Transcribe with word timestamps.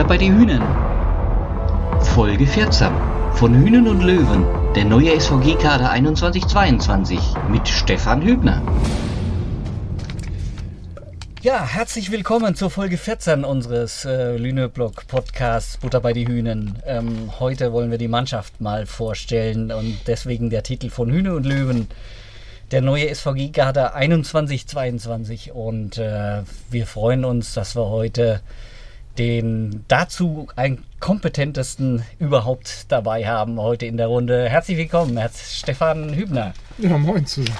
Butter 0.00 0.08
bei 0.08 0.16
die 0.16 0.32
Hühnen. 0.32 0.62
Folge 2.14 2.46
14 2.46 2.90
von 3.34 3.54
Hühnen 3.54 3.86
und 3.86 4.00
Löwen, 4.02 4.46
der 4.74 4.86
neue 4.86 5.20
SVG-Kader 5.20 5.90
2122 5.90 7.18
mit 7.50 7.68
Stefan 7.68 8.22
Hübner. 8.22 8.62
Ja, 11.42 11.66
herzlich 11.66 12.10
willkommen 12.10 12.54
zur 12.54 12.70
Folge 12.70 12.96
14 12.96 13.44
unseres 13.44 14.06
äh, 14.06 14.38
Lüneblog 14.38 15.06
Podcasts 15.06 15.76
Butter 15.76 16.00
bei 16.00 16.14
die 16.14 16.26
Hühnen. 16.26 16.78
Ähm, 16.86 17.38
heute 17.38 17.74
wollen 17.74 17.90
wir 17.90 17.98
die 17.98 18.08
Mannschaft 18.08 18.58
mal 18.58 18.86
vorstellen 18.86 19.70
und 19.70 19.98
deswegen 20.06 20.48
der 20.48 20.62
Titel 20.62 20.88
von 20.88 21.10
Hühne 21.10 21.34
und 21.34 21.44
Löwen, 21.44 21.88
der 22.70 22.80
neue 22.80 23.14
SVG-Kader 23.14 23.92
2122. 23.92 25.52
Und 25.52 25.98
äh, 25.98 26.40
wir 26.70 26.86
freuen 26.86 27.26
uns, 27.26 27.52
dass 27.52 27.76
wir 27.76 27.90
heute 27.90 28.40
den 29.18 29.84
dazu 29.88 30.48
ein 30.56 30.82
kompetentesten 31.00 32.04
überhaupt 32.18 32.90
dabei 32.90 33.26
haben 33.26 33.60
heute 33.60 33.86
in 33.86 33.96
der 33.96 34.06
Runde. 34.06 34.48
Herzlich 34.48 34.78
willkommen, 34.78 35.16
Herr 35.16 35.30
Stefan 35.34 36.14
Hübner. 36.14 36.54
Ja, 36.78 36.96
moin 36.96 37.26
zusammen. 37.26 37.58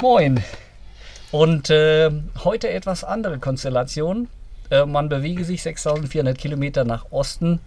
Moin. 0.00 0.42
Und 1.30 1.70
äh, 1.70 2.10
heute 2.44 2.70
etwas 2.70 3.04
andere 3.04 3.38
Konstellation. 3.38 4.28
Äh, 4.70 4.86
man 4.86 5.08
bewege 5.08 5.44
sich 5.44 5.62
6400 5.62 6.36
Kilometer 6.36 6.84
nach 6.84 7.06
Osten, 7.10 7.60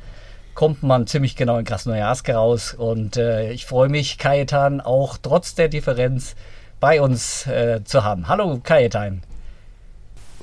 kommt 0.53 0.83
man 0.83 1.07
ziemlich 1.07 1.35
genau 1.35 1.57
in 1.57 1.65
Krasnojarsk 1.65 2.29
raus. 2.29 2.73
Und 2.73 3.17
äh, 3.17 3.51
ich 3.51 3.65
freue 3.65 3.89
mich, 3.89 4.17
Kajetan 4.17 4.81
auch 4.81 5.17
trotz 5.21 5.55
der 5.55 5.67
Differenz 5.67 6.35
bei 6.79 7.01
uns 7.01 7.45
äh, 7.47 7.81
zu 7.83 8.03
haben. 8.03 8.27
Hallo, 8.27 8.59
Kajetan. 8.63 9.21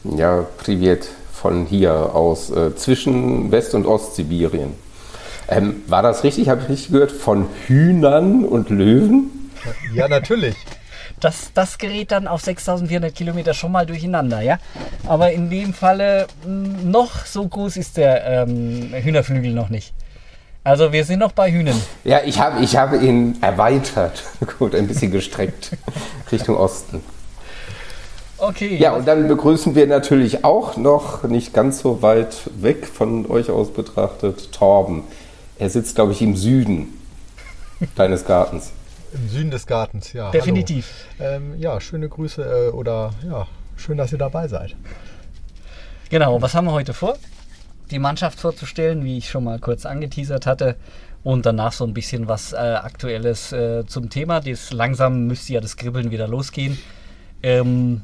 Ja, 0.05 0.47
privat 0.59 1.09
von 1.45 1.67
hier 1.67 2.15
aus, 2.15 2.49
äh, 2.49 2.75
zwischen 2.75 3.53
West- 3.53 3.75
und 3.75 3.85
Ostsibirien. 3.85 4.73
Ähm, 5.47 5.83
war 5.89 6.03
das 6.03 6.25
richtig? 6.25 6.49
Habe 6.49 6.63
ich 6.63 6.69
richtig 6.71 6.93
gehört? 6.93 7.13
Von 7.13 7.49
Hühnern 7.67 8.47
und 8.47 8.71
Löwen? 8.71 9.51
Ja, 9.93 10.09
natürlich. 10.09 10.57
Das, 11.21 11.51
das 11.53 11.77
gerät 11.77 12.13
dann 12.13 12.29
auf 12.29 12.41
6400 12.41 13.15
Kilometer 13.15 13.53
schon 13.53 13.73
mal 13.73 13.85
durcheinander, 13.85 14.41
ja. 14.41 14.59
Aber 15.07 15.33
in 15.33 15.51
dem 15.51 15.75
Falle 15.75 16.29
mh, 16.47 16.85
noch 16.85 17.27
so 17.27 17.47
groß 17.47 17.77
ist 17.77 17.99
der 17.99 18.25
ähm, 18.25 18.95
Hühnerflügel 18.95 19.53
noch 19.53 19.69
nicht. 19.69 19.93
Also 20.63 20.95
wir 20.95 21.05
sind 21.05 21.19
noch 21.19 21.33
bei 21.33 21.53
Hühnern. 21.53 21.79
Ja, 22.05 22.21
ich 22.25 22.41
habe 22.41 22.65
ich 22.65 22.75
hab 22.75 22.95
ihn 22.95 23.37
erweitert. 23.43 24.23
Gut, 24.59 24.75
ein 24.75 24.87
bisschen 24.87 25.11
gestreckt 25.11 25.73
Richtung 26.33 26.57
Osten. 26.57 27.03
Okay. 28.39 28.77
Ja, 28.77 28.95
und 28.95 29.07
dann 29.07 29.29
begrüßen 29.29 29.75
wir 29.75 29.87
natürlich 29.87 30.45
auch 30.45 30.77
noch, 30.77 31.23
nicht 31.25 31.55
ganz 31.55 31.81
so 31.81 32.03
weit 32.03 32.51
weg 32.61 32.87
von 32.87 33.31
euch 33.31 33.51
aus 33.51 33.73
betrachtet, 33.73 34.53
Torben. 34.53 35.05
Er 35.59 35.71
sitzt, 35.71 35.95
glaube 35.95 36.13
ich, 36.13 36.21
im 36.21 36.37
Süden 36.37 36.89
deines 37.97 38.25
Gartens. 38.25 38.73
Im 39.13 39.29
Süden 39.29 39.51
des 39.51 39.67
Gartens, 39.67 40.13
ja. 40.13 40.31
Definitiv. 40.33 41.07
Ähm, 41.21 41.55
ja, 41.59 41.81
schöne 41.81 42.09
Grüße 42.09 42.43
äh, 42.43 42.71
oder 42.73 43.13
ja, 43.29 43.47
schön, 43.77 43.97
dass 43.97 44.11
ihr 44.11 44.19
dabei 44.19 44.49
seid. 44.49 44.75
Genau, 46.11 46.43
was 46.43 46.55
haben 46.55 46.67
wir 46.67 46.73
heute 46.73 46.95
vor? 46.95 47.17
Die 47.91 48.01
Mannschaft 48.01 48.41
vorzustellen, 48.41 49.05
wie 49.05 49.19
ich 49.19 49.31
schon 49.31 49.45
mal 49.45 49.61
kurz 49.61 49.87
angeteasert 49.87 50.47
hatte. 50.47 50.77
Und 51.23 51.47
danach 51.47 51.73
so 51.73 51.85
ein 51.85 51.95
bisschen 51.95 52.29
was 52.29 52.53
äh, 52.53 52.57
Aktuelles 52.57 53.53
äh, 53.53 53.87
zum 53.87 54.11
Thema. 54.11 54.41
Das, 54.41 54.73
langsam 54.73 55.27
müsste 55.27 55.55
ja 55.55 55.61
das 55.61 55.77
Kribbeln 55.77 56.11
wieder 56.11 56.29
losgehen. 56.29 56.79
Ähm, 57.43 58.03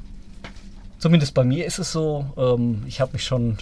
zumindest 1.00 1.34
bei 1.34 1.42
mir 1.42 1.66
ist 1.66 1.80
es 1.80 1.90
so, 1.90 2.26
ähm, 2.36 2.84
ich 2.86 3.00
habe 3.00 3.14
mich 3.14 3.24
schon 3.24 3.58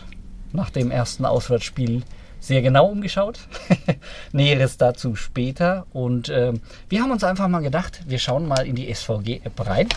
nach 0.53 0.69
dem 0.69 0.91
ersten 0.91 1.25
Auswärtsspiel 1.25 2.03
sehr 2.41 2.63
genau 2.63 2.87
umgeschaut. 2.87 3.41
Näheres 4.33 4.77
dazu 4.77 5.17
später. 5.17 5.87
Und 5.93 6.29
ähm, 6.29 6.61
wir 6.89 7.03
haben 7.03 7.11
uns 7.11 7.25
einfach 7.25 7.49
mal 7.49 7.61
gedacht, 7.61 8.03
wir 8.07 8.19
schauen 8.19 8.47
mal 8.47 8.67
in 8.67 8.77
die 8.77 8.93
SVG-App 8.93 9.67
rein. 9.67 9.89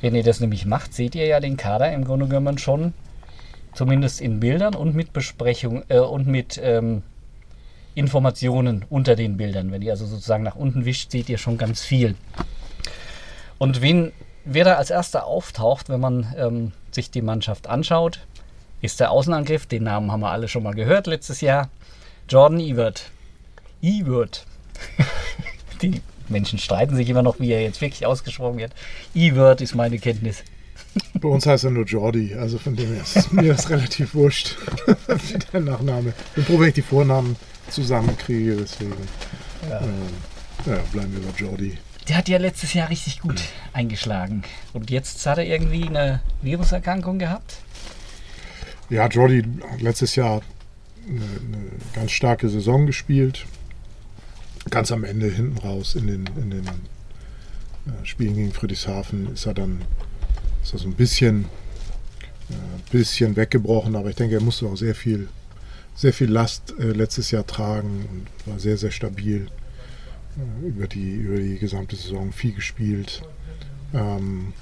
Wenn 0.00 0.14
ihr 0.14 0.22
das 0.22 0.40
nämlich 0.40 0.66
macht, 0.66 0.94
seht 0.94 1.14
ihr 1.14 1.26
ja 1.26 1.40
den 1.40 1.56
Kader 1.56 1.92
im 1.92 2.04
Grunde 2.04 2.26
genommen 2.26 2.58
schon, 2.58 2.92
zumindest 3.74 4.20
in 4.20 4.40
Bildern 4.40 4.74
und 4.74 4.94
mit 4.94 5.12
Besprechung 5.12 5.84
äh, 5.88 5.98
und 5.98 6.26
mit 6.26 6.60
ähm, 6.62 7.02
Informationen 7.94 8.84
unter 8.88 9.16
den 9.16 9.36
Bildern. 9.36 9.70
Wenn 9.70 9.82
ihr 9.82 9.92
also 9.92 10.06
sozusagen 10.06 10.44
nach 10.44 10.56
unten 10.56 10.84
wischt, 10.84 11.10
seht 11.10 11.28
ihr 11.28 11.38
schon 11.38 11.58
ganz 11.58 11.82
viel. 11.82 12.16
Und 13.58 13.80
wen, 13.80 14.12
wer 14.44 14.64
da 14.64 14.74
als 14.74 14.90
erster 14.90 15.26
auftaucht, 15.26 15.88
wenn 15.88 16.00
man 16.00 16.34
ähm, 16.36 16.72
sich 16.90 17.10
die 17.10 17.22
Mannschaft 17.22 17.68
anschaut, 17.68 18.20
ist 18.80 19.00
der 19.00 19.10
Außenangriff. 19.10 19.66
Den 19.66 19.84
Namen 19.84 20.10
haben 20.10 20.20
wir 20.20 20.30
alle 20.30 20.48
schon 20.48 20.62
mal 20.62 20.74
gehört 20.74 21.06
letztes 21.06 21.40
Jahr. 21.40 21.68
Jordan 22.28 22.60
Evert. 22.60 23.10
Evert. 23.82 24.46
die 25.82 26.00
Menschen 26.28 26.58
streiten 26.58 26.96
sich 26.96 27.08
immer 27.08 27.22
noch, 27.22 27.40
wie 27.40 27.50
er 27.52 27.62
jetzt 27.62 27.80
wirklich 27.80 28.06
ausgesprochen 28.06 28.58
wird. 28.58 28.72
Evert 29.14 29.60
ist 29.60 29.74
meine 29.74 29.98
Kenntnis. 29.98 30.42
Bei 31.14 31.28
uns 31.28 31.46
heißt 31.46 31.64
er 31.64 31.70
nur 31.70 31.84
Jordi, 31.84 32.34
also 32.34 32.58
von 32.58 32.76
dem 32.76 32.92
her 32.92 33.02
ist 33.02 33.32
mir 33.32 33.52
das 33.54 33.70
relativ 33.70 34.14
wurscht, 34.14 34.56
wie 35.08 35.38
der 35.52 35.60
Nachname. 35.60 36.12
Froh, 36.46 36.60
wenn 36.60 36.68
ich 36.68 36.74
die 36.74 36.82
Vornamen 36.82 37.36
zusammenkriege, 37.70 38.56
deswegen 38.56 38.94
Ja. 39.68 39.78
äh, 39.78 40.70
ja, 40.70 40.78
bleiben 40.92 41.12
wir 41.14 41.22
bei 41.32 41.38
Jordi. 41.38 41.78
Der 42.12 42.18
hat 42.18 42.28
ja 42.28 42.36
letztes 42.36 42.74
Jahr 42.74 42.90
richtig 42.90 43.20
gut 43.20 43.42
eingeschlagen. 43.72 44.42
Und 44.74 44.90
jetzt 44.90 45.24
hat 45.24 45.38
er 45.38 45.46
irgendwie 45.46 45.88
eine 45.88 46.20
Viruserkrankung 46.42 47.18
gehabt. 47.18 47.56
Ja, 48.90 49.06
Jordi 49.06 49.42
hat 49.66 49.80
letztes 49.80 50.14
Jahr 50.14 50.42
eine, 51.08 51.22
eine 51.22 51.70
ganz 51.94 52.10
starke 52.10 52.50
Saison 52.50 52.84
gespielt. 52.84 53.46
Ganz 54.68 54.92
am 54.92 55.04
Ende 55.04 55.30
hinten 55.30 55.56
raus 55.56 55.94
in 55.94 56.06
den, 56.06 56.26
in 56.36 56.50
den 56.50 56.66
äh, 56.66 58.04
Spielen 58.04 58.34
gegen 58.34 58.52
Friedrichshafen 58.52 59.32
ist 59.32 59.46
er 59.46 59.54
dann 59.54 59.80
ist 60.62 60.74
er 60.74 60.80
so 60.80 60.88
ein 60.88 60.94
bisschen, 60.94 61.46
äh, 62.50 62.90
bisschen 62.90 63.36
weggebrochen, 63.36 63.96
aber 63.96 64.10
ich 64.10 64.16
denke, 64.16 64.34
er 64.34 64.42
musste 64.42 64.66
auch 64.66 64.76
sehr 64.76 64.94
viel, 64.94 65.30
sehr 65.94 66.12
viel 66.12 66.30
Last 66.30 66.74
äh, 66.78 66.92
letztes 66.92 67.30
Jahr 67.30 67.46
tragen 67.46 68.06
und 68.10 68.52
war 68.52 68.58
sehr, 68.58 68.76
sehr 68.76 68.90
stabil 68.90 69.48
über, 70.62 70.86
die, 70.86 71.12
über 71.12 71.36
die 71.36 71.58
gesamte 71.58 71.96
Saison, 71.96 72.32
viel 72.32 72.52
gespielt. 72.52 73.22
Ähm, 73.92 74.52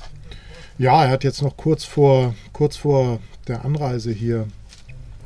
ja, 0.78 1.04
er 1.04 1.10
hat 1.10 1.24
jetzt 1.24 1.42
noch 1.42 1.56
kurz 1.56 1.84
vor, 1.84 2.34
kurz 2.52 2.76
vor 2.76 3.20
der 3.46 3.64
Anreise 3.64 4.12
hier 4.12 4.46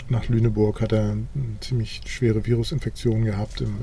nach 0.08 0.28
Lüneburg 0.28 0.80
hat 0.80 0.92
er 0.92 1.12
eine 1.12 1.26
ziemlich 1.60 2.02
schwere 2.06 2.44
Virusinfektion 2.44 3.24
gehabt 3.24 3.60
im, 3.60 3.76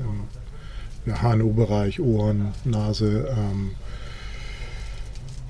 im 1.04 1.20
HNO-Bereich, 1.20 2.00
Ohren, 2.00 2.52
Nase. 2.64 3.34
Ähm, 3.36 3.72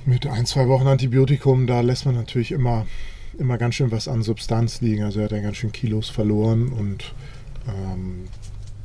mit 0.05 0.27
ein, 0.27 0.47
zwei 0.47 0.67
Wochen 0.69 0.87
Antibiotikum, 0.87 1.67
da 1.67 1.81
lässt 1.81 2.07
man 2.07 2.15
natürlich 2.15 2.53
immer, 2.53 2.87
immer 3.39 3.59
ganz 3.59 3.77
schön 3.77 3.91
was 3.91 4.09
an 4.09 4.23
Substanz 4.23 4.81
liegen. 4.81 5.05
Also 5.05 5.21
er 5.21 5.27
hat 5.27 5.33
ja 5.33 5.41
ganz 5.41 5.59
schön 5.59 5.73
Kilos 5.73 6.09
verloren 6.09 6.69
und 6.69 7.15
ähm, 7.69 8.25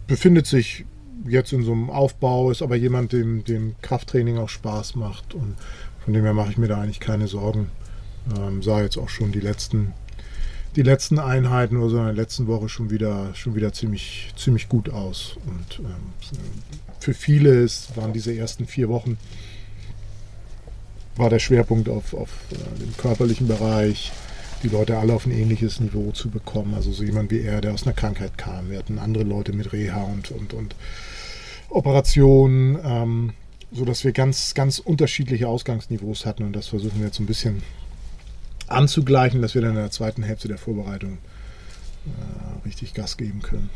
befindet 0.05 0.45
sich 0.45 0.85
jetzt 1.29 1.53
in 1.53 1.63
so 1.63 1.71
einem 1.71 1.89
Aufbau, 1.89 2.51
ist 2.51 2.61
aber 2.61 2.75
jemand, 2.75 3.13
dem, 3.13 3.43
dem 3.43 3.75
Krafttraining 3.81 4.37
auch 4.37 4.49
Spaß 4.49 4.95
macht 4.95 5.33
und 5.33 5.55
von 6.03 6.13
dem 6.13 6.23
her 6.23 6.33
mache 6.33 6.51
ich 6.51 6.57
mir 6.57 6.67
da 6.67 6.81
eigentlich 6.81 6.99
keine 6.99 7.27
Sorgen. 7.27 7.69
Ähm, 8.37 8.61
sah 8.61 8.81
jetzt 8.81 8.97
auch 8.97 9.09
schon 9.09 9.31
die 9.31 9.39
letzten, 9.39 9.93
die 10.75 10.81
letzten 10.81 11.19
Einheiten 11.19 11.77
oder 11.77 11.89
so 11.89 11.97
in 11.97 12.05
der 12.05 12.13
letzten 12.13 12.47
Woche 12.47 12.69
schon 12.69 12.89
wieder, 12.89 13.33
schon 13.35 13.55
wieder 13.55 13.73
ziemlich, 13.73 14.33
ziemlich 14.35 14.69
gut 14.69 14.89
aus. 14.89 15.37
Und 15.45 15.79
ähm, 15.79 16.13
für 16.99 17.13
viele 17.13 17.49
ist, 17.49 17.95
waren 17.97 18.13
diese 18.13 18.35
ersten 18.35 18.67
vier 18.67 18.89
Wochen 18.89 19.17
war 21.17 21.29
der 21.29 21.39
Schwerpunkt 21.39 21.89
auf, 21.89 22.13
auf 22.13 22.29
äh, 22.51 22.79
dem 22.79 22.95
körperlichen 22.95 23.47
Bereich, 23.47 24.11
die 24.63 24.69
Leute 24.69 24.97
alle 24.97 25.13
auf 25.13 25.25
ein 25.25 25.31
ähnliches 25.31 25.79
Niveau 25.79 26.11
zu 26.11 26.29
bekommen. 26.29 26.73
Also 26.73 26.91
so 26.91 27.03
jemand 27.03 27.31
wie 27.31 27.41
er, 27.41 27.61
der 27.61 27.73
aus 27.73 27.83
einer 27.83 27.93
Krankheit 27.93 28.37
kam. 28.37 28.69
Wir 28.69 28.79
hatten 28.79 28.99
andere 28.99 29.23
Leute 29.23 29.53
mit 29.53 29.73
Reha 29.73 30.03
und, 30.03 30.31
und, 30.31 30.53
und 30.53 30.75
Operationen, 31.69 32.77
ähm, 32.83 33.33
sodass 33.71 34.03
wir 34.03 34.11
ganz, 34.11 34.53
ganz 34.53 34.79
unterschiedliche 34.79 35.47
Ausgangsniveaus 35.47 36.25
hatten 36.25 36.43
und 36.43 36.53
das 36.53 36.67
versuchen 36.67 36.99
wir 36.99 37.07
jetzt 37.07 37.19
ein 37.19 37.25
bisschen 37.25 37.61
anzugleichen, 38.67 39.41
dass 39.41 39.55
wir 39.55 39.61
dann 39.61 39.71
in 39.71 39.77
der 39.77 39.91
zweiten 39.91 40.23
Hälfte 40.23 40.47
der 40.47 40.57
Vorbereitung 40.57 41.17
äh, 42.05 42.65
richtig 42.65 42.93
Gas 42.93 43.17
geben 43.17 43.41
können. 43.41 43.69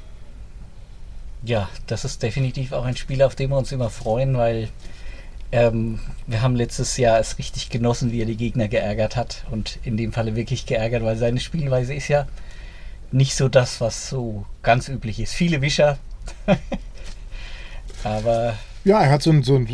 Ja, 1.43 1.69
das 1.87 2.05
ist 2.05 2.21
definitiv 2.21 2.71
auch 2.71 2.85
ein 2.85 2.95
Spiel, 2.95 3.23
auf 3.23 3.35
dem 3.35 3.49
wir 3.49 3.57
uns 3.57 3.71
immer 3.71 3.89
freuen, 3.89 4.37
weil 4.37 4.69
ähm, 5.51 5.99
wir 6.27 6.41
haben 6.41 6.55
letztes 6.55 6.97
Jahr 6.97 7.19
es 7.19 7.37
richtig 7.37 7.69
genossen, 7.69 8.11
wie 8.11 8.21
er 8.21 8.25
die 8.25 8.37
Gegner 8.37 8.67
geärgert 8.67 9.15
hat. 9.15 9.43
Und 9.49 9.79
in 9.83 9.97
dem 9.97 10.13
Falle 10.13 10.35
wirklich 10.35 10.65
geärgert, 10.65 11.03
weil 11.03 11.17
seine 11.17 11.39
Spielweise 11.39 11.93
ist 11.93 12.07
ja 12.07 12.27
nicht 13.11 13.35
so 13.35 13.49
das, 13.49 13.81
was 13.81 14.09
so 14.09 14.45
ganz 14.61 14.87
üblich 14.87 15.19
ist. 15.19 15.33
Viele 15.33 15.61
Wischer. 15.61 15.97
Aber 18.03 18.57
Ja, 18.83 19.03
er 19.03 19.11
hat 19.11 19.21
so 19.21 19.29
ein, 19.29 19.43
so 19.43 19.55
ein, 19.55 19.67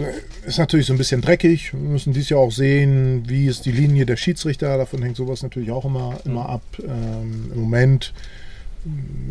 ist 0.46 0.58
natürlich 0.60 0.86
so 0.86 0.94
ein 0.94 0.98
bisschen 0.98 1.22
dreckig. 1.22 1.72
Wir 1.72 1.80
müssen 1.80 2.12
dies 2.12 2.30
Jahr 2.30 2.42
auch 2.42 2.52
sehen, 2.52 3.24
wie 3.28 3.46
ist 3.48 3.66
die 3.66 3.72
Linie 3.72 4.06
der 4.06 4.18
Schiedsrichter. 4.18 4.78
Davon 4.78 5.02
hängt 5.02 5.16
sowas 5.16 5.44
natürlich 5.44 5.72
auch 5.72 5.86
immer, 5.86 6.20
immer 6.26 6.50
ab. 6.50 6.64
Ähm, 6.80 7.52
Im 7.54 7.62
Moment 7.62 8.14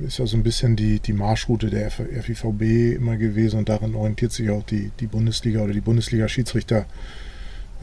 ist 0.07 0.19
ja 0.19 0.27
so 0.27 0.37
ein 0.37 0.43
bisschen 0.43 0.77
die, 0.77 1.01
die 1.01 1.13
Marschroute 1.13 1.69
der 1.69 1.91
FIVB 1.91 2.97
immer 2.97 3.17
gewesen 3.17 3.59
und 3.59 3.69
daran 3.69 3.95
orientiert 3.95 4.33
sich 4.33 4.51
auch 4.51 4.63
die, 4.63 4.91
die 5.01 5.07
Bundesliga 5.07 5.61
oder 5.61 5.73
die 5.73 5.81
Bundesliga-Schiedsrichter. 5.81 6.87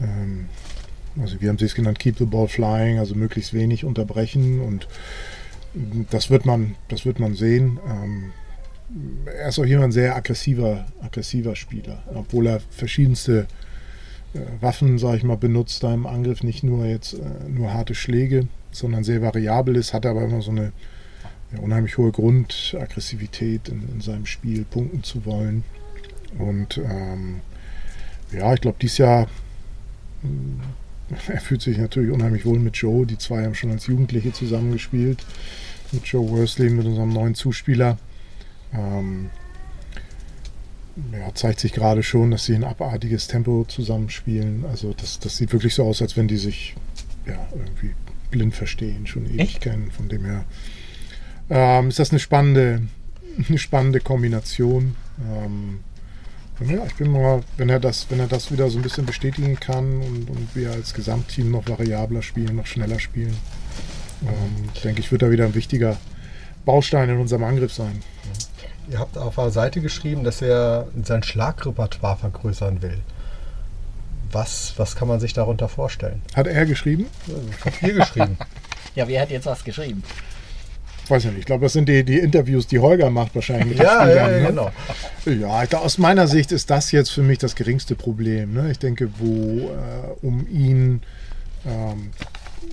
Ähm, 0.00 0.46
also 1.20 1.40
wir 1.40 1.48
haben 1.48 1.58
es 1.60 1.74
genannt, 1.74 1.98
keep 2.00 2.18
the 2.18 2.24
ball 2.24 2.48
flying, 2.48 2.98
also 2.98 3.14
möglichst 3.14 3.54
wenig 3.54 3.84
unterbrechen 3.84 4.60
und 4.60 4.88
das 6.10 6.30
wird 6.30 6.44
man, 6.44 6.74
das 6.88 7.06
wird 7.06 7.20
man 7.20 7.34
sehen. 7.34 7.78
Ähm, 7.88 8.32
er 9.26 9.48
ist 9.48 9.58
auch 9.58 9.64
jemand 9.64 9.92
sehr 9.92 10.14
aggressiver, 10.14 10.86
aggressiver 11.00 11.56
Spieler, 11.56 12.02
obwohl 12.14 12.46
er 12.46 12.60
verschiedenste 12.70 13.46
äh, 14.34 14.38
Waffen, 14.60 14.98
sage 14.98 15.18
ich 15.18 15.24
mal, 15.24 15.36
benutzt 15.36 15.82
da 15.82 15.92
im 15.92 16.06
Angriff, 16.06 16.42
nicht 16.42 16.62
nur 16.62 16.86
jetzt 16.86 17.14
äh, 17.14 17.48
nur 17.48 17.72
harte 17.72 17.94
Schläge, 17.94 18.46
sondern 18.70 19.04
sehr 19.04 19.22
variabel 19.22 19.76
ist, 19.76 19.92
hat 19.94 20.06
aber 20.06 20.22
immer 20.22 20.42
so 20.42 20.50
eine 20.50 20.72
ja, 21.52 21.58
unheimlich 21.60 21.98
hohe 21.98 22.12
Grundaggressivität 22.12 23.68
in, 23.68 23.88
in, 23.92 24.00
seinem 24.00 24.26
Spiel, 24.26 24.64
punkten 24.64 25.02
zu 25.02 25.24
wollen. 25.24 25.64
Und 26.38 26.78
ähm, 26.78 27.40
ja, 28.32 28.52
ich 28.54 28.60
glaube, 28.60 28.78
dieses 28.80 28.98
Jahr, 28.98 29.28
er 31.28 31.40
fühlt 31.40 31.62
sich 31.62 31.78
natürlich 31.78 32.12
unheimlich 32.12 32.44
wohl 32.44 32.58
mit 32.58 32.76
Joe. 32.76 33.06
Die 33.06 33.18
zwei 33.18 33.44
haben 33.44 33.54
schon 33.54 33.70
als 33.70 33.86
Jugendliche 33.86 34.32
zusammengespielt. 34.32 35.24
Mit 35.92 36.06
Joe 36.06 36.28
Worsley, 36.28 36.70
mit 36.70 36.86
unserem 36.86 37.10
neuen 37.10 37.34
Zuspieler. 37.34 37.98
Ähm, 38.74 39.30
ja, 41.12 41.34
zeigt 41.34 41.60
sich 41.60 41.72
gerade 41.72 42.02
schon, 42.02 42.30
dass 42.30 42.44
sie 42.44 42.54
ein 42.54 42.64
abartiges 42.64 43.26
Tempo 43.26 43.64
zusammenspielen. 43.66 44.64
Also 44.66 44.92
das, 44.92 45.18
das 45.18 45.36
sieht 45.36 45.52
wirklich 45.52 45.74
so 45.74 45.84
aus, 45.84 46.00
als 46.02 46.16
wenn 46.16 46.28
die 46.28 46.36
sich 46.36 46.74
ja, 47.26 47.46
irgendwie 47.52 47.94
blind 48.30 48.54
verstehen, 48.54 49.06
schon 49.06 49.26
ewig 49.26 49.40
Echt? 49.40 49.60
kennen. 49.60 49.90
Von 49.90 50.08
dem 50.08 50.24
her 50.24 50.44
ähm, 51.50 51.88
ist 51.88 51.98
das 51.98 52.10
eine 52.10 52.20
spannende, 52.20 52.82
eine 53.48 53.58
spannende 53.58 54.00
Kombination. 54.00 54.96
Ähm, 55.20 55.80
ja, 56.60 56.86
ich 56.86 56.94
bin 56.94 57.10
mal, 57.10 57.42
wenn 57.56 57.68
er 57.68 57.80
das, 57.80 58.06
wenn 58.10 58.20
er 58.20 58.28
das 58.28 58.52
wieder 58.52 58.70
so 58.70 58.78
ein 58.78 58.82
bisschen 58.82 59.06
bestätigen 59.06 59.58
kann 59.58 60.00
und, 60.00 60.30
und 60.30 60.54
wir 60.54 60.70
als 60.70 60.94
Gesamtteam 60.94 61.50
noch 61.50 61.68
variabler 61.68 62.22
spielen, 62.22 62.54
noch 62.54 62.66
schneller 62.66 63.00
spielen, 63.00 63.36
ähm, 64.22 64.68
denke 64.84 65.00
ich, 65.00 65.10
wird 65.10 65.22
er 65.22 65.32
wieder 65.32 65.46
ein 65.46 65.54
wichtiger 65.56 65.96
Baustein 66.64 67.10
in 67.10 67.18
unserem 67.18 67.42
Angriff 67.42 67.72
sein. 67.72 68.00
Ihr 68.90 68.98
habt 68.98 69.16
auf 69.16 69.36
der 69.36 69.50
Seite 69.50 69.80
geschrieben, 69.80 70.24
dass 70.24 70.42
er 70.42 70.86
sein 71.02 71.22
Schlagrepertoire 71.22 72.16
vergrößern 72.16 72.82
will. 72.82 72.98
Was, 74.30 74.74
was 74.76 74.96
kann 74.96 75.08
man 75.08 75.20
sich 75.20 75.32
darunter 75.32 75.68
vorstellen? 75.68 76.20
Hat 76.34 76.46
er 76.46 76.66
geschrieben? 76.66 77.06
Ich 77.26 77.64
habe 77.64 77.76
hier 77.80 77.94
geschrieben. 77.94 78.36
ja, 78.94 79.08
wer 79.08 79.22
hat 79.22 79.30
jetzt 79.30 79.46
was 79.46 79.64
geschrieben? 79.64 80.02
weiß 81.08 81.24
ich 81.24 81.30
nicht. 81.30 81.40
Ich 81.40 81.46
glaube, 81.46 81.64
das 81.64 81.72
sind 81.72 81.88
die, 81.88 82.04
die 82.04 82.18
Interviews, 82.18 82.66
die 82.66 82.78
Holger 82.78 83.10
macht 83.10 83.34
wahrscheinlich 83.34 83.66
mit 83.66 83.78
ja, 83.78 84.02
Spielern. 84.02 84.32
Ja, 84.32 84.40
ne? 84.40 84.46
genau. 84.46 84.72
Ja, 85.26 85.62
ich, 85.62 85.74
aus 85.74 85.98
meiner 85.98 86.26
Sicht 86.26 86.52
ist 86.52 86.70
das 86.70 86.92
jetzt 86.92 87.10
für 87.10 87.22
mich 87.22 87.38
das 87.38 87.54
geringste 87.54 87.94
Problem. 87.94 88.54
Ne? 88.54 88.70
Ich 88.70 88.78
denke, 88.78 89.10
wo 89.18 89.68
äh, 89.68 90.26
um 90.26 90.46
ihn, 90.48 91.02
ähm, 91.66 92.10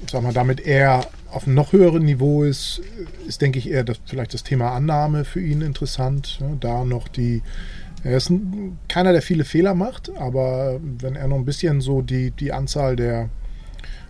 sag 0.10 0.24
mal, 0.24 0.34
damit 0.34 0.60
er 0.62 1.06
auf 1.32 1.46
einem 1.46 1.56
noch 1.56 1.72
höheren 1.72 2.04
Niveau 2.04 2.44
ist, 2.44 2.82
ist, 3.28 3.42
denke 3.42 3.60
ich, 3.60 3.70
eher 3.70 3.84
das, 3.84 4.00
vielleicht 4.06 4.34
das 4.34 4.44
Thema 4.44 4.72
Annahme 4.72 5.26
für 5.26 5.42
ihn 5.42 5.62
interessant. 5.62 6.40
Ne? 6.42 6.58
Da 6.60 6.84
noch 6.84 7.08
die, 7.08 7.42
er 8.04 8.18
ist 8.18 8.30
ein, 8.30 8.78
keiner, 8.88 9.14
der 9.14 9.22
viele 9.22 9.46
Fehler 9.46 9.74
macht, 9.74 10.12
aber 10.18 10.80
wenn 10.82 11.16
er 11.16 11.28
noch 11.28 11.38
ein 11.38 11.46
bisschen 11.46 11.82
so 11.82 12.02
die, 12.02 12.32
die 12.32 12.52
Anzahl 12.52 12.96
der, 12.96 13.30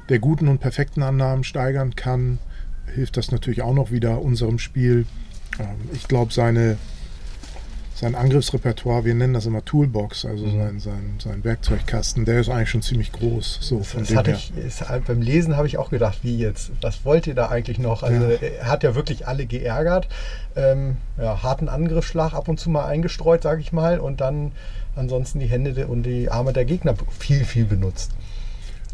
der 0.09 0.19
guten 0.19 0.47
und 0.47 0.59
perfekten 0.59 1.03
Annahmen 1.03 1.43
steigern 1.43 1.95
kann, 1.95 2.39
hilft 2.93 3.17
das 3.17 3.31
natürlich 3.31 3.61
auch 3.61 3.73
noch 3.73 3.91
wieder 3.91 4.21
unserem 4.21 4.59
Spiel. 4.59 5.05
Ähm, 5.59 5.75
ich 5.93 6.07
glaube, 6.07 6.33
seine, 6.33 6.77
sein 8.01 8.15
Angriffsrepertoire, 8.15 9.05
wir 9.05 9.13
nennen 9.13 9.35
das 9.35 9.45
immer 9.45 9.63
Toolbox, 9.63 10.25
also 10.25 10.43
mhm. 10.43 10.57
sein, 10.57 10.79
sein, 10.79 11.19
sein 11.23 11.43
Werkzeugkasten, 11.43 12.25
der 12.25 12.39
ist 12.39 12.49
eigentlich 12.49 12.71
schon 12.71 12.81
ziemlich 12.81 13.11
groß. 13.11 13.59
So 13.61 13.83
von 13.83 14.01
das 14.01 14.15
hatte 14.15 14.31
ich, 14.31 14.51
ist, 14.57 14.89
halt 14.89 15.05
beim 15.05 15.21
Lesen 15.21 15.55
habe 15.55 15.67
ich 15.67 15.77
auch 15.77 15.91
gedacht, 15.91 16.19
wie 16.23 16.35
jetzt, 16.35 16.71
was 16.81 17.05
wollt 17.05 17.27
ihr 17.27 17.35
da 17.35 17.49
eigentlich 17.49 17.77
noch? 17.77 18.01
Also 18.01 18.25
ja. 18.25 18.37
er 18.37 18.67
hat 18.67 18.81
ja 18.81 18.95
wirklich 18.95 19.27
alle 19.27 19.45
geärgert. 19.45 20.07
Ähm, 20.55 20.97
ja, 21.17 21.43
harten 21.43 21.69
Angriffsschlag 21.69 22.33
ab 22.33 22.47
und 22.47 22.59
zu 22.59 22.71
mal 22.71 22.85
eingestreut, 22.85 23.43
sage 23.43 23.61
ich 23.61 23.71
mal, 23.71 23.99
und 23.99 24.19
dann 24.19 24.51
ansonsten 24.95 25.39
die 25.39 25.45
Hände 25.45 25.85
und 25.85 26.03
die 26.03 26.29
Arme 26.29 26.53
der 26.53 26.65
Gegner 26.65 26.95
viel, 27.19 27.45
viel 27.45 27.65
benutzt. 27.65 28.11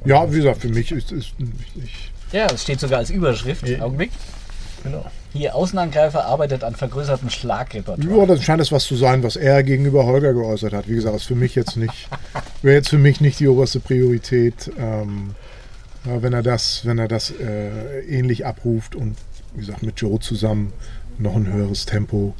Ja, 0.05 0.29
wie 0.31 0.37
gesagt, 0.37 0.61
für 0.61 0.69
mich 0.69 0.91
ist 0.91 1.13
es. 1.13 1.33
Ich, 1.81 2.11
ja, 2.33 2.47
es 2.47 2.63
steht 2.63 2.81
sogar 2.81 2.99
als 2.99 3.09
Überschrift. 3.09 3.67
Ja. 3.67 3.81
Augenblick. 3.81 4.11
Genau. 4.83 5.05
Hier, 5.37 5.55
Außenangreifer 5.55 6.25
arbeitet 6.25 6.63
an 6.63 6.75
vergrößertem 6.75 7.29
Schlagrepertoire. 7.29 8.19
Ja, 8.19 8.25
das 8.25 8.43
scheint 8.43 8.59
es 8.59 8.71
was 8.71 8.85
zu 8.85 8.95
sein, 8.95 9.21
was 9.21 9.35
er 9.35 9.63
gegenüber 9.63 10.05
Holger 10.05 10.33
geäußert 10.33 10.73
hat. 10.73 10.87
Wie 10.87 10.95
gesagt, 10.95 11.15
ist 11.15 11.25
für 11.25 11.35
mich 11.35 11.53
jetzt 11.53 11.77
nicht, 11.77 12.09
wäre 12.63 12.75
jetzt 12.75 12.89
für 12.89 12.97
mich 12.97 13.21
nicht 13.21 13.39
die 13.39 13.47
oberste 13.47 13.79
Priorität. 13.79 14.71
Ähm, 14.79 15.35
wenn 16.03 16.33
er 16.33 16.41
das, 16.41 16.85
wenn 16.85 16.97
er 16.97 17.07
das 17.07 17.31
äh, 17.31 17.99
ähnlich 18.07 18.45
abruft 18.45 18.95
und 18.95 19.17
wie 19.53 19.59
gesagt 19.59 19.83
mit 19.83 19.99
Joe 19.99 20.19
zusammen 20.19 20.73
noch 21.19 21.35
ein 21.35 21.51
höheres 21.51 21.85
Tempo, 21.85 22.33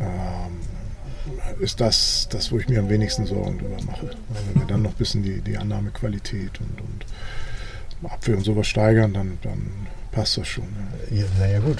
ähm, 0.00 1.60
ist 1.60 1.80
das 1.80 2.28
das, 2.30 2.50
wo 2.50 2.58
ich 2.58 2.68
mir 2.68 2.80
am 2.80 2.88
wenigsten 2.88 3.26
Sorgen 3.26 3.58
drüber 3.58 3.82
mache. 3.86 4.10
Wenn 4.28 4.62
wir 4.62 4.66
dann 4.66 4.82
noch 4.82 4.90
ein 4.90 4.96
bisschen 4.96 5.22
die, 5.22 5.40
die 5.40 5.56
Annahmequalität 5.56 6.60
und, 6.60 6.80
und 6.80 8.10
Abwehr 8.10 8.36
und 8.36 8.44
sowas 8.44 8.66
steigern, 8.66 9.14
dann, 9.14 9.38
dann 9.42 9.86
passt 10.14 10.38
das 10.38 10.48
schon. 10.48 10.64
Ja. 11.10 11.18
Ja, 11.18 11.24
naja 11.38 11.58
gut, 11.58 11.78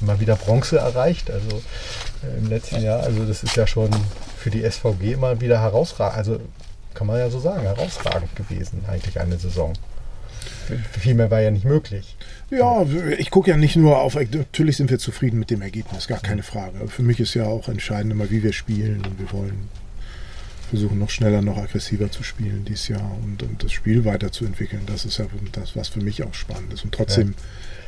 mal 0.00 0.20
wieder 0.20 0.36
Bronze 0.36 0.78
erreicht, 0.78 1.30
also 1.30 1.62
äh, 2.22 2.38
im 2.38 2.48
letzten 2.48 2.82
Jahr, 2.82 3.00
also 3.00 3.24
das 3.24 3.42
ist 3.42 3.56
ja 3.56 3.66
schon 3.66 3.90
für 4.36 4.50
die 4.50 4.62
SVG 4.62 5.16
mal 5.16 5.40
wieder 5.40 5.60
herausragend, 5.60 6.18
also 6.18 6.40
kann 6.94 7.06
man 7.06 7.18
ja 7.18 7.30
so 7.30 7.40
sagen, 7.40 7.62
herausragend 7.62 8.34
gewesen, 8.36 8.84
eigentlich 8.88 9.20
eine 9.20 9.38
Saison. 9.38 9.72
Viel 10.98 11.14
mehr 11.14 11.30
war 11.30 11.40
ja 11.40 11.50
nicht 11.50 11.64
möglich. 11.64 12.16
Ja, 12.50 12.84
ich 13.18 13.30
gucke 13.30 13.50
ja 13.50 13.56
nicht 13.56 13.76
nur 13.76 13.98
auf, 13.98 14.14
natürlich 14.14 14.76
sind 14.76 14.90
wir 14.90 14.98
zufrieden 14.98 15.38
mit 15.38 15.50
dem 15.50 15.62
Ergebnis, 15.62 16.08
gar 16.08 16.20
keine 16.20 16.42
Frage. 16.42 16.78
Aber 16.80 16.88
für 16.88 17.02
mich 17.02 17.20
ist 17.20 17.34
ja 17.34 17.44
auch 17.44 17.68
entscheidend 17.68 18.12
immer, 18.12 18.30
wie 18.30 18.42
wir 18.42 18.52
spielen 18.52 19.02
und 19.06 19.18
wir 19.18 19.32
wollen 19.32 19.68
versuchen 20.68 20.98
noch 20.98 21.10
schneller, 21.10 21.42
noch 21.42 21.56
aggressiver 21.56 22.10
zu 22.10 22.22
spielen 22.22 22.64
dieses 22.64 22.88
Jahr 22.88 23.16
und, 23.24 23.42
und 23.42 23.62
das 23.62 23.72
Spiel 23.72 24.04
weiterzuentwickeln. 24.04 24.82
Das 24.86 25.04
ist 25.04 25.18
ja 25.18 25.26
das, 25.52 25.76
was 25.76 25.88
für 25.88 26.00
mich 26.00 26.22
auch 26.22 26.34
spannend 26.34 26.72
ist. 26.72 26.84
Und 26.84 26.92
trotzdem, 26.92 27.28
ja. 27.28 27.34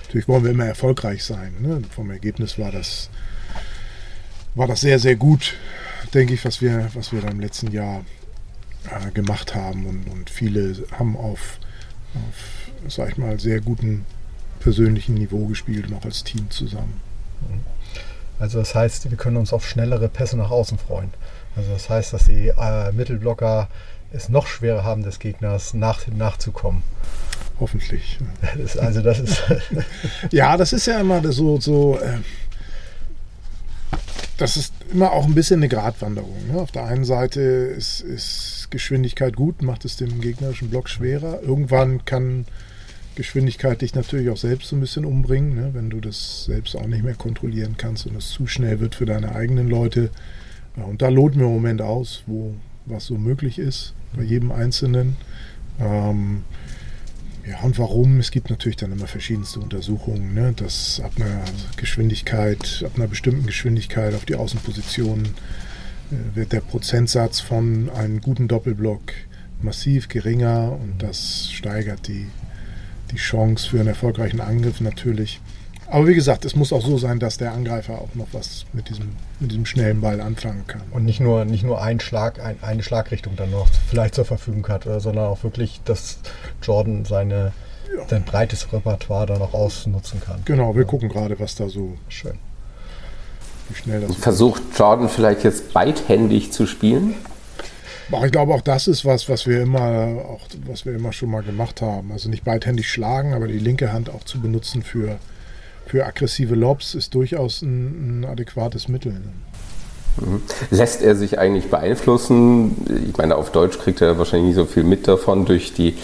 natürlich 0.04 0.28
wollen 0.28 0.44
wir 0.44 0.50
immer 0.50 0.66
erfolgreich 0.66 1.24
sein. 1.24 1.54
Ne? 1.60 1.82
Vom 1.90 2.10
Ergebnis 2.10 2.58
war 2.58 2.72
das, 2.72 3.10
war 4.54 4.66
das 4.66 4.80
sehr, 4.80 4.98
sehr 4.98 5.16
gut, 5.16 5.54
denke 6.14 6.34
ich, 6.34 6.44
was 6.44 6.60
wir, 6.62 6.90
was 6.94 7.12
wir 7.12 7.20
da 7.20 7.28
im 7.28 7.40
letzten 7.40 7.70
Jahr 7.70 8.04
äh, 8.84 9.10
gemacht 9.10 9.54
haben. 9.54 9.86
Und, 9.86 10.08
und 10.08 10.30
viele 10.30 10.74
haben 10.92 11.16
auf, 11.16 11.58
auf, 12.14 12.70
sag 12.88 13.10
ich 13.10 13.18
mal, 13.18 13.38
sehr 13.38 13.60
guten 13.60 14.06
persönlichen 14.60 15.14
Niveau 15.14 15.46
gespielt 15.46 15.88
und 15.88 15.94
auch 15.94 16.04
als 16.04 16.24
Team 16.24 16.50
zusammen. 16.50 17.00
Also 18.38 18.58
das 18.58 18.74
heißt, 18.74 19.10
wir 19.10 19.18
können 19.18 19.36
uns 19.36 19.52
auf 19.52 19.66
schnellere 19.66 20.08
Pässe 20.08 20.36
nach 20.36 20.50
außen 20.50 20.78
freuen. 20.78 21.12
Also 21.56 21.72
das 21.72 21.88
heißt, 21.88 22.12
dass 22.12 22.26
die 22.26 22.48
äh, 22.48 22.92
Mittelblocker 22.92 23.68
es 24.12 24.28
noch 24.28 24.46
schwerer 24.46 24.84
haben, 24.84 25.02
des 25.02 25.18
Gegners 25.18 25.74
nach, 25.74 26.06
nachzukommen. 26.08 26.82
Hoffentlich. 27.58 28.18
Das 28.56 28.76
also 28.76 29.02
das 29.02 29.20
ist. 29.20 29.42
ja, 30.30 30.56
das 30.56 30.72
ist 30.72 30.86
ja 30.86 31.00
immer 31.00 31.30
so, 31.30 31.60
so 31.60 31.98
äh, 31.98 32.18
das 34.40 34.56
ist 34.56 34.72
immer 34.90 35.12
auch 35.12 35.26
ein 35.26 35.34
bisschen 35.34 35.60
eine 35.60 35.68
Gratwanderung. 35.68 36.46
Ne? 36.50 36.58
Auf 36.58 36.72
der 36.72 36.86
einen 36.86 37.04
Seite 37.04 37.40
ist, 37.40 38.00
ist, 38.00 38.68
Geschwindigkeit 38.70 39.34
gut, 39.36 39.62
macht 39.62 39.84
es 39.84 39.96
dem 39.96 40.20
gegnerischen 40.20 40.70
Block 40.70 40.88
schwerer. 40.88 41.42
Irgendwann 41.42 42.04
kann 42.04 42.46
Geschwindigkeit 43.16 43.82
dich 43.82 43.94
natürlich 43.94 44.30
auch 44.30 44.36
selbst 44.36 44.68
so 44.68 44.76
ein 44.76 44.80
bisschen 44.80 45.04
umbringen, 45.04 45.56
ne? 45.56 45.70
wenn 45.74 45.90
du 45.90 46.00
das 46.00 46.44
selbst 46.44 46.76
auch 46.76 46.86
nicht 46.86 47.02
mehr 47.02 47.16
kontrollieren 47.16 47.74
kannst 47.76 48.06
und 48.06 48.16
es 48.16 48.28
zu 48.28 48.46
schnell 48.46 48.80
wird 48.80 48.94
für 48.94 49.06
deine 49.06 49.34
eigenen 49.34 49.68
Leute 49.68 50.10
ja, 50.76 50.84
und 50.84 51.02
da 51.02 51.08
loten 51.08 51.38
wir 51.38 51.46
im 51.46 51.52
Moment 51.52 51.82
aus, 51.82 52.22
wo 52.26 52.54
was 52.86 53.06
so 53.06 53.16
möglich 53.16 53.58
ist, 53.58 53.94
bei 54.14 54.22
jedem 54.22 54.52
Einzelnen. 54.52 55.16
Ähm, 55.78 56.44
ja, 57.48 57.60
und 57.60 57.78
warum? 57.78 58.18
Es 58.18 58.30
gibt 58.30 58.50
natürlich 58.50 58.76
dann 58.76 58.92
immer 58.92 59.06
verschiedenste 59.06 59.60
Untersuchungen, 59.60 60.34
ne? 60.34 60.52
dass 60.54 61.00
ab 61.00 61.12
einer 61.16 61.42
Geschwindigkeit, 61.76 62.84
ab 62.84 62.92
einer 62.96 63.08
bestimmten 63.08 63.46
Geschwindigkeit 63.46 64.14
auf 64.14 64.24
die 64.24 64.34
Außenposition 64.34 65.24
äh, 65.24 66.36
wird 66.36 66.52
der 66.52 66.60
Prozentsatz 66.60 67.40
von 67.40 67.90
einem 67.90 68.20
guten 68.20 68.46
Doppelblock 68.46 69.12
massiv 69.62 70.08
geringer 70.08 70.72
und 70.72 71.02
das 71.02 71.50
steigert 71.50 72.08
die, 72.08 72.28
die 73.10 73.16
Chance 73.16 73.70
für 73.70 73.80
einen 73.80 73.88
erfolgreichen 73.88 74.40
Angriff 74.40 74.80
natürlich. 74.80 75.40
Aber 75.90 76.06
wie 76.06 76.14
gesagt, 76.14 76.44
es 76.44 76.54
muss 76.54 76.72
auch 76.72 76.86
so 76.86 76.98
sein, 76.98 77.18
dass 77.18 77.36
der 77.36 77.52
Angreifer 77.52 77.94
auch 77.94 78.14
noch 78.14 78.28
was 78.32 78.64
mit 78.72 78.88
diesem, 78.88 79.16
mit 79.40 79.50
diesem 79.50 79.66
schnellen 79.66 80.00
Ball 80.00 80.20
anfangen 80.20 80.64
kann. 80.68 80.82
Und 80.92 81.04
nicht 81.04 81.20
nur, 81.20 81.44
nicht 81.44 81.64
nur 81.64 81.82
ein 81.82 81.98
Schlag, 81.98 82.38
ein, 82.38 82.56
eine 82.62 82.82
Schlagrichtung 82.82 83.34
dann 83.36 83.50
noch 83.50 83.68
vielleicht 83.88 84.14
zur 84.14 84.24
Verfügung 84.24 84.66
hat, 84.68 84.84
sondern 84.84 85.26
auch 85.26 85.42
wirklich, 85.42 85.80
dass 85.84 86.18
Jordan 86.62 87.04
seine 87.04 87.52
sein 88.08 88.24
breites 88.24 88.72
Repertoire 88.72 89.26
da 89.26 89.38
noch 89.38 89.52
ausnutzen 89.52 90.20
kann. 90.20 90.42
Genau, 90.44 90.76
wir 90.76 90.84
gucken 90.84 91.08
gerade, 91.08 91.38
was 91.40 91.56
da 91.56 91.68
so, 91.68 91.96
Schön. 92.08 92.38
wie 93.68 93.74
schnell 93.74 94.00
das 94.00 94.16
Versucht 94.16 94.62
Jordan 94.76 95.08
vielleicht 95.08 95.44
jetzt 95.44 95.72
beidhändig 95.72 96.52
zu 96.52 96.66
spielen? 96.66 97.14
Aber 98.12 98.26
ich 98.26 98.32
glaube, 98.32 98.54
auch 98.54 98.60
das 98.60 98.88
ist 98.88 99.04
was, 99.04 99.28
was 99.28 99.46
wir 99.46 99.62
immer, 99.62 100.24
auch 100.28 100.40
was 100.66 100.84
wir 100.84 100.94
immer 100.94 101.12
schon 101.12 101.30
mal 101.30 101.42
gemacht 101.42 101.80
haben. 101.80 102.10
Also 102.10 102.28
nicht 102.28 102.44
beidhändig 102.44 102.88
schlagen, 102.88 103.34
aber 103.34 103.46
die 103.46 103.58
linke 103.58 103.92
Hand 103.92 104.10
auch 104.10 104.24
zu 104.24 104.40
benutzen 104.40 104.82
für, 104.82 105.18
für 105.90 106.06
aggressive 106.06 106.54
Lobs 106.54 106.94
ist 106.94 107.14
durchaus 107.14 107.62
ein, 107.62 108.20
ein 108.20 108.24
adäquates 108.24 108.86
Mittel. 108.86 109.20
Lässt 110.70 111.02
er 111.02 111.16
sich 111.16 111.38
eigentlich 111.38 111.68
beeinflussen? 111.68 112.76
Ich 113.08 113.16
meine, 113.16 113.34
auf 113.34 113.50
Deutsch 113.50 113.78
kriegt 113.78 114.00
er 114.00 114.16
wahrscheinlich 114.16 114.48
nicht 114.48 114.56
so 114.56 114.66
viel 114.66 114.84
mit 114.84 115.08
davon 115.08 115.46
durch 115.46 115.72
die 115.72 115.94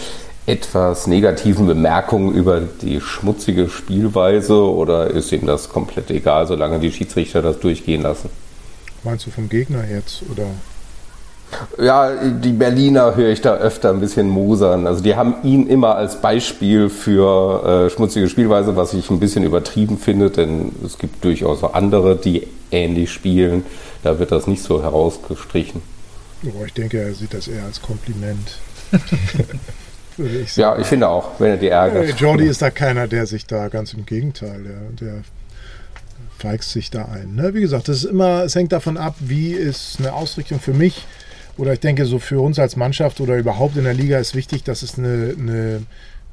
etwas 0.46 1.06
negativen 1.06 1.66
Bemerkungen 1.66 2.34
über 2.34 2.60
die 2.60 3.00
schmutzige 3.00 3.68
Spielweise 3.68 4.60
oder 4.60 5.08
ist 5.08 5.30
ihm 5.32 5.46
das 5.46 5.68
komplett 5.68 6.10
egal, 6.10 6.48
solange 6.48 6.80
die 6.80 6.90
Schiedsrichter 6.90 7.42
das 7.42 7.60
durchgehen 7.60 8.02
lassen? 8.02 8.30
Meinst 9.04 9.26
du 9.26 9.30
vom 9.30 9.48
Gegner 9.48 9.88
jetzt? 9.88 10.22
Oder? 10.30 10.46
Ja, 11.78 12.10
die 12.24 12.52
Berliner 12.52 13.14
höre 13.16 13.30
ich 13.30 13.40
da 13.40 13.54
öfter 13.54 13.90
ein 13.90 14.00
bisschen 14.00 14.28
mosern. 14.28 14.86
Also 14.86 15.02
die 15.02 15.14
haben 15.14 15.36
ihn 15.44 15.66
immer 15.68 15.94
als 15.94 16.20
Beispiel 16.20 16.88
für 16.88 17.86
äh, 17.86 17.90
schmutzige 17.90 18.28
Spielweise, 18.28 18.76
was 18.76 18.94
ich 18.94 19.10
ein 19.10 19.20
bisschen 19.20 19.44
übertrieben 19.44 19.96
finde, 19.98 20.30
denn 20.30 20.72
es 20.84 20.98
gibt 20.98 21.24
durchaus 21.24 21.62
auch 21.62 21.74
andere, 21.74 22.16
die 22.16 22.46
ähnlich 22.70 23.12
spielen. 23.12 23.64
Da 24.02 24.18
wird 24.18 24.32
das 24.32 24.46
nicht 24.46 24.62
so 24.62 24.82
herausgestrichen. 24.82 25.82
Oh, 26.44 26.64
ich 26.64 26.74
denke, 26.74 26.98
er 27.00 27.14
sieht 27.14 27.32
das 27.32 27.48
eher 27.48 27.64
als 27.64 27.80
Kompliment. 27.80 28.58
Ich 30.18 30.56
Ja, 30.56 30.78
ich 30.78 30.86
finde 30.86 31.08
auch, 31.08 31.32
wenn 31.38 31.50
er 31.50 31.56
die 31.58 31.66
Äh, 31.66 31.72
ärgert. 31.72 32.18
Jordi 32.18 32.46
ist 32.46 32.62
da 32.62 32.70
keiner, 32.70 33.06
der 33.06 33.26
sich 33.26 33.44
da 33.46 33.68
ganz 33.68 33.92
im 33.92 34.06
Gegenteil, 34.06 34.62
der, 34.62 35.08
der 35.08 35.22
feigst 36.38 36.72
sich 36.72 36.90
da 36.90 37.04
ein. 37.04 37.34
Ne? 37.34 37.52
Wie 37.52 37.60
gesagt, 37.60 37.88
das 37.88 37.98
ist 37.98 38.04
immer, 38.04 38.44
es 38.44 38.54
hängt 38.54 38.72
davon 38.72 38.96
ab, 38.96 39.14
wie 39.20 39.52
ist 39.52 39.96
eine 39.98 40.14
Ausrichtung 40.14 40.58
für 40.58 40.72
mich 40.72 41.04
oder 41.58 41.72
ich 41.72 41.80
denke 41.80 42.04
so 42.04 42.18
für 42.18 42.40
uns 42.40 42.58
als 42.58 42.76
Mannschaft 42.76 43.20
oder 43.20 43.36
überhaupt 43.36 43.76
in 43.76 43.84
der 43.84 43.94
Liga 43.94 44.18
ist 44.18 44.34
wichtig, 44.34 44.62
dass 44.64 44.82
es 44.82 44.98
eine, 44.98 45.34
eine, 45.38 45.82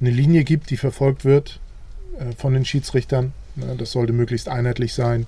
eine 0.02 0.10
Linie 0.10 0.44
gibt, 0.44 0.70
die 0.70 0.78
verfolgt 0.78 1.26
wird 1.26 1.60
äh, 2.20 2.34
von 2.38 2.54
den 2.54 2.66
Schiedsrichtern. 2.66 3.34
Ne? 3.56 3.76
Das 3.78 3.92
sollte 3.92 4.14
möglichst 4.14 4.50
einheitlich 4.50 4.94
sein, 4.94 5.26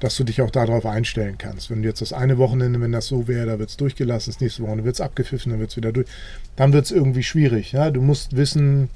dass 0.00 0.16
du 0.16 0.24
dich 0.24 0.42
auch 0.42 0.50
darauf 0.50 0.84
einstellen 0.86 1.38
kannst. 1.38 1.70
Wenn 1.70 1.82
du 1.82 1.88
jetzt 1.88 2.00
das 2.00 2.12
eine 2.12 2.38
Wochenende, 2.38 2.80
wenn 2.80 2.92
das 2.92 3.06
so 3.06 3.28
wäre, 3.28 3.46
da 3.46 3.58
wird 3.58 3.70
es 3.70 3.76
durchgelassen, 3.76 4.32
das 4.32 4.40
nächste 4.40 4.62
Wochenende 4.62 4.84
wird 4.84 4.96
es 4.96 5.00
abgepfiffen, 5.00 5.50
dann 5.50 5.60
wird 5.60 5.70
es 5.70 5.76
wieder 5.76 5.92
durch, 5.92 6.08
dann 6.56 6.72
wird 6.72 6.86
es 6.86 6.90
irgendwie 6.90 7.22
schwierig. 7.22 7.72
Ja? 7.72 7.90
Du 7.90 8.02
musst 8.02 8.36
wissen, 8.36 8.90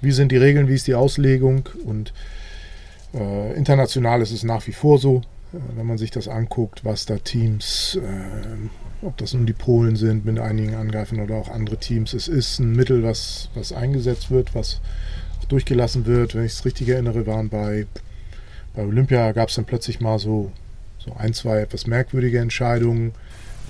wie 0.00 0.12
sind 0.12 0.32
die 0.32 0.36
Regeln, 0.36 0.68
wie 0.68 0.74
ist 0.74 0.86
die 0.86 0.94
Auslegung 0.94 1.68
und 1.84 2.12
äh, 3.14 3.54
international 3.54 4.20
ist 4.22 4.32
es 4.32 4.42
nach 4.42 4.66
wie 4.66 4.72
vor 4.72 4.98
so, 4.98 5.22
äh, 5.52 5.58
wenn 5.76 5.86
man 5.86 5.98
sich 5.98 6.10
das 6.10 6.28
anguckt, 6.28 6.84
was 6.84 7.06
da 7.06 7.18
Teams, 7.18 7.98
äh, 8.00 8.68
ob 9.02 9.16
das 9.16 9.32
nun 9.34 9.46
die 9.46 9.52
Polen 9.52 9.96
sind 9.96 10.24
mit 10.24 10.38
einigen 10.38 10.74
Angreifern 10.74 11.20
oder 11.20 11.36
auch 11.36 11.48
andere 11.48 11.76
Teams, 11.76 12.14
es 12.14 12.28
ist 12.28 12.58
ein 12.58 12.72
Mittel, 12.72 13.02
was, 13.02 13.48
was 13.54 13.72
eingesetzt 13.72 14.30
wird, 14.30 14.54
was 14.54 14.80
durchgelassen 15.48 16.06
wird. 16.06 16.34
Wenn 16.34 16.44
ich 16.44 16.52
es 16.52 16.64
richtig 16.64 16.88
erinnere, 16.88 17.26
waren 17.26 17.48
bei, 17.48 17.86
bei 18.74 18.82
Olympia 18.82 19.32
gab 19.32 19.48
es 19.48 19.56
dann 19.56 19.64
plötzlich 19.64 20.00
mal 20.00 20.18
so, 20.18 20.52
so 20.98 21.12
ein, 21.18 21.32
zwei 21.32 21.60
etwas 21.60 21.86
merkwürdige 21.86 22.38
Entscheidungen. 22.38 23.12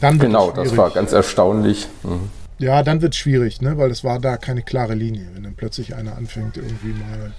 Dann 0.00 0.18
Genau, 0.18 0.50
das 0.50 0.76
war 0.76 0.90
ganz 0.90 1.12
erstaunlich. 1.12 1.88
Mhm. 2.02 2.30
Ja, 2.58 2.82
dann 2.82 3.02
wird 3.02 3.14
es 3.14 3.18
schwierig, 3.18 3.60
ne? 3.60 3.78
weil 3.78 3.90
es 3.90 4.02
war 4.02 4.18
da 4.18 4.36
keine 4.36 4.62
klare 4.62 4.94
Linie. 4.94 5.28
Wenn 5.34 5.44
dann 5.44 5.54
plötzlich 5.54 5.94
einer 5.94 6.16
anfängt, 6.16 6.56
irgendwie 6.56 6.92
mal. 6.92 7.32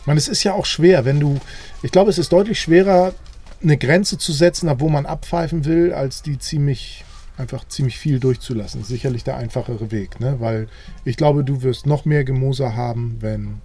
Ich 0.00 0.06
meine, 0.06 0.18
es 0.18 0.28
ist 0.28 0.44
ja 0.44 0.54
auch 0.54 0.66
schwer, 0.66 1.04
wenn 1.04 1.18
du. 1.18 1.38
Ich 1.82 1.90
glaube, 1.90 2.10
es 2.10 2.18
ist 2.18 2.32
deutlich 2.32 2.60
schwerer, 2.60 3.12
eine 3.62 3.76
Grenze 3.76 4.18
zu 4.18 4.32
setzen, 4.32 4.68
ab 4.68 4.80
wo 4.80 4.88
man 4.88 5.06
abpfeifen 5.06 5.64
will, 5.64 5.92
als 5.92 6.22
die 6.22 6.38
ziemlich 6.38 7.04
einfach 7.40 7.66
ziemlich 7.66 7.98
viel 7.98 8.20
durchzulassen. 8.20 8.84
Sicherlich 8.84 9.24
der 9.24 9.36
einfachere 9.36 9.90
Weg, 9.90 10.20
ne? 10.20 10.36
Weil 10.40 10.68
ich 11.04 11.16
glaube, 11.16 11.42
du 11.42 11.62
wirst 11.62 11.86
noch 11.86 12.04
mehr 12.04 12.24
Gemoser 12.24 12.76
haben, 12.76 13.16
wenn, 13.20 13.60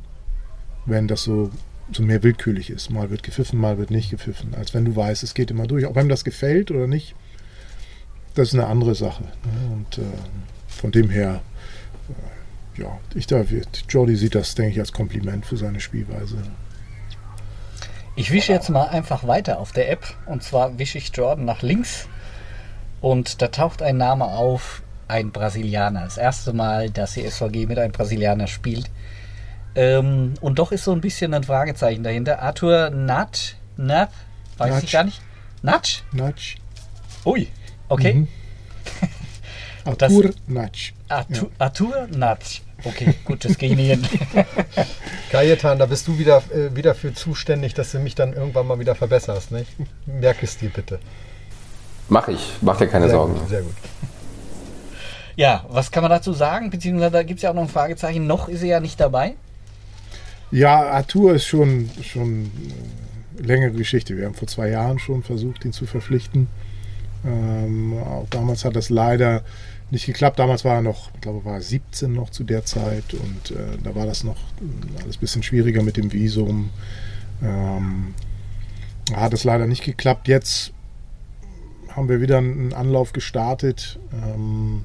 wenn 0.86 1.08
das 1.08 1.24
so, 1.24 1.52
so 1.92 2.02
mehr 2.02 2.24
willkürlich 2.24 2.70
ist. 2.70 2.90
Mal 2.90 3.10
wird 3.10 3.24
gepfiffen, 3.24 3.60
mal 3.60 3.78
wird 3.78 3.92
nicht 3.92 4.10
gepfiffen. 4.10 4.56
Als 4.56 4.74
wenn 4.74 4.86
du 4.86 4.96
weißt, 4.96 5.24
es 5.24 5.34
geht 5.34 5.52
immer 5.52 5.68
durch. 5.68 5.86
Ob 5.86 5.98
einem 5.98 6.10
das 6.10 6.24
gefällt 6.24 6.72
oder 6.72 6.88
nicht, 6.88 7.16
das 8.34 8.50
ist 8.50 8.54
eine 8.54 8.68
andere 8.68 8.96
Sache. 8.96 9.24
Ne? 9.24 9.74
Und 9.74 9.98
äh, 9.98 10.02
von 10.68 10.92
dem 10.92 11.10
her, 11.10 11.42
äh, 12.10 12.82
ja, 12.82 12.98
ich 13.14 13.28
da, 13.28 13.44
Jordi 13.90 14.16
sieht 14.16 14.36
das, 14.36 14.56
denke 14.56 14.74
ich, 14.74 14.80
als 14.80 14.94
Kompliment 14.94 15.46
für 15.46 15.58
seine 15.58 15.80
Spielweise. 15.80 16.38
Ich 18.16 18.32
wische 18.32 18.54
jetzt 18.54 18.70
mal 18.70 18.88
einfach 18.88 19.28
weiter 19.28 19.60
auf 19.60 19.72
der 19.72 19.92
App. 19.92 20.06
Und 20.26 20.44
zwar 20.44 20.78
wische 20.80 20.98
ich 20.98 21.12
Jordan 21.14 21.46
nach 21.46 21.62
links. 21.62 22.08
Und 23.02 23.42
da 23.42 23.48
taucht 23.50 23.82
ein 23.82 23.98
Name 23.98 24.26
auf, 24.26 24.82
ein 25.08 25.32
Brasilianer. 25.32 26.04
Das 26.06 26.18
erste 26.18 26.54
Mal, 26.54 26.90
dass 26.90 27.14
die 27.14 27.30
SVG 27.30 27.66
mit 27.68 27.78
einem 27.78 27.92
Brasilianer 27.92 28.48
spielt. 28.48 28.90
Ähm, 29.76 30.36
und 30.40 30.58
doch 30.60 30.72
ist 30.72 30.86
so 30.86 30.94
ein 30.94 31.02
bisschen 31.02 31.34
ein 31.34 31.44
Fragezeichen 31.44 32.04
dahinter. 32.04 32.42
Arthur 32.42 32.90
Nat, 32.92 33.56
Nat, 33.76 34.10
weiß 34.58 34.72
Natsch. 34.76 34.84
ich 34.86 34.92
gar 34.94 35.04
nicht. 35.04 35.22
Natsch? 35.62 36.02
Natsch. 36.14 36.56
Ui, 37.26 37.48
okay. 37.90 38.14
Mhm. 38.14 38.28
Das- 39.98 40.12
Artur 40.12 40.32
Natsch. 40.48 40.94
Arthur, 41.10 41.52
Arthur 41.60 42.08
Natsch. 42.08 42.62
Okay, 42.84 43.16
gut, 43.24 43.46
das 43.46 43.58
gehe 43.58 43.70
ich 43.70 43.76
nicht 43.76 43.90
hin. 43.90 44.08
Kajetan, 45.32 45.80
da 45.80 45.86
bist 45.86 46.08
du 46.08 46.18
wieder, 46.18 46.44
äh, 46.54 46.76
wieder 46.76 46.94
für 46.94 47.14
zuständig, 47.14 47.74
dass 47.74 47.92
du 47.92 48.00
mich 48.00 48.16
dann 48.16 48.34
irgendwann 48.34 48.68
mal 48.68 48.80
wieder 48.80 48.96
verbesserst, 48.96 49.52
nicht? 49.52 49.72
Merk 50.06 50.44
es 50.44 50.58
dir 50.58 50.70
bitte. 50.70 51.00
Mach 52.10 52.28
ich, 52.28 52.54
mach 52.62 52.78
dir 52.78 52.88
keine 52.88 53.06
sehr 53.06 53.16
Sorgen. 53.16 53.34
Gut, 53.34 53.50
sehr 53.50 53.62
gut. 53.62 53.74
Ja, 55.36 55.66
was 55.70 55.92
kann 55.92 56.02
man 56.04 56.12
dazu 56.12 56.34
sagen? 56.34 56.70
Beziehungsweise 56.70 57.12
da 57.12 57.24
gibt 57.24 57.40
es 57.40 57.44
ja 57.44 57.50
auch 57.50 57.56
noch 57.56 57.64
ein 57.64 57.70
Fragezeichen. 57.70 58.28
Noch 58.28 58.48
ist 58.48 58.62
er 58.62 58.68
ja 58.68 58.80
nicht 58.80 59.00
dabei. 59.00 59.36
Ja, 60.52 60.84
Arthur 60.84 61.34
ist 61.34 61.46
schon, 61.46 61.90
schon 62.04 62.52
äh, 63.38 63.42
längere 63.42 63.72
Geschichte. 63.72 64.16
Wir 64.16 64.26
haben 64.26 64.36
vor 64.36 64.48
zwei 64.48 64.70
Jahren 64.70 65.00
schon 65.00 65.24
versucht, 65.24 65.66
ihn 65.66 65.74
zu 65.74 65.86
verpflichten. 65.86 66.48
Ähm, 67.26 67.98
auch 68.00 68.28
damals 68.30 68.64
hat 68.64 68.76
das 68.76 68.90
leider 68.90 69.44
nicht 69.92 70.06
geklappt. 70.06 70.40
Damals 70.40 70.66
war 70.66 70.76
er 70.76 70.82
noch, 70.82 71.12
ich 71.14 71.22
glaube, 71.22 71.46
war 71.46 71.56
er 71.56 71.62
17 71.62 72.12
noch 72.12 72.30
zu 72.30 72.44
der 72.44 72.66
Zeit 72.66 73.14
und 73.14 73.52
äh, 73.52 73.78
da 73.84 73.96
war 73.96 74.06
das 74.06 74.24
noch 74.24 74.38
äh, 74.38 75.02
alles 75.02 75.18
ein 75.18 75.20
bisschen 75.20 75.44
schwieriger 75.44 75.84
mit 75.84 75.98
dem 75.98 76.12
Visum. 76.12 76.70
Ähm, 77.44 78.14
hat 79.14 79.34
es 79.34 79.44
leider 79.44 79.68
nicht 79.68 79.84
geklappt. 79.84 80.28
Jetzt 80.28 80.72
haben 81.90 82.10
wir 82.10 82.22
wieder 82.22 82.40
einen 82.40 82.74
Anlauf 82.74 83.14
gestartet. 83.14 84.00
Ähm, 84.14 84.82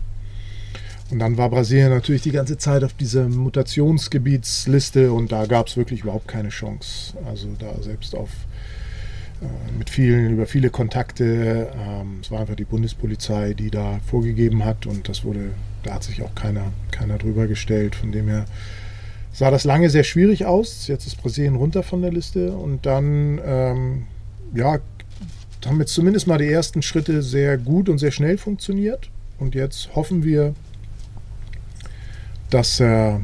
und 1.10 1.18
dann 1.18 1.36
war 1.36 1.50
Brasilien 1.50 1.90
natürlich 1.90 2.22
die 2.22 2.30
ganze 2.30 2.56
Zeit 2.56 2.84
auf 2.84 2.92
dieser 2.92 3.28
Mutationsgebietsliste 3.28 5.12
und 5.12 5.32
da 5.32 5.46
gab 5.46 5.66
es 5.66 5.76
wirklich 5.76 6.02
überhaupt 6.02 6.28
keine 6.28 6.50
Chance. 6.50 7.14
Also 7.26 7.48
da 7.58 7.82
selbst 7.82 8.14
auf 8.14 8.30
mit 9.78 9.90
vielen, 9.90 10.32
über 10.32 10.46
viele 10.46 10.70
Kontakte. 10.70 11.70
Ähm, 11.74 12.18
es 12.22 12.30
war 12.30 12.40
einfach 12.40 12.56
die 12.56 12.64
Bundespolizei, 12.64 13.54
die 13.54 13.70
da 13.70 14.00
vorgegeben 14.06 14.64
hat 14.64 14.86
und 14.86 15.08
das 15.08 15.24
wurde, 15.24 15.52
da 15.82 15.94
hat 15.94 16.04
sich 16.04 16.22
auch 16.22 16.34
keiner, 16.34 16.72
keiner 16.90 17.18
drüber 17.18 17.46
gestellt. 17.46 17.94
Von 17.94 18.12
dem 18.12 18.28
her 18.28 18.44
sah 19.32 19.50
das 19.50 19.64
lange 19.64 19.88
sehr 19.90 20.04
schwierig 20.04 20.44
aus. 20.44 20.86
Jetzt 20.86 21.06
ist 21.06 21.16
Brasilien 21.16 21.56
runter 21.56 21.82
von 21.82 22.02
der 22.02 22.12
Liste 22.12 22.52
und 22.52 22.84
dann, 22.84 23.40
ähm, 23.44 24.06
ja, 24.54 24.78
haben 25.66 25.80
jetzt 25.80 25.92
zumindest 25.92 26.26
mal 26.26 26.38
die 26.38 26.50
ersten 26.50 26.82
Schritte 26.82 27.22
sehr 27.22 27.58
gut 27.58 27.88
und 27.88 27.98
sehr 27.98 28.12
schnell 28.12 28.38
funktioniert. 28.38 29.10
Und 29.38 29.54
jetzt 29.54 29.94
hoffen 29.94 30.24
wir, 30.24 30.54
dass 32.50 32.80
er 32.80 33.20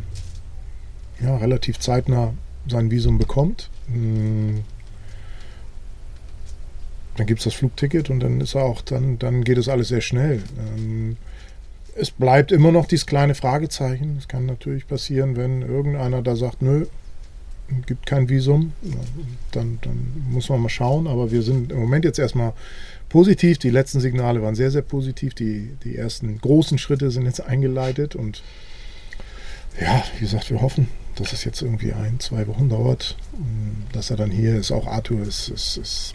ja, 1.20 1.36
relativ 1.36 1.78
zeitnah 1.78 2.34
sein 2.68 2.90
Visum 2.90 3.18
bekommt. 3.18 3.70
Hm. 3.90 4.64
Dann 7.16 7.26
gibt 7.26 7.40
es 7.40 7.44
das 7.44 7.54
Flugticket 7.54 8.10
und 8.10 8.20
dann 8.20 8.40
ist 8.40 8.56
auch, 8.56 8.82
dann, 8.82 9.18
dann 9.18 9.44
geht 9.44 9.58
es 9.58 9.68
alles 9.68 9.88
sehr 9.88 10.00
schnell. 10.00 10.42
Ähm, 10.76 11.16
es 11.94 12.10
bleibt 12.10 12.52
immer 12.52 12.72
noch 12.72 12.86
dieses 12.86 13.06
kleine 13.06 13.34
Fragezeichen. 13.34 14.16
Es 14.18 14.28
kann 14.28 14.44
natürlich 14.46 14.86
passieren, 14.86 15.36
wenn 15.36 15.62
irgendeiner 15.62 16.22
da 16.22 16.36
sagt, 16.36 16.60
nö, 16.60 16.86
gibt 17.86 18.06
kein 18.06 18.28
Visum, 18.28 18.72
dann, 19.52 19.78
dann 19.82 20.24
muss 20.30 20.48
man 20.48 20.60
mal 20.60 20.68
schauen. 20.68 21.06
Aber 21.06 21.30
wir 21.30 21.42
sind 21.42 21.72
im 21.72 21.80
Moment 21.80 22.04
jetzt 22.04 22.18
erstmal 22.18 22.52
positiv. 23.08 23.58
Die 23.58 23.70
letzten 23.70 24.00
Signale 24.00 24.42
waren 24.42 24.54
sehr, 24.54 24.70
sehr 24.70 24.82
positiv. 24.82 25.34
Die, 25.34 25.70
die 25.84 25.96
ersten 25.96 26.38
großen 26.38 26.78
Schritte 26.78 27.10
sind 27.10 27.24
jetzt 27.24 27.40
eingeleitet 27.40 28.14
und 28.14 28.42
ja, 29.80 30.02
wie 30.14 30.20
gesagt, 30.20 30.50
wir 30.50 30.62
hoffen, 30.62 30.88
dass 31.16 31.32
es 31.32 31.44
jetzt 31.44 31.60
irgendwie 31.60 31.92
ein, 31.92 32.18
zwei 32.20 32.46
Wochen 32.46 32.68
dauert, 32.68 33.16
dass 33.92 34.10
er 34.10 34.16
dann 34.16 34.30
hier 34.30 34.56
ist. 34.56 34.72
Auch 34.72 34.86
Arthur 34.86 35.22
ist, 35.22 35.48
ist, 35.48 35.76
ist, 35.76 36.14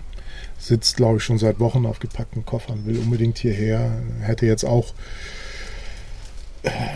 sitzt, 0.62 0.98
glaube 0.98 1.18
ich, 1.18 1.24
schon 1.24 1.38
seit 1.38 1.60
Wochen 1.60 1.86
auf 1.86 2.00
gepackten 2.00 2.46
Koffern, 2.46 2.86
will 2.86 2.98
unbedingt 2.98 3.38
hierher. 3.38 3.92
Er 4.22 4.28
hätte 4.28 4.46
jetzt 4.46 4.64
auch 4.64 4.94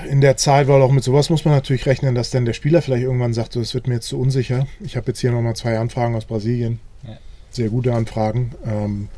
in 0.10 0.22
der 0.22 0.38
Zeit, 0.38 0.68
weil 0.68 0.82
auch 0.82 0.92
mit 0.92 1.04
sowas 1.04 1.30
muss 1.30 1.44
man 1.44 1.56
natürlich 1.56 1.88
rechnen, 1.88 2.14
dass 2.14 2.30
dann 2.30 2.46
der 2.46 2.54
Spieler 2.54 2.82
vielleicht 2.82 3.04
irgendwann 3.04 3.34
sagt, 3.34 3.54
so, 3.54 3.60
das 3.60 3.74
wird 3.74 3.88
mir 3.88 3.96
jetzt 3.96 4.08
zu 4.08 4.20
unsicher. 4.20 4.68
Ich 4.80 4.96
habe 4.96 5.08
jetzt 5.08 5.20
hier 5.20 5.32
nochmal 5.32 5.56
zwei 5.56 5.80
Anfragen 5.80 6.16
aus 6.16 6.26
Brasilien. 6.26 6.80
Ja. 7.04 7.18
Sehr 7.50 7.70
gute 7.70 7.94
Anfragen. 7.94 8.54
Ähm, 8.64 9.10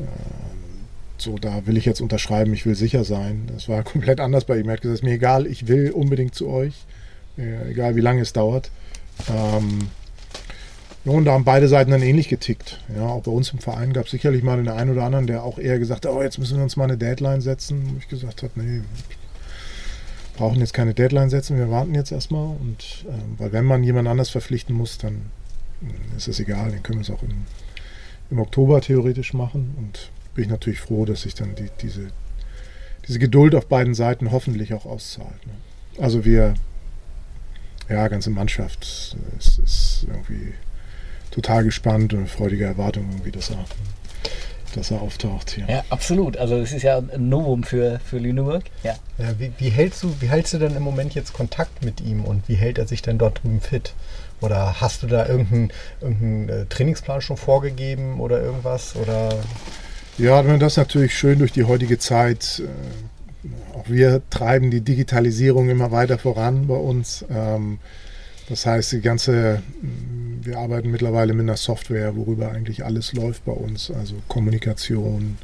äh, 0.00 0.02
so, 1.18 1.38
da 1.38 1.66
will 1.66 1.76
ich 1.76 1.84
jetzt 1.84 2.00
unterschreiben, 2.00 2.52
ich 2.52 2.66
will 2.66 2.74
sicher 2.74 3.04
sein. 3.04 3.48
Das 3.52 3.68
war 3.68 3.82
komplett 3.84 4.18
anders 4.18 4.44
bei 4.44 4.58
ihm. 4.58 4.68
Er 4.68 4.72
hat 4.72 4.80
gesagt, 4.80 4.94
es 4.94 5.00
ist 5.00 5.04
mir 5.04 5.14
egal, 5.14 5.46
ich 5.46 5.68
will 5.68 5.92
unbedingt 5.92 6.34
zu 6.34 6.48
euch. 6.48 6.74
Äh, 7.38 7.70
egal 7.70 7.94
wie 7.94 8.00
lange 8.00 8.22
es 8.22 8.32
dauert. 8.32 8.72
Ähm, 9.28 9.88
ja, 11.04 11.12
und 11.12 11.24
da 11.24 11.32
haben 11.32 11.44
beide 11.44 11.66
Seiten 11.66 11.90
dann 11.90 12.02
ähnlich 12.02 12.28
getickt. 12.28 12.78
Ja, 12.94 13.06
auch 13.06 13.22
bei 13.22 13.30
uns 13.30 13.52
im 13.52 13.58
Verein 13.58 13.92
gab 13.92 14.04
es 14.04 14.10
sicherlich 14.10 14.42
mal 14.42 14.56
den 14.56 14.68
einen 14.68 14.90
oder 14.90 15.04
anderen, 15.04 15.26
der 15.26 15.44
auch 15.44 15.58
eher 15.58 15.78
gesagt 15.78 16.04
hat, 16.04 16.12
oh, 16.12 16.22
jetzt 16.22 16.38
müssen 16.38 16.58
wir 16.58 16.62
uns 16.62 16.76
mal 16.76 16.84
eine 16.84 16.98
Deadline 16.98 17.40
setzen. 17.40 17.92
Wo 17.92 17.98
ich 17.98 18.08
gesagt 18.08 18.42
habe, 18.42 18.52
nee, 18.60 18.82
brauchen 20.36 20.60
jetzt 20.60 20.74
keine 20.74 20.92
Deadline 20.92 21.30
setzen, 21.30 21.56
wir 21.56 21.70
warten 21.70 21.94
jetzt 21.94 22.12
erstmal. 22.12 22.54
Und 22.56 23.06
ähm, 23.08 23.36
weil 23.38 23.52
wenn 23.52 23.64
man 23.64 23.82
jemand 23.82 24.08
anders 24.08 24.28
verpflichten 24.28 24.76
muss, 24.76 24.98
dann 24.98 25.30
äh, 25.82 26.16
ist 26.18 26.28
es 26.28 26.38
egal, 26.38 26.70
dann 26.70 26.82
können 26.82 26.98
wir 26.98 27.02
es 27.02 27.10
auch 27.10 27.22
im, 27.22 27.44
im 28.30 28.38
Oktober 28.38 28.82
theoretisch 28.82 29.32
machen. 29.32 29.74
Und 29.78 30.10
bin 30.34 30.44
ich 30.44 30.50
natürlich 30.50 30.80
froh, 30.80 31.06
dass 31.06 31.22
sich 31.22 31.34
dann 31.34 31.54
die, 31.54 31.70
diese, 31.80 32.08
diese 33.08 33.18
Geduld 33.18 33.54
auf 33.54 33.68
beiden 33.68 33.94
Seiten 33.94 34.32
hoffentlich 34.32 34.74
auch 34.74 34.84
auszahlt. 34.84 35.46
Ne? 35.46 35.52
Also 35.98 36.26
wir, 36.26 36.54
ja, 37.88 38.06
ganze 38.08 38.30
Mannschaft 38.30 39.16
ist, 39.38 39.58
ist 39.58 40.06
irgendwie 40.08 40.52
total 41.30 41.64
gespannt 41.64 42.12
und 42.14 42.28
freudige 42.28 42.64
Erwartung 42.64 43.08
irgendwie, 43.10 43.32
dass 43.32 43.50
er 43.50 43.64
dass 44.74 44.90
er 44.90 45.02
auftaucht 45.02 45.50
hier. 45.50 45.66
Ja, 45.68 45.84
absolut. 45.90 46.36
Also 46.36 46.56
es 46.56 46.72
ist 46.72 46.82
ja 46.82 46.98
ein 46.98 47.28
Novum 47.28 47.64
für, 47.64 48.00
für 48.04 48.18
Lüneburg. 48.18 48.64
Ja. 48.82 48.94
ja 49.18 49.38
wie, 49.38 49.52
wie, 49.58 49.68
hältst 49.68 50.02
du, 50.02 50.14
wie 50.20 50.28
hältst 50.28 50.52
du 50.52 50.58
denn 50.58 50.76
im 50.76 50.82
Moment 50.82 51.14
jetzt 51.14 51.32
Kontakt 51.32 51.84
mit 51.84 52.00
ihm 52.00 52.24
und 52.24 52.48
wie 52.48 52.54
hält 52.54 52.78
er 52.78 52.86
sich 52.86 53.02
denn 53.02 53.18
dort 53.18 53.42
drüben 53.42 53.60
fit? 53.60 53.94
Oder 54.40 54.80
hast 54.80 55.02
du 55.02 55.06
da 55.06 55.26
irgendeinen, 55.26 55.72
irgendeinen 56.00 56.48
äh, 56.48 56.66
Trainingsplan 56.66 57.20
schon 57.20 57.36
vorgegeben 57.36 58.20
oder 58.20 58.40
irgendwas? 58.40 58.96
Oder? 58.96 59.30
Ja, 60.18 60.42
das 60.42 60.72
ist 60.72 60.76
natürlich 60.78 61.16
schön 61.16 61.38
durch 61.38 61.52
die 61.52 61.64
heutige 61.64 61.98
Zeit. 61.98 62.62
Äh, 62.64 63.76
auch 63.76 63.88
wir 63.88 64.22
treiben 64.30 64.70
die 64.70 64.80
Digitalisierung 64.80 65.68
immer 65.68 65.90
weiter 65.90 66.18
voran 66.18 66.66
bei 66.66 66.74
uns. 66.74 67.24
Ähm, 67.30 67.78
das 68.48 68.66
heißt, 68.66 68.92
die 68.92 69.00
ganze, 69.00 69.62
wir 70.42 70.58
arbeiten 70.58 70.90
mittlerweile 70.90 71.32
mit 71.32 71.44
einer 71.44 71.56
Software, 71.56 72.16
worüber 72.16 72.50
eigentlich 72.52 72.84
alles 72.84 73.12
läuft 73.12 73.44
bei 73.44 73.52
uns. 73.52 73.90
Also 73.90 74.14
Kommunikation, 74.28 75.38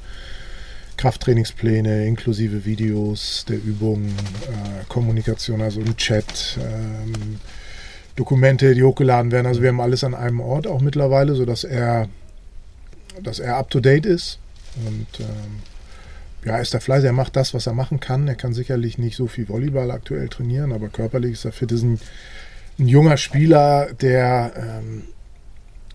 Krafttrainingspläne 0.96 2.06
inklusive 2.06 2.64
Videos 2.64 3.44
der 3.48 3.56
Übungen, 3.56 4.08
äh, 4.08 4.84
Kommunikation, 4.88 5.60
also 5.60 5.80
im 5.80 5.96
Chat, 5.96 6.58
ähm, 6.60 7.38
Dokumente, 8.16 8.74
die 8.74 8.82
hochgeladen 8.82 9.30
werden. 9.30 9.46
Also 9.46 9.60
wir 9.62 9.68
haben 9.68 9.80
alles 9.80 10.02
an 10.04 10.14
einem 10.14 10.40
Ort 10.40 10.66
auch 10.66 10.80
mittlerweile, 10.80 11.34
sodass 11.34 11.64
er, 11.64 12.08
dass 13.22 13.38
er 13.38 13.56
up 13.56 13.70
to 13.70 13.80
date 13.80 14.06
ist. 14.06 14.38
Und 14.86 15.20
ähm, 15.20 15.60
ja, 16.44 16.58
ist 16.58 16.72
er 16.74 16.80
fleißig, 16.80 17.06
er 17.06 17.12
macht 17.12 17.36
das, 17.36 17.52
was 17.54 17.66
er 17.66 17.74
machen 17.74 18.00
kann. 18.00 18.28
Er 18.28 18.36
kann 18.36 18.54
sicherlich 18.54 18.98
nicht 18.98 19.16
so 19.16 19.26
viel 19.26 19.48
Volleyball 19.48 19.90
aktuell 19.90 20.28
trainieren, 20.28 20.72
aber 20.72 20.88
körperlich 20.88 21.32
ist 21.32 21.44
er 21.44 21.52
fit. 21.52 21.72
Ist 21.72 21.82
ein 21.82 21.98
ein 22.78 22.88
junger 22.88 23.16
Spieler, 23.16 23.92
der, 23.95 24.52
ähm, 24.56 25.04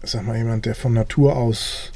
sag 0.03 0.25
mal, 0.25 0.37
jemand, 0.37 0.65
der 0.65 0.75
von 0.75 0.93
Natur 0.93 1.35
aus 1.35 1.91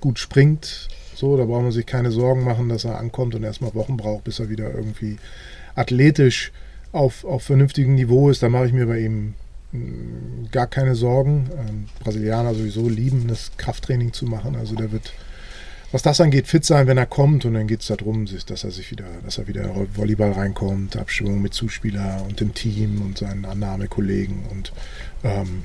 gut 0.00 0.18
springt. 0.18 0.88
So, 1.14 1.36
da 1.36 1.44
braucht 1.44 1.62
man 1.62 1.72
sich 1.72 1.86
keine 1.86 2.10
Sorgen 2.10 2.44
machen, 2.44 2.68
dass 2.68 2.84
er 2.84 2.98
ankommt 2.98 3.34
und 3.34 3.42
erstmal 3.42 3.74
Wochen 3.74 3.96
braucht, 3.96 4.24
bis 4.24 4.38
er 4.38 4.48
wieder 4.48 4.72
irgendwie 4.72 5.18
athletisch 5.74 6.52
auf, 6.92 7.24
auf 7.24 7.42
vernünftigem 7.42 7.94
Niveau 7.94 8.30
ist. 8.30 8.42
Da 8.42 8.48
mache 8.48 8.66
ich 8.66 8.72
mir 8.72 8.86
bei 8.86 9.00
ihm 9.00 9.34
mm, 9.72 10.50
gar 10.50 10.66
keine 10.66 10.94
Sorgen. 10.94 11.50
Ähm, 11.56 11.86
Brasilianer 12.02 12.54
sowieso 12.54 12.88
lieben, 12.88 13.28
das 13.28 13.52
Krafttraining 13.58 14.14
zu 14.14 14.24
machen. 14.24 14.56
Also 14.56 14.74
der 14.74 14.90
wird 14.92 15.12
was 15.92 16.02
das 16.02 16.20
angeht, 16.20 16.46
fit 16.46 16.64
sein, 16.64 16.86
wenn 16.86 16.98
er 16.98 17.06
kommt. 17.06 17.44
Und 17.44 17.54
dann 17.54 17.66
geht 17.66 17.80
es 17.80 17.88
darum, 17.88 18.26
dass 18.26 18.64
er 18.64 18.70
sich 18.70 18.90
wieder, 18.90 19.06
dass 19.24 19.38
er 19.38 19.48
wieder 19.48 19.74
Volleyball 19.94 20.32
reinkommt, 20.32 20.96
Abstimmung 20.96 21.42
mit 21.42 21.54
Zuspieler 21.54 22.24
und 22.28 22.40
dem 22.40 22.54
Team 22.54 23.02
und 23.02 23.18
seinen 23.18 23.44
Annahmekollegen. 23.44 24.44
Und 24.50 24.72
ähm, 25.24 25.64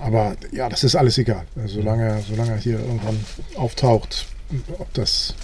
aber 0.00 0.36
ja, 0.50 0.68
das 0.68 0.84
ist 0.84 0.96
alles 0.96 1.18
egal. 1.18 1.44
Also, 1.56 1.76
solange, 1.76 2.22
solange 2.28 2.52
er 2.52 2.58
hier 2.58 2.78
irgendwann 2.78 3.18
auftaucht, 3.56 4.26
ob 4.78 4.92
das 4.94 5.34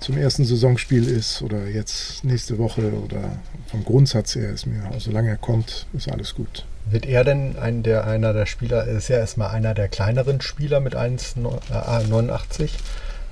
zum 0.00 0.16
ersten 0.16 0.44
Saisonspiel 0.44 1.06
ist 1.08 1.42
oder 1.42 1.68
jetzt 1.68 2.24
nächste 2.24 2.58
Woche 2.58 2.92
oder 2.92 3.38
vom 3.68 3.84
Grundsatz 3.84 4.34
her 4.34 4.50
ist 4.50 4.66
mir, 4.66 4.90
solange 4.98 5.28
er 5.30 5.36
kommt, 5.36 5.86
ist 5.92 6.10
alles 6.10 6.34
gut. 6.34 6.64
Wird 6.86 7.06
er 7.06 7.24
denn 7.24 7.56
ein, 7.58 7.82
der, 7.82 8.06
einer 8.06 8.32
der 8.32 8.46
Spieler, 8.46 8.84
ist 8.86 9.08
ja 9.08 9.18
erstmal 9.18 9.50
einer 9.50 9.74
der 9.74 9.88
kleineren 9.88 10.40
Spieler 10.40 10.80
mit 10.80 10.96
1,89. 10.96 12.70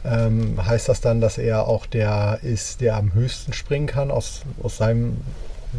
Ähm, 0.03 0.65
heißt 0.65 0.89
das 0.89 1.01
dann, 1.01 1.21
dass 1.21 1.37
er 1.37 1.67
auch 1.67 1.85
der 1.87 2.39
ist, 2.43 2.81
der 2.81 2.97
am 2.97 3.13
höchsten 3.13 3.53
springen 3.53 3.87
kann 3.87 4.11
aus, 4.11 4.43
aus 4.63 4.79
seinem 4.79 5.19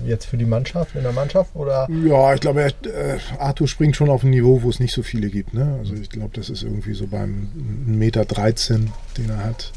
jetzt 0.06 0.26
für 0.26 0.38
die 0.38 0.46
Mannschaft, 0.46 0.96
in 0.96 1.04
der 1.04 1.12
Mannschaft? 1.12 1.56
Oder? 1.56 1.88
Ja, 2.06 2.34
ich 2.34 2.42
glaube, 2.42 2.64
äh, 2.64 3.18
Arthur 3.40 3.68
springt 3.68 3.96
schon 3.96 4.10
auf 4.10 4.24
ein 4.24 4.30
Niveau, 4.30 4.62
wo 4.62 4.70
es 4.70 4.80
nicht 4.80 4.94
so 4.94 5.04
viele 5.04 5.30
gibt. 5.30 5.54
Ne? 5.54 5.76
Also 5.80 5.94
ich 5.96 6.10
glaube, 6.10 6.32
das 6.34 6.50
ist 6.50 6.64
irgendwie 6.64 6.94
so 6.94 7.08
beim 7.08 7.50
1,13 7.88 7.98
Meter, 7.98 8.26
13, 8.26 8.92
den 9.18 9.30
er 9.30 9.44
hat. 9.44 9.72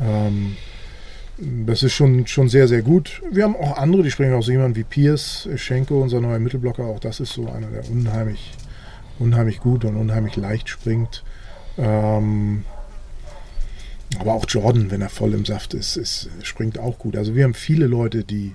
Ähm, 0.00 0.56
das 1.38 1.82
ist 1.82 1.92
schon, 1.92 2.26
schon 2.26 2.48
sehr, 2.48 2.66
sehr 2.66 2.82
gut. 2.82 3.22
Wir 3.30 3.44
haben 3.44 3.56
auch 3.56 3.76
andere, 3.76 4.02
die 4.02 4.10
springen 4.10 4.34
auch 4.34 4.42
so 4.42 4.52
jemand 4.52 4.76
wie 4.76 4.84
Piers, 4.84 5.48
Schenko, 5.56 6.00
unser 6.00 6.20
neuer 6.20 6.38
Mittelblocker. 6.38 6.84
Auch 6.84 7.00
das 7.00 7.20
ist 7.20 7.34
so 7.34 7.48
einer, 7.50 7.66
der 7.66 7.90
unheimlich, 7.90 8.54
unheimlich 9.18 9.60
gut 9.60 9.84
und 9.84 9.96
unheimlich 9.96 10.36
leicht 10.36 10.68
springt. 10.68 11.24
Ähm, 11.76 12.64
aber 14.18 14.32
auch 14.32 14.46
Jordan, 14.48 14.90
wenn 14.90 15.02
er 15.02 15.10
voll 15.10 15.34
im 15.34 15.44
Saft 15.44 15.74
ist, 15.74 15.96
ist, 15.96 16.30
springt 16.42 16.78
auch 16.78 16.98
gut. 16.98 17.16
Also 17.16 17.34
wir 17.34 17.44
haben 17.44 17.54
viele 17.54 17.86
Leute, 17.86 18.24
die, 18.24 18.54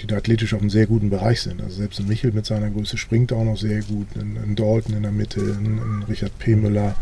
die 0.00 0.06
da 0.06 0.16
athletisch 0.16 0.54
auf 0.54 0.60
einem 0.60 0.70
sehr 0.70 0.86
guten 0.86 1.10
Bereich 1.10 1.42
sind. 1.42 1.60
Also 1.60 1.76
selbst 1.76 2.00
ein 2.00 2.08
Michel 2.08 2.32
mit 2.32 2.46
seiner 2.46 2.70
Größe 2.70 2.96
springt 2.96 3.30
auch 3.34 3.44
noch 3.44 3.58
sehr 3.58 3.82
gut. 3.82 4.06
Ein, 4.14 4.38
ein 4.42 4.56
Dalton 4.56 4.96
in 4.96 5.02
der 5.02 5.12
Mitte, 5.12 5.40
ein, 5.40 5.78
ein 5.78 6.02
Richard 6.08 6.38
P. 6.38 6.56
Müller. 6.56 6.94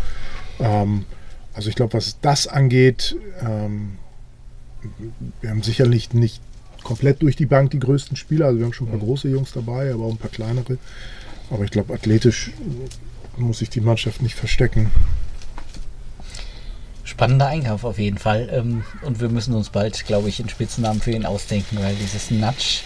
Ähm, 0.58 1.04
also 1.52 1.68
ich 1.68 1.76
glaube, 1.76 1.92
was 1.92 2.18
das 2.20 2.48
angeht, 2.48 3.14
ähm, 3.40 3.98
wir 5.40 5.50
haben 5.50 5.62
sicherlich 5.62 6.12
nicht 6.12 6.40
komplett 6.82 7.22
durch 7.22 7.36
die 7.36 7.46
Bank 7.46 7.70
die 7.70 7.78
größten 7.78 8.16
Spieler. 8.16 8.46
Also 8.46 8.58
wir 8.58 8.66
haben 8.66 8.72
schon 8.72 8.88
ein 8.88 8.90
paar 8.90 9.00
große 9.00 9.28
Jungs 9.28 9.52
dabei, 9.52 9.92
aber 9.92 10.04
auch 10.04 10.12
ein 10.12 10.18
paar 10.18 10.30
kleinere. 10.30 10.78
Aber 11.50 11.64
ich 11.64 11.70
glaube, 11.70 11.94
athletisch 11.94 12.52
muss 13.36 13.58
sich 13.58 13.70
die 13.70 13.80
Mannschaft 13.80 14.22
nicht 14.22 14.34
verstecken. 14.34 14.90
Spannender 17.02 17.48
Einkauf 17.48 17.84
auf 17.84 17.98
jeden 17.98 18.18
Fall. 18.18 18.48
Ähm, 18.50 18.84
und 19.02 19.20
wir 19.20 19.28
müssen 19.28 19.54
uns 19.54 19.70
bald, 19.70 20.06
glaube 20.06 20.28
ich, 20.28 20.40
einen 20.40 20.48
Spitzennamen 20.48 21.02
für 21.02 21.12
ihn 21.12 21.26
ausdenken, 21.26 21.78
weil 21.80 21.94
dieses 21.94 22.30
Natsch 22.30 22.82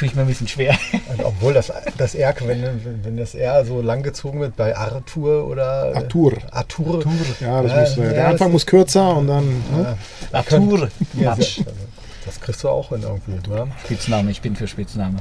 tue 0.00 0.08
ich 0.08 0.14
mir 0.14 0.22
ein 0.22 0.28
bisschen 0.28 0.48
schwer. 0.48 0.78
Und 1.08 1.22
obwohl 1.22 1.52
das, 1.52 1.70
das 1.98 2.14
R, 2.14 2.34
wenn, 2.40 3.04
wenn 3.04 3.16
das 3.18 3.34
R 3.34 3.66
so 3.66 3.82
lang 3.82 4.02
gezogen 4.02 4.40
wird 4.40 4.56
bei 4.56 4.74
Arthur 4.74 5.46
oder. 5.46 5.94
Arthur. 5.94 6.32
Arthur. 6.50 6.96
Arthur. 6.96 7.14
Ja, 7.40 7.62
das 7.62 7.72
äh, 7.72 7.80
muss, 7.80 7.96
ja, 7.96 8.12
der 8.12 8.28
Anfang 8.28 8.50
muss 8.50 8.64
kürzer 8.64 9.16
und 9.16 9.28
dann. 9.28 9.46
Ne? 9.76 9.98
Arthur. 10.32 10.88
Ja, 11.14 11.36
das 11.36 12.40
kriegst 12.40 12.64
du 12.64 12.70
auch 12.70 12.88
hin 12.88 13.02
irgendwie. 13.02 13.50
Ne? 13.50 13.70
Spitzname, 13.84 14.30
ich 14.30 14.40
bin 14.40 14.56
für 14.56 14.66
Spitzname. 14.66 15.18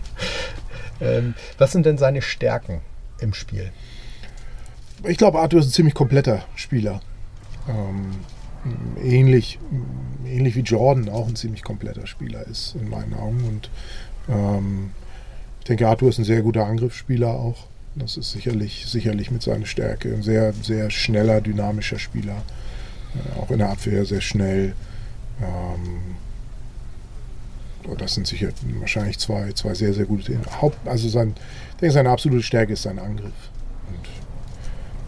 ähm, 1.02 1.34
was 1.58 1.72
sind 1.72 1.84
denn 1.84 1.98
seine 1.98 2.22
Stärken 2.22 2.80
im 3.20 3.34
Spiel? 3.34 3.72
Ich 5.04 5.18
glaube, 5.18 5.38
Arthur 5.38 5.60
ist 5.60 5.66
ein 5.66 5.72
ziemlich 5.72 5.94
kompletter 5.94 6.44
Spieler. 6.54 7.00
Ähm, 7.68 8.12
ähnlich, 9.02 9.58
ähnlich 10.26 10.56
wie 10.56 10.60
Jordan 10.60 11.08
auch 11.08 11.28
ein 11.28 11.36
ziemlich 11.36 11.62
kompletter 11.62 12.06
Spieler 12.06 12.46
ist, 12.46 12.74
in 12.74 12.88
meinen 12.88 13.14
Augen. 13.14 13.44
Und 13.48 13.70
ähm, 14.28 14.90
ich 15.60 15.64
denke, 15.66 15.88
Arthur 15.88 16.10
ist 16.10 16.18
ein 16.18 16.24
sehr 16.24 16.42
guter 16.42 16.66
Angriffsspieler 16.66 17.28
auch. 17.28 17.66
Das 17.96 18.16
ist 18.16 18.30
sicherlich, 18.30 18.86
sicherlich 18.86 19.30
mit 19.30 19.42
seiner 19.42 19.66
Stärke. 19.66 20.14
Ein 20.14 20.22
sehr, 20.22 20.52
sehr 20.52 20.90
schneller, 20.90 21.40
dynamischer 21.40 21.98
Spieler. 21.98 22.42
Äh, 23.14 23.40
auch 23.40 23.50
in 23.50 23.58
der 23.58 23.70
Abwehr 23.70 24.04
sehr 24.04 24.20
schnell. 24.20 24.74
Ähm, 25.40 26.16
das 27.98 28.14
sind 28.14 28.26
sicher 28.26 28.50
wahrscheinlich 28.78 29.18
zwei, 29.18 29.52
zwei 29.52 29.74
sehr, 29.74 29.92
sehr 29.92 30.04
gute 30.04 30.38
Haupt, 30.60 30.86
Also 30.86 31.08
sein, 31.08 31.34
ich 31.70 31.76
denke, 31.76 31.92
seine 31.92 32.10
absolute 32.10 32.42
Stärke 32.42 32.74
ist 32.74 32.82
sein 32.82 32.98
Angriff. 32.98 33.32
Und 33.88 34.08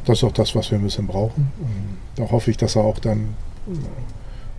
das 0.04 0.18
ist 0.18 0.24
auch 0.24 0.32
das, 0.32 0.54
was 0.54 0.70
wir 0.70 0.78
ein 0.78 0.84
bisschen 0.84 1.06
brauchen. 1.06 1.52
Und 1.60 1.98
da 2.16 2.30
hoffe 2.30 2.50
ich, 2.50 2.56
dass 2.56 2.76
er 2.76 2.82
auch 2.84 2.98
dann 2.98 3.34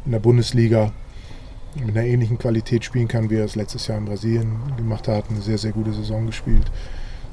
in 0.06 0.12
der 0.12 0.20
Bundesliga 0.20 0.92
mit 1.76 1.96
einer 1.96 2.06
ähnlichen 2.06 2.38
Qualität 2.38 2.86
spielen 2.86 3.08
kann, 3.08 3.30
wie 3.30 3.36
er 3.36 3.46
es 3.46 3.56
letztes 3.56 3.88
Jahr 3.88 3.98
in 3.98 4.06
Brasilien 4.06 4.58
gemacht 4.78 5.08
hat. 5.08 5.30
Eine 5.30 5.42
sehr, 5.42 5.58
sehr 5.58 5.72
gute 5.72 5.94
Saison 5.94 6.26
gespielt. 6.26 6.66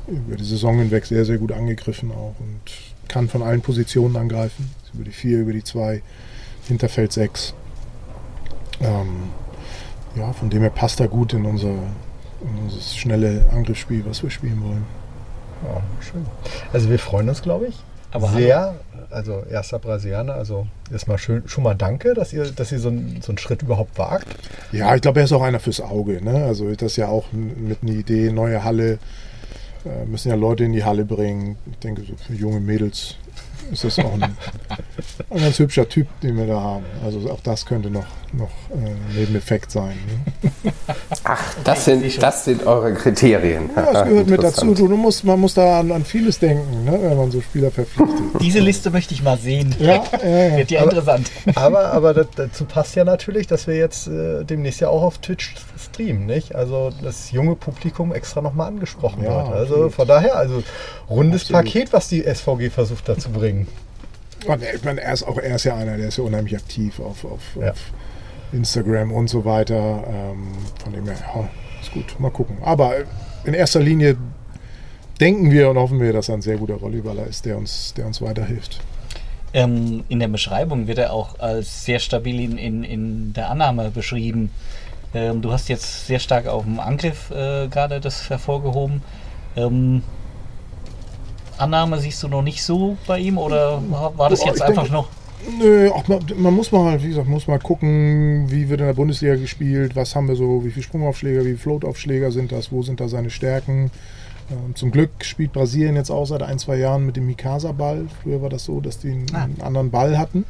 Über 0.06 0.36
die 0.36 0.44
Saison 0.44 0.78
hinweg 0.78 1.04
sehr, 1.06 1.24
sehr 1.24 1.38
gut 1.38 1.52
angegriffen 1.52 2.10
auch 2.10 2.34
und 2.40 2.60
kann 3.08 3.28
von 3.28 3.42
allen 3.42 3.60
Positionen 3.60 4.16
angreifen. 4.16 4.70
Über 4.94 5.04
die 5.04 5.10
vier, 5.10 5.40
über 5.40 5.52
die 5.52 5.62
zwei, 5.62 6.02
Hinterfeld 6.66 7.12
sechs. 7.12 7.54
Ähm, 8.80 9.30
ja, 10.16 10.32
von 10.32 10.50
dem 10.50 10.62
her 10.62 10.70
passt 10.70 11.00
er 11.00 11.08
gut 11.08 11.32
in 11.32 11.44
unser, 11.44 11.68
in 11.68 12.62
unser 12.62 12.80
schnelle 12.80 13.46
Angriffsspiel, 13.52 14.04
was 14.06 14.22
wir 14.22 14.30
spielen 14.30 14.62
wollen. 14.62 14.84
Ja, 15.64 15.82
schön. 16.00 16.26
Also 16.72 16.88
wir 16.88 16.98
freuen 16.98 17.28
uns, 17.28 17.42
glaube 17.42 17.66
ich, 17.66 17.78
Aber 18.12 18.28
sehr. 18.28 18.80
Also 19.10 19.42
erster 19.50 19.78
Brasilianer, 19.78 20.34
also 20.34 20.66
erstmal 20.92 21.18
schön, 21.18 21.42
schon 21.46 21.64
mal 21.64 21.74
danke, 21.74 22.14
dass 22.14 22.32
ihr, 22.32 22.44
dass 22.52 22.70
ihr 22.70 22.78
so, 22.78 22.88
einen, 22.88 23.20
so 23.22 23.32
einen 23.32 23.38
Schritt 23.38 23.62
überhaupt 23.62 23.98
wagt. 23.98 24.26
Ja, 24.70 24.94
ich 24.94 25.02
glaube, 25.02 25.20
er 25.20 25.24
ist 25.24 25.32
auch 25.32 25.42
einer 25.42 25.58
fürs 25.58 25.80
Auge. 25.80 26.24
Ne? 26.24 26.44
Also 26.44 26.70
das 26.70 26.92
ist 26.92 26.96
ja 26.96 27.08
auch 27.08 27.32
mit 27.32 27.82
einer 27.82 27.92
Idee, 27.92 28.30
neue 28.30 28.62
Halle, 28.62 28.98
äh, 29.84 30.04
müssen 30.06 30.28
ja 30.28 30.36
Leute 30.36 30.64
in 30.64 30.72
die 30.72 30.84
Halle 30.84 31.04
bringen. 31.04 31.56
Ich 31.72 31.78
denke, 31.78 32.02
so 32.02 32.32
junge 32.32 32.60
Mädels 32.60 33.16
ist 33.70 33.84
das 33.84 33.98
auch 33.98 34.12
ein, 34.14 34.22
ein 35.30 35.40
ganz 35.40 35.58
hübscher 35.58 35.88
Typ, 35.88 36.08
den 36.20 36.36
wir 36.36 36.46
da 36.46 36.60
haben. 36.60 36.84
Also 37.04 37.30
auch 37.30 37.40
das 37.40 37.66
könnte 37.66 37.90
noch, 37.90 38.06
noch 38.32 38.50
äh, 38.70 39.18
Nebeneffekt 39.18 39.70
sein. 39.70 39.96
Ne? 40.42 40.72
Ach, 41.24 41.54
das 41.64 41.84
sind, 41.84 42.22
das 42.22 42.44
sind 42.44 42.66
eure 42.66 42.94
Kriterien. 42.94 43.70
Ja, 43.74 43.92
das 43.92 44.08
gehört 44.08 44.26
mit 44.26 44.42
dazu. 44.42 44.74
Du, 44.74 44.88
du 44.88 44.96
musst, 44.96 45.24
man 45.24 45.38
muss 45.38 45.54
da 45.54 45.80
an, 45.80 45.92
an 45.92 46.04
vieles 46.04 46.38
denken, 46.38 46.84
ne? 46.84 46.98
wenn 47.00 47.16
man 47.16 47.30
so 47.30 47.40
Spieler 47.40 47.70
verpflichtet. 47.70 48.16
Diese 48.40 48.58
Liste 48.58 48.90
möchte 48.90 49.14
ich 49.14 49.22
mal 49.22 49.38
sehen. 49.38 49.74
Ja, 49.78 50.02
ja, 50.22 50.28
ja. 50.28 50.56
Wird 50.56 50.70
ja 50.70 50.82
interessant. 50.82 51.30
Aber, 51.54 51.92
aber 51.92 52.14
dazu 52.14 52.64
passt 52.64 52.96
ja 52.96 53.04
natürlich, 53.04 53.46
dass 53.46 53.66
wir 53.66 53.76
jetzt 53.76 54.08
äh, 54.08 54.44
demnächst 54.44 54.80
ja 54.80 54.88
auch 54.88 55.02
auf 55.02 55.18
Twitch 55.18 55.54
streamen, 55.78 56.26
nicht? 56.26 56.54
Also 56.54 56.90
das 57.02 57.30
junge 57.30 57.54
Publikum 57.54 58.12
extra 58.12 58.40
nochmal 58.40 58.68
angesprochen 58.68 59.22
Ja, 59.22 59.44
wird. 59.44 59.54
Also 59.54 59.74
absolut. 59.74 59.94
von 59.94 60.08
daher, 60.08 60.36
also 60.36 60.62
rundes 61.08 61.42
Absolut. 61.42 61.64
Paket, 61.64 61.92
was 61.92 62.08
die 62.08 62.22
SVG 62.22 62.70
versucht 62.70 63.08
da 63.08 63.16
zu 63.18 63.30
Und 64.46 64.62
ich 64.62 64.84
meine, 64.84 65.00
er 65.02 65.12
ist 65.12 65.22
auch 65.22 65.36
er 65.38 65.56
ist 65.56 65.64
ja 65.64 65.76
einer, 65.76 65.96
der 65.96 66.08
ist 66.08 66.16
ja 66.18 66.24
unheimlich 66.24 66.56
aktiv 66.56 66.98
auf, 67.00 67.24
auf, 67.24 67.40
Ja. 67.60 67.72
auf 67.72 67.78
Instagram 68.52 69.12
und 69.12 69.28
so 69.28 69.44
weiter. 69.44 70.04
Ähm, 70.08 70.48
von 70.82 70.92
dem 70.92 71.06
her, 71.06 71.16
ja, 71.34 71.48
ist 71.80 71.92
gut. 71.92 72.18
Mal 72.18 72.30
gucken. 72.30 72.56
Aber 72.62 72.94
in 73.44 73.54
erster 73.54 73.80
Linie 73.80 74.16
denken 75.20 75.50
wir 75.50 75.70
und 75.70 75.76
hoffen 75.76 76.00
wir, 76.00 76.12
dass 76.12 76.28
er 76.28 76.36
ein 76.36 76.42
sehr 76.42 76.56
guter 76.56 76.80
Volleyballer 76.80 77.26
ist, 77.26 77.44
der 77.44 77.58
uns, 77.58 77.92
der 77.94 78.06
uns 78.06 78.22
weiterhilft. 78.22 78.80
Ähm, 79.52 80.04
in 80.08 80.20
der 80.20 80.28
Beschreibung 80.28 80.86
wird 80.86 80.98
er 80.98 81.12
auch 81.12 81.38
als 81.38 81.84
sehr 81.84 81.98
stabil 81.98 82.40
in, 82.40 82.56
in, 82.56 82.84
in 82.84 83.32
der 83.32 83.50
Annahme 83.50 83.90
beschrieben. 83.90 84.50
Ähm, 85.12 85.42
du 85.42 85.52
hast 85.52 85.68
jetzt 85.68 86.06
sehr 86.06 86.20
stark 86.20 86.46
auf 86.46 86.62
dem 86.64 86.78
Angriff 86.78 87.30
äh, 87.30 87.66
gerade 87.68 88.00
das 88.00 88.30
hervorgehoben. 88.30 89.02
Ähm, 89.56 90.02
Annahme 91.60 91.98
siehst 91.98 92.22
du 92.22 92.28
noch 92.28 92.42
nicht 92.42 92.62
so 92.62 92.96
bei 93.06 93.18
ihm 93.18 93.38
oder 93.38 93.82
war 94.16 94.30
das 94.30 94.44
jetzt 94.44 94.62
einfach 94.62 94.82
denke- 94.84 94.92
noch? 94.92 95.08
Nö, 95.58 95.90
auch 95.90 96.06
man, 96.06 96.20
man 96.36 96.52
muss 96.54 96.70
mal, 96.70 97.02
wie 97.02 97.08
gesagt, 97.08 97.26
muss 97.26 97.46
mal 97.46 97.58
gucken, 97.58 98.50
wie 98.50 98.68
wird 98.68 98.80
in 98.80 98.86
der 98.86 98.92
Bundesliga 98.92 99.36
gespielt, 99.36 99.96
was 99.96 100.14
haben 100.14 100.28
wir 100.28 100.36
so, 100.36 100.64
wie 100.66 100.70
viele 100.70 100.82
Sprungaufschläger, 100.82 101.40
wie 101.40 101.44
viele 101.46 101.58
Floataufschläger 101.58 102.30
sind 102.30 102.52
das, 102.52 102.70
wo 102.70 102.82
sind 102.82 103.00
da 103.00 103.08
seine 103.08 103.30
Stärken. 103.30 103.90
Ähm, 104.50 104.74
zum 104.76 104.90
Glück 104.90 105.10
spielt 105.24 105.52
Brasilien 105.54 105.96
jetzt 105.96 106.10
auch 106.10 106.26
seit 106.26 106.42
ein, 106.42 106.58
zwei 106.58 106.76
Jahren 106.76 107.06
mit 107.06 107.16
dem 107.16 107.24
Mikasa-Ball. 107.26 108.06
Früher 108.22 108.42
war 108.42 108.50
das 108.50 108.64
so, 108.64 108.80
dass 108.82 108.98
die 108.98 109.12
einen, 109.12 109.26
Ah. 109.32 109.44
einen 109.44 109.62
anderen 109.62 109.90
Ball 109.90 110.18
hatten 110.18 110.44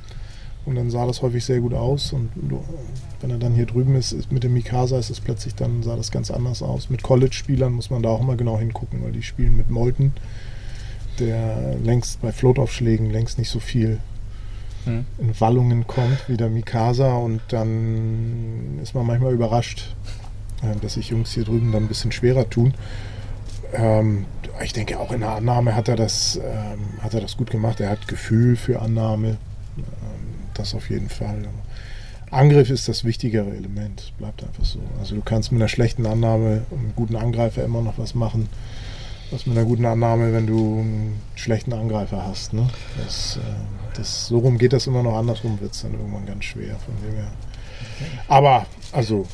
und 0.66 0.74
dann 0.74 0.90
sah 0.90 1.06
das 1.06 1.22
häufig 1.22 1.44
sehr 1.44 1.60
gut 1.60 1.72
aus 1.72 2.12
und 2.12 2.30
wenn 3.20 3.30
er 3.30 3.38
dann 3.38 3.54
hier 3.54 3.66
drüben 3.66 3.94
ist, 3.94 4.10
ist 4.10 4.32
mit 4.32 4.42
dem 4.42 4.54
Mikasa 4.54 4.98
ist 4.98 5.10
es 5.10 5.20
plötzlich 5.20 5.54
dann 5.54 5.84
sah 5.84 5.94
das 5.94 6.10
ganz 6.10 6.32
anders 6.32 6.62
aus. 6.64 6.90
Mit 6.90 7.04
College-Spielern 7.04 7.72
muss 7.72 7.90
man 7.90 8.02
da 8.02 8.08
auch 8.08 8.22
immer 8.22 8.34
genau 8.36 8.58
hingucken, 8.58 9.04
weil 9.04 9.12
die 9.12 9.22
spielen 9.22 9.56
mit 9.56 9.70
Molten, 9.70 10.14
der 11.20 11.76
längst 11.82 12.20
bei 12.22 12.32
Floataufschlägen 12.32 13.10
längst 13.10 13.38
nicht 13.38 13.50
so 13.50 13.60
viel 13.60 14.00
Hm. 14.84 15.04
in 15.18 15.38
Wallungen 15.38 15.86
kommt, 15.86 16.28
wie 16.28 16.36
der 16.36 16.48
Mikasa. 16.48 17.14
Und 17.14 17.40
dann 17.48 18.78
ist 18.82 18.94
man 18.94 19.06
manchmal 19.06 19.32
überrascht, 19.32 19.94
äh, 20.62 20.76
dass 20.80 20.94
sich 20.94 21.10
Jungs 21.10 21.32
hier 21.32 21.44
drüben 21.44 21.72
dann 21.72 21.84
ein 21.84 21.88
bisschen 21.88 22.12
schwerer 22.12 22.48
tun. 22.48 22.74
Ähm, 23.74 24.26
ich 24.62 24.72
denke, 24.72 24.98
auch 24.98 25.12
in 25.12 25.20
der 25.20 25.30
Annahme 25.32 25.74
hat 25.74 25.88
er 25.88 25.96
das, 25.96 26.36
ähm, 26.36 27.02
hat 27.02 27.14
er 27.14 27.20
das 27.20 27.36
gut 27.36 27.50
gemacht. 27.50 27.80
Er 27.80 27.90
hat 27.90 28.08
Gefühl 28.08 28.56
für 28.56 28.80
Annahme. 28.80 29.36
Ähm, 29.76 29.84
das 30.54 30.74
auf 30.74 30.90
jeden 30.90 31.08
Fall. 31.08 31.44
Angriff 32.30 32.70
ist 32.70 32.88
das 32.88 33.04
wichtigere 33.04 33.50
Element. 33.50 34.12
Bleibt 34.18 34.42
einfach 34.44 34.64
so. 34.64 34.80
Also 34.98 35.14
du 35.16 35.22
kannst 35.22 35.52
mit 35.52 35.60
einer 35.60 35.68
schlechten 35.68 36.06
Annahme 36.06 36.62
und 36.70 36.78
einem 36.78 36.94
guten 36.94 37.16
Angreifer 37.16 37.64
immer 37.64 37.82
noch 37.82 37.98
was 37.98 38.14
machen. 38.14 38.48
Was 39.30 39.46
mit 39.46 39.56
einer 39.56 39.66
guten 39.66 39.86
Annahme, 39.86 40.32
wenn 40.32 40.46
du 40.46 40.80
einen 40.80 41.20
schlechten 41.36 41.72
Angreifer 41.72 42.26
hast. 42.26 42.52
Ne? 42.52 42.68
Das, 43.02 43.36
äh, 43.36 43.40
das, 43.96 44.26
so 44.26 44.38
rum 44.38 44.58
geht 44.58 44.72
das 44.72 44.86
immer 44.86 45.02
noch, 45.02 45.16
andersrum 45.16 45.60
wird 45.60 45.72
es 45.72 45.82
dann 45.82 45.92
irgendwann 45.92 46.26
ganz 46.26 46.44
schwer. 46.44 46.76
Von 46.84 46.94
dem 47.04 47.16
her. 47.16 47.30
Aber, 48.28 48.66
also, 48.92 49.26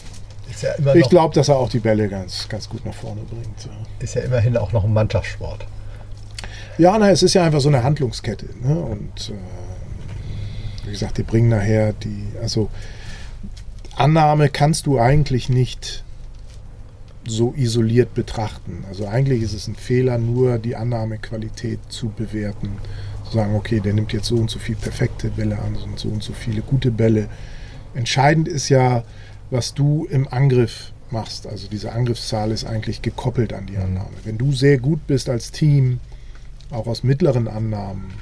ja, 0.60 0.94
ich 0.94 1.08
glaube, 1.08 1.34
dass 1.34 1.48
er 1.48 1.56
auch 1.56 1.68
die 1.68 1.80
Bälle 1.80 2.08
ganz, 2.08 2.48
ganz 2.48 2.68
gut 2.68 2.84
nach 2.84 2.94
vorne 2.94 3.22
bringt. 3.22 3.64
Ja. 3.64 3.70
ist 3.98 4.14
ja 4.14 4.22
immerhin 4.22 4.56
auch 4.56 4.72
noch 4.72 4.84
ein 4.84 4.92
Mannschaftssport. 4.92 5.66
Ja, 6.78 6.98
na, 6.98 7.10
es 7.10 7.22
ist 7.22 7.34
ja 7.34 7.44
einfach 7.44 7.60
so 7.60 7.68
eine 7.68 7.82
Handlungskette. 7.82 8.46
Ne? 8.62 8.76
Und 8.76 9.30
äh, 9.30 10.86
wie 10.86 10.92
gesagt, 10.92 11.18
die 11.18 11.22
bringen 11.22 11.48
nachher 11.48 11.92
die, 11.94 12.28
also 12.40 12.70
Annahme 13.96 14.50
kannst 14.50 14.86
du 14.86 14.98
eigentlich 14.98 15.48
nicht 15.48 16.04
so 17.26 17.52
isoliert 17.56 18.14
betrachten. 18.14 18.84
Also 18.88 19.06
eigentlich 19.06 19.42
ist 19.42 19.54
es 19.54 19.68
ein 19.68 19.74
Fehler, 19.74 20.18
nur 20.18 20.58
die 20.58 20.76
Annahmequalität 20.76 21.80
zu 21.88 22.08
bewerten. 22.08 22.78
Zu 23.24 23.32
sagen, 23.32 23.54
okay, 23.54 23.80
der 23.80 23.94
nimmt 23.94 24.12
jetzt 24.12 24.26
so 24.26 24.36
und 24.36 24.50
so 24.50 24.58
viel 24.58 24.76
perfekte 24.76 25.28
Bälle 25.30 25.58
an 25.58 25.76
und 25.76 25.98
so 25.98 26.08
und 26.08 26.22
so 26.22 26.32
viele 26.32 26.62
gute 26.62 26.90
Bälle. 26.90 27.28
Entscheidend 27.94 28.46
ist 28.46 28.68
ja, 28.68 29.04
was 29.50 29.74
du 29.74 30.06
im 30.10 30.28
Angriff 30.28 30.92
machst. 31.10 31.46
Also 31.46 31.68
diese 31.68 31.92
Angriffszahl 31.92 32.50
ist 32.50 32.64
eigentlich 32.64 33.02
gekoppelt 33.02 33.52
an 33.52 33.66
die 33.66 33.76
Annahme. 33.76 34.10
Wenn 34.24 34.38
du 34.38 34.52
sehr 34.52 34.78
gut 34.78 35.06
bist 35.06 35.28
als 35.28 35.50
Team, 35.50 36.00
auch 36.70 36.86
aus 36.86 37.04
mittleren 37.04 37.48
Annahmen 37.48 38.12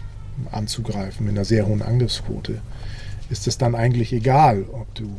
anzugreifen, 0.50 1.26
mit 1.26 1.34
einer 1.34 1.44
sehr 1.44 1.66
hohen 1.66 1.82
Angriffsquote, 1.82 2.60
ist 3.30 3.46
es 3.46 3.58
dann 3.58 3.74
eigentlich 3.74 4.12
egal, 4.12 4.64
ob 4.72 4.94
du 4.94 5.16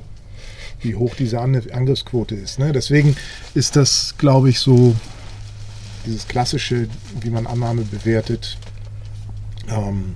wie 0.86 0.96
hoch 0.96 1.16
diese 1.16 1.42
An- 1.42 1.62
Angriffsquote 1.72 2.36
ist. 2.36 2.60
Ne? 2.60 2.72
Deswegen 2.72 3.18
ist 3.54 3.76
das, 3.76 4.16
glaube 4.18 4.50
ich, 4.50 4.60
so 4.60 4.96
dieses 6.06 6.28
klassische, 6.28 6.88
wie 7.20 7.30
man 7.32 7.48
Annahme 7.48 7.82
bewertet, 7.82 8.58
ähm, 9.68 10.16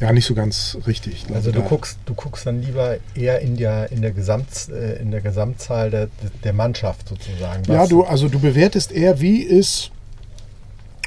ja 0.00 0.12
nicht 0.12 0.26
so 0.26 0.34
ganz 0.34 0.76
richtig. 0.86 1.26
Also 1.32 1.50
du 1.52 1.62
guckst, 1.62 1.98
du 2.06 2.14
guckst 2.14 2.46
dann 2.46 2.62
lieber 2.62 2.96
eher 3.14 3.40
in 3.40 3.56
der, 3.56 3.90
in 3.92 4.02
der, 4.02 4.12
Gesamt, 4.12 4.68
äh, 4.68 4.96
in 5.00 5.10
der 5.10 5.20
Gesamtzahl 5.20 5.90
der, 5.90 6.08
der 6.44 6.52
Mannschaft 6.52 7.08
sozusagen. 7.08 7.64
Ja, 7.64 7.86
du, 7.86 8.04
also 8.04 8.28
du 8.28 8.38
bewertest 8.38 8.92
eher, 8.92 9.20
wie 9.20 9.42
ist 9.42 9.90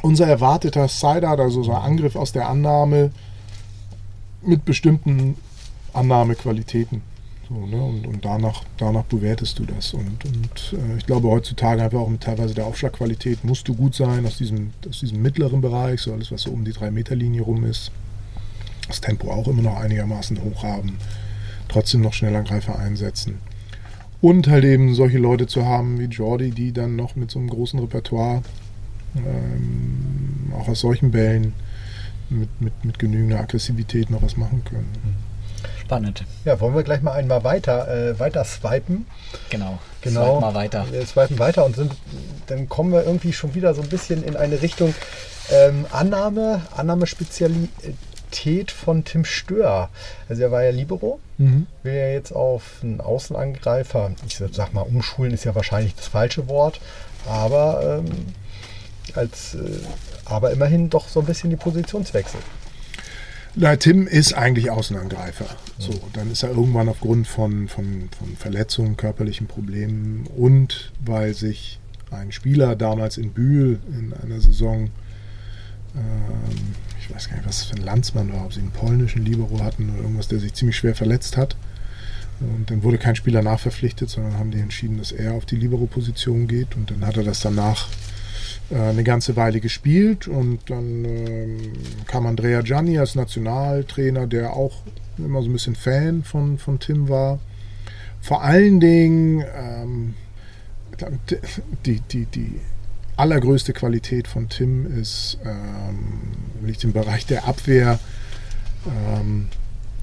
unser 0.02 0.28
erwarteter 0.28 0.88
Sideout, 0.88 1.42
also 1.42 1.64
so 1.64 1.72
ein 1.74 1.82
Angriff 1.82 2.16
aus 2.16 2.32
der 2.32 2.48
Annahme 2.50 3.12
mit 4.42 4.66
bestimmten 4.66 5.36
Annahmequalitäten. 5.94 7.02
So, 7.52 7.66
ne? 7.66 7.84
Und, 7.84 8.08
und 8.08 8.24
danach, 8.24 8.64
danach 8.78 9.04
bewertest 9.04 9.60
du 9.60 9.66
das. 9.66 9.94
Und, 9.94 10.24
und 10.24 10.74
äh, 10.74 10.98
ich 10.98 11.06
glaube 11.06 11.28
heutzutage 11.28 11.84
einfach 11.84 12.00
auch 12.00 12.10
mit 12.10 12.22
teilweise 12.22 12.54
der 12.54 12.66
Aufschlagqualität 12.66 13.44
musst 13.44 13.68
du 13.68 13.76
gut 13.76 13.94
sein 13.94 14.26
aus 14.26 14.38
diesem, 14.38 14.72
aus 14.88 15.02
diesem 15.02 15.22
mittleren 15.22 15.60
Bereich, 15.60 16.02
so 16.02 16.14
alles, 16.14 16.32
was 16.32 16.44
so 16.44 16.52
um 16.52 16.64
die 16.64 16.74
3-Meter-Linie 16.74 17.42
rum 17.42 17.66
ist. 17.66 17.92
Das 18.88 19.02
Tempo 19.02 19.32
auch 19.32 19.48
immer 19.48 19.64
noch 19.64 19.78
einigermaßen 19.78 20.42
hoch 20.44 20.64
haben. 20.64 20.98
Trotzdem 21.68 22.02
noch 22.02 22.14
Schnellangreifer 22.14 22.80
einsetzen. 22.80 23.40
Und 24.22 24.48
halt 24.48 24.64
eben 24.64 24.94
solche 24.94 25.18
Leute 25.18 25.48
zu 25.48 25.66
haben 25.66 26.00
wie 26.00 26.06
Jordi, 26.06 26.52
die 26.52 26.72
dann 26.72 26.96
noch 26.96 27.16
mit 27.16 27.32
so 27.32 27.40
einem 27.40 27.50
großen 27.50 27.80
Repertoire 27.80 28.44
ähm, 29.16 30.54
auch 30.58 30.70
aus 30.70 30.82
solchen 30.82 31.12
Bällen 31.12 31.54
mit, 32.30 32.50
mit, 32.62 32.86
mit 32.86 33.00
genügender 33.00 33.40
Aggressivität 33.40 34.10
noch 34.10 34.22
was 34.22 34.38
machen 34.38 34.64
können. 34.64 35.31
Spannend. 35.92 36.24
Ja, 36.46 36.58
wollen 36.62 36.74
wir 36.74 36.84
gleich 36.84 37.02
mal 37.02 37.12
einmal 37.12 37.44
weiter, 37.44 37.86
äh, 37.90 38.18
weiter 38.18 38.46
swipen. 38.46 39.08
Genau. 39.50 39.78
Genau. 40.02 40.24
Swipe 40.24 40.40
mal 40.40 40.54
weiter. 40.54 40.86
Wir 40.90 41.06
swipen 41.06 41.38
weiter 41.38 41.66
und 41.66 41.76
sind, 41.76 41.92
dann 42.48 42.70
kommen 42.70 42.94
wir 42.94 43.04
irgendwie 43.04 43.34
schon 43.34 43.56
wieder 43.56 43.74
so 43.74 43.82
ein 43.82 43.90
bisschen 43.90 44.24
in 44.24 44.38
eine 44.38 44.62
Richtung 44.62 44.96
ähm, 45.52 45.86
Annahme, 45.92 46.62
Annahmespezialität 46.78 48.72
von 48.72 49.04
Tim 49.04 49.26
Stör. 49.26 49.90
Also 50.30 50.44
er 50.44 50.52
war 50.54 50.64
ja 50.64 50.72
Libero, 50.72 51.20
will 51.84 51.94
ja 51.94 52.08
jetzt 52.08 52.32
auf 52.32 52.80
einen 52.82 53.02
Außenangreifer, 53.02 54.12
ich 54.26 54.42
sag 54.54 54.74
mal, 54.74 54.84
umschulen 54.84 55.34
ist 55.34 55.44
ja 55.44 55.56
wahrscheinlich 55.56 55.94
das 55.96 56.08
falsche 56.08 56.48
Wort, 56.48 56.80
aber 57.28 58.00
ähm, 58.00 58.28
als 59.14 59.56
äh, 59.56 59.60
aber 60.24 60.52
immerhin 60.52 60.90
doch 60.90 61.10
so 61.10 61.20
ein 61.20 61.26
bisschen 61.26 61.50
die 61.50 61.58
Positionswechsel. 61.58 62.40
Na, 63.56 63.76
Tim 63.76 64.08
ist 64.08 64.34
eigentlich 64.34 64.72
Außenangreifer. 64.72 65.46
So, 65.78 65.94
dann 66.14 66.32
ist 66.32 66.44
er 66.44 66.52
irgendwann 66.52 66.88
aufgrund 66.88 67.28
von, 67.28 67.68
von, 67.68 68.10
von 68.18 68.36
Verletzungen, 68.38 68.96
körperlichen 68.96 69.48
Problemen 69.48 70.26
und 70.28 70.92
weil 71.04 71.34
sich 71.34 71.80
ein 72.12 72.32
Spieler 72.32 72.76
damals 72.76 73.18
in 73.18 73.32
Bühl 73.32 73.80
in 73.90 74.14
einer 74.14 74.40
Saison, 74.40 74.90
ähm, 75.96 76.76
ich 77.00 77.14
weiß 77.14 77.30
gar 77.30 77.38
nicht, 77.38 77.48
was 77.48 77.64
für 77.64 77.76
ein 77.76 77.84
Landsmann 77.84 78.32
war, 78.32 78.46
ob 78.46 78.54
sie 78.54 78.62
einen 78.62 78.72
polnischen 78.72 79.26
Libero 79.26 79.62
hatten 79.62 79.90
oder 79.90 80.04
irgendwas, 80.04 80.30
der 80.30 80.40
sich 80.40 80.54
ziemlich 80.54 80.78
schwer 80.78 80.96
verletzt 80.96 81.36
hat. 81.36 81.56
Und 82.40 82.72
dann 82.72 82.84
wurde 82.84 82.98
kein 82.98 83.16
Spieler 83.16 83.42
nachverpflichtet, 83.42 84.10
sondern 84.10 84.38
haben 84.38 84.52
die 84.52 84.60
entschieden, 84.60 84.98
dass 84.98 85.12
er 85.12 85.34
auf 85.34 85.46
die 85.46 85.58
Libero-Position 85.58 86.48
geht. 86.48 86.76
Und 86.76 86.90
dann 86.90 87.06
hat 87.06 87.18
er 87.18 87.24
das 87.24 87.42
danach 87.42 87.88
eine 88.76 89.04
ganze 89.04 89.36
Weile 89.36 89.60
gespielt. 89.60 90.28
Und 90.28 90.70
dann 90.70 91.06
ähm, 91.06 91.58
kam 92.08 92.26
Andrea 92.26 92.62
Gianni 92.62 92.98
als 92.98 93.16
Nationaltrainer, 93.16 94.28
der 94.28 94.54
auch 94.54 94.84
immer 95.18 95.42
so 95.42 95.50
ein 95.50 95.54
bisschen 95.54 95.76
Fan 95.76 96.24
von, 96.24 96.58
von 96.58 96.80
Tim 96.80 97.10
war. 97.10 97.40
Vor 98.22 98.44
allen 98.44 98.80
Dingen 98.80 99.44
ähm, 99.56 100.14
die, 101.86 102.00
die, 102.12 102.26
die 102.26 102.60
allergrößte 103.18 103.74
Qualität 103.74 104.28
von 104.28 104.50
Tim 104.50 105.00
ist, 105.00 105.38
ähm, 105.46 106.66
liegt 106.66 106.84
im 106.84 106.94
Bereich 106.94 107.26
der 107.26 107.48
Abwehr. 107.48 108.00
Ähm, 108.88 109.48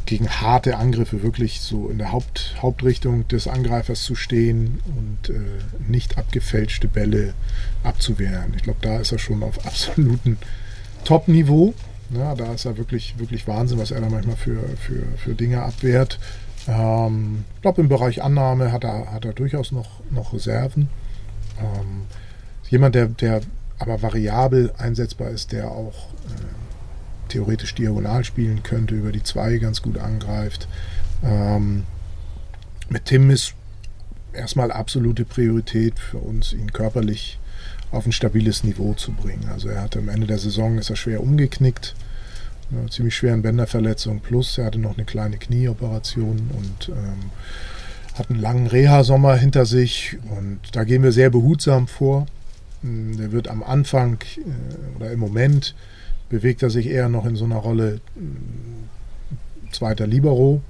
gegen 0.08 0.28
harte 0.30 0.78
Angriffe 0.78 1.22
wirklich 1.22 1.60
so 1.60 1.90
in 1.90 1.98
der 1.98 2.12
Haupt, 2.12 2.56
Hauptrichtung 2.62 3.28
des 3.28 3.46
Angreifers 3.46 4.04
zu 4.04 4.14
stehen 4.14 4.80
und 4.86 5.28
äh, 5.28 5.38
nicht 5.86 6.16
abgefälschte 6.16 6.88
Bälle 6.88 7.34
abzuwehren. 7.84 8.54
Ich 8.56 8.62
glaube, 8.62 8.78
da 8.80 9.00
ist 9.00 9.12
er 9.12 9.18
schon 9.18 9.42
auf 9.42 9.66
absolutem 9.66 10.38
Top-Niveau. 11.04 11.74
Ja, 12.16 12.34
da 12.34 12.54
ist 12.54 12.64
er 12.64 12.78
wirklich, 12.78 13.18
wirklich 13.18 13.46
Wahnsinn, 13.46 13.78
was 13.78 13.90
er 13.90 14.00
da 14.00 14.08
manchmal 14.08 14.36
für, 14.36 14.62
für, 14.80 15.02
für 15.18 15.34
Dinge 15.34 15.62
abwehrt. 15.62 16.18
Ähm, 16.66 17.44
ich 17.56 17.62
glaube, 17.62 17.82
im 17.82 17.90
Bereich 17.90 18.22
Annahme 18.22 18.72
hat 18.72 18.84
er, 18.84 19.12
hat 19.12 19.26
er 19.26 19.34
durchaus 19.34 19.72
noch, 19.72 20.00
noch 20.10 20.32
Reserven. 20.32 20.88
Ähm, 21.60 22.06
jemand, 22.70 22.94
der, 22.94 23.08
der 23.08 23.42
aber 23.78 24.00
variabel 24.00 24.72
einsetzbar 24.78 25.28
ist, 25.28 25.52
der 25.52 25.70
auch 25.70 26.08
äh, 26.28 26.57
theoretisch 27.28 27.74
diagonal 27.74 28.24
spielen 28.24 28.62
könnte, 28.62 28.94
über 28.94 29.12
die 29.12 29.22
zwei 29.22 29.58
ganz 29.58 29.82
gut 29.82 29.98
angreift. 29.98 30.68
Ähm, 31.22 31.84
mit 32.88 33.04
Tim 33.06 33.30
ist 33.30 33.54
erstmal 34.32 34.72
absolute 34.72 35.24
Priorität 35.24 35.98
für 35.98 36.18
uns, 36.18 36.52
ihn 36.52 36.72
körperlich 36.72 37.38
auf 37.90 38.06
ein 38.06 38.12
stabiles 38.12 38.64
Niveau 38.64 38.94
zu 38.94 39.12
bringen. 39.12 39.48
Also 39.52 39.68
er 39.68 39.82
hatte 39.82 39.98
am 39.98 40.08
Ende 40.08 40.26
der 40.26 40.38
Saison 40.38 40.78
ist 40.78 40.90
er 40.90 40.96
schwer 40.96 41.22
umgeknickt, 41.22 41.94
eine 42.70 42.90
ziemlich 42.90 43.16
schweren 43.16 43.42
Bänderverletzung, 43.42 44.20
plus 44.20 44.58
er 44.58 44.66
hatte 44.66 44.78
noch 44.78 44.96
eine 44.96 45.06
kleine 45.06 45.38
Knieoperation 45.38 46.50
und 46.54 46.88
ähm, 46.90 47.30
hat 48.14 48.30
einen 48.30 48.40
langen 48.40 48.66
Reha-Sommer 48.66 49.36
hinter 49.36 49.64
sich 49.64 50.18
und 50.36 50.60
da 50.72 50.84
gehen 50.84 51.02
wir 51.02 51.12
sehr 51.12 51.30
behutsam 51.30 51.86
vor. 51.86 52.26
Der 52.82 53.32
wird 53.32 53.48
am 53.48 53.62
Anfang 53.62 54.18
äh, 54.36 54.96
oder 54.96 55.10
im 55.10 55.18
Moment 55.18 55.74
bewegt 56.28 56.62
er 56.62 56.70
sich 56.70 56.86
eher 56.86 57.08
noch 57.08 57.26
in 57.26 57.36
so 57.36 57.44
einer 57.44 57.56
Rolle 57.56 58.00
mm, 58.16 59.72
zweiter 59.72 60.06
Libero. 60.06 60.60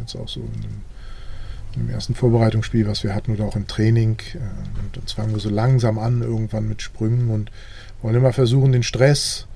Jetzt 0.00 0.16
auch 0.16 0.28
so 0.28 0.40
in 0.40 1.82
dem, 1.82 1.90
ersten 1.90 2.14
Vorbereitungsspiel, 2.14 2.86
was 2.86 3.04
wir 3.04 3.14
hatten, 3.14 3.32
oder 3.32 3.44
auch 3.44 3.56
im 3.56 3.66
Training. 3.66 4.16
Äh, 4.34 4.38
und 4.82 4.98
uns 4.98 5.12
fangen 5.12 5.32
wir 5.32 5.40
so 5.40 5.50
langsam 5.50 5.98
an, 5.98 6.22
irgendwann 6.22 6.68
mit 6.68 6.82
Sprüngen 6.82 7.30
und 7.30 7.50
wollen 8.02 8.16
immer 8.16 8.32
versuchen, 8.32 8.72
den 8.72 8.82
Stress 8.82 9.46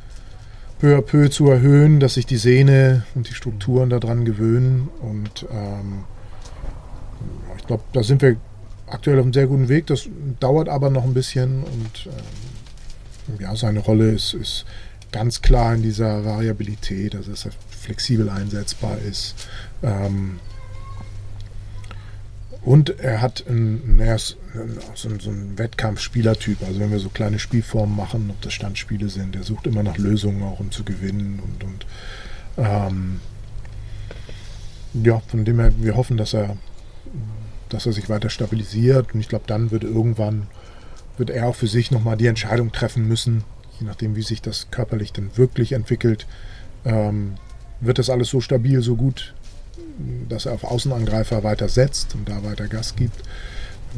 peu 0.79 0.97
à 0.97 1.01
peu 1.01 1.29
zu 1.31 1.49
erhöhen, 1.49 2.01
dass 2.01 2.15
sich 2.15 2.27
die 2.27 2.37
Sehne 2.37 3.05
und 3.15 3.29
die 3.29 3.35
Strukturen 3.35 3.89
daran 3.89 4.25
gewöhnen. 4.25 4.89
Und 5.01 5.47
ähm, 5.51 6.05
ich 7.57 7.67
glaube, 7.67 7.85
da 7.93 8.03
sind 8.03 8.21
wir 8.21 8.37
aktuell 8.89 9.19
auf 9.19 9.25
einem 9.25 9.33
sehr 9.33 9.47
guten 9.47 9.69
Weg. 9.69 9.87
Das 9.87 10.09
dauert 10.41 10.69
aber 10.69 10.91
noch 10.91 11.05
ein 11.05 11.15
bisschen 11.15 11.63
und 11.63 12.07
ähm, 12.07 13.37
ja, 13.39 13.55
seine 13.57 13.81
Rolle 13.81 14.11
ist, 14.11 14.35
ist 14.35 14.65
ganz 15.13 15.43
klar 15.43 15.75
in 15.75 15.83
dieser 15.83 16.25
Variabilität, 16.25 17.15
also 17.15 17.31
dass 17.31 17.47
er 17.47 17.53
flexibel 17.69 18.29
einsetzbar 18.29 18.99
ist. 18.99 19.35
Ähm, 19.83 20.41
und 22.65 23.01
er 23.01 23.21
hat 23.21 23.45
ein, 23.49 23.99
er 23.99 24.15
ist 24.15 24.37
so, 24.95 25.09
ein, 25.09 25.21
so 25.21 25.31
ein 25.31 25.59
Wettkampfspielertyp. 25.59 26.63
Also 26.63 26.79
wenn 26.81 26.93
wir 26.93 27.01
so 27.01 27.09
kleine 27.09 27.39
Spielformen 27.39 27.95
machen, 27.97 28.31
ob 28.31 28.41
das 28.41 28.53
Standspiele 28.53 29.09
sind, 29.09 29.35
er 29.35 29.43
sucht 29.43 29.67
immer 29.67 29.83
nach 29.83 29.99
Lösungen 29.99 30.43
auch, 30.45 30.61
um 30.61 30.71
zu 30.71 30.85
gewinnen. 30.85 31.41
Und, 31.41 31.65
und 31.65 31.87
ähm, 32.59 33.21
ja, 34.95 35.21
von 35.27 35.45
dem 35.45 35.59
her, 35.59 35.73
wir 35.77 35.97
hoffen, 35.97 36.17
dass 36.17 36.35
er, 36.35 36.57
dass 37.69 37.87
er 37.87 37.93
sich 37.93 38.09
weiter 38.09 38.31
stabilisiert. 38.31 39.13
Und 39.13 39.21
ich 39.21 39.29
glaube, 39.29 39.45
dann 39.49 39.73
wird 39.73 39.83
irgendwann, 39.83 40.47
wird 41.17 41.31
er 41.31 41.49
auch 41.49 41.57
für 41.57 41.67
sich 41.69 41.91
nochmal 41.91 42.17
die 42.17 42.29
Entscheidung 42.29 42.71
treffen 42.71 43.09
müssen, 43.09 43.43
je 43.79 43.87
nachdem, 43.87 44.17
wie 44.17 44.23
sich 44.23 44.43
das 44.43 44.71
körperlich 44.71 45.13
dann 45.13 45.37
wirklich 45.37 45.73
entwickelt, 45.73 46.27
ähm, 46.85 47.35
wird 47.81 47.99
das 47.99 48.11
alles 48.11 48.29
so 48.29 48.41
stabil, 48.41 48.81
so 48.83 48.97
gut, 48.97 49.35
dass 50.29 50.47
er 50.47 50.53
auf 50.53 50.65
Außenangreifer 50.65 51.43
weiter 51.43 51.69
setzt 51.69 52.15
und 52.15 52.29
da 52.29 52.45
weiter 52.45 52.69
Gas 52.69 52.97
gibt. 52.97 53.23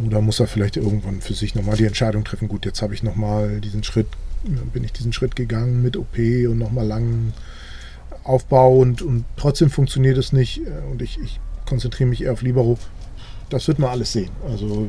Oder 0.05 0.21
muss 0.21 0.41
er 0.41 0.47
vielleicht 0.47 0.77
irgendwann 0.77 1.21
für 1.21 1.35
sich 1.35 1.55
nochmal 1.55 1.77
die 1.77 1.87
Entscheidung 1.87 2.25
treffen, 2.25 2.49
gut, 2.49 2.67
jetzt 2.67 2.83
habe 2.83 2.95
ich 2.95 3.03
nochmal 3.03 3.61
diesen 3.61 3.85
Schritt, 3.85 4.09
bin 4.73 4.83
ich 4.83 4.93
diesen 4.93 5.13
Schritt 5.13 5.37
gegangen 5.37 5.83
mit 5.83 5.97
OP 5.97 6.19
und 6.19 6.59
nochmal 6.59 6.87
langen 6.87 7.33
Aufbau 8.25 8.79
und, 8.79 9.03
und 9.03 9.25
trotzdem 9.37 9.71
funktioniert 9.71 10.19
es 10.19 10.33
nicht 10.33 10.63
und 10.91 11.01
ich, 11.01 11.19
ich 11.23 11.39
konzentriere 11.67 12.09
mich 12.09 12.25
eher 12.25 12.33
auf 12.33 12.43
Libero. 12.43 12.79
Das 13.51 13.69
wird 13.69 13.79
man 13.79 13.91
alles 13.91 14.13
sehen. 14.13 14.31
Also 14.49 14.89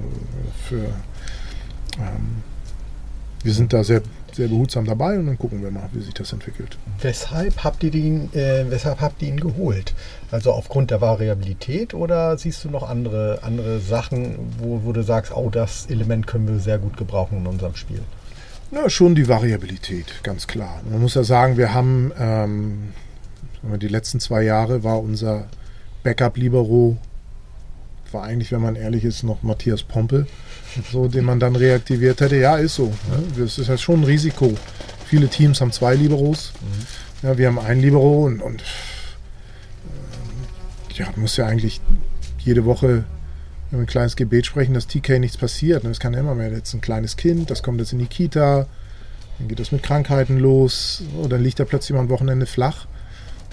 für 0.67 0.85
ähm, 1.97 2.43
wir 3.43 3.53
sind 3.53 3.73
da 3.73 3.83
sehr 3.83 4.01
sehr 4.35 4.47
behutsam 4.47 4.85
dabei 4.85 5.17
und 5.17 5.27
dann 5.27 5.37
gucken 5.37 5.61
wir 5.61 5.71
mal, 5.71 5.89
wie 5.93 6.01
sich 6.01 6.13
das 6.13 6.33
entwickelt. 6.33 6.77
Weshalb 7.01 7.63
habt 7.63 7.83
ihr 7.83 7.93
ihn, 7.93 8.29
äh, 8.33 8.65
weshalb 8.69 9.01
habt 9.01 9.21
ihr 9.21 9.29
ihn 9.29 9.39
geholt? 9.39 9.93
Also 10.31 10.51
aufgrund 10.51 10.91
der 10.91 11.01
Variabilität 11.01 11.93
oder 11.93 12.37
siehst 12.37 12.63
du 12.63 12.69
noch 12.69 12.87
andere, 12.87 13.39
andere 13.43 13.79
Sachen, 13.79 14.37
wo, 14.59 14.81
wo 14.83 14.91
du 14.91 15.03
sagst, 15.03 15.31
oh, 15.35 15.49
das 15.49 15.87
Element 15.87 16.27
können 16.27 16.47
wir 16.47 16.59
sehr 16.59 16.77
gut 16.77 16.97
gebrauchen 16.97 17.39
in 17.39 17.47
unserem 17.47 17.75
Spiel? 17.75 18.01
Na, 18.71 18.89
schon 18.89 19.15
die 19.15 19.27
Variabilität, 19.27 20.23
ganz 20.23 20.47
klar. 20.47 20.81
Man 20.89 21.01
muss 21.01 21.15
ja 21.15 21.23
sagen, 21.23 21.57
wir 21.57 21.73
haben 21.73 22.11
ähm, 22.19 22.93
die 23.79 23.87
letzten 23.87 24.19
zwei 24.19 24.43
Jahre 24.43 24.83
war 24.83 24.99
unser 25.01 25.45
Backup-Libero, 26.03 26.97
war 28.11 28.23
eigentlich, 28.23 28.51
wenn 28.51 28.61
man 28.61 28.75
ehrlich 28.75 29.03
ist, 29.03 29.23
noch 29.23 29.43
Matthias 29.43 29.83
Pompe 29.83 30.27
so, 30.91 31.07
den 31.07 31.25
man 31.25 31.39
dann 31.39 31.55
reaktiviert 31.55 32.21
hätte. 32.21 32.37
Ja, 32.37 32.57
ist 32.57 32.75
so. 32.75 32.93
Ne? 33.09 33.23
Das 33.37 33.57
ist 33.57 33.67
ja 33.67 33.77
schon 33.77 34.01
ein 34.01 34.05
Risiko. 34.05 34.53
Viele 35.05 35.27
Teams 35.27 35.61
haben 35.61 35.71
zwei 35.71 35.95
Liberos. 35.95 36.53
Mhm. 36.61 37.27
Ja, 37.27 37.37
wir 37.37 37.47
haben 37.47 37.59
einen 37.59 37.81
Libero 37.81 38.25
und, 38.25 38.41
und 38.41 38.61
äh, 38.61 38.65
ja, 40.95 41.07
muss 41.15 41.37
ja 41.37 41.45
eigentlich 41.45 41.81
jede 42.39 42.65
Woche 42.65 43.05
ein 43.71 43.85
kleines 43.85 44.15
Gebet 44.15 44.45
sprechen, 44.45 44.73
dass 44.73 44.87
TK 44.87 45.19
nichts 45.19 45.37
passiert. 45.37 45.83
Es 45.85 45.99
kann 45.99 46.13
ja 46.13 46.19
immer 46.19 46.35
mehr. 46.35 46.51
Jetzt 46.51 46.73
ein 46.73 46.81
kleines 46.81 47.17
Kind, 47.17 47.49
das 47.49 47.63
kommt 47.63 47.79
jetzt 47.79 47.93
in 47.93 47.99
die 47.99 48.05
Kita, 48.05 48.67
dann 49.39 49.47
geht 49.47 49.59
das 49.59 49.71
mit 49.71 49.83
Krankheiten 49.83 50.37
los, 50.37 51.03
oder 51.17 51.29
dann 51.29 51.43
liegt 51.43 51.59
er 51.59 51.65
plötzlich 51.65 51.93
mal 51.93 52.01
am 52.01 52.09
Wochenende 52.09 52.45
flach. 52.45 52.87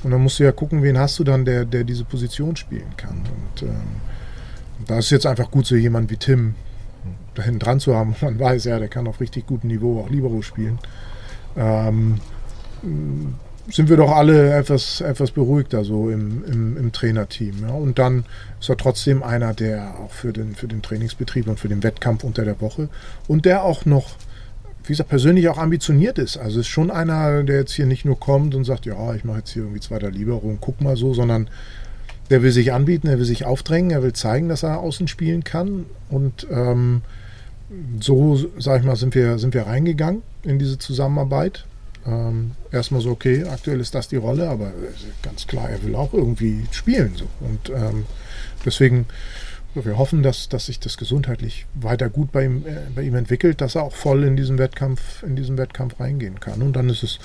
Und 0.03 0.11
dann 0.11 0.23
musst 0.23 0.39
du 0.39 0.45
ja 0.45 0.53
gucken, 0.53 0.83
wen 0.83 0.99
hast 0.99 1.19
du 1.19 1.25
dann, 1.25 1.45
der, 1.45 1.65
der 1.65 1.85
diese 1.85 2.05
Position 2.05 2.57
spielen 2.57 2.97
kann. 2.97 3.19
Und 3.19 3.63
ähm, 3.63 3.83
da 4.87 4.99
ist 4.99 5.11
jetzt 5.11 5.27
einfach 5.27 5.51
gut, 5.51 5.67
so 5.67 5.77
jemand 5.77 6.11
wie 6.11 6.17
Tim, 6.17 6.55
da 7.35 7.43
hinten 7.43 7.61
dran 7.61 7.81
zu 7.81 7.95
haben. 7.95 8.15
Man 8.21 8.39
weiß 8.39 8.65
ja, 8.65 8.79
der 8.79 8.89
kann 8.89 9.07
auf 9.07 9.21
richtig 9.21 9.47
gutem 9.47 9.69
Niveau 9.69 10.01
auch 10.01 10.11
Libero 10.11 10.43
spielen. 10.43 10.79
Ähm, 11.57 12.21
sind 13.71 13.89
wir 13.89 13.97
doch 13.97 14.11
alle 14.11 14.53
etwas, 14.55 15.01
etwas 15.01 15.31
beruhigter 15.31 15.85
so 15.85 16.11
im, 16.11 16.45
im, 16.45 16.77
im 16.77 16.93
Trainerteam. 16.93 17.63
Ja? 17.63 17.75
Und 17.75 17.99
dann 17.99 18.25
ist 18.61 18.69
er 18.69 18.77
trotzdem 18.77 19.23
einer, 19.23 19.55
der 19.55 19.95
auch 20.01 20.11
für 20.11 20.33
den, 20.33 20.55
für 20.55 20.67
den 20.67 20.83
Trainingsbetrieb 20.83 21.47
und 21.47 21.61
für 21.61 21.69
den 21.69 21.83
Wettkampf 21.83 22.25
unter 22.25 22.45
der 22.45 22.61
Woche 22.61 22.89
und 23.29 23.45
der 23.45 23.63
auch 23.63 23.85
noch, 23.85 24.17
wie 24.85 24.89
gesagt, 24.89 25.11
persönlich 25.11 25.49
auch 25.49 25.59
ambitioniert 25.59 26.19
ist. 26.19 26.37
Also 26.39 26.61
ist 26.61 26.67
schon 26.67 26.91
einer, 26.91 27.45
der 27.45 27.61
jetzt 27.61 27.73
hier 27.73 27.87
nicht 27.87 28.05
nur 28.05 28.19
kommt 28.19 28.55
und 28.55 28.65
sagt, 28.65 28.85
ja, 28.85 29.15
ich 29.15 29.25
mache 29.25 29.39
jetzt 29.39 29.51
hier 29.51 29.63
irgendwie 29.63 29.81
zweiter 29.81 30.11
Libero 30.11 30.49
und 30.49 30.61
guck 30.61 30.81
mal 30.81 30.97
so, 30.97 31.15
sondern 31.15 31.49
der 32.31 32.43
will 32.43 32.51
sich 32.51 32.73
anbieten, 32.73 33.09
er 33.09 33.19
will 33.19 33.25
sich 33.25 33.45
aufdrängen, 33.45 33.91
er 33.91 34.03
will 34.03 34.13
zeigen, 34.13 34.49
dass 34.49 34.65
er 34.65 34.81
außen 34.81 35.07
spielen 35.07 35.45
kann 35.45 35.87
und 36.09 36.47
ähm, 36.51 37.03
so, 38.01 38.39
sag 38.59 38.81
ich 38.81 38.87
mal, 38.87 38.97
sind 38.97 39.15
wir, 39.15 39.39
sind 39.39 39.55
wir 39.55 39.67
reingegangen 39.67 40.23
in 40.43 40.59
diese 40.59 40.79
Zusammenarbeit. 40.79 41.65
Ähm, 42.07 42.53
erstmal 42.73 43.01
so, 43.01 43.11
okay, 43.11 43.45
aktuell 43.45 43.81
ist 43.81 43.95
das 43.95 44.09
die 44.09 44.17
Rolle, 44.17 44.49
aber 44.49 44.73
ganz 45.23 45.47
klar, 45.47 45.71
er 45.71 45.83
will 45.83 45.95
auch 45.95 46.13
irgendwie 46.13 46.67
spielen. 46.73 47.13
So. 47.17 47.27
Und 47.41 47.71
ähm, 47.71 48.07
deswegen, 48.65 49.07
wir 49.75 49.97
hoffen, 49.97 50.23
dass, 50.23 50.49
dass 50.49 50.67
sich 50.67 50.81
das 50.81 50.97
gesundheitlich 50.97 51.67
weiter 51.75 52.09
gut 52.09 52.33
bei 52.33 52.45
ihm, 52.45 52.67
äh, 52.67 52.91
bei 52.95 53.03
ihm 53.03 53.15
entwickelt, 53.15 53.61
dass 53.61 53.77
er 53.77 53.85
auch 53.85 53.95
voll 53.95 54.25
in 54.25 54.37
diesen 54.37 54.59
Wettkampf, 54.59 55.23
in 55.23 55.37
diesen 55.37 55.57
Wettkampf 55.59 56.01
reingehen 56.01 56.41
kann. 56.41 56.61
Und 56.61 56.75
dann 56.75 56.89
ist 56.89 57.03
es, 57.03 57.19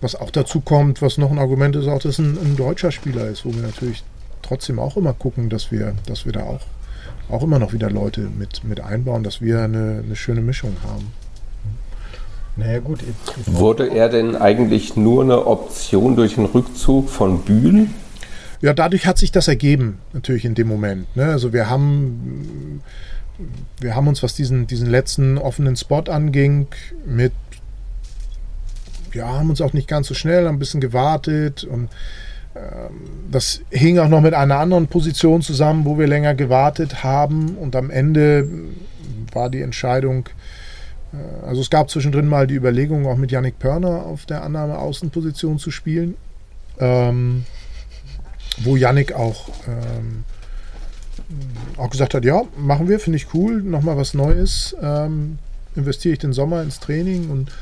was 0.00 0.14
auch 0.14 0.30
dazu 0.30 0.60
kommt, 0.60 1.00
was 1.00 1.18
noch 1.18 1.30
ein 1.30 1.38
Argument 1.38 1.74
ist, 1.74 1.88
auch, 1.88 2.00
dass 2.00 2.18
ein, 2.18 2.38
ein 2.38 2.56
deutscher 2.56 2.92
Spieler 2.92 3.28
ist, 3.28 3.44
wo 3.44 3.54
wir 3.54 3.62
natürlich 3.62 4.04
trotzdem 4.42 4.78
auch 4.78 4.96
immer 4.96 5.14
gucken, 5.14 5.48
dass 5.48 5.72
wir, 5.72 5.94
dass 6.06 6.24
wir 6.26 6.32
da 6.32 6.42
auch 6.44 6.60
auch 7.28 7.42
immer 7.42 7.58
noch 7.58 7.72
wieder 7.72 7.90
Leute 7.90 8.28
mit, 8.38 8.64
mit 8.64 8.80
einbauen, 8.80 9.22
dass 9.22 9.40
wir 9.40 9.62
eine, 9.62 10.02
eine 10.04 10.16
schöne 10.16 10.40
Mischung 10.40 10.76
haben. 10.82 11.12
Naja 12.56 12.80
gut. 12.80 13.04
Wurde 13.46 13.88
er 13.88 14.08
denn 14.08 14.34
eigentlich 14.34 14.96
nur 14.96 15.22
eine 15.22 15.46
Option 15.46 16.16
durch 16.16 16.34
den 16.34 16.46
Rückzug 16.46 17.08
von 17.08 17.42
Bühl? 17.42 17.88
Ja, 18.60 18.74
dadurch 18.74 19.06
hat 19.06 19.18
sich 19.18 19.30
das 19.30 19.46
ergeben, 19.46 20.00
natürlich 20.12 20.44
in 20.44 20.56
dem 20.56 20.66
Moment. 20.66 21.14
Ne? 21.14 21.26
Also 21.26 21.52
wir 21.52 21.70
haben, 21.70 22.82
wir 23.80 23.94
haben 23.94 24.08
uns, 24.08 24.24
was 24.24 24.34
diesen, 24.34 24.66
diesen 24.66 24.90
letzten 24.90 25.38
offenen 25.38 25.76
Spot 25.76 26.02
anging, 26.08 26.66
mit, 27.06 27.32
ja, 29.14 29.28
haben 29.28 29.50
uns 29.50 29.60
auch 29.60 29.72
nicht 29.72 29.86
ganz 29.86 30.08
so 30.08 30.14
schnell, 30.14 30.48
ein 30.48 30.58
bisschen 30.58 30.80
gewartet 30.80 31.62
und 31.62 31.88
das 33.30 33.60
hing 33.70 33.98
auch 33.98 34.08
noch 34.08 34.20
mit 34.20 34.34
einer 34.34 34.58
anderen 34.58 34.86
Position 34.86 35.42
zusammen, 35.42 35.84
wo 35.84 35.98
wir 35.98 36.06
länger 36.06 36.34
gewartet 36.34 37.02
haben. 37.04 37.56
Und 37.56 37.76
am 37.76 37.90
Ende 37.90 38.48
war 39.32 39.50
die 39.50 39.60
Entscheidung, 39.60 40.28
äh, 41.12 41.46
also 41.46 41.60
es 41.60 41.70
gab 41.70 41.90
zwischendrin 41.90 42.26
mal 42.26 42.46
die 42.46 42.54
Überlegung, 42.54 43.06
auch 43.06 43.16
mit 43.16 43.30
Yannick 43.30 43.58
Pörner 43.58 44.06
auf 44.06 44.26
der 44.26 44.42
Annahme-Außenposition 44.42 45.58
zu 45.58 45.70
spielen, 45.70 46.16
ähm, 46.78 47.44
wo 48.58 48.76
Yannick 48.76 49.12
auch, 49.12 49.48
ähm, 49.66 50.24
auch 51.76 51.90
gesagt 51.90 52.14
hat, 52.14 52.24
ja, 52.24 52.42
machen 52.56 52.88
wir, 52.88 52.98
finde 53.00 53.18
ich 53.18 53.34
cool, 53.34 53.62
nochmal 53.62 53.96
was 53.96 54.14
Neues, 54.14 54.74
ähm, 54.82 55.38
investiere 55.76 56.14
ich 56.14 56.18
den 56.18 56.32
Sommer 56.32 56.62
ins 56.62 56.80
Training. 56.80 57.30
Und 57.30 57.52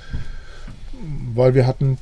weil 1.34 1.54
wir 1.54 1.66
hatten 1.66 1.98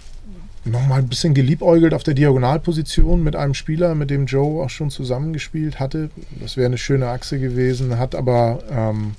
nochmal 0.65 1.01
ein 1.01 1.09
bisschen 1.09 1.35
geliebäugelt 1.35 1.93
auf 1.95 2.03
der 2.03 2.15
Diagonalposition 2.15 3.23
mit 3.23 3.37
einem 3.37 3.55
Spieler, 3.55 3.95
mit 3.95 4.11
dem 4.11 4.27
Joe 4.27 4.65
auch 4.65 4.71
schon 4.71 4.91
zusammengespielt 4.91 5.79
hatte. 5.79 6.11
Das 6.41 6.57
wäre 6.57 6.67
eine 6.67 6.79
schöne 6.79 7.09
Achse 7.09 7.39
gewesen, 7.39 7.99
hat 7.99 8.15
aber 8.15 8.61
ähm, 8.71 9.15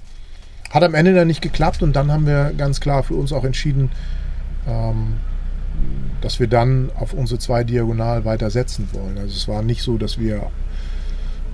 hat 0.71 0.84
am 0.84 0.95
Ende 0.95 1.13
dann 1.13 1.27
nicht 1.27 1.41
geklappt 1.41 1.84
und 1.84 1.95
dann 1.95 2.12
haben 2.12 2.25
wir 2.25 2.51
ganz 2.58 2.79
klar 2.79 3.03
für 3.03 3.13
uns 3.13 3.31
auch 3.31 3.43
entschieden, 3.43 3.91
ähm, 4.67 5.15
dass 6.21 6.39
wir 6.39 6.47
dann 6.47 6.89
auf 6.95 7.13
unsere 7.13 7.39
zwei 7.39 7.63
Diagonal 7.63 8.25
weiter 8.25 8.49
setzen 8.49 8.89
wollen. 8.91 9.17
Also 9.17 9.36
es 9.36 9.47
war 9.47 9.62
nicht 9.62 9.84
so, 9.84 9.97
dass 9.97 10.19
wir 10.19 10.47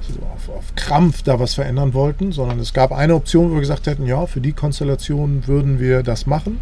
so 0.02 0.20
auf, 0.34 0.50
auf, 0.50 0.76
Krampf 0.76 1.22
da 1.24 1.40
was 1.40 1.54
verändern 1.54 1.94
wollten, 1.94 2.32
sondern 2.32 2.60
es 2.60 2.74
gab 2.74 2.92
eine 2.92 3.16
Option, 3.16 3.52
wo 3.52 3.56
wir 3.56 3.62
gesagt 3.62 3.88
hätten, 3.88 4.08
ja, 4.08 4.26
für 4.26 4.42
die 4.42 4.54
Konstellation 4.54 5.46
würden 5.48 5.80
wir 5.80 6.04
das 6.04 6.26
machen. 6.26 6.60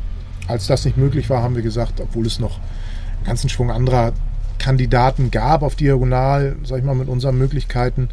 Als 0.47 0.67
das 0.67 0.83
nicht 0.85 0.97
möglich 0.97 1.29
war, 1.29 1.43
haben 1.43 1.55
wir 1.55 1.61
gesagt, 1.61 2.01
obwohl 2.01 2.25
es 2.25 2.39
noch 2.39 2.59
ganzen 3.25 3.49
Schwung 3.49 3.71
anderer 3.71 4.13
Kandidaten 4.57 5.31
gab 5.31 5.61
auf 5.61 5.75
Diagonal, 5.75 6.55
sag 6.63 6.79
ich 6.79 6.83
mal, 6.83 6.95
mit 6.95 7.07
unseren 7.07 7.37
Möglichkeiten, 7.37 8.09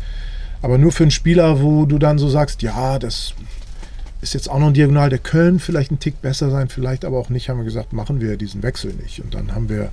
aber 0.63 0.79
nur 0.79 0.93
für 0.93 1.05
einen 1.05 1.11
Spieler, 1.11 1.61
wo 1.61 1.87
du 1.87 1.99
dann 1.99 2.19
so 2.19 2.29
sagst, 2.29 2.63
ja, 2.63 2.99
das 2.99 3.35
ist 4.21 4.35
jetzt 4.35 4.51
auch 4.51 4.59
noch 4.59 4.69
ein 4.69 4.75
Diagonal, 4.75 5.11
der 5.11 5.19
Köln 5.19 5.59
vielleicht 5.61 5.91
ein 5.91 5.99
Tick 5.99 6.23
besser 6.23 6.51
sein, 6.51 6.69
vielleicht 6.69 7.05
aber 7.05 7.19
auch 7.19 7.29
nicht, 7.29 7.49
haben 7.49 7.59
wir 7.59 7.65
gesagt, 7.65 7.93
machen 7.93 8.21
wir 8.21 8.37
diesen 8.37 8.63
Wechsel 8.63 8.95
nicht. 8.95 9.21
Und 9.23 9.35
dann 9.35 9.55
haben 9.55 9.69
wir 9.69 9.91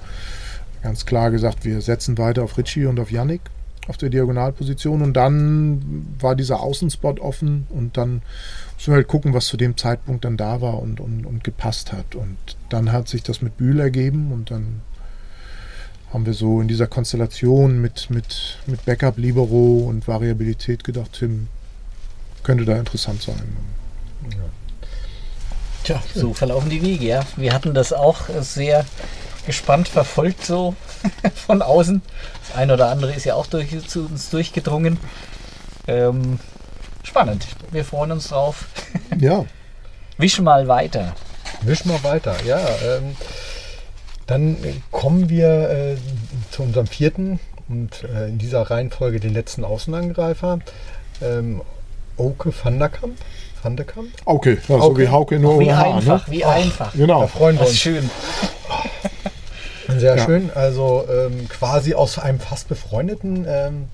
ganz 0.81 1.05
klar 1.05 1.31
gesagt, 1.31 1.65
wir 1.65 1.81
setzen 1.81 2.17
weiter 2.17 2.43
auf 2.43 2.57
Ritchie 2.57 2.85
und 2.85 2.99
auf 2.99 3.11
Yannick 3.11 3.41
auf 3.87 3.97
der 3.97 4.09
Diagonalposition 4.09 5.01
und 5.01 5.13
dann 5.13 6.05
war 6.19 6.35
dieser 6.35 6.61
Außenspot 6.61 7.19
offen 7.19 7.67
und 7.69 7.97
dann 7.97 8.21
müssen 8.77 8.91
wir 8.91 8.95
halt 8.95 9.07
gucken, 9.07 9.33
was 9.33 9.47
zu 9.47 9.57
dem 9.57 9.77
Zeitpunkt 9.77 10.25
dann 10.25 10.37
da 10.37 10.61
war 10.61 10.81
und, 10.81 10.99
und, 10.99 11.25
und 11.25 11.43
gepasst 11.43 11.91
hat. 11.91 12.15
Und 12.15 12.37
dann 12.69 12.91
hat 12.91 13.07
sich 13.07 13.23
das 13.23 13.41
mit 13.41 13.57
Bühl 13.57 13.79
ergeben 13.79 14.31
und 14.31 14.51
dann 14.51 14.81
haben 16.13 16.25
wir 16.27 16.33
so 16.33 16.61
in 16.61 16.67
dieser 16.67 16.87
Konstellation 16.87 17.81
mit, 17.81 18.09
mit, 18.09 18.59
mit 18.67 18.85
Backup, 18.85 19.17
Libero 19.17 19.85
und 19.87 20.07
Variabilität 20.07 20.83
gedacht, 20.83 21.13
Tim, 21.13 21.47
könnte 22.43 22.65
da 22.65 22.77
interessant 22.77 23.21
sein. 23.23 23.57
Tja, 25.83 26.01
so 26.13 26.33
verlaufen 26.33 26.69
die 26.69 26.81
Wege, 26.81 27.05
ja. 27.05 27.21
Wir 27.35 27.53
hatten 27.53 27.73
das 27.73 27.91
auch 27.91 28.21
sehr 28.39 28.85
gespannt 29.45 29.89
verfolgt, 29.89 30.45
so 30.45 30.75
von 31.47 31.61
außen. 31.61 32.01
Das 32.47 32.57
eine 32.57 32.73
oder 32.75 32.89
andere 32.89 33.13
ist 33.13 33.25
ja 33.25 33.33
auch 33.35 33.47
durch, 33.47 33.87
zu 33.87 34.05
uns 34.05 34.29
durchgedrungen. 34.29 34.97
Ähm, 35.87 36.39
spannend. 37.03 37.47
Wir 37.71 37.83
freuen 37.83 38.11
uns 38.11 38.29
drauf. 38.29 38.67
Ja. 39.19 39.45
Wisch 40.17 40.39
mal 40.39 40.67
weiter. 40.67 41.15
Wisch 41.61 41.85
mal 41.85 42.01
weiter, 42.03 42.35
ja. 42.45 42.59
Ähm, 42.59 43.15
dann 44.27 44.57
kommen 44.91 45.29
wir 45.29 45.69
äh, 45.69 45.95
zu 46.51 46.63
unserem 46.63 46.87
vierten 46.87 47.39
und 47.69 48.03
äh, 48.03 48.27
in 48.29 48.37
dieser 48.37 48.61
Reihenfolge 48.63 49.19
den 49.19 49.33
letzten 49.33 49.63
Außenangreifer. 49.63 50.59
Ähm, 51.21 51.61
Oke 52.17 52.53
van 52.63 52.79
der 52.79 52.89
Kamp. 52.89 53.17
Van 53.63 53.75
de 53.77 53.85
Kamp? 53.85 54.09
Okay, 54.25 54.57
ja, 54.67 54.79
so 54.79 54.97
wie 54.97 55.07
Hauke 55.07 55.39
nur 55.39 55.59
wie 55.59 55.65
ohne 55.65 55.77
Haar. 55.77 55.95
einfach, 55.95 56.27
Ne? 56.27 56.33
wie 56.33 56.45
einfach. 56.45 56.93
Genau. 56.93 57.21
Da 57.21 57.27
freuen 57.27 57.57
wir 57.57 57.65
uns. 57.67 57.77
schön. 57.77 58.09
Sehr 59.97 60.17
Ja. 60.17 60.25
schön. 60.25 60.49
Also 60.53 61.05
ähm, 61.09 61.47
quasi 61.49 61.93
aus 61.93 62.19
einem 62.19 62.39
fast 62.39 62.67
befreundeten, 62.67 63.45
ähm, 63.47 63.85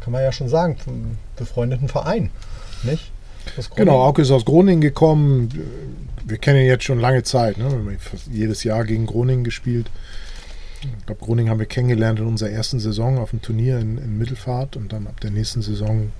kann 0.00 0.12
man 0.12 0.22
ja 0.22 0.32
schon 0.32 0.48
sagen, 0.48 1.18
befreundeten 1.36 1.88
Verein. 1.88 2.30
Nicht? 2.82 3.10
Genau, 3.76 4.04
Hauke 4.04 4.22
ist 4.22 4.30
aus 4.30 4.44
Groningen 4.44 4.80
gekommen. 4.80 5.48
Wir 6.24 6.38
kennen 6.38 6.60
ihn 6.60 6.66
jetzt 6.66 6.84
schon 6.84 7.00
lange 7.00 7.22
Zeit. 7.22 7.58
Ne? 7.58 7.98
Jedes 8.30 8.64
Jahr 8.64 8.84
gegen 8.84 9.06
Groningen 9.06 9.44
gespielt. 9.44 9.90
Ich 10.98 11.06
glaube, 11.06 11.24
Groningen 11.24 11.50
haben 11.50 11.58
wir 11.58 11.66
kennengelernt 11.66 12.18
in 12.18 12.26
unserer 12.26 12.50
ersten 12.50 12.80
Saison 12.80 13.18
auf 13.18 13.30
dem 13.30 13.42
Turnier 13.42 13.78
in, 13.78 13.98
in 13.98 14.18
Mittelfahrt 14.18 14.76
und 14.76 14.92
dann 14.92 15.06
ab 15.06 15.20
der 15.20 15.30
nächsten 15.30 15.62
Saison, 15.62 16.10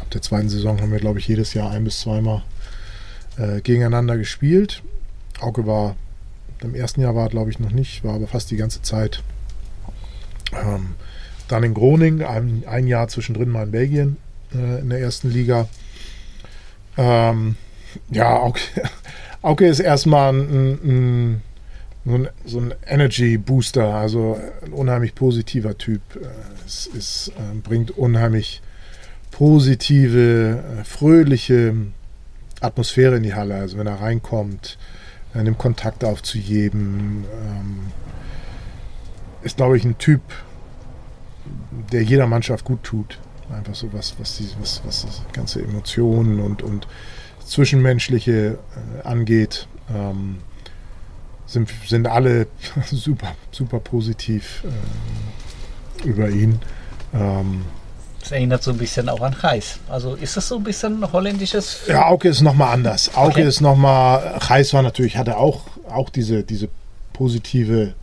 ab 0.00 0.10
der 0.10 0.22
zweiten 0.22 0.48
Saison 0.48 0.80
haben 0.80 0.92
wir, 0.92 0.98
glaube 0.98 1.18
ich, 1.18 1.28
jedes 1.28 1.54
Jahr 1.54 1.70
ein 1.70 1.84
bis 1.84 2.00
zweimal 2.00 2.42
äh, 3.36 3.60
gegeneinander 3.60 4.16
gespielt. 4.16 4.82
Auke 5.40 5.66
war, 5.66 5.96
im 6.62 6.74
ersten 6.74 7.00
Jahr 7.00 7.14
war 7.14 7.26
er, 7.26 7.30
glaube 7.30 7.50
ich, 7.50 7.58
noch 7.58 7.70
nicht, 7.70 8.04
war 8.04 8.14
aber 8.14 8.26
fast 8.26 8.50
die 8.50 8.56
ganze 8.56 8.82
Zeit 8.82 9.22
ähm, 10.52 10.94
dann 11.48 11.62
in 11.62 11.74
Groningen, 11.74 12.22
ein, 12.22 12.64
ein 12.66 12.86
Jahr 12.86 13.08
zwischendrin 13.08 13.48
mal 13.48 13.64
in 13.64 13.70
Belgien 13.70 14.16
äh, 14.54 14.80
in 14.80 14.90
der 14.90 15.00
ersten 15.00 15.30
Liga. 15.30 15.68
Ähm, 16.96 17.56
ja, 18.10 18.38
Auke, 18.38 18.60
Auke 19.42 19.66
ist 19.66 19.80
erstmal 19.80 20.32
ein, 20.32 20.78
ein, 20.82 21.42
so 22.04 22.14
ein, 22.14 22.28
so 22.44 22.58
ein 22.60 22.74
Energy 22.86 23.38
Booster, 23.38 23.94
also 23.94 24.38
ein 24.64 24.72
unheimlich 24.72 25.14
positiver 25.14 25.76
Typ. 25.78 26.00
Äh, 26.16 26.26
Es 26.66 26.86
ist, 26.86 27.32
äh, 27.36 27.54
bringt 27.56 27.92
unheimlich 27.92 28.60
positive, 29.30 30.62
äh, 30.80 30.84
fröhliche 30.84 31.74
Atmosphäre 32.60 33.16
in 33.16 33.22
die 33.22 33.34
Halle. 33.34 33.54
Also 33.54 33.78
wenn 33.78 33.86
er 33.86 34.00
reinkommt, 34.00 34.78
er 35.34 35.44
nimmt 35.44 35.58
Kontakt 35.58 36.04
auf 36.04 36.22
zu 36.22 36.38
jedem. 36.38 37.24
Ähm, 37.32 37.92
ist, 39.42 39.56
glaube 39.56 39.76
ich, 39.76 39.84
ein 39.84 39.98
Typ, 39.98 40.20
der 41.92 42.02
jeder 42.02 42.26
Mannschaft 42.26 42.64
gut 42.64 42.82
tut. 42.82 43.18
Einfach 43.50 43.74
so 43.74 43.92
was, 43.92 44.14
was, 44.18 44.36
die, 44.36 44.48
was, 44.60 44.82
was 44.84 45.06
das 45.06 45.22
ganze 45.32 45.62
Emotionen 45.62 46.40
und, 46.40 46.62
und 46.62 46.86
Zwischenmenschliche 47.48 48.58
äh, 49.02 49.06
angeht. 49.06 49.66
Ähm, 49.94 50.38
sind, 51.46 51.70
sind 51.86 52.06
alle 52.06 52.46
super, 52.90 53.34
super 53.50 53.80
positiv 53.80 54.64
äh, 54.64 56.06
über 56.06 56.28
ihn. 56.28 56.60
Ähm, 57.14 57.64
Das 58.20 58.32
erinnert 58.32 58.62
so 58.62 58.70
ein 58.72 58.76
bisschen 58.78 59.08
auch 59.08 59.22
an 59.22 59.32
Reis. 59.32 59.78
Also 59.88 60.14
ist 60.14 60.36
das 60.36 60.48
so 60.48 60.56
ein 60.56 60.64
bisschen 60.64 61.10
holländisches? 61.12 61.80
ja, 61.88 62.06
Auke 62.06 62.28
ist 62.28 62.42
nochmal 62.42 62.74
anders. 62.74 63.14
Auke 63.14 63.30
Okay. 63.40 63.44
ist 63.48 63.60
nochmal, 63.62 64.18
Reis 64.36 64.74
war 64.74 64.82
natürlich, 64.82 65.16
hatte 65.16 65.38
auch, 65.38 65.62
auch 65.90 66.10
diese, 66.10 66.42
diese 66.44 66.68
positive 67.14 67.94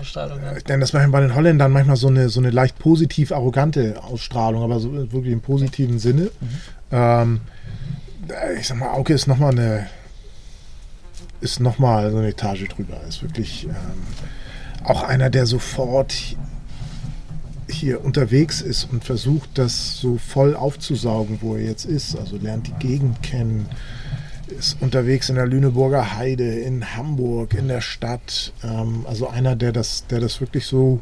Ausstrahlung, 0.00 0.40
ja. 0.42 0.56
Ich 0.56 0.66
nenne 0.66 0.80
das 0.80 0.92
manchmal 0.92 1.20
bei 1.20 1.26
den 1.28 1.36
Holländern 1.36 1.70
manchmal 1.70 1.94
so 1.96 2.08
eine, 2.08 2.28
so 2.28 2.40
eine 2.40 2.50
leicht 2.50 2.78
positiv 2.80 3.30
arrogante 3.30 4.02
Ausstrahlung, 4.02 4.64
aber 4.64 4.80
so 4.80 4.92
wirklich 5.12 5.32
im 5.32 5.40
positiven 5.40 6.00
Sinne. 6.00 6.30
Ähm, 6.90 7.42
ich 8.58 8.66
sag 8.66 8.78
mal, 8.78 8.90
Auke 8.90 9.12
ist 9.12 9.26
nochmal 9.26 9.52
eine 9.52 9.86
ist 11.44 11.60
noch 11.60 11.78
mal 11.78 12.10
so 12.10 12.18
eine 12.18 12.28
Etage 12.28 12.68
drüber. 12.68 13.00
Ist 13.06 13.22
wirklich 13.22 13.64
ähm, 13.64 13.74
auch 14.82 15.02
einer, 15.02 15.30
der 15.30 15.46
sofort 15.46 16.14
hier 17.68 18.04
unterwegs 18.04 18.60
ist 18.60 18.88
und 18.90 19.04
versucht, 19.04 19.50
das 19.54 19.98
so 19.98 20.18
voll 20.18 20.54
aufzusaugen, 20.54 21.38
wo 21.40 21.56
er 21.56 21.62
jetzt 21.62 21.84
ist. 21.84 22.16
Also 22.16 22.36
lernt 22.36 22.66
die 22.66 22.86
Gegend 22.86 23.22
kennen, 23.22 23.66
ist 24.58 24.76
unterwegs 24.80 25.28
in 25.28 25.36
der 25.36 25.46
Lüneburger 25.46 26.16
Heide, 26.16 26.60
in 26.60 26.96
Hamburg, 26.96 27.54
in 27.54 27.68
der 27.68 27.80
Stadt. 27.80 28.52
Ähm, 28.62 29.04
also 29.06 29.28
einer, 29.28 29.54
der 29.56 29.72
das, 29.72 30.06
der 30.06 30.20
das 30.20 30.40
wirklich 30.40 30.66
so 30.66 31.00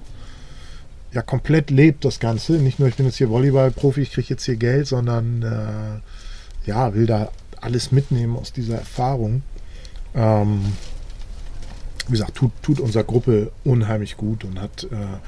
ja 1.12 1.22
komplett 1.22 1.70
lebt, 1.70 2.04
das 2.04 2.20
Ganze. 2.20 2.54
Nicht 2.54 2.78
nur, 2.78 2.88
ich 2.88 2.96
bin 2.96 3.06
jetzt 3.06 3.16
hier 3.16 3.30
Volleyball-Profi, 3.30 4.00
ich 4.00 4.12
kriege 4.12 4.28
jetzt 4.30 4.44
hier 4.44 4.56
Geld, 4.56 4.86
sondern 4.86 5.42
äh, 5.42 6.00
ja, 6.66 6.94
will 6.94 7.06
da 7.06 7.30
alles 7.60 7.92
mitnehmen 7.92 8.36
aus 8.36 8.52
dieser 8.52 8.76
Erfahrung. 8.78 9.42
Ähm, 10.14 10.60
wie 12.06 12.12
gesagt, 12.12 12.34
tut, 12.34 12.50
tut 12.62 12.80
unserer 12.80 13.04
Gruppe 13.04 13.52
unheimlich 13.64 14.16
gut 14.16 14.44
und 14.44 14.60
hat 14.60 14.84
äh, 14.84 15.18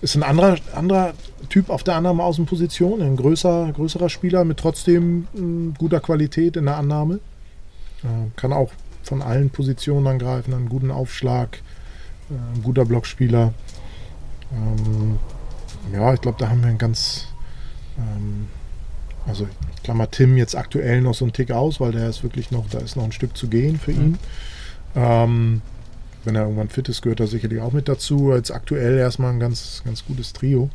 ist 0.00 0.14
ein 0.14 0.22
anderer, 0.22 0.56
anderer 0.74 1.12
Typ 1.48 1.70
auf 1.70 1.82
der 1.82 1.96
anderen 1.96 2.20
Außenposition, 2.20 3.02
ein 3.02 3.16
größer, 3.16 3.72
größerer 3.72 4.08
Spieler 4.08 4.44
mit 4.44 4.58
trotzdem 4.58 5.26
mh, 5.32 5.74
guter 5.76 6.00
Qualität 6.00 6.56
in 6.56 6.66
der 6.66 6.76
Annahme. 6.76 7.20
Äh, 8.04 8.30
kann 8.36 8.52
auch 8.52 8.70
von 9.02 9.22
allen 9.22 9.50
Positionen 9.50 10.06
angreifen, 10.06 10.54
einen 10.54 10.68
guten 10.68 10.90
Aufschlag, 10.90 11.62
äh, 12.30 12.56
ein 12.56 12.62
guter 12.62 12.84
Blockspieler. 12.84 13.52
Ähm, 14.52 15.18
ja, 15.92 16.14
ich 16.14 16.20
glaube, 16.20 16.38
da 16.38 16.48
haben 16.48 16.62
wir 16.62 16.68
ein 16.68 16.78
ganz, 16.78 17.26
ähm, 17.98 18.48
also 19.28 19.46
ich 19.46 19.82
klammer 19.82 20.10
Tim 20.10 20.36
jetzt 20.36 20.56
aktuell 20.56 21.00
noch 21.00 21.14
so 21.14 21.24
einen 21.24 21.32
Tick 21.32 21.50
aus, 21.50 21.80
weil 21.80 21.92
der 21.92 22.08
ist 22.08 22.22
wirklich 22.22 22.50
noch, 22.50 22.68
da 22.68 22.78
ist 22.78 22.96
noch 22.96 23.04
ein 23.04 23.12
Stück 23.12 23.36
zu 23.36 23.48
gehen 23.48 23.78
für 23.78 23.92
ihn. 23.92 24.18
Ähm, 24.96 25.62
wenn 26.24 26.34
er 26.34 26.42
irgendwann 26.42 26.68
fit 26.68 26.88
ist, 26.88 27.02
gehört 27.02 27.20
er 27.20 27.26
sicherlich 27.26 27.60
auch 27.60 27.72
mit 27.72 27.88
dazu. 27.88 28.32
Jetzt 28.34 28.50
aktuell 28.50 28.98
erstmal 28.98 29.32
ein 29.32 29.40
ganz, 29.40 29.82
ganz 29.84 30.04
gutes 30.04 30.32
Trio. 30.32 30.68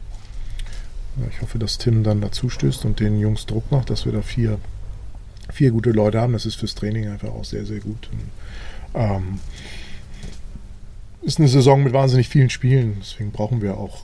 Ich 1.30 1.42
hoffe, 1.42 1.60
dass 1.60 1.78
Tim 1.78 2.04
dann 2.04 2.22
dazu 2.22 2.50
stößt 2.50 2.86
und 2.86 3.00
den 3.00 3.20
Jungs 3.20 3.46
Druck 3.46 3.72
macht, 3.72 3.90
dass 3.90 4.06
wir 4.06 4.14
da 4.14 4.22
vier, 4.22 4.58
vier 5.52 5.72
gute 5.72 5.92
Leute 5.92 6.20
haben. 6.20 6.34
Das 6.34 6.46
ist 6.46 6.56
fürs 6.56 6.74
Training 6.74 7.08
einfach 7.08 7.30
auch 7.30 7.46
sehr, 7.46 7.66
sehr 7.66 7.80
gut. 7.80 8.10
Und, 8.12 9.00
ähm, 9.02 9.40
ist 11.22 11.40
eine 11.40 11.48
Saison 11.48 11.84
mit 11.84 11.94
wahnsinnig 11.94 12.28
vielen 12.30 12.50
Spielen, 12.50 12.98
deswegen 13.00 13.32
brauchen 13.32 13.62
wir 13.62 13.78
auch, 13.78 14.04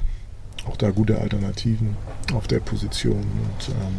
auch 0.65 0.77
da 0.77 0.91
gute 0.91 1.19
Alternativen 1.19 1.97
auf 2.33 2.47
der 2.47 2.59
Position. 2.59 3.17
Und 3.17 3.69
ähm, 3.69 3.95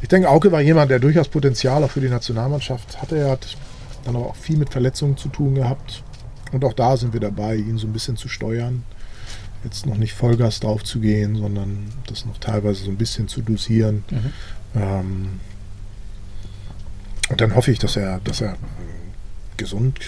ich 0.00 0.08
denke, 0.08 0.28
Auke 0.28 0.52
war 0.52 0.60
jemand, 0.60 0.90
der 0.90 0.98
durchaus 0.98 1.28
Potenzial 1.28 1.82
auch 1.82 1.90
für 1.90 2.00
die 2.00 2.08
Nationalmannschaft 2.08 3.00
hatte. 3.02 3.18
Er 3.18 3.30
hat 3.30 3.56
dann 4.04 4.16
aber 4.16 4.26
auch 4.26 4.36
viel 4.36 4.56
mit 4.56 4.70
Verletzungen 4.70 5.16
zu 5.16 5.28
tun 5.28 5.54
gehabt. 5.54 6.02
Und 6.52 6.64
auch 6.64 6.72
da 6.72 6.96
sind 6.96 7.12
wir 7.12 7.20
dabei, 7.20 7.56
ihn 7.56 7.78
so 7.78 7.86
ein 7.86 7.92
bisschen 7.92 8.16
zu 8.16 8.28
steuern. 8.28 8.84
Jetzt 9.64 9.86
noch 9.86 9.96
nicht 9.96 10.14
Vollgas 10.14 10.60
drauf 10.60 10.84
zu 10.84 11.00
gehen, 11.00 11.36
sondern 11.36 11.92
das 12.06 12.24
noch 12.24 12.38
teilweise 12.38 12.84
so 12.84 12.90
ein 12.90 12.96
bisschen 12.96 13.26
zu 13.26 13.42
dosieren. 13.42 14.04
Mhm. 14.10 14.32
Ähm, 14.76 15.40
und 17.28 17.40
dann 17.40 17.54
hoffe 17.54 17.72
ich, 17.72 17.78
dass 17.78 17.96
er, 17.96 18.20
dass 18.20 18.40
er 18.40 18.56
gesund 19.56 19.98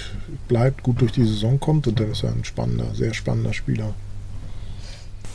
bleibt, 0.49 0.83
gut 0.85 1.01
durch 1.01 1.13
die 1.13 1.25
Saison 1.25 1.59
kommt 1.59 1.89
und 1.89 1.99
dann 1.99 2.13
ist 2.13 2.23
er 2.23 2.31
ein 2.31 2.45
spannender, 2.45 2.95
sehr 2.95 3.13
spannender 3.13 3.53
Spieler. 3.53 3.95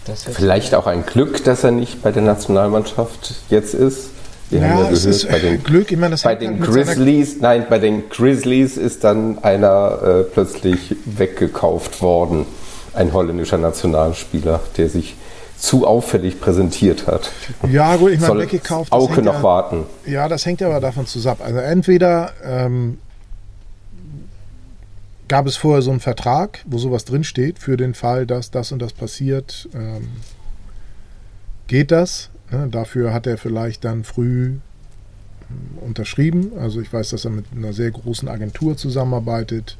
Vielleicht 0.05 0.75
auch 0.75 0.87
ein 0.87 1.05
Glück, 1.05 1.43
dass 1.43 1.63
er 1.63 1.71
nicht 1.71 2.01
bei 2.01 2.11
der 2.11 2.21
Nationalmannschaft 2.21 3.35
jetzt 3.49 3.73
ist. 3.73 4.09
Wir 4.49 4.59
ja, 4.59 4.67
haben 4.67 4.83
ja 4.83 4.89
gehört, 4.91 5.27
bei 5.29 5.39
den, 5.39 5.63
Glück, 5.63 5.91
ich 5.91 5.97
meine, 5.97 6.11
das 6.11 6.23
bei 6.23 6.35
den 6.35 6.59
Grizzlies, 6.59 7.41
nein, 7.41 7.65
bei 7.69 7.79
den 7.79 8.09
Grizzlies 8.09 8.77
ist 8.77 9.03
dann 9.03 9.39
einer 9.43 10.01
äh, 10.03 10.23
plötzlich 10.23 10.95
weggekauft 11.05 12.01
worden, 12.01 12.45
ein 12.93 13.11
holländischer 13.13 13.57
Nationalspieler, 13.57 14.61
der 14.77 14.89
sich 14.89 15.15
zu 15.57 15.87
auffällig 15.87 16.39
präsentiert 16.39 17.07
hat. 17.07 17.31
Ja, 17.71 17.95
gut, 17.95 18.11
ich 18.11 18.19
meine, 18.19 18.39
weggekauft. 18.39 18.91
Auke 18.91 19.21
noch 19.21 19.35
ja, 19.35 19.43
warten. 19.43 19.85
Ja, 20.05 20.27
das 20.27 20.45
hängt 20.45 20.61
aber 20.61 20.79
davon 20.79 21.07
zusammen. 21.07 21.41
Also 21.43 21.59
entweder 21.59 22.33
ähm, 22.43 22.99
gab 25.27 25.47
es 25.47 25.55
vorher 25.55 25.81
so 25.81 25.91
einen 25.91 26.01
Vertrag, 26.01 26.59
wo 26.65 26.77
sowas 26.77 27.05
drinsteht, 27.05 27.59
für 27.59 27.77
den 27.77 27.93
Fall, 27.93 28.25
dass 28.25 28.51
das 28.51 28.71
und 28.71 28.79
das 28.79 28.93
passiert, 28.93 29.69
ähm, 29.73 30.09
geht 31.67 31.91
das. 31.91 32.29
Ne? 32.51 32.67
Dafür 32.69 33.13
hat 33.13 33.27
er 33.27 33.37
vielleicht 33.37 33.83
dann 33.83 34.03
früh 34.03 34.55
ähm, 35.49 35.77
unterschrieben. 35.81 36.51
Also 36.59 36.81
ich 36.81 36.91
weiß, 36.91 37.09
dass 37.09 37.25
er 37.25 37.31
mit 37.31 37.45
einer 37.55 37.73
sehr 37.73 37.91
großen 37.91 38.27
Agentur 38.27 38.77
zusammenarbeitet. 38.77 39.77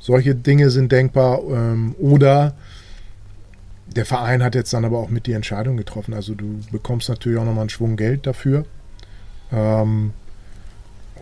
Solche 0.00 0.34
Dinge 0.34 0.70
sind 0.70 0.92
denkbar. 0.92 1.40
Ähm, 1.50 1.94
oder 1.98 2.54
der 3.86 4.06
Verein 4.06 4.42
hat 4.42 4.54
jetzt 4.54 4.72
dann 4.72 4.84
aber 4.84 4.98
auch 4.98 5.10
mit 5.10 5.26
die 5.26 5.32
Entscheidung 5.32 5.76
getroffen. 5.76 6.14
Also 6.14 6.34
du 6.34 6.60
bekommst 6.70 7.08
natürlich 7.08 7.38
auch 7.38 7.44
nochmal 7.44 7.62
einen 7.62 7.70
Schwung 7.70 7.96
Geld 7.96 8.26
dafür. 8.26 8.64
Ähm, 9.52 10.12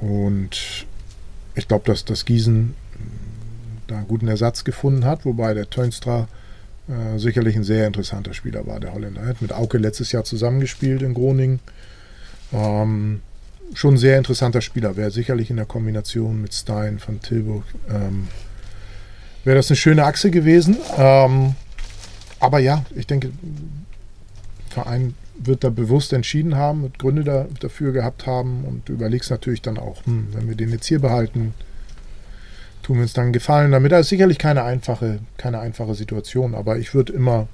und 0.00 0.86
ich 1.54 1.68
glaube, 1.68 1.84
dass 1.84 2.04
das 2.04 2.24
Gießen 2.24 2.74
da 3.86 3.98
einen 3.98 4.08
guten 4.08 4.28
Ersatz 4.28 4.64
gefunden 4.64 5.04
hat, 5.04 5.24
wobei 5.24 5.52
der 5.52 5.68
Tönstra 5.68 6.28
äh, 6.90 7.18
sicherlich 7.18 7.56
ein 7.56 7.64
sehr 7.64 7.86
interessanter 7.86 8.34
Spieler 8.34 8.66
war, 8.66 8.80
der 8.80 8.92
Holländer. 8.92 9.22
Er 9.22 9.28
hat 9.28 9.42
mit 9.42 9.52
Auke 9.52 9.78
letztes 9.78 10.12
Jahr 10.12 10.24
zusammengespielt 10.24 11.02
in 11.02 11.14
Groningen. 11.14 11.60
Ähm, 12.52 13.20
schon 13.74 13.94
ein 13.94 13.98
sehr 13.98 14.18
interessanter 14.18 14.60
Spieler. 14.60 14.96
Wäre 14.96 15.10
sicherlich 15.10 15.50
in 15.50 15.56
der 15.56 15.66
Kombination 15.66 16.42
mit 16.42 16.54
Stein 16.54 16.98
von 16.98 17.20
Tilburg, 17.20 17.64
ähm, 17.88 18.28
wäre 19.44 19.56
das 19.56 19.70
eine 19.70 19.76
schöne 19.76 20.04
Achse 20.04 20.30
gewesen. 20.30 20.76
Ähm, 20.98 21.54
aber 22.40 22.58
ja, 22.58 22.84
ich 22.94 23.06
denke, 23.06 23.28
der 23.28 24.84
Verein 24.84 25.14
wird 25.36 25.64
da 25.64 25.70
bewusst 25.70 26.12
entschieden 26.12 26.56
haben, 26.56 26.82
wird 26.82 26.98
Gründe 26.98 27.24
da, 27.24 27.46
dafür 27.60 27.92
gehabt 27.92 28.26
haben 28.26 28.64
und 28.64 28.88
du 28.88 28.92
überlegst 28.92 29.30
natürlich 29.30 29.62
dann 29.62 29.78
auch, 29.78 30.04
hm, 30.04 30.28
wenn 30.32 30.48
wir 30.48 30.56
den 30.56 30.70
jetzt 30.70 30.86
hier 30.86 31.00
behalten, 31.00 31.54
tun 32.82 32.96
wir 32.96 33.02
uns 33.02 33.12
dann 33.12 33.32
Gefallen 33.32 33.72
damit. 33.72 33.92
Das 33.92 34.02
ist 34.02 34.08
sicherlich 34.08 34.38
keine 34.38 34.64
einfache, 34.64 35.20
keine 35.36 35.60
einfache 35.60 35.94
Situation, 35.94 36.54
aber 36.54 36.78
ich 36.78 36.94
würde 36.94 37.12
immer 37.12 37.48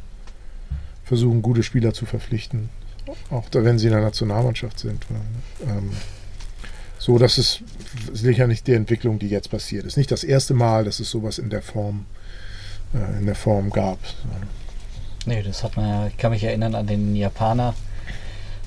versuchen, 1.04 1.42
gute 1.42 1.62
Spieler 1.62 1.94
zu 1.94 2.04
verpflichten, 2.04 2.68
auch 3.30 3.44
wenn 3.52 3.78
sie 3.78 3.86
in 3.86 3.92
der 3.92 4.02
Nationalmannschaft 4.02 4.78
sind. 4.78 5.04
Ähm, 5.64 5.90
so, 6.98 7.18
das 7.18 7.38
ist 7.38 7.62
sicher 8.12 8.46
nicht 8.46 8.66
die 8.66 8.72
Entwicklung, 8.72 9.18
die 9.18 9.28
jetzt 9.28 9.50
passiert. 9.50 9.84
Ist 9.84 9.96
nicht 9.96 10.10
das 10.10 10.24
erste 10.24 10.54
Mal, 10.54 10.84
dass 10.84 10.98
es 10.98 11.10
sowas 11.10 11.38
in 11.38 11.50
der 11.50 11.62
Form, 11.62 12.06
äh, 12.94 13.18
in 13.18 13.26
der 13.26 13.34
Form 13.34 13.70
gab. 13.70 13.98
Nee, 15.26 15.42
das 15.42 15.62
hat 15.62 15.76
man 15.76 15.88
ja, 15.88 16.06
ich 16.08 16.16
kann 16.16 16.32
mich 16.32 16.42
erinnern 16.42 16.74
an 16.74 16.86
den 16.86 17.14
Japaner 17.14 17.74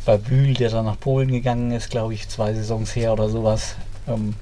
bei 0.06 0.18
Bühl, 0.18 0.54
der 0.54 0.70
dann 0.70 0.86
nach 0.86 1.00
Polen 1.00 1.32
gegangen 1.32 1.72
ist, 1.72 1.90
glaube 1.90 2.14
ich, 2.14 2.30
zwei 2.30 2.54
Saisons 2.54 2.96
her 2.96 3.14
oder 3.14 3.30
sowas. 3.30 3.76
Ähm, 4.08 4.36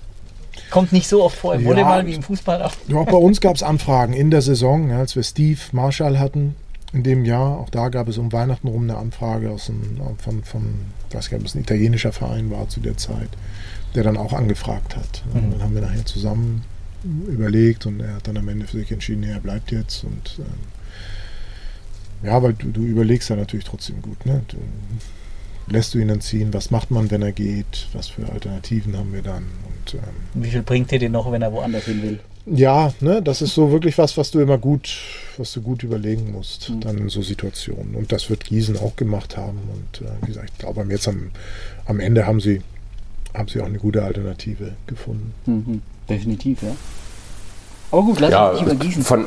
Kommt 0.70 0.92
nicht 0.92 1.08
so 1.08 1.24
oft 1.24 1.38
vor 1.38 1.56
im 1.56 1.62
ja, 1.62 1.68
Volleyball 1.68 2.06
wie 2.06 2.14
im 2.14 2.24
Fußball. 2.24 2.62
Auch. 2.62 2.74
Ja, 2.88 2.98
auch 2.98 3.06
bei 3.06 3.18
uns 3.18 3.42
gab 3.42 3.56
es 3.56 3.64
Anfragen 3.64 4.14
in 4.14 4.32
der 4.32 4.42
Saison, 4.42 4.92
als 4.92 5.16
wir 5.16 5.24
Steve 5.24 5.60
Marshall 5.72 6.20
hatten 6.20 6.56
in 6.94 7.04
dem 7.04 7.26
Jahr. 7.26 7.60
Auch 7.60 7.70
da 7.70 7.90
gab 7.90 8.08
es 8.08 8.18
um 8.18 8.32
Weihnachten 8.32 8.68
rum 8.68 8.84
eine 8.84 8.98
Anfrage 8.98 9.50
aus 9.52 9.70
einem, 9.70 9.98
von, 10.18 10.44
von 10.44 10.64
weiß 11.12 11.30
gar 11.30 11.38
nicht, 11.38 11.46
ob 11.46 11.50
es 11.50 11.56
ein 11.56 11.62
italienischer 11.62 12.12
Verein 12.12 12.52
war 12.52 12.68
zu 12.70 12.80
der 12.80 12.98
Zeit, 12.98 13.30
der 13.96 14.04
dann 14.04 14.18
auch 14.18 14.34
angefragt 14.34 14.96
hat. 14.96 15.24
Mhm. 15.34 15.52
Dann 15.52 15.64
haben 15.64 15.76
wir 15.76 15.82
nachher 15.82 16.06
zusammen 16.06 16.64
überlegt 17.28 17.86
und 17.86 18.00
er 18.00 18.16
hat 18.16 18.28
dann 18.28 18.38
am 18.38 18.48
Ende 18.48 18.68
für 18.68 18.78
sich 18.78 18.92
entschieden, 18.92 19.24
er 19.24 19.40
bleibt 19.40 19.72
jetzt. 19.72 20.04
Und 20.04 20.40
ähm, 20.40 22.28
ja, 22.28 22.42
weil 22.42 22.54
du, 22.54 22.72
du 22.72 22.82
überlegst 22.82 23.30
ja 23.30 23.36
natürlich 23.36 23.66
trotzdem 23.66 24.02
gut. 24.02 24.26
Ne? 24.26 24.42
Du, 24.48 24.58
lässt 25.68 25.94
du 25.94 26.00
ihn 26.00 26.08
dann 26.08 26.22
ziehen? 26.22 26.54
Was 26.54 26.72
macht 26.72 26.92
man, 26.92 27.12
wenn 27.12 27.22
er 27.22 27.32
geht? 27.32 27.88
Was 27.94 28.08
für 28.08 28.30
Alternativen 28.30 28.98
haben 28.98 29.14
wir 29.14 29.22
dann? 29.22 29.44
Und, 29.94 30.02
ähm, 30.02 30.44
Wie 30.44 30.50
viel 30.50 30.62
bringt 30.62 30.92
er 30.92 31.00
dir 31.00 31.10
noch, 31.10 31.32
wenn 31.32 31.42
er 31.42 31.52
woanders 31.52 31.86
hin 31.86 32.02
will? 32.02 32.20
Ja, 32.46 32.94
ne, 33.02 33.22
das 33.22 33.42
ist 33.42 33.54
so 33.54 33.72
wirklich 33.72 33.98
was, 33.98 34.18
was 34.18 34.32
du 34.32 34.40
immer 34.40 34.58
gut, 34.58 34.90
was 35.38 35.52
du 35.52 35.62
gut 35.62 35.84
überlegen 35.84 36.32
musst, 36.32 36.70
mhm. 36.70 36.80
dann 36.80 36.98
in 36.98 37.10
so 37.10 37.22
Situationen. 37.22 37.96
Und 37.96 38.12
das 38.12 38.30
wird 38.30 38.46
Gießen 38.46 38.78
auch 38.78 38.96
gemacht 38.96 39.36
haben. 39.36 39.60
Und 39.74 40.08
äh, 40.08 40.12
wie 40.22 40.28
gesagt, 40.28 40.52
ich 40.54 40.58
glaube, 40.60 40.86
jetzt 40.90 41.08
am, 41.08 41.32
am 41.86 42.00
Ende 42.00 42.26
haben 42.26 42.40
sie, 42.40 42.62
haben 43.34 43.50
sie 43.50 43.60
auch 43.60 43.66
eine 43.66 43.80
gute 43.80 44.04
Alternative 44.04 44.74
gefunden. 44.88 45.34
Mhm. 45.46 45.82
Definitiv, 46.10 46.64
ja. 46.64 46.76
Aber 47.92 48.04
gut, 48.04 48.20
lass 48.20 48.32
ja, 48.32 48.50
uns 48.50 48.62
nicht 48.62 48.72
über 48.72 48.84
Gießen. 48.86 49.04
Von, 49.04 49.26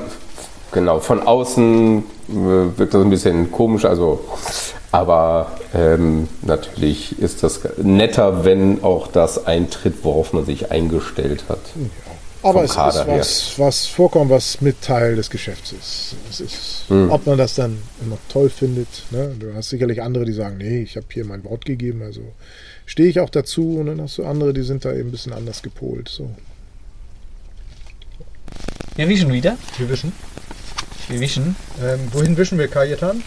genau, 0.73 1.01
von 1.01 1.21
außen 1.21 1.99
äh, 1.99 2.33
wirkt 2.79 2.95
das 2.95 3.03
ein 3.03 3.11
bisschen 3.11 3.51
komisch. 3.53 3.85
Also 3.85 4.21
aber 4.93 5.53
ähm, 5.73 6.29
natürlich 6.43 7.19
ist 7.21 7.43
das 7.43 7.61
netter, 7.79 8.45
wenn 8.45 8.83
auch 8.83 9.07
das 9.07 9.47
eintritt, 9.47 10.03
worauf 10.03 10.33
man 10.33 10.45
sich 10.45 10.71
eingestellt 10.71 11.45
hat. 11.49 11.61
Ja. 11.77 12.11
Aber 12.43 12.65
es 12.65 12.73
Kader 12.73 13.03
ist 13.19 13.59
was, 13.59 13.59
was 13.59 13.87
vorkommt, 13.87 14.31
was 14.31 14.63
mit 14.63 14.81
Teil 14.81 15.15
des 15.15 15.29
Geschäfts 15.29 15.73
ist. 15.73 16.17
Es 16.31 16.41
ist 16.41 16.85
hm. 16.89 17.11
Ob 17.11 17.27
man 17.27 17.37
das 17.37 17.55
dann 17.55 17.79
immer 18.03 18.17
toll 18.31 18.49
findet. 18.49 18.89
Ne? 19.11 19.35
Du 19.39 19.55
hast 19.55 19.69
sicherlich 19.69 20.03
andere, 20.03 20.25
die 20.25 20.33
sagen, 20.33 20.57
nee, 20.57 20.81
ich 20.81 20.97
habe 20.97 21.07
hier 21.13 21.27
mein 21.27 21.45
Wort 21.45 21.67
gegeben, 21.67 22.03
also 22.03 22.23
stehe 22.87 23.11
ich 23.11 23.21
auch 23.21 23.29
dazu. 23.29 23.77
Und 23.79 23.87
dann 23.87 24.01
hast 24.01 24.17
du 24.17 24.25
andere, 24.25 24.55
die 24.55 24.63
sind 24.63 24.87
da 24.87 24.93
eben 24.93 25.11
ein 25.11 25.13
bisschen 25.13 25.35
anders 25.35 25.63
gepolt. 25.63 26.09
So. 26.09 26.31
Wir 28.97 29.09
wischen 29.09 29.33
wieder. 29.33 29.59
Wir 29.77 29.91
wischen. 29.91 30.13
Wir 31.11 31.21
wischen. 31.21 31.57
Ähm, 31.83 32.01
wohin 32.13 32.37
wischen 32.37 32.57
wir, 32.57 32.69
Kajetan? 32.69 33.23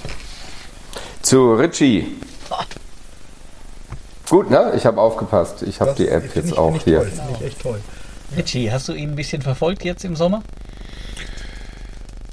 Zu 1.22 1.54
Richie. 1.54 2.16
Gut, 4.30 4.50
ne? 4.50 4.72
Ich 4.76 4.86
habe 4.86 5.02
aufgepasst. 5.02 5.64
Ich 5.64 5.82
habe 5.82 5.94
die 5.98 6.08
App 6.08 6.34
jetzt 6.34 6.52
ich, 6.52 6.58
auch 6.58 6.82
hier. 6.82 7.00
Toll. 7.00 7.12
Finde 7.12 7.34
ich 7.40 7.46
echt 7.46 7.62
toll. 7.62 7.80
Richie, 8.38 8.72
hast 8.72 8.88
du 8.88 8.94
ihn 8.94 9.10
ein 9.12 9.16
bisschen 9.16 9.42
verfolgt 9.42 9.84
jetzt 9.84 10.06
im 10.06 10.16
Sommer? 10.16 10.44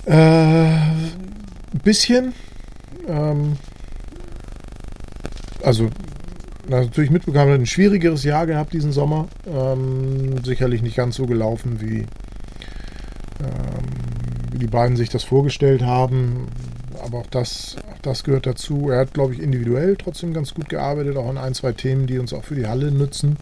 Äh, 0.07 0.15
ein 0.15 1.81
bisschen. 1.83 2.33
Ähm, 3.09 3.57
also 5.65 5.91
natürlich 6.69 7.11
mitbekommen, 7.11 7.53
hat 7.53 7.61
ein 7.61 7.67
schwierigeres 7.67 8.23
Jahr 8.23 8.47
gehabt 8.47 8.73
diesen 8.73 8.93
Sommer. 8.93 9.27
Ähm, 9.47 10.43
sicherlich 10.45 10.81
nicht 10.81 10.97
ganz 10.97 11.17
so 11.17 11.27
gelaufen, 11.27 11.81
wie, 11.81 12.07
ähm, 13.41 13.87
wie 14.20 14.20
die 14.61 14.69
beiden 14.69 14.97
sich 14.97 15.09
das 15.09 15.25
vorgestellt 15.25 15.83
haben 15.83 16.49
aber 17.03 17.19
auch 17.19 17.27
das, 17.27 17.77
auch 17.91 17.99
das 18.03 18.25
gehört 18.25 18.47
dazu. 18.47 18.91
Er 18.91 19.01
hat, 19.01 19.15
glaube 19.15 19.35
ich, 19.35 19.41
individuell 19.41 19.97
trotzdem 19.97 20.33
ganz 20.33 20.55
gut 20.55 20.69
gearbeitet, 20.69 21.17
auch 21.17 21.29
an 21.29 21.39
ein, 21.39 21.55
zwei 21.55 21.73
Themen, 21.73 22.07
die 22.07 22.19
uns 22.19 22.33
auch 22.33 22.45
für 22.45 22.55
die 22.55 22.67
Halle 22.67 22.91
nützen. 22.91 23.37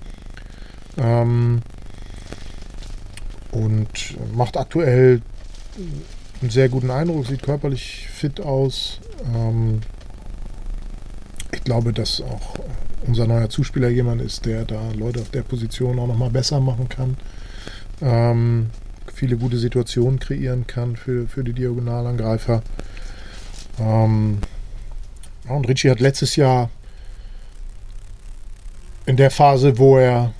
Ähm, 0.97 1.61
und 3.51 3.89
macht 4.35 4.57
aktuell 4.57 5.23
einen 6.41 6.51
sehr 6.51 6.69
guten 6.69 6.91
Eindruck, 6.91 7.27
sieht 7.27 7.43
körperlich 7.43 8.09
fit 8.09 8.41
aus. 8.41 9.01
Ähm, 9.35 9.81
ich 11.53 11.63
glaube, 11.63 11.93
dass 11.93 12.21
auch 12.21 12.57
unser 13.07 13.27
neuer 13.27 13.49
Zuspieler 13.49 13.89
jemand 13.89 14.23
ist, 14.23 14.45
der 14.45 14.65
da 14.65 14.91
Leute 14.93 15.21
auf 15.21 15.31
der 15.31 15.43
Position 15.43 15.99
auch 15.99 16.07
nochmal 16.07 16.31
besser 16.31 16.61
machen 16.61 16.89
kann. 16.89 17.17
Ähm, 18.01 18.71
viele 19.19 19.37
gute 19.37 19.59
Situationen 19.59 20.21
kreieren 20.21 20.67
kann 20.67 20.95
für, 20.97 21.27
für 21.27 21.43
die 21.43 21.53
Diagonalangreifer. 21.53 22.63
Ähm, 23.81 24.39
und 25.49 25.69
Richie 25.69 25.91
hat 25.91 25.99
letztes 25.99 26.37
Jahr 26.37 26.71
in 29.07 29.17
der 29.17 29.31
Phase, 29.31 29.79
wo 29.79 29.99
er, 29.99 30.33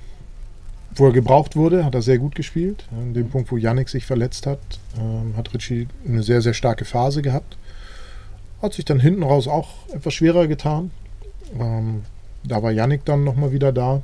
wo 0.95 1.07
er 1.07 1.11
gebraucht 1.11 1.55
wurde, 1.55 1.83
hat 1.83 1.93
er 1.93 2.01
sehr 2.01 2.19
gut 2.19 2.35
gespielt. 2.35 2.85
An 2.91 3.13
dem 3.13 3.29
Punkt, 3.29 3.51
wo 3.51 3.57
Yannick 3.57 3.89
sich 3.89 4.05
verletzt 4.05 4.47
hat, 4.47 4.59
ähm, 4.97 5.33
hat 5.35 5.53
Richie 5.53 5.87
eine 6.07 6.23
sehr, 6.23 6.41
sehr 6.41 6.53
starke 6.53 6.85
Phase 6.85 7.21
gehabt. 7.21 7.57
Hat 8.61 8.73
sich 8.73 8.85
dann 8.85 8.99
hinten 8.99 9.23
raus 9.23 9.47
auch 9.47 9.69
etwas 9.91 10.13
schwerer 10.13 10.47
getan. 10.47 10.91
Ähm, 11.59 12.03
da 12.43 12.63
war 12.63 12.71
Yannick 12.71 13.03
dann 13.03 13.25
nochmal 13.25 13.51
wieder 13.51 13.73
da. 13.73 14.01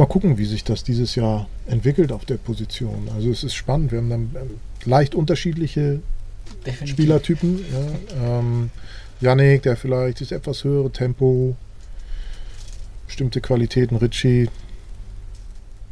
Mal 0.00 0.06
gucken, 0.06 0.38
wie 0.38 0.46
sich 0.46 0.64
das 0.64 0.82
dieses 0.82 1.14
Jahr 1.14 1.46
entwickelt 1.66 2.10
auf 2.10 2.24
der 2.24 2.36
Position. 2.36 3.10
Also 3.14 3.30
es 3.30 3.44
ist 3.44 3.52
spannend. 3.52 3.92
Wir 3.92 3.98
haben 3.98 4.08
dann 4.08 4.30
ähm, 4.34 4.50
leicht 4.86 5.14
unterschiedliche 5.14 6.00
Definitiv. 6.64 6.88
Spielertypen. 6.88 7.58
Ja. 7.70 8.38
Ähm, 8.38 8.70
Yannick, 9.20 9.62
der 9.64 9.76
vielleicht 9.76 10.22
das 10.22 10.32
etwas 10.32 10.64
höhere 10.64 10.90
Tempo, 10.90 11.54
bestimmte 13.06 13.42
Qualitäten, 13.42 13.96
Ritchie 13.96 14.48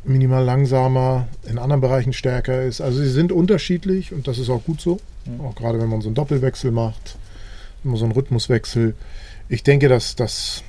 minimal 0.04 0.42
langsamer, 0.42 1.28
in 1.46 1.59
anderen 1.59 1.82
Bereichen 1.82 2.14
stärker 2.14 2.62
ist. 2.62 2.80
Also 2.80 3.00
sie 3.00 3.11
sind 3.11 3.30
unterschiedlich 3.30 4.14
und 4.14 4.26
das 4.26 4.38
ist 4.38 4.48
auch 4.48 4.64
gut 4.64 4.80
so. 4.80 5.00
Mhm. 5.26 5.42
Auch 5.42 5.54
gerade 5.54 5.78
wenn 5.78 5.90
man 5.90 6.00
so 6.00 6.09
einen 6.09 6.14
Doppelwechsel 6.14 6.70
macht, 6.70 7.18
immer 7.84 7.98
so 7.98 8.06
einen 8.06 8.12
Rhythmuswechsel. 8.12 8.94
Ich 9.50 9.64
denke, 9.64 9.90
dass, 9.90 10.16
dass, 10.16 10.62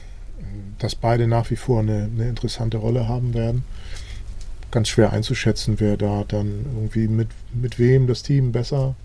dass 0.80 0.96
beide 0.96 1.28
nach 1.28 1.50
wie 1.52 1.56
vor 1.56 1.80
eine, 1.82 2.10
eine 2.14 2.28
interessante 2.28 2.78
Rolle 2.78 3.08
haben 3.08 3.34
werden. 3.34 3.64
Ganz 4.72 4.90
schwer 4.90 5.14
einzuschätzen, 5.14 5.80
wer 5.80 5.98
da 5.98 6.24
dann 6.28 6.66
irgendwie 6.76 7.08
mit, 7.08 7.30
mit 7.54 7.80
wem 7.80 8.08
das 8.08 8.24
Team 8.24 8.52
besser 8.52 8.96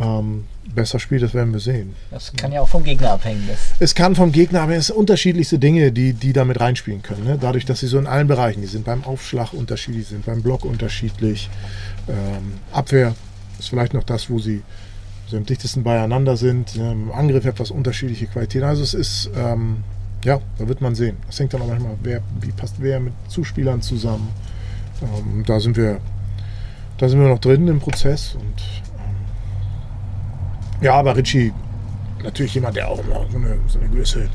ähm, 0.00 0.44
besser 0.74 0.98
spielt, 0.98 1.22
das 1.22 1.34
werden 1.34 1.52
wir 1.52 1.60
sehen. 1.60 1.94
Das 2.10 2.32
kann 2.34 2.52
ja 2.52 2.60
auch 2.60 2.68
vom 2.68 2.84
Gegner 2.84 3.10
abhängen. 3.10 3.44
Das 3.48 3.58
es 3.78 3.94
kann 3.94 4.14
vom 4.14 4.32
Gegner 4.32 4.62
abhängen. 4.62 4.78
Es 4.78 4.86
sind 4.86 4.96
unterschiedlichste 4.96 5.58
Dinge, 5.58 5.92
die, 5.92 6.12
die 6.12 6.32
damit 6.32 6.60
reinspielen 6.60 7.02
können. 7.02 7.24
Ne? 7.24 7.38
Dadurch, 7.40 7.64
dass 7.64 7.80
sie 7.80 7.86
so 7.86 7.98
in 7.98 8.06
allen 8.06 8.28
Bereichen, 8.28 8.60
die 8.60 8.66
sind 8.66 8.84
beim 8.84 9.04
Aufschlag 9.04 9.52
unterschiedlich, 9.52 10.06
sind 10.06 10.24
beim 10.24 10.42
Block 10.42 10.64
unterschiedlich. 10.64 11.50
Ähm, 12.08 12.54
Abwehr 12.72 13.14
ist 13.58 13.68
vielleicht 13.68 13.94
noch 13.94 14.04
das, 14.04 14.30
wo 14.30 14.38
sie 14.38 14.62
so 15.26 15.36
am 15.36 15.46
dichtesten 15.46 15.82
beieinander 15.82 16.36
sind. 16.36 16.76
Im 16.76 17.10
Angriff 17.12 17.44
etwas 17.44 17.70
unterschiedliche 17.70 18.26
Qualitäten. 18.26 18.64
Also 18.64 18.82
es 18.82 18.94
ist, 18.94 19.30
ähm, 19.36 19.78
ja, 20.24 20.40
da 20.58 20.68
wird 20.68 20.80
man 20.80 20.94
sehen. 20.94 21.16
Das 21.26 21.38
hängt 21.40 21.52
dann 21.54 21.62
auch 21.62 21.66
manchmal, 21.66 21.96
wer, 22.02 22.22
wie 22.40 22.52
passt 22.52 22.76
wer 22.78 23.00
mit 23.00 23.12
Zuspielern 23.28 23.82
zusammen. 23.82 24.28
Ähm, 25.02 25.44
da 25.46 25.58
sind 25.60 25.76
wir, 25.76 26.00
da 26.98 27.08
sind 27.08 27.20
wir 27.20 27.28
noch 27.28 27.40
drin 27.40 27.66
im 27.68 27.80
Prozess 27.80 28.34
und 28.34 28.82
ja, 30.80 30.94
aber 30.94 31.16
Richie, 31.16 31.52
natürlich 32.24 32.54
jemand, 32.54 32.76
der 32.76 32.88
auch 32.88 32.98
immer 32.98 33.24
so 33.30 33.36
eine, 33.36 33.58
so 33.68 33.78
eine 33.78 33.88
gewisse 33.88 34.28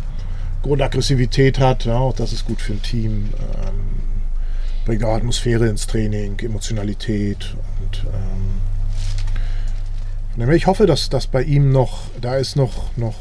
Grundaggressivität 0.64 1.60
hat. 1.60 1.86
Ja, 1.86 1.98
auch 1.98 2.14
das 2.14 2.32
ist 2.32 2.46
gut 2.46 2.62
für 2.62 2.74
ein 2.74 2.82
Team. 2.82 3.30
Ähm, 3.36 4.08
bringt 4.86 5.04
auch 5.04 5.16
Atmosphäre 5.16 5.68
ins 5.68 5.88
Training, 5.88 6.40
Emotionalität. 6.40 7.56
Und 7.84 8.06
ähm, 10.38 10.52
ich 10.52 10.68
hoffe, 10.68 10.86
dass 10.86 11.10
das 11.10 11.28
bei 11.28 11.44
ihm 11.44 11.72
noch, 11.74 12.04
da 12.22 12.36
ist 12.36 12.56
noch, 12.56 12.96
noch 12.96 13.16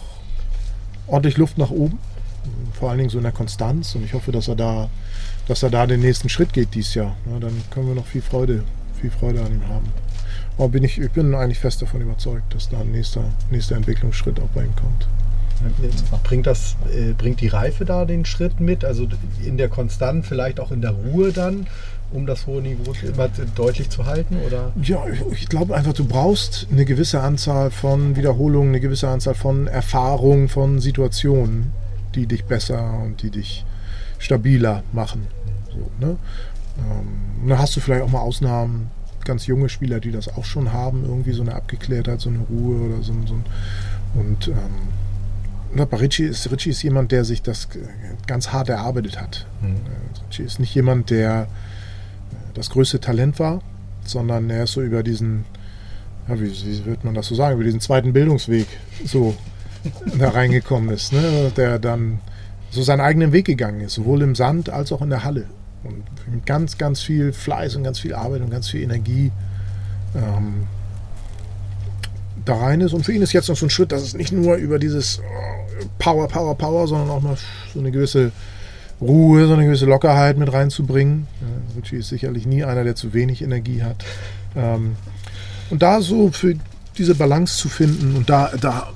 ordentlich 1.08 1.36
Luft 1.36 1.58
nach 1.58 1.70
oben. 1.70 1.98
Vor 2.78 2.90
allen 2.90 2.98
Dingen 2.98 3.10
so 3.10 3.18
in 3.18 3.24
der 3.24 3.32
Konstanz. 3.32 3.94
Und 3.94 4.04
ich 4.04 4.14
hoffe, 4.14 4.32
dass 4.32 4.48
er 4.48 4.56
da, 4.56 4.88
dass 5.48 5.62
er 5.62 5.70
da 5.70 5.86
den 5.86 6.00
nächsten 6.00 6.28
Schritt 6.28 6.52
geht 6.52 6.74
dieses 6.74 6.94
Jahr. 6.94 7.16
Ja, 7.30 7.38
dann 7.40 7.62
können 7.70 7.88
wir 7.88 7.94
noch 7.94 8.06
viel 8.06 8.22
Freude, 8.22 8.62
viel 9.00 9.10
Freude 9.10 9.40
an 9.40 9.52
ihm 9.52 9.66
haben. 9.68 9.86
Aber 10.58 10.68
bin 10.68 10.84
ich, 10.84 10.98
ich 10.98 11.10
bin 11.10 11.34
eigentlich 11.34 11.58
fest 11.58 11.82
davon 11.82 12.00
überzeugt, 12.00 12.54
dass 12.54 12.68
da 12.68 12.80
ein 12.80 12.92
nächster, 12.92 13.24
nächster 13.50 13.76
Entwicklungsschritt 13.76 14.40
auch 14.40 14.48
bei 14.54 14.62
ihm 14.62 14.76
kommt. 14.76 15.06
Bringt, 16.24 16.46
das, 16.46 16.76
äh, 16.94 17.12
bringt 17.12 17.40
die 17.40 17.48
Reife 17.48 17.86
da 17.86 18.04
den 18.04 18.26
Schritt 18.26 18.60
mit? 18.60 18.84
Also 18.84 19.08
in 19.44 19.56
der 19.56 19.68
Konstanz, 19.68 20.26
vielleicht 20.28 20.60
auch 20.60 20.70
in 20.70 20.82
der 20.82 20.90
Ruhe 20.90 21.32
dann, 21.32 21.66
um 22.12 22.26
das 22.26 22.46
hohe 22.46 22.60
Niveau 22.60 22.92
immer 23.02 23.28
deutlich 23.54 23.88
zu 23.88 24.04
halten? 24.04 24.36
Oder? 24.46 24.72
Ja, 24.82 25.04
ich 25.32 25.48
glaube 25.48 25.74
einfach, 25.74 25.94
du 25.94 26.04
brauchst 26.04 26.66
eine 26.70 26.84
gewisse 26.84 27.20
Anzahl 27.20 27.70
von 27.70 28.16
Wiederholungen, 28.16 28.68
eine 28.68 28.80
gewisse 28.80 29.08
Anzahl 29.08 29.34
von 29.34 29.66
Erfahrungen, 29.66 30.48
von 30.48 30.78
Situationen, 30.78 31.72
die 32.16 32.26
dich 32.26 32.44
besser 32.44 33.00
und 33.04 33.22
die 33.22 33.30
dich 33.30 33.64
stabiler 34.18 34.82
machen. 34.92 35.26
So, 35.70 35.90
ne? 36.04 36.16
ähm, 36.78 37.48
dann 37.48 37.58
hast 37.58 37.76
du 37.76 37.80
vielleicht 37.80 38.02
auch 38.02 38.10
mal 38.10 38.20
Ausnahmen, 38.20 38.90
ganz 39.24 39.46
junge 39.46 39.68
Spieler, 39.68 40.00
die 40.00 40.12
das 40.12 40.28
auch 40.28 40.44
schon 40.44 40.72
haben, 40.72 41.04
irgendwie 41.04 41.32
so 41.32 41.42
eine 41.42 41.54
Abgeklärtheit, 41.54 42.20
so 42.20 42.30
eine 42.30 42.38
Ruhe 42.38 42.88
oder 42.88 43.02
so, 43.02 43.12
so 43.26 43.34
ein. 43.34 43.44
Und 44.14 44.48
ähm, 44.48 45.88
Richie 45.92 46.24
ist, 46.24 46.50
Richie 46.50 46.70
ist 46.70 46.82
jemand, 46.82 47.12
der 47.12 47.24
sich 47.24 47.42
das 47.42 47.68
ganz 48.26 48.52
hart 48.52 48.68
erarbeitet 48.68 49.20
hat. 49.20 49.46
Mhm. 49.62 49.74
Äh, 49.74 50.26
Richie 50.28 50.42
ist 50.44 50.60
nicht 50.60 50.74
jemand, 50.74 51.10
der 51.10 51.42
äh, 51.42 51.46
das 52.54 52.70
größte 52.70 53.00
Talent 53.00 53.38
war, 53.38 53.60
sondern 54.04 54.48
er 54.48 54.64
ist 54.64 54.72
so 54.72 54.82
über 54.82 55.02
diesen, 55.02 55.44
ja, 56.28 56.40
wie, 56.40 56.50
wie 56.50 56.84
wird 56.86 57.04
man 57.04 57.14
das 57.14 57.26
so 57.26 57.34
sagen, 57.34 57.56
über 57.56 57.64
diesen 57.64 57.80
zweiten 57.80 58.12
Bildungsweg 58.12 58.66
so 59.04 59.34
da 60.18 60.30
reingekommen 60.30 60.90
ist, 60.90 61.12
ne? 61.12 61.52
der 61.56 61.78
dann 61.78 62.20
so 62.70 62.82
seinen 62.82 63.00
eigenen 63.00 63.32
Weg 63.32 63.46
gegangen 63.46 63.80
ist, 63.80 63.94
sowohl 63.94 64.22
im 64.22 64.34
Sand 64.34 64.70
als 64.70 64.92
auch 64.92 65.02
in 65.02 65.10
der 65.10 65.24
Halle 65.24 65.46
und 65.84 66.04
mit 66.32 66.46
ganz, 66.46 66.78
ganz 66.78 67.00
viel 67.00 67.32
Fleiß 67.32 67.76
und 67.76 67.84
ganz 67.84 67.98
viel 67.98 68.14
Arbeit 68.14 68.42
und 68.42 68.50
ganz 68.50 68.68
viel 68.68 68.82
Energie 68.82 69.30
ähm, 70.14 70.66
da 72.44 72.56
rein 72.56 72.80
ist. 72.80 72.92
Und 72.92 73.04
für 73.04 73.12
ihn 73.12 73.22
ist 73.22 73.32
jetzt 73.32 73.48
noch 73.48 73.56
so 73.56 73.66
ein 73.66 73.70
Schritt, 73.70 73.92
dass 73.92 74.02
es 74.02 74.14
nicht 74.14 74.32
nur 74.32 74.56
über 74.56 74.78
dieses 74.78 75.18
äh, 75.18 75.22
Power, 75.98 76.28
Power, 76.28 76.56
Power, 76.56 76.86
sondern 76.86 77.10
auch 77.10 77.22
mal 77.22 77.36
so 77.72 77.80
eine 77.80 77.90
gewisse 77.90 78.32
Ruhe, 79.00 79.46
so 79.46 79.54
eine 79.54 79.64
gewisse 79.64 79.86
Lockerheit 79.86 80.38
mit 80.38 80.52
reinzubringen. 80.52 81.26
Ja, 81.40 81.80
Richie 81.80 81.96
ist 81.96 82.08
sicherlich 82.08 82.46
nie 82.46 82.64
einer, 82.64 82.84
der 82.84 82.94
zu 82.94 83.12
wenig 83.12 83.42
Energie 83.42 83.82
hat. 83.82 84.04
Ähm, 84.54 84.96
und 85.70 85.82
da 85.82 86.00
so 86.00 86.30
für 86.30 86.54
diese 86.96 87.14
Balance 87.14 87.58
zu 87.58 87.68
finden 87.68 88.16
und 88.16 88.30
da, 88.30 88.52
da 88.60 88.88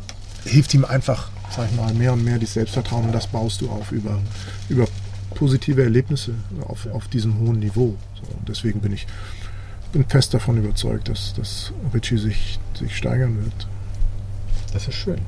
hilft 0.45 0.75
ihm 0.75 0.85
einfach, 0.85 1.31
sag 1.51 1.69
ich 1.71 1.77
mal, 1.77 1.93
mehr 1.95 2.13
und 2.13 2.25
mehr 2.25 2.39
das 2.39 2.55
Selbstvertrauen 2.55 3.07
und 3.07 3.13
das 3.13 3.27
baust 3.27 3.61
du 3.61 3.71
auf 3.71 3.93
über, 3.93 4.19
über 4.69 4.87
positive 5.35 5.83
Erlebnisse 5.83 6.35
auf, 6.67 6.87
auf 6.93 7.09
diesem 7.09 7.39
hohen 7.39 7.59
Niveau. 7.59 7.95
So, 8.15 8.23
deswegen 8.47 8.81
bin 8.81 8.93
ich 8.93 9.07
bin 9.93 10.05
fest 10.05 10.35
davon 10.35 10.57
überzeugt, 10.57 11.09
dass, 11.09 11.35
dass 11.35 11.73
Richie 11.93 12.19
sich, 12.19 12.59
sich 12.79 12.97
steigern 12.97 13.37
wird. 13.43 13.67
Das 14.73 14.87
ist 14.87 14.95
schön. 14.95 15.19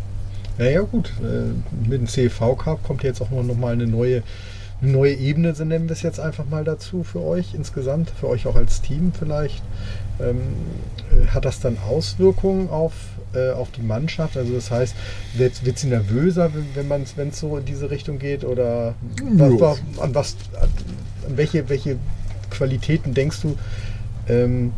Ja, 0.58 0.82
gut. 0.82 1.12
Äh, 1.20 1.88
mit 1.88 2.00
dem 2.00 2.06
CV 2.06 2.54
Cup 2.56 2.82
kommt 2.84 3.02
jetzt 3.02 3.20
auch 3.20 3.30
noch 3.30 3.56
mal 3.56 3.72
eine 3.72 3.86
neue, 3.86 4.22
eine 4.80 4.92
neue 4.92 5.14
Ebene, 5.14 5.54
so 5.54 5.64
nennen 5.64 5.88
wir 5.88 5.94
es 5.94 6.02
jetzt 6.02 6.20
einfach 6.20 6.44
mal 6.46 6.64
dazu 6.64 7.02
für 7.02 7.20
euch 7.20 7.54
insgesamt, 7.54 8.10
für 8.10 8.28
euch 8.28 8.46
auch 8.46 8.56
als 8.56 8.82
Team 8.82 9.12
vielleicht. 9.18 9.62
Ähm, 10.20 10.40
äh, 11.10 11.28
hat 11.28 11.44
das 11.44 11.60
dann 11.60 11.78
Auswirkungen 11.78 12.68
auf 12.68 12.92
äh, 13.34 13.50
auf 13.52 13.70
die 13.70 13.82
Mannschaft? 13.82 14.36
Also 14.36 14.52
das 14.52 14.70
heißt, 14.70 14.94
wird, 15.34 15.64
wird 15.64 15.78
sie 15.78 15.88
nervöser, 15.88 16.50
wenn 16.74 16.88
man 16.88 17.04
wenn 17.16 17.28
es 17.28 17.40
so 17.40 17.56
in 17.56 17.64
diese 17.64 17.90
Richtung 17.90 18.18
geht? 18.18 18.44
Oder 18.44 18.94
was, 19.34 19.60
was, 19.60 19.80
an 20.00 20.14
was, 20.14 20.36
an 20.60 21.36
welche, 21.36 21.68
welche 21.68 21.96
Qualitäten 22.50 23.14
denkst 23.14 23.40
du, 23.42 23.56
ähm, 24.28 24.72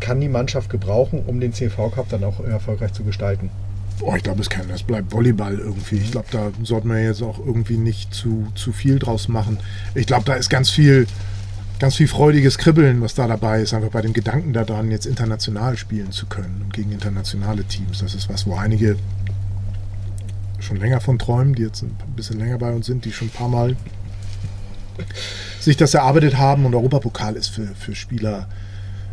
kann 0.00 0.20
die 0.20 0.28
Mannschaft 0.28 0.70
gebrauchen, 0.70 1.22
um 1.26 1.40
den 1.40 1.52
CV 1.52 1.90
Cup 1.90 2.08
dann 2.08 2.24
auch 2.24 2.40
erfolgreich 2.40 2.92
zu 2.92 3.04
gestalten? 3.04 3.50
Oh, 4.02 4.14
ich 4.16 4.22
glaube, 4.22 4.40
es 4.40 4.48
kann, 4.48 4.66
das 4.68 4.82
bleibt 4.82 5.12
Volleyball 5.12 5.58
irgendwie. 5.58 5.96
Ich 5.96 6.12
glaube, 6.12 6.28
da 6.30 6.50
sollten 6.62 6.88
wir 6.88 7.02
jetzt 7.02 7.22
auch 7.22 7.38
irgendwie 7.38 7.76
nicht 7.76 8.14
zu, 8.14 8.46
zu 8.54 8.72
viel 8.72 8.98
draus 8.98 9.28
machen. 9.28 9.58
Ich 9.94 10.06
glaube, 10.06 10.24
da 10.24 10.34
ist 10.34 10.48
ganz 10.48 10.70
viel 10.70 11.06
ganz 11.80 11.96
viel 11.96 12.08
freudiges 12.08 12.58
Kribbeln, 12.58 13.00
was 13.00 13.14
da 13.14 13.26
dabei 13.26 13.62
ist, 13.62 13.72
einfach 13.72 13.90
bei 13.90 14.02
dem 14.02 14.12
Gedanken 14.12 14.52
daran, 14.52 14.90
jetzt 14.90 15.06
international 15.06 15.76
spielen 15.78 16.12
zu 16.12 16.26
können 16.26 16.60
und 16.62 16.74
gegen 16.74 16.92
internationale 16.92 17.64
Teams. 17.64 18.00
Das 18.00 18.14
ist 18.14 18.28
was, 18.28 18.46
wo 18.46 18.54
einige 18.54 18.96
schon 20.60 20.76
länger 20.76 21.00
von 21.00 21.18
träumen, 21.18 21.54
die 21.54 21.62
jetzt 21.62 21.82
ein 21.82 21.96
bisschen 22.14 22.38
länger 22.38 22.58
bei 22.58 22.70
uns 22.70 22.86
sind, 22.86 23.06
die 23.06 23.12
schon 23.12 23.28
ein 23.28 23.32
paar 23.32 23.48
Mal 23.48 23.76
sich 25.58 25.78
das 25.78 25.94
erarbeitet 25.94 26.36
haben. 26.36 26.66
Und 26.66 26.74
Europapokal 26.74 27.34
ist 27.34 27.48
für, 27.48 27.68
für 27.68 27.94
Spieler 27.94 28.46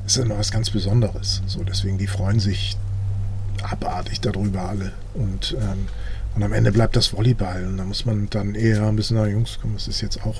ist 0.05 0.17
immer 0.17 0.37
was 0.37 0.51
ganz 0.51 0.69
Besonderes. 0.69 1.41
So, 1.47 1.63
deswegen, 1.63 1.97
die 1.97 2.07
freuen 2.07 2.41
sich 2.41 2.75
abartig 3.63 4.19
darüber 4.19 4.67
alle. 4.67 4.91
Und, 5.13 5.55
ähm, 5.57 5.87
und 6.35 6.43
am 6.43 6.51
Ende 6.51 6.73
bleibt 6.73 6.97
das 6.97 7.13
Volleyball. 7.13 7.65
Und 7.65 7.77
da 7.77 7.85
muss 7.85 8.05
man 8.05 8.29
dann 8.29 8.55
eher 8.55 8.85
ein 8.85 8.97
bisschen 8.97 9.15
sagen, 9.15 9.31
Jungs, 9.31 9.57
komm, 9.61 9.73
es 9.75 9.87
ist 9.87 10.01
jetzt 10.01 10.25
auch 10.25 10.35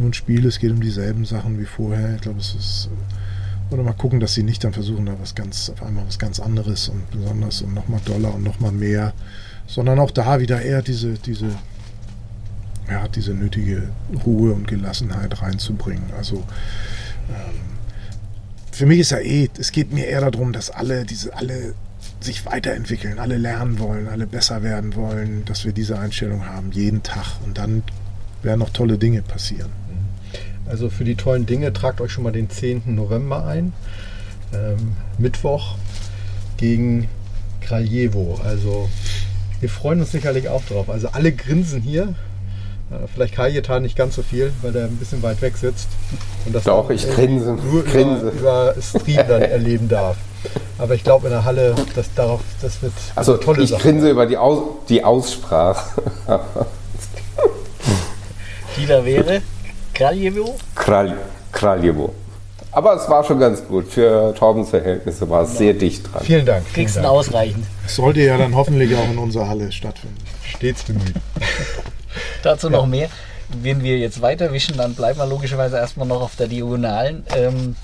nur 0.00 0.10
ein 0.10 0.14
Spiel, 0.14 0.46
es 0.46 0.58
geht 0.58 0.72
um 0.72 0.80
dieselben 0.80 1.24
Sachen 1.24 1.58
wie 1.60 1.64
vorher. 1.64 2.16
Ich 2.16 2.22
glaube, 2.22 2.40
es 2.40 2.54
ist. 2.54 2.90
Oder 3.70 3.84
mal 3.84 3.92
gucken, 3.92 4.18
dass 4.18 4.34
sie 4.34 4.42
nicht 4.42 4.64
dann 4.64 4.72
versuchen, 4.72 5.06
da 5.06 5.14
was 5.20 5.36
ganz, 5.36 5.70
auf 5.70 5.80
einmal 5.84 6.04
was 6.04 6.18
ganz 6.18 6.40
anderes 6.40 6.88
und 6.88 7.08
besonders 7.12 7.62
und 7.62 7.72
nochmal 7.72 8.00
doller 8.04 8.34
und 8.34 8.42
nochmal 8.42 8.72
mehr. 8.72 9.12
sondern 9.68 10.00
auch 10.00 10.10
da 10.10 10.40
wieder 10.40 10.60
eher 10.60 10.82
diese, 10.82 11.12
diese, 11.12 11.46
ja, 12.90 13.06
diese 13.06 13.32
nötige 13.32 13.90
Ruhe 14.26 14.52
und 14.52 14.66
Gelassenheit 14.66 15.40
reinzubringen. 15.40 16.12
Also 16.16 16.38
ähm, 17.28 17.60
für 18.72 18.86
mich 18.86 18.98
ist 18.98 19.10
ja 19.12 19.18
eh, 19.18 19.48
es 19.58 19.70
geht 19.70 19.92
mir 19.92 20.06
eher 20.06 20.28
darum, 20.28 20.52
dass 20.52 20.70
alle 20.70 21.04
diese, 21.04 21.36
alle 21.36 21.74
sich 22.20 22.44
weiterentwickeln, 22.46 23.18
alle 23.18 23.36
lernen 23.36 23.78
wollen, 23.78 24.08
alle 24.08 24.26
besser 24.26 24.62
werden 24.62 24.94
wollen, 24.94 25.44
dass 25.44 25.64
wir 25.64 25.72
diese 25.72 25.98
Einstellung 25.98 26.46
haben, 26.46 26.72
jeden 26.72 27.02
Tag. 27.02 27.40
Und 27.44 27.58
dann 27.58 27.82
werden 28.42 28.58
noch 28.58 28.70
tolle 28.70 28.98
Dinge 28.98 29.22
passieren. 29.22 29.70
Also 30.70 30.88
für 30.88 31.04
die 31.04 31.16
tollen 31.16 31.46
Dinge 31.46 31.72
tragt 31.72 32.00
euch 32.00 32.12
schon 32.12 32.22
mal 32.22 32.32
den 32.32 32.48
10. 32.48 32.82
November 32.94 33.44
ein. 33.44 33.72
Ähm, 34.54 34.94
Mittwoch 35.18 35.74
gegen 36.56 37.08
Kraljevo. 37.60 38.38
Also 38.44 38.88
wir 39.58 39.68
freuen 39.68 40.00
uns 40.00 40.12
sicherlich 40.12 40.48
auch 40.48 40.62
drauf. 40.64 40.88
Also 40.88 41.08
alle 41.08 41.32
grinsen 41.32 41.82
hier. 41.82 42.14
Äh, 42.90 43.08
vielleicht 43.12 43.34
Kajetan 43.34 43.82
nicht 43.82 43.96
ganz 43.96 44.14
so 44.14 44.22
viel, 44.22 44.52
weil 44.62 44.74
er 44.76 44.84
ein 44.84 44.96
bisschen 44.96 45.22
weit 45.24 45.42
weg 45.42 45.56
sitzt. 45.56 45.88
Und 46.46 46.54
das 46.54 46.64
Doch, 46.64 46.88
ich 46.90 47.08
grinse. 47.10 47.54
Nur 47.54 47.84
grinse. 47.84 48.28
Über, 48.28 48.74
über 48.74 48.82
Stream 48.82 49.26
dann 49.28 49.42
erleben 49.42 49.88
darf. 49.88 50.16
Aber 50.78 50.94
ich 50.94 51.02
glaube 51.02 51.26
in 51.26 51.32
der 51.32 51.44
Halle, 51.44 51.74
das, 51.96 52.14
darauf, 52.14 52.40
das 52.62 52.80
wird 52.80 52.92
also 53.16 53.32
eine 53.34 53.40
tolle 53.40 53.62
ich 53.64 53.70
Sache. 53.70 53.80
Ich 53.80 53.84
grinse 53.84 54.08
über 54.08 54.26
die, 54.26 54.36
Aus, 54.36 54.62
die 54.88 55.02
Aussprache. 55.02 56.00
die 58.76 58.86
da 58.86 59.04
wäre? 59.04 59.42
Kraljevo? 60.00 60.56
Kral, 60.74 61.14
Kraljevo. 61.52 62.14
Aber 62.72 62.94
es 62.94 63.06
war 63.10 63.22
schon 63.22 63.38
ganz 63.38 63.62
gut. 63.62 63.86
Für 63.86 64.34
Torbens 64.34 64.70
Verhältnisse 64.70 65.28
war 65.28 65.42
es 65.42 65.58
sehr 65.58 65.74
dicht 65.74 66.10
dran. 66.10 66.24
Vielen 66.24 66.46
Dank. 66.46 66.64
Kriegst 66.72 66.96
du 66.96 67.00
ausreichend. 67.06 67.66
Es 67.84 67.96
sollte 67.96 68.22
ja 68.22 68.38
dann 68.38 68.54
hoffentlich 68.54 68.96
auch 68.96 69.10
in 69.10 69.18
unserer 69.18 69.46
Halle 69.46 69.70
stattfinden. 69.70 70.16
Stets 70.42 70.84
bemüht. 70.84 71.12
Dazu 72.42 72.68
ja. 72.68 72.78
noch 72.78 72.86
mehr. 72.86 73.10
Wenn 73.50 73.82
wir 73.82 73.98
jetzt 73.98 74.22
weiterwischen, 74.22 74.78
dann 74.78 74.94
bleiben 74.94 75.18
wir 75.18 75.26
logischerweise 75.26 75.76
erstmal 75.76 76.06
noch 76.08 76.22
auf 76.22 76.34
der 76.34 76.46
Diagonalen. 76.46 77.24
Ähm, 77.36 77.76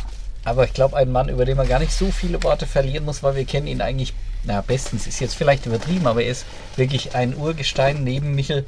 aber 0.42 0.64
ich 0.64 0.72
glaube, 0.72 0.96
ein 0.96 1.12
Mann, 1.12 1.28
über 1.28 1.44
den 1.44 1.58
man 1.58 1.68
gar 1.68 1.80
nicht 1.80 1.92
so 1.92 2.06
viele 2.10 2.42
Worte 2.42 2.64
verlieren 2.64 3.04
muss, 3.04 3.22
weil 3.22 3.36
wir 3.36 3.44
kennen 3.44 3.66
ihn 3.66 3.82
eigentlich, 3.82 4.14
na, 4.42 4.62
bestens 4.62 5.06
ist 5.06 5.20
jetzt 5.20 5.34
vielleicht 5.34 5.66
übertrieben, 5.66 6.06
aber 6.06 6.22
er 6.22 6.30
ist 6.30 6.46
wirklich 6.76 7.14
ein 7.14 7.36
Urgestein 7.36 8.04
neben 8.04 8.34
Michel. 8.34 8.64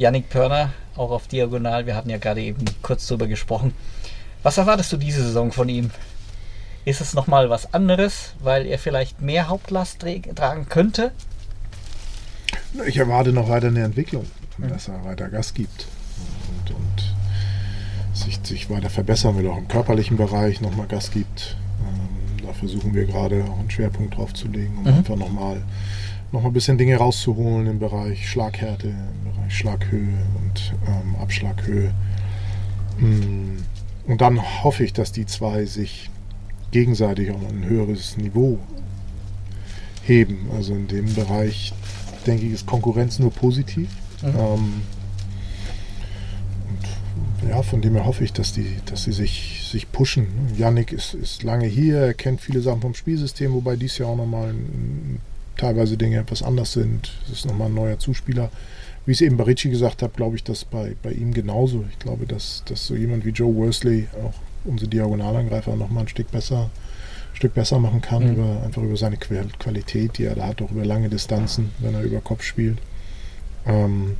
Yannick 0.00 0.30
Pörner, 0.30 0.70
auch 0.96 1.10
auf 1.10 1.26
Diagonal. 1.26 1.84
Wir 1.84 1.94
hatten 1.94 2.08
ja 2.08 2.16
gerade 2.16 2.40
eben 2.40 2.64
kurz 2.80 3.06
darüber 3.06 3.26
gesprochen. 3.26 3.74
Was 4.42 4.56
erwartest 4.56 4.90
du 4.94 4.96
diese 4.96 5.22
Saison 5.22 5.52
von 5.52 5.68
ihm? 5.68 5.90
Ist 6.86 7.02
es 7.02 7.12
nochmal 7.12 7.50
was 7.50 7.74
anderes, 7.74 8.32
weil 8.40 8.64
er 8.64 8.78
vielleicht 8.78 9.20
mehr 9.20 9.48
Hauptlast 9.48 10.00
tragen 10.00 10.70
könnte? 10.70 11.12
Ich 12.86 12.96
erwarte 12.96 13.34
noch 13.34 13.50
weiter 13.50 13.66
eine 13.66 13.82
Entwicklung, 13.82 14.24
dass 14.56 14.88
er 14.88 15.04
weiter 15.04 15.28
Gas 15.28 15.52
gibt 15.52 15.86
und, 16.48 16.74
und 16.74 17.14
sich, 18.14 18.40
sich 18.42 18.70
weiter 18.70 18.88
verbessern 18.88 19.36
will, 19.36 19.50
auch 19.50 19.58
im 19.58 19.68
körperlichen 19.68 20.16
Bereich 20.16 20.62
nochmal 20.62 20.86
Gas 20.86 21.10
gibt. 21.10 21.56
Ähm, 21.82 22.46
da 22.46 22.54
versuchen 22.54 22.94
wir 22.94 23.04
gerade 23.04 23.44
auch 23.44 23.58
einen 23.58 23.70
Schwerpunkt 23.70 24.16
drauf 24.16 24.32
zu 24.32 24.48
legen, 24.48 24.78
um 24.78 24.84
mhm. 24.84 24.98
einfach 24.98 25.16
nochmal 25.16 25.62
noch 26.32 26.42
mal 26.42 26.48
ein 26.48 26.52
bisschen 26.52 26.78
Dinge 26.78 26.96
rauszuholen 26.96 27.66
im 27.66 27.78
Bereich 27.78 28.28
Schlaghärte, 28.28 28.88
im 28.88 29.29
Schlaghöhe 29.50 30.18
und 30.38 30.74
ähm, 30.86 31.16
Abschlaghöhe. 31.20 31.92
Mm. 32.98 33.58
Und 34.06 34.20
dann 34.20 34.40
hoffe 34.64 34.84
ich, 34.84 34.92
dass 34.92 35.12
die 35.12 35.26
zwei 35.26 35.66
sich 35.66 36.10
gegenseitig 36.70 37.30
auf 37.30 37.40
ein 37.48 37.64
höheres 37.64 38.16
Niveau 38.16 38.58
heben. 40.04 40.48
Also 40.54 40.74
in 40.74 40.88
dem 40.88 41.14
Bereich 41.14 41.72
denke 42.26 42.46
ich, 42.46 42.52
ist 42.52 42.66
Konkurrenz 42.66 43.18
nur 43.18 43.32
positiv. 43.32 43.88
Mhm. 44.22 44.34
Ähm, 44.38 44.82
ja, 47.48 47.62
von 47.62 47.80
dem 47.80 47.94
her 47.94 48.04
hoffe 48.04 48.24
ich, 48.24 48.32
dass 48.32 48.52
die, 48.52 48.76
dass 48.86 49.04
sie 49.04 49.12
sich, 49.12 49.68
sich 49.70 49.90
pushen. 49.90 50.26
Yannick 50.56 50.92
ist, 50.92 51.14
ist 51.14 51.42
lange 51.42 51.66
hier, 51.66 51.98
er 51.98 52.14
kennt 52.14 52.40
viele 52.40 52.60
Sachen 52.60 52.82
vom 52.82 52.94
Spielsystem, 52.94 53.52
wobei 53.52 53.76
dies 53.76 53.98
ja 53.98 54.06
auch 54.06 54.16
nochmal 54.16 54.54
teilweise 55.56 55.96
Dinge 55.96 56.18
etwas 56.18 56.42
anders 56.42 56.72
sind. 56.72 57.12
Es 57.26 57.38
ist 57.38 57.46
nochmal 57.46 57.68
ein 57.68 57.74
neuer 57.74 57.98
Zuspieler. 57.98 58.50
Wie 59.10 59.12
ich 59.12 59.22
es 59.22 59.26
eben 59.26 59.38
bei 59.38 59.42
Ritchie 59.42 59.70
gesagt 59.70 60.04
habe, 60.04 60.12
glaube 60.14 60.36
ich, 60.36 60.44
dass 60.44 60.64
bei, 60.64 60.94
bei 61.02 61.10
ihm 61.10 61.34
genauso. 61.34 61.84
Ich 61.90 61.98
glaube, 61.98 62.26
dass, 62.26 62.62
dass 62.66 62.86
so 62.86 62.94
jemand 62.94 63.24
wie 63.24 63.30
Joe 63.30 63.52
Worsley 63.52 64.06
auch 64.22 64.34
unsere 64.64 64.88
Diagonalangreifer 64.88 65.74
nochmal 65.74 66.04
ein 66.04 66.08
Stück 66.08 66.30
besser, 66.30 66.70
Stück 67.32 67.52
besser 67.54 67.80
machen 67.80 68.02
kann, 68.02 68.22
mhm. 68.22 68.32
über, 68.34 68.62
einfach 68.62 68.82
über 68.82 68.96
seine 68.96 69.16
Qualität, 69.16 70.16
die 70.16 70.26
er 70.26 70.36
da 70.36 70.46
hat, 70.46 70.62
auch 70.62 70.70
über 70.70 70.84
lange 70.84 71.08
Distanzen, 71.08 71.72
wenn 71.80 71.94
er 71.94 72.02
über 72.02 72.20
Kopf 72.20 72.44
spielt. 72.44 72.78
Ähm, 73.66 74.16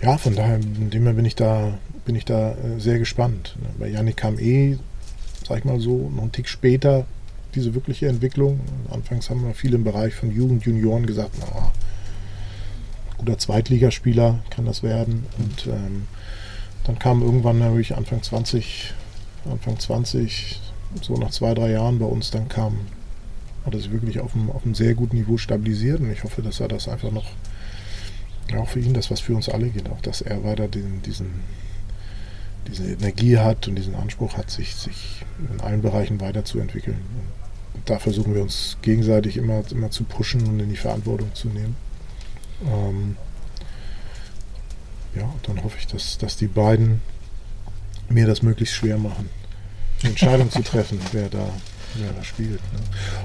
ja, 0.00 0.16
von 0.16 0.36
daher, 0.36 0.60
von 0.62 0.90
dem 0.90 1.02
her 1.02 1.14
bin 1.14 1.24
ich 1.24 1.34
da, 1.34 1.76
bin 2.04 2.14
ich 2.14 2.24
da 2.24 2.52
äh, 2.52 2.78
sehr 2.78 3.00
gespannt. 3.00 3.56
Ne, 3.60 3.68
bei 3.80 3.88
Yannick 3.88 4.18
kam 4.18 4.38
eh, 4.38 4.78
sag 5.44 5.58
ich 5.58 5.64
mal 5.64 5.80
so, 5.80 6.08
noch 6.14 6.22
einen 6.22 6.30
Tick 6.30 6.48
später 6.48 7.04
diese 7.56 7.74
wirkliche 7.74 8.06
Entwicklung. 8.06 8.60
Anfangs 8.92 9.28
haben 9.28 9.44
wir 9.44 9.54
viele 9.54 9.74
im 9.74 9.82
Bereich 9.82 10.14
von 10.14 10.30
Jugend, 10.30 10.62
Junioren 10.62 11.04
gesagt, 11.04 11.32
na, 11.40 11.72
guter 13.24 13.38
Zweitligaspieler 13.38 14.40
kann 14.50 14.64
das 14.64 14.82
werden. 14.82 15.26
Und 15.38 15.66
ähm, 15.66 16.06
dann 16.84 16.98
kam 16.98 17.22
irgendwann 17.22 17.58
natürlich 17.58 17.94
Anfang 17.96 18.22
20, 18.22 18.92
Anfang 19.50 19.78
20, 19.78 20.60
so 21.00 21.14
nach 21.14 21.30
zwei, 21.30 21.54
drei 21.54 21.70
Jahren 21.70 21.98
bei 21.98 22.06
uns, 22.06 22.30
dann 22.30 22.48
kam, 22.48 22.78
hat 23.64 23.74
er 23.74 23.80
sich 23.80 23.92
wirklich 23.92 24.20
auf 24.20 24.34
einem, 24.34 24.50
auf 24.50 24.64
einem 24.64 24.74
sehr 24.74 24.94
guten 24.94 25.16
Niveau 25.16 25.36
stabilisiert 25.36 26.00
und 26.00 26.10
ich 26.10 26.24
hoffe, 26.24 26.42
dass 26.42 26.60
er 26.60 26.68
das 26.68 26.88
einfach 26.88 27.12
noch 27.12 27.26
ja, 28.50 28.58
auch 28.58 28.68
für 28.68 28.80
ihn 28.80 28.94
das, 28.94 29.10
was 29.10 29.20
für 29.20 29.34
uns 29.34 29.48
alle 29.48 29.68
geht, 29.68 29.88
auch 29.88 30.00
dass 30.00 30.20
er 30.20 30.42
weiter 30.44 30.66
den, 30.66 31.00
diesen, 31.02 31.30
diese 32.66 32.84
Energie 32.84 33.38
hat 33.38 33.68
und 33.68 33.76
diesen 33.76 33.94
Anspruch 33.94 34.36
hat, 34.36 34.50
sich, 34.50 34.74
sich 34.74 35.24
in 35.52 35.60
allen 35.60 35.80
Bereichen 35.80 36.20
weiterzuentwickeln. 36.20 36.98
Und 37.74 37.88
da 37.88 37.98
versuchen 37.98 38.34
wir 38.34 38.42
uns 38.42 38.76
gegenseitig 38.82 39.36
immer, 39.36 39.62
immer 39.70 39.90
zu 39.90 40.04
pushen 40.04 40.46
und 40.46 40.60
in 40.60 40.68
die 40.68 40.76
Verantwortung 40.76 41.32
zu 41.34 41.48
nehmen. 41.48 41.76
Ähm, 42.66 43.16
ja, 45.14 45.28
dann 45.42 45.62
hoffe 45.62 45.76
ich, 45.78 45.86
dass, 45.86 46.18
dass 46.18 46.36
die 46.36 46.46
beiden 46.46 47.00
mir 48.08 48.26
das 48.26 48.42
möglichst 48.42 48.74
schwer 48.74 48.98
machen, 48.98 49.28
die 50.02 50.08
Entscheidung 50.08 50.50
zu 50.50 50.62
treffen, 50.62 50.98
wer 51.12 51.28
da, 51.28 51.48
wer 51.96 52.12
da 52.12 52.24
spielt. 52.24 52.60
Ne? 52.72 52.80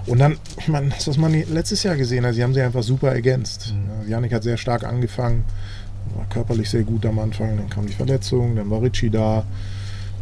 Und 0.05 0.19
dann, 0.19 0.38
ich 0.57 0.67
meine, 0.67 0.89
das, 0.89 1.07
was 1.07 1.17
man 1.17 1.33
letztes 1.33 1.83
Jahr 1.83 1.95
gesehen 1.95 2.25
hat, 2.25 2.35
sie 2.35 2.43
haben 2.43 2.53
sie 2.53 2.61
einfach 2.61 2.83
super 2.83 3.11
ergänzt. 3.11 3.73
Mhm. 3.73 4.09
Janik 4.09 4.33
hat 4.33 4.43
sehr 4.43 4.57
stark 4.57 4.83
angefangen, 4.83 5.43
war 6.15 6.25
körperlich 6.29 6.69
sehr 6.69 6.83
gut 6.83 7.05
am 7.05 7.19
Anfang, 7.19 7.57
dann 7.57 7.69
kam 7.69 7.85
die 7.85 7.93
Verletzung, 7.93 8.55
dann 8.55 8.69
war 8.69 8.81
Ritchie 8.81 9.09
da, 9.09 9.45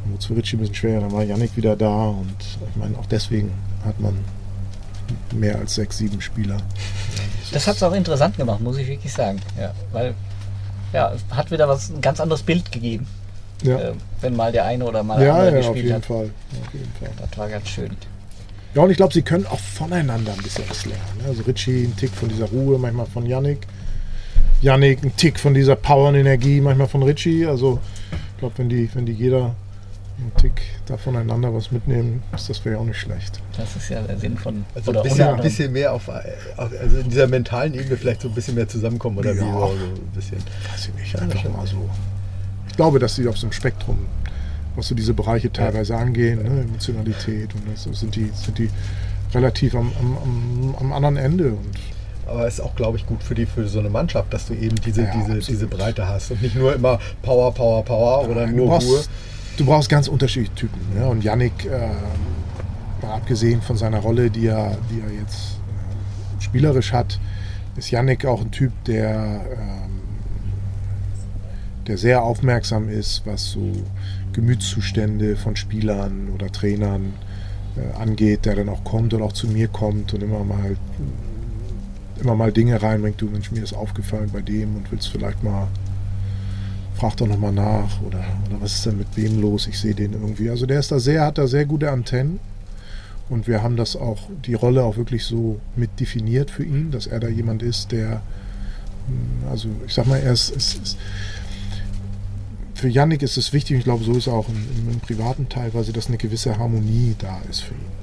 dann 0.03 0.11
wurde 0.11 0.19
es 0.19 0.25
für 0.25 0.35
Ritchie 0.35 0.57
ein 0.57 0.59
bisschen 0.59 0.75
schwerer, 0.75 1.01
dann 1.01 1.11
war 1.11 1.23
Janik 1.23 1.55
wieder 1.55 1.75
da 1.75 2.07
und 2.07 2.35
ich 2.39 2.75
meine, 2.75 2.97
auch 2.97 3.05
deswegen 3.05 3.51
hat 3.83 3.99
man 3.99 4.15
mehr 5.33 5.57
als 5.57 5.75
sechs, 5.75 5.97
sieben 5.97 6.21
Spieler. 6.21 6.57
Das 7.51 7.67
hat 7.67 7.75
es 7.75 7.83
auch 7.83 7.93
interessant 7.93 8.37
gemacht, 8.37 8.61
muss 8.61 8.77
ich 8.77 8.87
wirklich 8.87 9.13
sagen. 9.13 9.39
Ja, 9.59 9.73
weil 9.91 10.13
ja, 10.93 11.13
hat 11.31 11.51
wieder 11.51 11.67
was 11.67 11.89
ein 11.89 12.01
ganz 12.01 12.19
anderes 12.19 12.43
Bild 12.43 12.71
gegeben. 12.71 13.07
Ja. 13.63 13.77
Äh, 13.77 13.93
wenn 14.21 14.35
mal 14.35 14.51
der 14.51 14.65
eine 14.65 14.85
oder 14.85 15.03
mal 15.03 15.17
der 15.17 15.27
ja, 15.27 15.33
andere 15.33 15.49
ja, 15.49 15.57
gespielt 15.57 15.77
auf 15.77 15.83
jeden 15.83 15.95
hat. 15.95 16.05
Fall. 16.05 16.29
Auf 16.65 16.73
jeden 16.73 16.93
Fall. 16.99 17.09
Das 17.19 17.37
war 17.37 17.49
ganz 17.49 17.67
schön. 17.67 17.91
Ja, 18.73 18.81
und 18.81 18.91
ich 18.91 18.97
glaube, 18.97 19.13
sie 19.13 19.21
können 19.21 19.45
auch 19.45 19.59
voneinander 19.59 20.33
ein 20.33 20.43
bisschen 20.43 20.65
was 20.69 20.85
lernen. 20.85 21.03
Ne? 21.21 21.29
Also 21.29 21.43
Richie 21.43 21.85
ein 21.85 21.95
Tick 21.95 22.11
von 22.11 22.27
dieser 22.27 22.45
Ruhe, 22.47 22.77
manchmal 22.77 23.05
von 23.05 23.25
Yannick. 23.25 23.59
Yannick 24.61 25.03
ein 25.03 25.15
Tick 25.15 25.39
von 25.39 25.53
dieser 25.53 25.75
Power 25.75 26.09
und 26.09 26.15
Energie, 26.15 26.59
manchmal 26.59 26.87
von 26.87 27.03
Richie. 27.03 27.45
Also 27.45 27.79
ich 28.11 28.39
glaube, 28.39 28.57
wenn 28.57 28.69
die, 28.69 28.89
wenn 28.93 29.05
die 29.05 29.13
jeder 29.13 29.55
einen 30.17 30.35
Tick 30.37 30.61
da 30.85 30.97
voneinander 30.97 31.53
was 31.53 31.71
mitnehmen, 31.71 32.23
ist 32.33 32.49
das 32.49 32.57
vielleicht 32.57 32.79
auch 32.79 32.85
nicht 32.85 32.99
schlecht. 32.99 33.41
Das 33.57 33.75
ist 33.75 33.89
ja 33.89 34.01
der 34.01 34.17
Sinn 34.17 34.37
von. 34.37 34.65
Also 34.73 34.91
ein 34.91 35.03
bisschen, 35.03 35.27
ein 35.27 35.41
bisschen 35.41 35.71
mehr 35.73 35.93
auf, 35.93 36.09
also 36.09 36.75
in 36.97 37.09
dieser 37.09 37.27
mentalen 37.27 37.73
Ebene 37.73 37.97
vielleicht 37.97 38.21
so 38.21 38.27
ein 38.27 38.33
bisschen 38.33 38.55
mehr 38.55 38.67
zusammenkommen 38.67 39.17
oder 39.17 39.33
ja, 39.33 39.41
wie 39.41 39.51
so 39.51 39.65
ein 39.73 40.11
bisschen. 40.13 40.37
Weiß 40.71 40.89
ich 40.89 40.93
nicht, 40.95 41.19
einfach 41.19 41.49
mal 41.49 41.67
so. 41.67 41.89
Ich 42.69 42.75
glaube, 42.75 42.99
dass 42.99 43.15
sie 43.15 43.27
auf 43.27 43.37
so 43.37 43.47
einem 43.47 43.53
Spektrum, 43.53 43.99
was 44.75 44.87
so 44.87 44.95
diese 44.95 45.13
Bereiche 45.13 45.51
teilweise 45.51 45.93
ja. 45.93 45.99
angehen, 45.99 46.43
ne, 46.43 46.61
Emotionalität 46.61 47.53
und 47.55 47.63
das 47.71 47.99
sind 47.99 48.15
die, 48.15 48.31
sind 48.33 48.57
die 48.57 48.69
relativ 49.33 49.75
am, 49.75 49.91
am, 49.99 50.75
am 50.79 50.93
anderen 50.93 51.17
Ende 51.17 51.49
und 51.49 51.75
aber 52.27 52.47
es 52.47 52.55
ist 52.55 52.59
auch, 52.61 52.75
glaube 52.75 52.97
ich, 52.97 53.05
gut 53.05 53.21
für 53.21 53.35
die 53.35 53.45
für 53.45 53.67
so 53.67 53.79
eine 53.79 53.89
Mannschaft, 53.89 54.33
dass 54.33 54.47
du 54.47 54.53
eben 54.55 54.75
diese, 54.77 55.03
ja, 55.03 55.11
diese, 55.13 55.39
diese 55.39 55.67
Breite 55.67 56.07
hast 56.07 56.31
und 56.31 56.41
nicht 56.41 56.55
nur 56.55 56.73
immer 56.73 56.99
Power, 57.21 57.53
Power, 57.53 57.85
Power 57.85 58.23
ja, 58.23 58.29
oder 58.29 58.47
nur 58.47 58.79
Ruhe 58.79 59.03
du 59.57 59.65
brauchst 59.65 59.89
ganz 59.89 60.07
unterschiedliche 60.07 60.55
Typen. 60.55 60.81
Ja? 60.95 61.07
Und 61.07 61.23
Yannick, 61.23 61.65
äh, 61.65 61.89
abgesehen 63.05 63.61
von 63.61 63.77
seiner 63.77 63.99
Rolle, 63.99 64.29
die 64.29 64.47
er, 64.47 64.77
die 64.89 65.01
er 65.01 65.11
jetzt 65.19 65.59
äh, 66.39 66.41
spielerisch 66.41 66.93
hat, 66.93 67.19
ist 67.75 67.91
Yannick 67.91 68.25
auch 68.25 68.41
ein 68.41 68.51
Typ, 68.51 68.71
der, 68.85 69.45
ähm, 69.51 70.01
der 71.87 71.97
sehr 71.97 72.23
aufmerksam 72.23 72.89
ist, 72.89 73.23
was 73.25 73.51
so 73.51 73.71
Gemütszustände 74.33 75.35
von 75.35 75.55
Spielern 75.55 76.29
oder 76.33 76.51
Trainern 76.51 77.13
äh, 77.75 78.01
angeht, 78.01 78.45
der 78.45 78.55
dann 78.55 78.69
auch 78.69 78.83
kommt 78.83 79.13
und 79.13 79.21
auch 79.21 79.33
zu 79.33 79.47
mir 79.47 79.67
kommt 79.67 80.13
und 80.13 80.23
immer 80.23 80.43
mal 80.43 80.77
immer 82.21 82.35
mal 82.35 82.51
Dinge 82.51 82.81
reinbringt, 82.81 83.21
du 83.21 83.25
Mensch, 83.27 83.51
mir 83.51 83.63
ist 83.63 83.73
aufgefallen 83.73 84.29
bei 84.31 84.41
dem 84.41 84.75
und 84.75 84.91
willst 84.91 85.09
vielleicht 85.09 85.43
mal, 85.43 85.67
frag 86.95 87.17
doch 87.17 87.27
nochmal 87.27 87.51
nach 87.51 88.01
oder, 88.01 88.23
oder 88.47 88.61
was 88.61 88.75
ist 88.75 88.85
denn 88.85 88.97
mit 88.97 89.07
wem 89.15 89.41
los, 89.41 89.67
ich 89.67 89.79
sehe 89.79 89.95
den 89.95 90.13
irgendwie. 90.13 90.49
Also 90.49 90.65
der 90.65 90.79
ist 90.79 90.91
da 90.91 90.99
sehr, 90.99 91.25
hat 91.25 91.37
da 91.37 91.47
sehr 91.47 91.65
gute 91.65 91.91
Antennen 91.91 92.39
und 93.29 93.47
wir 93.47 93.63
haben 93.63 93.75
das 93.75 93.95
auch, 93.95 94.29
die 94.45 94.53
Rolle 94.53 94.83
auch 94.83 94.97
wirklich 94.97 95.25
so 95.25 95.59
mit 95.75 95.99
definiert 95.99 96.51
für 96.51 96.63
ihn, 96.63 96.91
dass 96.91 97.07
er 97.07 97.19
da 97.19 97.27
jemand 97.27 97.63
ist, 97.63 97.91
der, 97.91 98.21
hm, 99.07 99.49
also 99.49 99.69
ich 99.85 99.93
sag 99.93 100.07
mal, 100.07 100.19
er 100.19 100.33
ist, 100.33 100.49
ist, 100.49 100.83
ist 100.83 100.97
für 102.75 102.89
Yannick 102.89 103.23
ist 103.23 103.37
es 103.37 103.53
wichtig, 103.53 103.77
ich 103.77 103.83
glaube, 103.85 104.03
so 104.03 104.11
ist 104.11 104.27
es 104.27 104.27
auch 104.27 104.47
im, 104.49 104.91
im, 104.91 104.99
privaten 104.99 105.47
teilweise, 105.49 105.93
dass 105.93 106.07
eine 106.07 106.17
gewisse 106.17 106.57
Harmonie 106.57 107.15
da 107.17 107.39
ist 107.49 107.61
für 107.61 107.73
ihn. 107.73 107.95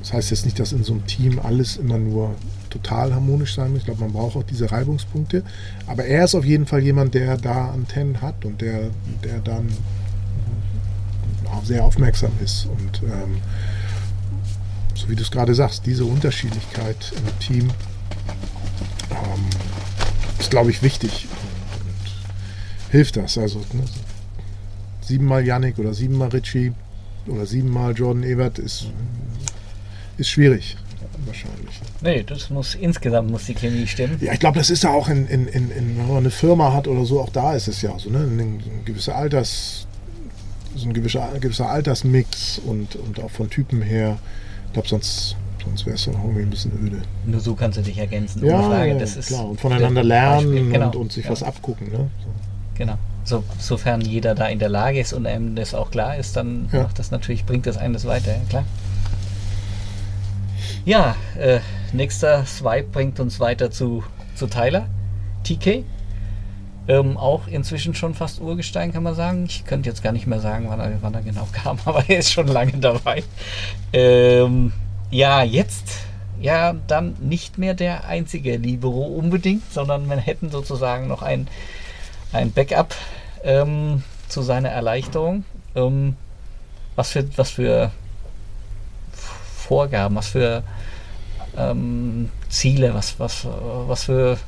Das 0.00 0.12
heißt 0.12 0.30
jetzt 0.30 0.44
nicht, 0.46 0.58
dass 0.58 0.72
in 0.72 0.84
so 0.84 0.94
einem 0.94 1.06
Team 1.06 1.38
alles 1.38 1.76
immer 1.76 1.98
nur 1.98 2.34
total 2.76 3.14
harmonisch 3.14 3.54
sein 3.54 3.70
muss. 3.70 3.80
Ich 3.80 3.84
glaube, 3.86 4.00
man 4.00 4.12
braucht 4.12 4.36
auch 4.36 4.42
diese 4.42 4.70
Reibungspunkte. 4.70 5.42
Aber 5.86 6.04
er 6.04 6.24
ist 6.24 6.34
auf 6.34 6.44
jeden 6.44 6.66
Fall 6.66 6.80
jemand, 6.82 7.14
der 7.14 7.36
da 7.36 7.70
Antennen 7.70 8.20
hat 8.20 8.44
und 8.44 8.60
der, 8.60 8.90
der 9.24 9.40
dann 9.40 9.68
auch 11.52 11.64
sehr 11.64 11.84
aufmerksam 11.84 12.32
ist. 12.42 12.66
Und 12.66 13.02
ähm, 13.02 13.38
so 14.94 15.08
wie 15.08 15.16
du 15.16 15.22
es 15.22 15.30
gerade 15.30 15.54
sagst, 15.54 15.86
diese 15.86 16.04
Unterschiedlichkeit 16.04 17.12
im 17.16 17.38
Team 17.38 17.68
ähm, 19.10 19.44
ist, 20.38 20.50
glaube 20.50 20.70
ich, 20.70 20.82
wichtig 20.82 21.28
und, 21.30 21.88
und 21.88 22.90
hilft 22.90 23.16
das. 23.16 23.38
Also 23.38 23.58
ne, 23.72 23.84
siebenmal 25.00 25.44
Yannick 25.44 25.78
oder 25.78 25.94
siebenmal 25.94 26.28
Richie 26.28 26.72
oder 27.26 27.46
siebenmal 27.46 27.94
Jordan 27.94 28.22
Ebert 28.22 28.58
ist, 28.58 28.86
ist 30.18 30.28
schwierig 30.28 30.76
wahrscheinlich. 31.26 31.80
Nee, 32.00 32.22
das 32.22 32.50
muss 32.50 32.74
insgesamt 32.74 33.30
muss 33.30 33.46
die 33.46 33.54
Chemie 33.54 33.86
stimmen. 33.86 34.18
Ja, 34.20 34.32
ich 34.32 34.40
glaube, 34.40 34.58
das 34.58 34.70
ist 34.70 34.82
ja 34.84 34.90
auch 34.90 35.08
in, 35.08 35.26
in, 35.26 35.48
in, 35.48 35.70
wenn 35.70 36.06
man 36.06 36.18
eine 36.18 36.30
Firma 36.30 36.72
hat 36.72 36.88
oder 36.88 37.04
so, 37.04 37.20
auch 37.20 37.30
da 37.30 37.54
ist 37.54 37.68
es 37.68 37.82
ja 37.82 37.98
so, 37.98 38.10
ne? 38.10 38.18
Ein, 38.18 38.62
gewisser 38.84 39.16
Alters, 39.16 39.86
so 40.74 40.88
ein 40.88 40.94
gewisser, 40.94 41.28
gewisser 41.40 41.68
Altersmix 41.68 42.58
und, 42.58 42.96
und 42.96 43.20
auch 43.20 43.30
von 43.30 43.50
Typen 43.50 43.82
her. 43.82 44.18
Ich 44.66 44.72
glaube, 44.74 44.88
sonst, 44.88 45.36
sonst 45.64 45.86
wäre 45.86 45.96
es 45.96 46.04
dann 46.04 46.16
auch 46.16 46.24
irgendwie 46.24 46.42
ein 46.42 46.50
bisschen 46.50 46.72
öde. 46.84 47.02
Nur 47.24 47.40
so 47.40 47.54
kannst 47.54 47.78
du 47.78 47.82
dich 47.82 47.98
ergänzen. 47.98 48.44
Ja, 48.44 48.62
Frage. 48.62 48.96
Das 48.98 49.16
ist 49.16 49.28
klar. 49.28 49.48
Und 49.48 49.60
voneinander 49.60 50.04
lernen 50.04 50.72
genau. 50.72 50.86
und, 50.86 50.96
und, 50.96 51.12
sich 51.12 51.24
genau. 51.24 51.32
was 51.32 51.42
abgucken. 51.42 51.90
Ne? 51.90 52.10
So. 52.22 52.28
Genau. 52.78 52.98
So, 53.24 53.42
sofern 53.58 54.02
jeder 54.02 54.36
da 54.36 54.46
in 54.46 54.60
der 54.60 54.68
Lage 54.68 55.00
ist 55.00 55.12
und 55.12 55.26
einem 55.26 55.56
das 55.56 55.74
auch 55.74 55.90
klar 55.90 56.16
ist, 56.16 56.36
dann 56.36 56.68
ja. 56.72 56.84
macht 56.84 56.98
das 56.98 57.10
natürlich, 57.10 57.44
bringt 57.44 57.66
das 57.66 57.76
eines 57.76 58.04
weiter, 58.04 58.32
ja, 58.32 58.40
klar. 58.48 58.64
Ja, 60.86 61.16
äh, 61.36 61.58
nächster 61.92 62.46
Swipe 62.46 62.90
bringt 62.92 63.18
uns 63.18 63.40
weiter 63.40 63.72
zu, 63.72 64.04
zu 64.36 64.46
Tyler, 64.46 64.86
TK. 65.42 65.84
Ähm, 66.86 67.16
auch 67.16 67.48
inzwischen 67.48 67.92
schon 67.96 68.14
fast 68.14 68.40
Urgestein, 68.40 68.92
kann 68.92 69.02
man 69.02 69.16
sagen. 69.16 69.46
Ich 69.46 69.64
könnte 69.64 69.88
jetzt 69.88 70.04
gar 70.04 70.12
nicht 70.12 70.28
mehr 70.28 70.38
sagen, 70.38 70.66
wann 70.68 70.78
er, 70.78 70.92
wann 71.00 71.12
er 71.12 71.22
genau 71.22 71.48
kam, 71.52 71.80
aber 71.86 72.08
er 72.08 72.20
ist 72.20 72.30
schon 72.30 72.46
lange 72.46 72.78
dabei. 72.78 73.24
Ähm, 73.92 74.72
ja, 75.10 75.42
jetzt 75.42 75.88
ja 76.40 76.76
dann 76.86 77.16
nicht 77.18 77.58
mehr 77.58 77.74
der 77.74 78.06
einzige 78.06 78.56
Libero 78.56 79.06
unbedingt, 79.06 79.72
sondern 79.72 80.08
wir 80.08 80.18
hätten 80.18 80.50
sozusagen 80.50 81.08
noch 81.08 81.22
ein, 81.22 81.48
ein 82.32 82.52
Backup 82.52 82.94
ähm, 83.42 84.04
zu 84.28 84.40
seiner 84.42 84.68
Erleichterung. 84.68 85.44
Ähm, 85.74 86.14
was 86.94 87.10
für, 87.10 87.26
was 87.36 87.50
für 87.50 87.90
Vorgaben, 89.66 90.14
was 90.14 90.28
für 90.28 90.62
ähm, 91.56 92.30
Ziele, 92.48 92.94
was, 92.94 93.18
was, 93.18 93.46
was 93.46 94.04
für 94.04 94.38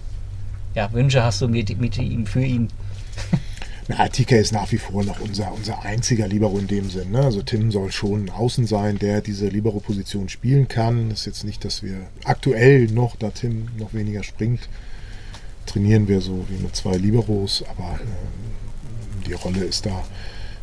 ja, 0.75 0.93
Wünsche 0.93 1.23
hast 1.23 1.41
du 1.41 1.49
mit, 1.49 1.79
mit 1.81 1.99
ihm, 1.99 2.27
für 2.27 2.45
ihn? 2.45 2.69
Na, 3.89 4.07
TK 4.07 4.33
ist 4.33 4.53
nach 4.53 4.71
wie 4.71 4.77
vor 4.77 5.03
noch 5.03 5.19
unser, 5.21 5.53
unser 5.53 5.83
einziger 5.83 6.29
Libero 6.29 6.59
in 6.59 6.67
dem 6.67 6.91
Sinn. 6.91 7.11
Ne? 7.11 7.21
Also 7.21 7.41
Tim 7.41 7.71
soll 7.71 7.91
schon 7.91 8.29
außen 8.29 8.67
sein, 8.67 8.99
der 8.99 9.23
diese 9.23 9.49
Libero-Position 9.49 10.29
spielen 10.29 10.69
kann. 10.69 11.11
Ist 11.11 11.25
jetzt 11.25 11.43
nicht, 11.43 11.65
dass 11.65 11.83
wir 11.83 11.97
aktuell 12.25 12.87
noch, 12.89 13.17
da 13.17 13.31
Tim 13.31 13.69
noch 13.79 13.95
weniger 13.95 14.23
springt, 14.23 14.69
trainieren 15.65 16.07
wir 16.07 16.21
so 16.21 16.45
wie 16.51 16.63
mit 16.63 16.77
zwei 16.77 16.97
Liberos, 16.97 17.65
aber 17.67 17.95
äh, 17.95 19.27
die 19.27 19.33
Rolle 19.33 19.65
ist 19.65 19.87
da, 19.87 20.05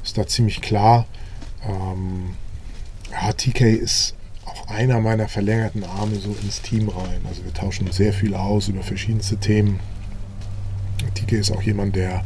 ist 0.04 0.20
da 0.20 0.28
ziemlich 0.28 0.62
klar. 0.62 1.08
Ähm, 1.68 2.36
ja, 3.12 3.34
TK 3.34 3.62
ist 3.62 4.14
einer 4.68 5.00
meiner 5.00 5.28
verlängerten 5.28 5.84
Arme 5.84 6.16
so 6.16 6.36
ins 6.42 6.62
Team 6.62 6.90
rein. 6.90 7.22
Also 7.28 7.44
wir 7.44 7.54
tauschen 7.54 7.92
sehr 7.92 8.14
viel 8.14 8.36
aus 8.36 8.68
über 8.68 8.84
verschiedenste 8.84 9.38
Themen. 9.38 9.80
Tike 11.14 11.38
ist 11.38 11.52
auch 11.52 11.62
jemand, 11.62 11.96
der 11.96 12.24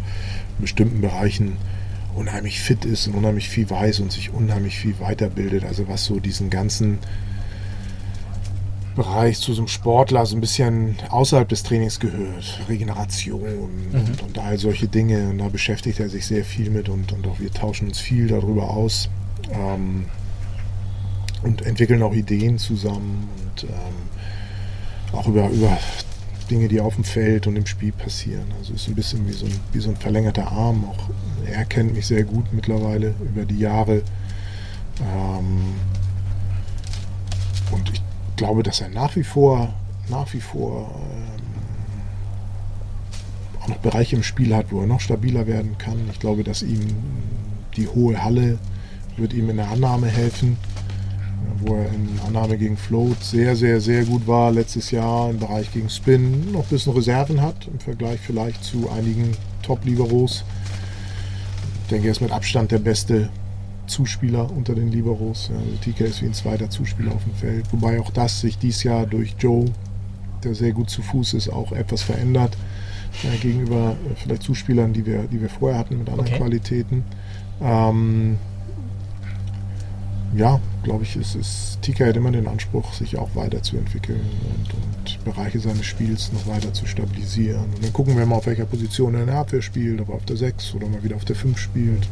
in 0.58 0.62
bestimmten 0.62 1.02
Bereichen 1.02 1.58
unheimlich 2.16 2.60
fit 2.60 2.86
ist 2.86 3.08
und 3.08 3.16
unheimlich 3.16 3.50
viel 3.50 3.70
weiß 3.70 4.00
und 4.00 4.12
sich 4.12 4.32
unheimlich 4.32 4.78
viel 4.78 5.00
weiterbildet. 5.00 5.64
Also 5.64 5.88
was 5.88 6.06
so 6.06 6.20
diesen 6.20 6.50
ganzen 6.50 7.00
Bereich 8.96 9.40
zu 9.40 9.54
so 9.54 9.62
einem 9.62 9.68
Sportler 9.68 10.26
so 10.26 10.36
ein 10.36 10.42
bisschen 10.42 10.98
außerhalb 11.10 11.48
des 11.48 11.64
Trainings 11.64 12.00
gehört. 12.00 12.60
Regeneration 12.68 13.42
mhm. 13.42 14.00
und, 14.00 14.24
und, 14.24 14.40
all 14.40 14.58
solche 14.58 14.88
Dinge. 14.88 15.30
Und 15.30 15.38
da 15.38 15.48
beschäftigt 15.48 16.00
er 16.00 16.10
sich 16.10 16.26
sehr 16.26 16.44
viel 16.44 16.70
mit 16.70 16.90
und, 16.90 17.12
und 17.14 17.26
auch 17.28 17.40
wir 17.40 17.52
tauschen 17.52 17.88
uns 17.88 18.00
viel 18.00 18.28
darüber 18.28 18.70
aus. 18.70 19.10
Ähm, 19.52 20.06
und 21.44 21.66
entwickeln 21.66 22.04
auch 22.04 22.14
Ideen 22.14 22.58
zusammen 22.58 23.30
und 23.38 23.64
ähm, 23.64 25.14
auch 25.14 25.28
über, 25.28 25.50
über 25.50 25.78
Dinge, 26.50 26.68
die 26.68 26.82
auf 26.82 26.96
dem 26.96 27.04
Feld 27.04 27.48
und 27.48 27.56
im 27.56 27.66
Spiel 27.66 27.92
passieren. 27.92 28.46
Also 28.58 28.74
ist 28.74 28.88
ein 28.88 28.96
bisschen 28.96 29.28
wie 29.28 29.34
so 29.34 29.46
ein, 29.46 29.60
wie 29.72 29.80
so 29.80 29.90
ein 29.90 29.96
verlängerter 29.96 30.52
Arm. 30.52 30.84
Auch 30.86 31.10
er 31.46 31.66
kennt 31.66 31.94
mich 31.94 32.08
sehr 32.08 32.24
gut 32.24 32.46
mittlerweile 32.52 33.14
über 33.22 33.46
die 33.46 33.60
Jahre. 33.60 34.02
Ähm, 35.02 35.76
und 37.72 37.90
ich 37.94 38.02
glaube, 38.36 38.64
dass 38.64 38.82
er 38.82 38.90
nach 38.90 39.16
wie 39.16 39.24
vor, 39.24 39.74
nach 40.10 40.34
wie 40.34 40.42
vor 40.42 40.90
ähm, 40.96 41.40
auch 43.62 43.68
noch 43.68 43.78
Bereiche 43.78 44.16
im 44.16 44.24
Spiel 44.24 44.56
hat, 44.56 44.72
wo 44.72 44.82
er 44.82 44.88
noch 44.88 45.00
stabiler 45.00 45.46
werden 45.48 45.78
kann. 45.78 45.98
Ich 46.12 46.20
glaube, 46.20 46.44
dass 46.44 46.64
ihm 46.64 46.82
die 47.78 47.88
hohe 47.88 48.24
Halle 48.24 48.58
wird 49.18 49.34
ihm 49.34 49.50
in 49.50 49.58
der 49.58 49.70
Annahme 49.70 50.08
helfen 50.08 50.58
wo 51.58 51.76
er 51.76 51.88
in 51.88 52.20
Annahme 52.26 52.58
gegen 52.58 52.78
Float 52.78 53.24
sehr, 53.24 53.56
sehr, 53.56 53.82
sehr 53.82 54.06
gut 54.06 54.28
war 54.28 54.52
letztes 54.52 54.92
Jahr 54.92 55.30
im 55.30 55.40
Bereich 55.40 55.72
gegen 55.72 55.90
Spin, 55.90 56.52
noch 56.52 56.64
ein 56.64 56.70
bisschen 56.70 56.94
Reserven 56.94 57.42
hat 57.42 57.68
im 57.72 57.80
Vergleich 57.80 58.20
vielleicht 58.20 58.64
zu 58.64 58.90
einigen 58.90 59.32
Top-Liberos. 59.62 60.44
Ich 61.84 61.90
denke, 61.90 62.08
er 62.08 62.12
ist 62.12 62.22
mit 62.22 62.32
Abstand 62.32 62.72
der 62.72 62.80
beste 62.80 63.30
Zuspieler 63.88 64.50
unter 64.52 64.76
den 64.76 64.92
Liberos. 64.92 65.50
Also 65.50 65.92
TK 65.92 66.02
ist 66.02 66.22
wie 66.22 66.28
ein 66.28 66.34
zweiter 66.34 66.70
Zuspieler 66.70 67.14
auf 67.14 67.24
dem 67.24 67.34
Feld, 67.34 67.66
wobei 67.72 68.00
auch 68.00 68.12
das 68.12 68.42
sich 68.42 68.58
dieses 68.58 68.84
Jahr 68.84 69.06
durch 69.06 69.36
Joe, 69.40 69.66
der 70.44 70.56
sehr 70.56 70.72
gut 70.72 70.90
zu 70.90 71.02
Fuß 71.02 71.34
ist, 71.34 71.50
auch 71.50 71.72
etwas 71.72 72.04
verändert 72.04 72.56
äh, 73.24 73.38
gegenüber 73.38 73.96
äh, 74.06 74.16
vielleicht 74.16 74.44
Zuspielern, 74.44 74.94
die 74.94 75.06
wir, 75.06 75.24
die 75.24 75.42
wir 75.42 75.50
vorher 75.50 75.78
hatten 75.78 75.98
mit 75.98 76.10
anderen 76.10 76.28
okay. 76.28 76.38
Qualitäten. 76.38 77.04
Ähm, 77.62 78.38
ja, 80.36 80.60
glaube 80.84 81.04
ich, 81.04 81.16
ist, 81.16 81.36
ist 81.36 81.82
TK 81.82 82.08
hat 82.08 82.18
immer 82.18 82.32
den 82.32 82.48
Anspruch, 82.48 82.94
sich 82.94 83.18
auch 83.18 83.30
weiterzuentwickeln 83.36 84.22
und, 84.22 84.74
und 84.74 85.26
Bereiche 85.26 85.60
seines 85.60 85.86
Spiels 85.86 86.32
noch 86.32 86.48
weiter 86.48 86.74
zu 86.74 86.86
stabilisieren. 86.86 87.66
Und 87.76 87.84
dann 87.84 87.94
gucken 87.94 88.18
wir 88.18 88.26
mal, 88.26 88.36
auf 88.36 88.46
welcher 88.46 88.66
Position 88.66 89.16
er 89.16 89.22
in 89.22 89.28
der 89.28 89.38
Abwehr 89.38 89.62
spielt, 89.62 90.00
ob 90.02 90.10
er 90.10 90.16
auf 90.16 90.26
der 90.26 90.38
6 90.38 90.76
oder 90.76 90.88
mal 90.88 91.04
wieder 91.04 91.16
auf 91.16 91.26
der 91.26 91.36
5 91.36 91.58
spielt. 91.58 92.08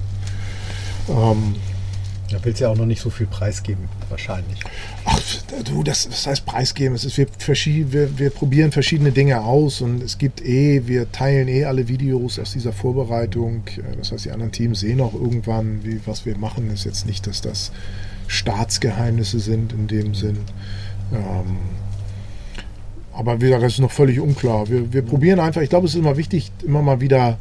Ähm, 1.09 1.55
da 2.30 2.43
willst 2.43 2.59
du 2.59 2.65
ja 2.65 2.72
auch 2.72 2.76
noch 2.76 2.86
nicht 2.86 3.01
so 3.01 3.09
viel 3.09 3.28
preisgeben, 3.28 3.88
wahrscheinlich. 4.09 4.59
Ach, 5.05 5.22
du, 5.63 5.82
das, 5.84 6.09
das 6.09 6.28
heißt 6.28 6.45
preisgeben. 6.45 6.93
Es 6.93 7.05
ist, 7.05 7.18
wir, 7.18 7.28
wir, 7.93 8.20
wir 8.20 8.30
probieren 8.32 8.74
verschiedene 8.74 9.11
Dinge 9.13 9.41
aus 9.41 9.80
und 9.80 10.03
es 10.03 10.18
gibt 10.18 10.43
eh, 10.43 10.88
wir 10.88 11.09
teilen 11.11 11.47
eh 11.47 11.63
alle 11.63 11.88
Videos 11.88 12.38
aus 12.38 12.51
dieser 12.51 12.74
Vorbereitung. 12.74 13.63
Das 13.97 14.11
heißt, 14.11 14.26
die 14.26 14.32
anderen 14.32 14.51
Teams 14.51 14.82
sehen 14.82 14.99
auch 14.99 15.13
irgendwann, 15.13 15.86
wie, 15.86 16.01
was 16.05 16.26
wir 16.26 16.38
machen. 16.38 16.70
Ist 16.74 16.84
jetzt 16.84 17.05
nicht, 17.05 17.28
dass 17.28 17.41
das 17.41 17.72
Staatsgeheimnisse 18.28 19.39
sind 19.39 19.73
in 19.73 19.88
dem 19.88 20.13
Sinn. 20.13 20.38
Ähm, 21.13 21.57
aber 23.13 23.41
wie 23.41 23.45
gesagt, 23.45 23.63
das 23.63 23.73
ist 23.73 23.80
noch 23.80 23.91
völlig 23.91 24.19
unklar. 24.19 24.69
Wir, 24.69 24.93
wir 24.93 25.01
probieren 25.01 25.39
einfach, 25.39 25.61
ich 25.61 25.69
glaube, 25.69 25.88
es 25.88 25.95
ist 25.95 25.99
immer 25.99 26.17
wichtig, 26.17 26.51
immer 26.63 26.82
mal 26.84 27.01
wieder 27.01 27.39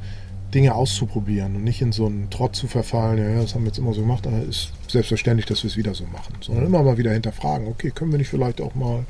Dinge 0.55 0.75
auszuprobieren 0.75 1.57
und 1.57 1.65
nicht 1.65 1.83
in 1.83 1.93
so 1.93 2.07
einen 2.07 2.31
Trott 2.31 2.57
zu 2.57 2.67
verfallen, 2.67 3.19
ja, 3.19 3.43
das 3.43 3.55
haben 3.55 3.65
wir 3.65 3.69
jetzt 3.69 3.79
immer 3.79 3.93
so 3.93 4.01
gemacht, 4.01 4.27
aber 4.27 4.39
es 4.39 4.49
ist 4.49 4.73
selbstverständlich, 4.89 5.45
dass 5.45 5.63
wir 5.65 5.71
es 5.71 5.77
wieder 5.77 5.95
so 5.95 6.05
machen. 6.07 6.35
Sondern 6.41 6.65
immer 6.65 6.83
mal 6.83 6.97
wieder 6.97 7.13
hinterfragen, 7.13 7.67
okay, 7.67 7.91
können 7.91 8.11
wir 8.11 8.19
nicht 8.19 8.31
vielleicht 8.31 8.61
auch 8.61 8.75
mal 8.75 9.05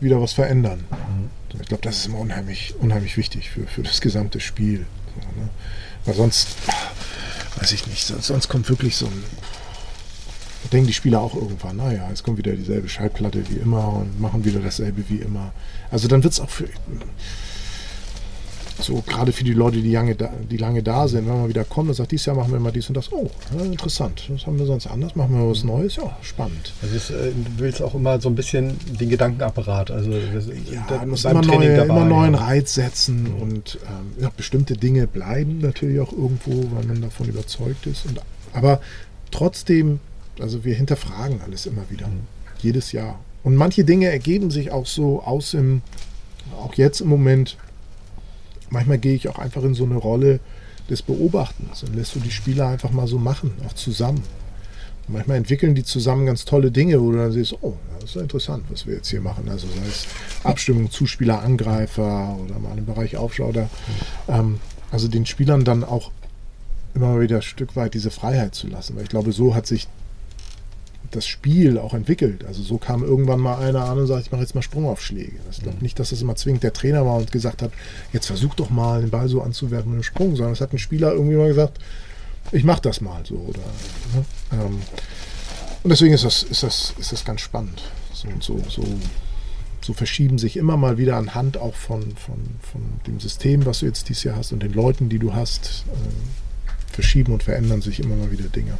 wieder 0.00 0.20
was 0.20 0.32
verändern? 0.32 0.84
Mhm. 0.90 1.60
Ich 1.60 1.68
glaube, 1.68 1.82
das 1.82 1.98
ist 1.98 2.06
immer 2.06 2.20
unheimlich, 2.20 2.74
unheimlich 2.80 3.18
wichtig 3.18 3.50
für, 3.50 3.66
für 3.66 3.82
das 3.82 4.00
gesamte 4.00 4.40
Spiel. 4.40 4.86
Ne? 5.36 5.48
Weil 6.06 6.14
sonst, 6.14 6.56
weiß 7.56 7.72
ich 7.72 7.86
nicht, 7.86 8.06
sonst 8.06 8.48
kommt 8.48 8.68
wirklich 8.70 8.96
so 8.96 9.06
ein 9.06 9.24
denken 10.70 10.86
die 10.86 10.92
Spieler 10.92 11.20
auch 11.20 11.34
irgendwann, 11.34 11.76
naja, 11.76 12.06
jetzt 12.08 12.22
kommt 12.22 12.38
wieder 12.38 12.52
dieselbe 12.52 12.88
Schallplatte 12.88 13.42
wie 13.50 13.56
immer 13.56 13.92
und 13.94 14.20
machen 14.20 14.44
wieder 14.44 14.60
dasselbe 14.60 15.02
wie 15.08 15.16
immer. 15.16 15.52
Also 15.90 16.08
dann 16.08 16.22
wird 16.22 16.32
es 16.32 16.40
auch 16.40 16.50
für 16.50 16.68
so 18.80 19.00
gerade 19.06 19.32
für 19.32 19.44
die 19.44 19.52
Leute, 19.52 19.80
die 19.80 19.92
lange, 19.92 20.16
da, 20.16 20.30
die 20.50 20.56
lange 20.56 20.82
da 20.82 21.06
sind, 21.06 21.28
wenn 21.28 21.38
man 21.40 21.48
wieder 21.48 21.62
kommt 21.62 21.90
und 21.90 21.94
sagt, 21.94 22.10
dieses 22.10 22.26
Jahr 22.26 22.34
machen 22.34 22.50
wir 22.52 22.58
mal 22.58 22.72
dies 22.72 22.88
und 22.88 22.96
das. 22.96 23.12
Oh, 23.12 23.30
interessant. 23.62 24.24
Das 24.28 24.46
haben 24.46 24.58
wir 24.58 24.66
sonst 24.66 24.86
anders. 24.88 25.14
Machen 25.14 25.38
wir 25.38 25.48
was 25.48 25.62
Neues. 25.62 25.96
Ja, 25.96 26.16
spannend. 26.22 26.72
Also 26.82 26.96
es, 26.96 27.10
äh, 27.10 27.30
du 27.32 27.58
willst 27.62 27.80
auch 27.82 27.94
immer 27.94 28.20
so 28.20 28.28
ein 28.28 28.34
bisschen 28.34 28.76
den 28.98 29.08
Gedankenapparat. 29.08 29.90
Also 29.92 30.10
das, 30.10 30.46
Ja, 30.72 30.84
da- 30.88 30.96
man 30.96 31.10
muss 31.10 31.24
immer, 31.24 31.42
neue, 31.42 31.76
dabei, 31.76 31.94
immer 31.94 32.04
neuen 32.06 32.34
ja. 32.34 32.40
Reiz 32.40 32.74
setzen 32.74 33.32
und 33.40 33.78
ähm, 33.86 34.22
ja, 34.22 34.32
bestimmte 34.36 34.74
Dinge 34.76 35.06
bleiben 35.06 35.58
natürlich 35.60 36.00
auch 36.00 36.12
irgendwo, 36.12 36.64
weil 36.74 36.84
man 36.86 37.02
davon 37.02 37.28
überzeugt 37.28 37.86
ist. 37.86 38.06
Und, 38.06 38.20
aber 38.52 38.80
trotzdem, 39.30 40.00
also 40.42 40.64
wir 40.64 40.74
hinterfragen 40.74 41.40
alles 41.42 41.66
immer 41.66 41.88
wieder, 41.88 42.08
jedes 42.60 42.92
Jahr. 42.92 43.18
Und 43.42 43.56
manche 43.56 43.84
Dinge 43.84 44.06
ergeben 44.06 44.50
sich 44.50 44.70
auch 44.70 44.86
so 44.86 45.22
aus 45.22 45.54
im, 45.54 45.82
auch 46.58 46.74
jetzt 46.74 47.00
im 47.00 47.08
Moment, 47.08 47.56
manchmal 48.70 48.98
gehe 48.98 49.14
ich 49.14 49.28
auch 49.28 49.38
einfach 49.38 49.62
in 49.62 49.74
so 49.74 49.84
eine 49.84 49.96
Rolle 49.96 50.40
des 50.90 51.02
Beobachtens 51.02 51.82
und 51.82 51.96
lässt 51.96 52.14
du 52.14 52.20
die 52.20 52.30
Spieler 52.30 52.68
einfach 52.68 52.90
mal 52.90 53.06
so 53.06 53.18
machen, 53.18 53.52
auch 53.66 53.72
zusammen. 53.72 54.22
Und 55.08 55.14
manchmal 55.14 55.36
entwickeln 55.36 55.74
die 55.74 55.84
zusammen 55.84 56.26
ganz 56.26 56.44
tolle 56.44 56.70
Dinge, 56.70 57.00
wo 57.00 57.10
du 57.10 57.18
dann 57.18 57.32
siehst, 57.32 57.56
oh, 57.62 57.76
das 57.94 58.10
ist 58.10 58.16
ja 58.16 58.22
interessant, 58.22 58.64
was 58.68 58.86
wir 58.86 58.94
jetzt 58.94 59.08
hier 59.08 59.20
machen. 59.20 59.48
Also 59.48 59.66
sei 59.66 59.88
es 59.88 60.06
Abstimmung, 60.44 60.90
Zuspieler, 60.90 61.42
Angreifer 61.42 62.36
oder 62.44 62.58
mal 62.58 62.76
im 62.76 62.86
Bereich 62.86 63.16
Aufschau. 63.16 63.46
Oder, 63.46 63.68
ähm, 64.28 64.60
also 64.90 65.08
den 65.08 65.26
Spielern 65.26 65.64
dann 65.64 65.82
auch 65.82 66.10
immer 66.94 67.20
wieder 67.20 67.36
ein 67.36 67.42
Stück 67.42 67.74
weit 67.74 67.94
diese 67.94 68.10
Freiheit 68.10 68.54
zu 68.54 68.68
lassen. 68.68 68.96
Weil 68.96 69.04
ich 69.04 69.08
glaube, 69.08 69.32
so 69.32 69.54
hat 69.54 69.66
sich 69.66 69.88
das 71.12 71.26
Spiel 71.26 71.78
auch 71.78 71.94
entwickelt. 71.94 72.44
Also 72.44 72.62
so 72.62 72.78
kam 72.78 73.02
irgendwann 73.02 73.40
mal 73.40 73.58
einer 73.58 73.84
an 73.84 73.98
und 73.98 74.06
sagt, 74.06 74.26
ich 74.26 74.32
mache 74.32 74.42
jetzt 74.42 74.54
mal 74.54 74.62
Sprungaufschläge. 74.62 75.36
Ich 75.50 75.62
glaube 75.62 75.78
nicht, 75.80 75.98
dass 75.98 76.10
das 76.10 76.22
immer 76.22 76.36
zwingend 76.36 76.62
der 76.62 76.72
Trainer 76.72 77.06
war 77.06 77.16
und 77.16 77.30
gesagt 77.30 77.62
hat, 77.62 77.72
jetzt 78.12 78.26
versuch 78.26 78.54
doch 78.54 78.70
mal 78.70 79.02
den 79.02 79.10
Ball 79.10 79.28
so 79.28 79.42
anzuwerfen 79.42 79.90
mit 79.90 79.96
einem 79.96 80.02
Sprung, 80.02 80.36
sondern 80.36 80.54
es 80.54 80.60
hat 80.60 80.72
ein 80.72 80.78
Spieler 80.78 81.12
irgendwie 81.12 81.36
mal 81.36 81.48
gesagt, 81.48 81.78
ich 82.50 82.64
mache 82.64 82.82
das 82.82 83.00
mal 83.00 83.24
so. 83.24 83.36
Oder, 83.36 83.60
ne? 84.14 84.24
ähm, 84.52 84.82
und 85.82 85.90
deswegen 85.90 86.14
ist 86.14 86.24
das, 86.24 86.42
ist 86.42 86.62
das, 86.62 86.94
ist 86.98 87.12
das 87.12 87.24
ganz 87.24 87.40
spannend. 87.40 87.82
So, 88.12 88.28
so, 88.40 88.62
so, 88.68 88.84
so 89.80 89.92
verschieben 89.92 90.38
sich 90.38 90.56
immer 90.56 90.76
mal 90.76 90.98
wieder 90.98 91.16
anhand 91.16 91.56
auch 91.56 91.74
von, 91.74 92.02
von, 92.16 92.38
von 92.60 92.82
dem 93.06 93.20
System, 93.20 93.66
was 93.66 93.80
du 93.80 93.86
jetzt 93.86 94.08
dieses 94.08 94.24
Jahr 94.24 94.36
hast 94.36 94.52
und 94.52 94.62
den 94.62 94.72
Leuten, 94.72 95.08
die 95.08 95.18
du 95.18 95.34
hast, 95.34 95.84
äh, 95.88 96.92
verschieben 96.92 97.32
und 97.32 97.42
verändern 97.42 97.82
sich 97.82 98.00
immer 98.00 98.14
mal 98.16 98.30
wieder 98.30 98.48
Dinge. 98.48 98.78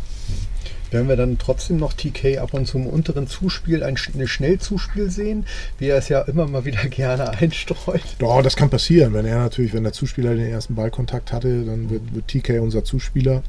Werden 0.92 1.08
wir 1.08 1.16
dann 1.16 1.38
trotzdem 1.38 1.78
noch 1.78 1.94
TK 1.94 2.38
ab 2.38 2.52
und 2.54 2.66
zu 2.66 2.76
im 2.78 2.86
unteren 2.86 3.26
Zuspiel 3.26 3.82
ein 3.82 3.96
eine 4.14 4.28
Schnellzuspiel 4.28 5.10
sehen, 5.10 5.46
wie 5.78 5.86
er 5.88 5.96
es 5.96 6.08
ja 6.08 6.20
immer 6.22 6.46
mal 6.46 6.64
wieder 6.64 6.84
gerne 6.88 7.30
einstreut? 7.30 8.02
Ja, 8.20 8.42
das 8.42 8.56
kann 8.56 8.68
passieren. 8.70 9.14
Wenn 9.14 9.24
er 9.26 9.38
natürlich, 9.38 9.72
wenn 9.72 9.84
der 9.84 9.92
Zuspieler 9.94 10.34
den 10.34 10.46
ersten 10.50 10.74
Ballkontakt 10.74 11.32
hatte, 11.32 11.64
dann 11.64 11.88
wird, 11.90 12.14
wird 12.14 12.28
TK 12.28 12.60
unser 12.60 12.84
Zuspieler. 12.84 13.42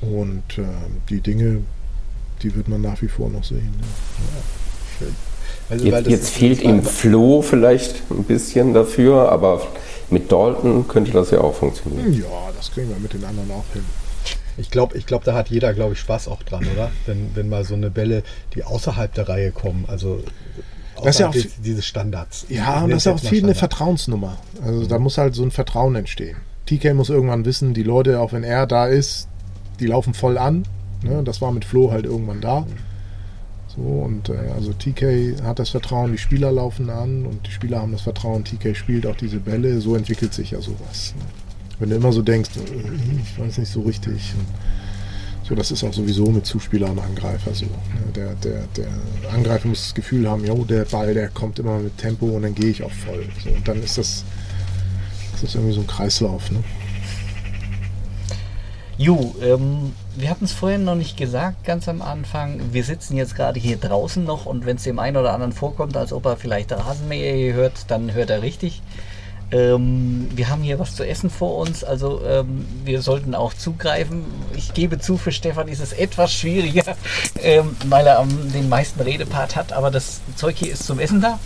Und 0.00 0.42
äh, 0.58 0.62
die 1.08 1.20
Dinge, 1.20 1.58
die 2.42 2.54
wird 2.56 2.68
man 2.68 2.80
nach 2.80 3.00
wie 3.02 3.08
vor 3.08 3.28
noch 3.30 3.44
sehen. 3.44 3.72
Ja. 5.00 5.06
Also, 5.68 5.84
weil 5.84 5.92
Jetzt, 5.92 6.06
das 6.06 6.12
jetzt 6.12 6.22
ist- 6.24 6.34
fehlt 6.36 6.62
ihm 6.62 6.82
Flo 6.82 7.42
vielleicht 7.42 8.10
ein 8.10 8.24
bisschen 8.24 8.74
dafür, 8.74 9.30
aber 9.30 9.66
mit 10.10 10.32
Dalton 10.32 10.88
könnte 10.88 11.12
das 11.12 11.30
ja 11.30 11.40
auch 11.40 11.54
funktionieren. 11.54 12.12
ja, 12.12 12.50
das 12.56 12.72
kriegen 12.72 12.88
wir 12.88 12.96
mit 12.98 13.12
den 13.12 13.24
anderen 13.24 13.50
auch 13.52 13.64
hin. 13.72 13.84
Ich 14.60 14.70
glaube, 14.70 14.96
ich 14.96 15.06
glaub, 15.06 15.24
da 15.24 15.34
hat 15.34 15.48
jeder, 15.48 15.72
glaube 15.72 15.94
ich, 15.94 16.00
Spaß 16.00 16.28
auch 16.28 16.42
dran, 16.42 16.66
oder? 16.72 16.90
Wenn, 17.06 17.34
wenn 17.34 17.48
mal 17.48 17.64
so 17.64 17.74
eine 17.74 17.90
Bälle, 17.90 18.22
die 18.54 18.62
außerhalb 18.62 19.12
der 19.14 19.28
Reihe 19.28 19.52
kommen, 19.52 19.86
also 19.88 20.22
Das 21.02 21.16
ist 21.16 21.20
ja 21.20 21.28
auch 21.28 21.32
des, 21.32 21.60
dieses 21.62 21.86
Standards. 21.86 22.46
Ja, 22.48 22.84
und 22.84 22.90
das 22.90 23.06
ist 23.06 23.12
auch 23.12 23.18
viel 23.18 23.28
eine 23.28 23.54
Standard. 23.54 23.56
Vertrauensnummer. 23.56 24.36
Also 24.64 24.86
da 24.86 24.98
muss 24.98 25.18
halt 25.18 25.34
so 25.34 25.42
ein 25.42 25.50
Vertrauen 25.50 25.96
entstehen. 25.96 26.36
TK 26.66 26.94
muss 26.94 27.08
irgendwann 27.08 27.44
wissen, 27.44 27.74
die 27.74 27.82
Leute, 27.82 28.20
auch 28.20 28.32
wenn 28.32 28.44
er 28.44 28.66
da 28.66 28.86
ist, 28.86 29.28
die 29.80 29.86
laufen 29.86 30.14
voll 30.14 30.38
an. 30.38 30.64
Ne? 31.02 31.22
Das 31.24 31.40
war 31.40 31.52
mit 31.52 31.64
Flo 31.64 31.90
halt 31.90 32.04
irgendwann 32.04 32.40
da. 32.40 32.66
So, 33.74 33.82
und 33.82 34.28
äh, 34.28 34.50
also 34.54 34.72
TK 34.72 35.42
hat 35.42 35.58
das 35.58 35.70
Vertrauen, 35.70 36.12
die 36.12 36.18
Spieler 36.18 36.52
laufen 36.52 36.90
an 36.90 37.24
und 37.24 37.46
die 37.46 37.52
Spieler 37.52 37.80
haben 37.80 37.92
das 37.92 38.02
Vertrauen, 38.02 38.44
TK 38.44 38.74
spielt 38.74 39.06
auch 39.06 39.16
diese 39.16 39.38
Bälle, 39.38 39.80
so 39.80 39.94
entwickelt 39.94 40.34
sich 40.34 40.50
ja 40.50 40.60
sowas. 40.60 41.14
Ne? 41.16 41.24
Wenn 41.80 41.90
du 41.90 41.96
immer 41.96 42.12
so 42.12 42.22
denkst, 42.22 42.50
äh, 42.56 43.22
ich 43.22 43.38
weiß 43.38 43.58
nicht 43.58 43.72
so 43.72 43.80
richtig. 43.80 44.34
So, 45.42 45.56
das 45.56 45.72
ist 45.72 45.82
auch 45.82 45.92
sowieso 45.92 46.26
mit 46.26 46.46
Zuspieler 46.46 46.90
und 46.90 47.00
Angreifer 47.00 47.52
so. 47.52 47.64
Ne? 47.64 48.12
Der, 48.14 48.34
der, 48.34 48.62
der 48.76 49.32
Angreifer 49.32 49.66
muss 49.66 49.82
das 49.82 49.94
Gefühl 49.94 50.28
haben, 50.28 50.44
jo, 50.44 50.64
der 50.64 50.84
Ball, 50.84 51.12
der 51.12 51.28
kommt 51.28 51.58
immer 51.58 51.80
mit 51.80 51.98
Tempo 51.98 52.26
und 52.26 52.42
dann 52.42 52.54
gehe 52.54 52.70
ich 52.70 52.84
auch 52.84 52.92
voll. 52.92 53.26
So, 53.42 53.50
und 53.50 53.66
dann 53.66 53.82
ist 53.82 53.98
das, 53.98 54.24
das 55.32 55.42
ist 55.42 55.54
irgendwie 55.56 55.74
so 55.74 55.80
ein 55.80 55.86
Kreislauf. 55.88 56.52
Ne? 56.52 56.62
Ju, 58.96 59.34
ähm, 59.42 59.92
wir 60.14 60.28
hatten 60.28 60.44
es 60.44 60.52
vorhin 60.52 60.84
noch 60.84 60.94
nicht 60.94 61.16
gesagt, 61.16 61.64
ganz 61.64 61.88
am 61.88 62.02
Anfang. 62.02 62.60
Wir 62.72 62.84
sitzen 62.84 63.16
jetzt 63.16 63.34
gerade 63.34 63.58
hier 63.58 63.78
draußen 63.78 64.22
noch 64.22 64.44
und 64.44 64.66
wenn 64.66 64.76
es 64.76 64.82
dem 64.82 64.98
einen 64.98 65.16
oder 65.16 65.32
anderen 65.32 65.54
vorkommt, 65.54 65.96
als 65.96 66.12
ob 66.12 66.26
er 66.26 66.36
vielleicht 66.36 66.70
Rasenmäher 66.70 67.34
hier 67.34 67.54
hört, 67.54 67.90
dann 67.90 68.12
hört 68.12 68.28
er 68.28 68.42
richtig. 68.42 68.82
Ähm, 69.52 70.28
wir 70.34 70.48
haben 70.48 70.62
hier 70.62 70.78
was 70.78 70.94
zu 70.94 71.04
essen 71.06 71.28
vor 71.28 71.56
uns, 71.58 71.82
also 71.82 72.22
ähm, 72.24 72.64
wir 72.84 73.02
sollten 73.02 73.34
auch 73.34 73.52
zugreifen. 73.52 74.24
Ich 74.56 74.74
gebe 74.74 74.98
zu, 75.00 75.16
für 75.18 75.32
Stefan 75.32 75.66
ist 75.68 75.80
es 75.80 75.92
etwas 75.92 76.32
schwieriger, 76.32 76.84
ähm, 77.42 77.76
weil 77.88 78.06
er 78.06 78.20
am- 78.20 78.52
den 78.52 78.68
meisten 78.68 79.00
Redepart 79.00 79.56
hat, 79.56 79.72
aber 79.72 79.90
das 79.90 80.20
Zeug 80.36 80.56
hier 80.56 80.72
ist 80.72 80.84
zum 80.86 81.00
Essen 81.00 81.20
da. 81.20 81.38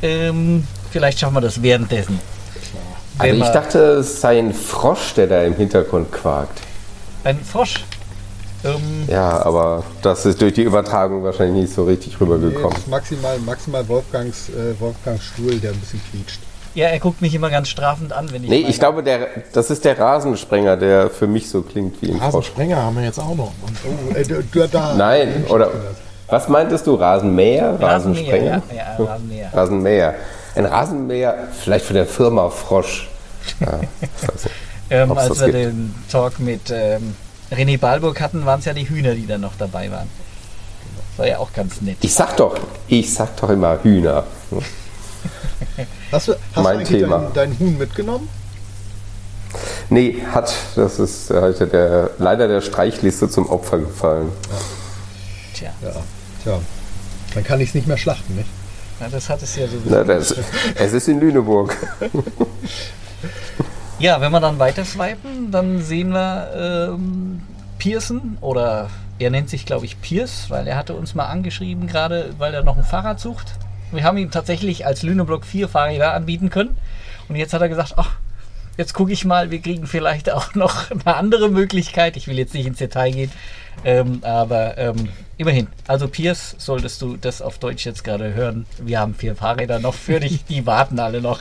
Ähm, 0.00 0.66
vielleicht 0.90 1.18
schaffen 1.18 1.34
wir 1.34 1.40
das 1.42 1.60
währenddessen. 1.62 2.18
Also 3.18 3.36
ich 3.36 3.48
dachte, 3.50 3.78
es 3.98 4.20
sei 4.20 4.38
ein 4.38 4.52
Frosch, 4.54 5.14
der 5.14 5.26
da 5.26 5.42
im 5.44 5.54
Hintergrund 5.54 6.10
quakt. 6.12 6.60
Ein 7.24 7.38
Frosch. 7.44 7.84
Ähm, 8.64 9.04
Ja, 9.06 9.44
aber 9.44 9.84
das 10.02 10.24
ist 10.24 10.40
durch 10.40 10.54
die 10.54 10.62
Übertragung 10.62 11.22
wahrscheinlich 11.22 11.64
nicht 11.64 11.74
so 11.74 11.84
richtig 11.84 12.18
Nee, 12.18 12.24
rübergekommen. 12.26 12.70
das 12.70 12.78
ist 12.80 12.88
maximal, 12.88 13.38
maximal 13.40 13.86
Wolfgangs, 13.88 14.48
äh, 14.48 14.78
Wolfgangs 14.80 15.22
Stuhl, 15.24 15.58
der 15.58 15.72
ein 15.72 15.78
bisschen 15.78 16.00
quietscht. 16.10 16.40
Ja, 16.74 16.88
er 16.88 16.98
guckt 16.98 17.20
mich 17.22 17.34
immer 17.34 17.50
ganz 17.50 17.68
strafend 17.68 18.12
an, 18.12 18.30
wenn 18.32 18.44
ich. 18.44 18.50
Nee, 18.50 18.58
meine- 18.60 18.70
ich 18.70 18.78
glaube, 18.78 19.02
der, 19.02 19.28
das 19.52 19.70
ist 19.70 19.84
der 19.84 19.98
Rasensprenger, 19.98 20.76
der 20.76 21.10
für 21.10 21.26
mich 21.26 21.48
so 21.48 21.62
klingt 21.62 22.00
wie 22.02 22.06
ein 22.10 22.18
Frosch. 22.18 22.26
Rasensprenger 22.26 22.76
haben 22.82 22.96
wir 22.96 23.04
jetzt 23.04 23.18
auch 23.18 23.34
noch. 23.34 23.52
Und 23.66 23.76
Oh, 23.84 24.14
äh, 24.14 24.22
du, 24.24 24.42
du, 24.42 24.68
da. 24.68 24.94
Nein, 24.94 25.44
oder 25.48 25.70
was 26.28 26.48
meintest 26.48 26.86
du? 26.86 26.94
Rasenmäher? 26.94 27.78
Rasenmäher, 27.80 27.88
Rasensprenger? 27.88 28.62
ja, 28.70 28.96
ja, 28.98 29.04
Rasenmäher. 29.04 29.50
Rasenmäher. 29.52 30.14
Ein 30.56 30.66
Rasenmäher, 30.66 31.48
vielleicht 31.60 31.84
von 31.84 31.96
der 31.96 32.06
Firma 32.06 32.48
Frosch. 32.50 33.08
Ja, 33.60 33.78
nicht. 33.78 34.12
Ähm, 34.90 35.12
als 35.16 35.28
das 35.28 35.40
wir 35.40 35.46
gibt. 35.46 35.58
den 35.58 35.94
Talk 36.10 36.38
mit 36.40 36.70
ähm, 36.70 37.14
René 37.50 37.78
Balburg 37.78 38.20
hatten, 38.20 38.44
waren 38.46 38.60
es 38.60 38.64
ja 38.66 38.72
die 38.72 38.88
Hühner, 38.88 39.14
die 39.14 39.26
dann 39.26 39.40
noch 39.40 39.52
dabei 39.58 39.90
waren. 39.90 40.08
War 41.16 41.26
ja 41.26 41.38
auch 41.38 41.52
ganz 41.52 41.80
nett. 41.80 41.96
Ich 42.02 42.12
sag 42.14 42.36
doch, 42.36 42.56
ich 42.88 43.12
sag 43.12 43.36
doch 43.36 43.48
immer 43.50 43.78
Hühner. 43.82 44.24
Hast 46.14 46.28
du, 46.28 46.32
hast 46.32 46.62
Mein 46.62 46.64
du 46.64 46.70
eigentlich 46.70 47.00
Thema. 47.00 47.30
Dein, 47.34 47.50
dein 47.50 47.58
Huhn 47.58 47.76
mitgenommen? 47.76 48.28
Nee, 49.90 50.22
hat, 50.32 50.54
das 50.76 51.00
ist 51.00 51.30
heute 51.30 51.66
der, 51.66 52.10
leider 52.18 52.46
der 52.46 52.60
Streichliste 52.60 53.28
zum 53.28 53.48
Opfer 53.48 53.78
gefallen. 53.78 54.28
Tja, 55.54 55.70
Ja. 55.82 55.90
Tja, 56.44 56.60
dann 57.34 57.42
kann 57.42 57.60
ich 57.60 57.70
es 57.70 57.74
nicht 57.74 57.88
mehr 57.88 57.96
schlachten, 57.96 58.36
nicht? 58.36 58.48
na, 59.00 59.08
das 59.08 59.28
hat 59.28 59.42
es 59.42 59.56
ja 59.56 59.66
sowieso. 59.66 59.90
Na, 59.90 60.04
das, 60.04 60.36
es 60.76 60.92
ist 60.92 61.08
in 61.08 61.20
Lüneburg. 61.20 61.76
Ja, 64.00 64.20
wenn 64.20 64.32
wir 64.32 64.40
dann 64.40 64.58
weiter 64.58 64.84
swipen, 64.84 65.52
dann 65.52 65.80
sehen 65.80 66.10
wir 66.10 66.90
ähm, 66.92 67.40
Pearson 67.78 68.36
oder 68.40 68.90
er 69.20 69.30
nennt 69.30 69.48
sich, 69.48 69.66
glaube 69.66 69.86
ich, 69.86 70.00
Pierce, 70.00 70.46
weil 70.50 70.66
er 70.66 70.76
hatte 70.76 70.94
uns 70.94 71.14
mal 71.14 71.26
angeschrieben, 71.26 71.86
gerade 71.86 72.34
weil 72.38 72.52
er 72.52 72.64
noch 72.64 72.76
ein 72.76 72.82
Fahrrad 72.82 73.20
sucht. 73.20 73.52
Wir 73.92 74.04
haben 74.04 74.18
ihm 74.18 74.30
tatsächlich 74.30 74.86
als 74.86 75.02
Lüneblock 75.02 75.44
vier 75.44 75.68
Fahrräder 75.68 76.14
anbieten 76.14 76.50
können. 76.50 76.76
Und 77.28 77.36
jetzt 77.36 77.52
hat 77.52 77.62
er 77.62 77.68
gesagt, 77.68 77.94
ach, 77.96 78.16
jetzt 78.76 78.94
gucke 78.94 79.12
ich 79.12 79.24
mal, 79.24 79.50
wir 79.50 79.60
kriegen 79.60 79.86
vielleicht 79.86 80.30
auch 80.30 80.54
noch 80.54 80.90
eine 80.90 81.16
andere 81.16 81.48
Möglichkeit. 81.48 82.16
Ich 82.16 82.26
will 82.26 82.38
jetzt 82.38 82.54
nicht 82.54 82.66
ins 82.66 82.78
Detail 82.78 83.12
gehen, 83.12 83.32
ähm, 83.84 84.20
aber 84.22 84.76
ähm, 84.78 85.08
immerhin. 85.36 85.68
Also 85.86 86.08
Pierce, 86.08 86.56
solltest 86.58 87.00
du 87.02 87.16
das 87.16 87.42
auf 87.42 87.58
Deutsch 87.58 87.84
jetzt 87.86 88.04
gerade 88.04 88.34
hören. 88.34 88.66
Wir 88.80 89.00
haben 89.00 89.14
vier 89.14 89.36
Fahrräder 89.36 89.78
noch 89.78 89.94
für 89.94 90.20
dich, 90.20 90.44
die 90.44 90.66
warten 90.66 90.98
alle 90.98 91.20
noch. 91.20 91.40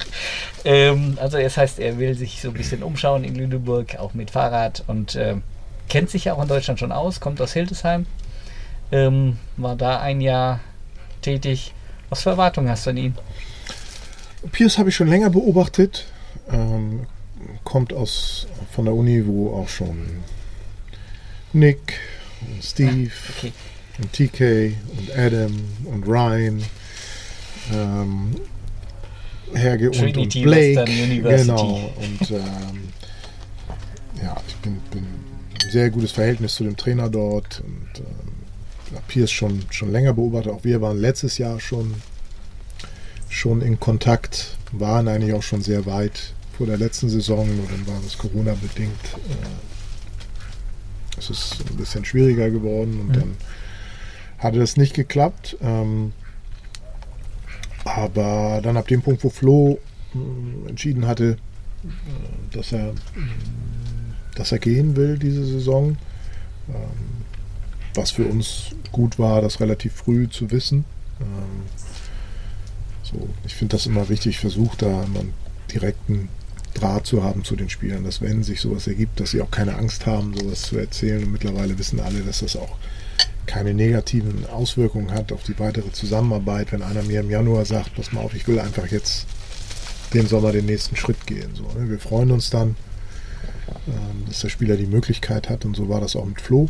Ähm, 0.66 1.18
also 1.22 1.38
das 1.38 1.58
heißt, 1.58 1.80
er 1.80 1.98
will 1.98 2.16
sich 2.16 2.42
so 2.42 2.50
ein 2.50 2.54
bisschen 2.54 2.84
umschauen 2.84 3.24
in 3.24 3.36
Lüneburg, 3.36 3.98
auch 3.98 4.14
mit 4.14 4.32
Fahrrad 4.32 4.84
und 4.88 5.16
ähm, 5.16 5.44
kennt 5.90 6.10
sich 6.10 6.26
ja 6.26 6.34
auch 6.34 6.42
in 6.42 6.48
Deutschland 6.48 6.80
schon 6.80 6.92
aus, 6.92 7.20
kommt 7.20 7.42
aus 7.42 7.54
Hildesheim, 7.54 8.06
ähm, 8.92 9.38
war 9.58 9.76
da 9.76 10.00
ein 10.00 10.22
Jahr 10.22 10.60
tätig. 11.22 11.74
Was 12.14 12.22
für 12.22 12.30
Erwartungen 12.30 12.70
hast 12.70 12.86
du 12.86 12.92
an 12.92 12.98
ihn? 12.98 13.16
Pierce 14.52 14.78
habe 14.78 14.90
ich 14.90 14.96
schon 14.96 15.08
länger 15.08 15.32
beobachtet. 15.32 16.06
Ähm, 16.48 17.08
kommt 17.64 17.92
aus 17.92 18.46
von 18.72 18.86
der 18.86 18.94
Uni, 18.94 19.26
wo 19.26 19.56
auch 19.56 19.68
schon 19.68 20.20
Nick, 21.54 21.96
Steve, 22.62 23.10
Okay. 23.36 23.52
und 23.98 24.14
TK 24.14 24.76
und 24.96 25.18
Adam 25.18 25.60
und 25.86 26.06
Ryan, 26.08 26.64
ähm, 27.74 28.36
Herge 29.56 29.90
und, 29.90 30.16
und 30.16 30.44
Blake. 30.44 30.86
Genau. 30.86 31.92
Und 31.98 32.30
ähm, 32.30 32.90
ja, 34.22 34.40
ich 34.48 34.56
bin, 34.58 34.80
bin 34.92 35.04
ein 35.04 35.72
sehr 35.72 35.90
gutes 35.90 36.12
Verhältnis 36.12 36.54
zu 36.54 36.64
dem 36.64 36.78
Trainer 36.78 37.10
dort 37.10 37.62
und 37.66 38.02
ähm, 38.02 38.23
habe 38.94 39.04
Pierce 39.08 39.32
schon, 39.32 39.64
schon 39.70 39.92
länger 39.92 40.14
beobachtet. 40.14 40.52
Auch 40.52 40.64
wir 40.64 40.82
waren 40.82 40.98
letztes 40.98 41.38
Jahr 41.38 41.60
schon, 41.60 41.94
schon 43.30 43.62
in 43.62 43.80
Kontakt, 43.80 44.58
waren 44.72 45.08
eigentlich 45.08 45.34
auch 45.34 45.44
schon 45.44 45.62
sehr 45.62 45.86
weit 45.86 46.34
vor 46.58 46.68
der 46.68 46.78
letzten 46.78 47.10
Saison, 47.10 47.48
nur 47.56 47.66
dann 47.68 47.86
war 47.88 48.00
das 48.04 48.18
Corona-bedingt. 48.18 48.92
Äh, 49.30 49.48
es 51.18 51.30
ist 51.30 51.58
ein 51.70 51.78
bisschen 51.78 52.06
schwieriger 52.06 52.50
geworden 52.50 53.00
und 53.00 53.08
Mhm. 53.10 53.14
dann 53.14 53.38
hatte 54.40 54.60
das 54.60 54.78
nicht 54.78 54.94
geklappt. 54.94 55.58
Ähm, 55.62 56.12
aber 57.86 58.62
dann 58.64 58.78
ab 58.78 58.88
dem 58.88 59.02
Punkt, 59.02 59.24
wo 59.24 59.30
Flo 59.30 59.80
mh, 60.14 60.70
entschieden 60.70 61.06
hatte, 61.08 61.38
äh, 61.84 62.56
dass 62.56 62.72
er, 62.72 62.94
mh, 62.94 63.00
dass 64.36 64.52
er 64.52 64.60
gehen 64.60 64.96
will 64.96 65.18
diese 65.18 65.46
Saison, 65.46 65.98
ähm, 66.70 67.13
was 67.96 68.12
für 68.12 68.26
uns 68.26 68.72
gut 68.92 69.20
war, 69.20 69.42
das 69.42 69.60
relativ 69.60 69.94
früh 69.94 70.30
zu 70.30 70.52
wissen. 70.52 70.86
Ähm, 71.20 71.68
so, 73.04 73.30
ich 73.46 73.56
finde 73.56 73.76
das 73.76 73.86
immer 73.86 74.10
wichtig, 74.10 74.40
versucht 74.40 74.82
da 74.82 75.02
einen 75.02 75.34
direkten 75.72 76.30
Draht 76.74 77.06
zu 77.06 77.24
haben 77.24 77.44
zu 77.44 77.56
den 77.56 77.70
Spielern, 77.70 78.04
dass 78.04 78.22
wenn 78.22 78.44
sich 78.44 78.62
sowas 78.62 78.88
ergibt, 78.88 79.20
dass 79.20 79.32
sie 79.32 79.42
auch 79.42 79.52
keine 79.52 79.76
Angst 79.76 80.06
haben, 80.06 80.36
sowas 80.36 80.64
zu 80.64 80.78
erzählen. 80.78 81.24
Und 81.24 81.32
mittlerweile 81.32 81.78
wissen 81.78 82.00
alle, 82.00 82.22
dass 82.22 82.40
das 82.40 82.56
auch 82.56 82.78
keine 83.46 83.74
negativen 83.74 84.46
Auswirkungen 84.48 85.12
hat 85.12 85.32
auf 85.32 85.44
die 85.44 85.60
weitere 85.60 85.92
Zusammenarbeit, 85.92 86.72
wenn 86.72 86.82
einer 86.82 87.04
mir 87.04 87.20
im 87.20 87.30
Januar 87.30 87.66
sagt, 87.66 87.96
pass 87.96 88.12
mal 88.12 88.22
auf, 88.22 88.34
ich 88.34 88.48
will 88.48 88.60
einfach 88.60 88.88
jetzt 88.88 89.28
den 90.14 90.28
Sommer 90.28 90.52
den 90.52 90.66
nächsten 90.66 90.96
Schritt 90.96 91.28
gehen. 91.28 91.50
So, 91.56 91.64
ne? 91.80 91.90
Wir 91.90 92.00
freuen 92.00 92.32
uns 92.32 92.50
dann, 92.50 92.76
ähm, 93.88 94.26
dass 94.28 94.40
der 94.40 94.50
Spieler 94.50 94.78
die 94.78 94.88
Möglichkeit 94.88 95.50
hat 95.50 95.66
und 95.66 95.76
so 95.76 95.90
war 95.90 96.02
das 96.02 96.16
auch 96.16 96.26
mit 96.26 96.42
Flo. 96.42 96.70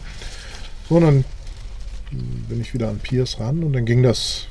So, 0.90 0.96
und 0.96 1.02
dann 1.04 1.26
bin 2.50 2.62
ich 2.62 2.74
wieder 2.74 2.90
an 2.90 3.00
Piers 3.00 3.40
ran 3.40 3.64
und 3.64 3.74
dann 3.74 3.86
ging 3.86 4.04
das, 4.04 4.48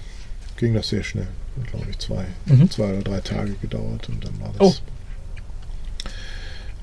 ging 0.56 0.74
das 0.74 0.88
sehr 0.88 1.02
schnell. 1.02 1.28
Glaube 1.70 1.86
ich, 1.90 1.98
zwei, 1.98 2.24
Mhm. 2.46 2.70
zwei 2.70 2.84
oder 2.94 3.02
drei 3.02 3.20
Tage 3.20 3.52
gedauert 3.60 4.08
und 4.08 4.24
dann 4.24 4.40
war 4.40 4.50
das. 4.58 4.82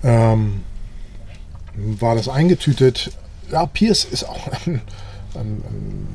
Oh. 0.04 0.08
Ähm, 0.08 0.62
war 1.76 2.16
das 2.16 2.30
eingetütet. 2.30 3.12
Ja, 3.52 3.66
Pierce 3.66 4.06
ist 4.06 4.24
auch 4.26 4.48
ein, 4.66 4.82
ein, 5.34 5.64
ein 5.64 6.08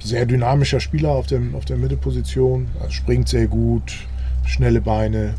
sehr 0.00 0.26
dynamischer 0.26 0.78
Spieler 0.80 1.10
auf, 1.10 1.26
dem, 1.26 1.54
auf 1.54 1.64
der 1.64 1.76
Mittelposition. 1.78 2.68
Also 2.80 2.90
springt 2.92 3.28
sehr 3.28 3.46
gut, 3.48 3.94
schnelle 4.44 4.80
Beine. 4.80 5.34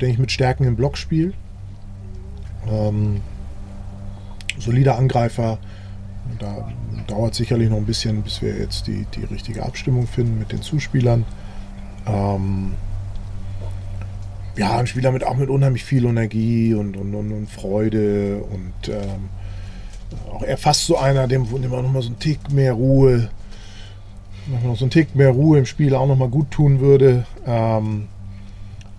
Denke 0.00 0.14
ich 0.14 0.18
mit 0.18 0.32
Stärken 0.32 0.64
im 0.64 0.76
Blockspiel. 0.76 1.34
Ähm, 2.68 3.20
solider 4.58 4.98
Angreifer. 4.98 5.58
Da 6.38 6.68
dauert 7.06 7.34
sicherlich 7.34 7.70
noch 7.70 7.78
ein 7.78 7.86
bisschen, 7.86 8.22
bis 8.22 8.42
wir 8.42 8.56
jetzt 8.56 8.86
die, 8.86 9.06
die 9.14 9.24
richtige 9.24 9.64
Abstimmung 9.64 10.06
finden 10.06 10.38
mit 10.38 10.52
den 10.52 10.62
Zuspielern. 10.62 11.24
Ähm, 12.06 12.74
ja, 14.56 14.76
ein 14.76 14.86
Spieler 14.86 15.12
mit 15.12 15.24
auch 15.24 15.36
mit 15.36 15.48
unheimlich 15.48 15.84
viel 15.84 16.04
Energie 16.04 16.74
und, 16.74 16.96
und, 16.96 17.14
und, 17.14 17.32
und 17.32 17.50
Freude 17.50 18.42
und 18.42 18.88
ähm, 18.88 19.28
auch 20.32 20.42
er 20.42 20.56
fast 20.56 20.86
so 20.86 20.96
einer, 20.96 21.28
dem, 21.28 21.46
dem 21.62 21.72
auch 21.72 21.82
nochmal 21.82 22.02
so 22.02 22.10
ein 22.10 22.18
Tick 22.18 22.50
mehr 22.50 22.72
Ruhe, 22.72 23.30
noch 24.48 24.62
mal 24.64 24.76
so 24.76 24.86
ein 24.86 24.90
Tick 24.90 25.14
mehr 25.14 25.30
Ruhe 25.30 25.58
im 25.58 25.66
Spiel 25.66 25.94
auch 25.94 26.06
nochmal 26.06 26.28
gut 26.28 26.50
tun 26.50 26.80
würde. 26.80 27.24
Ähm, 27.46 28.08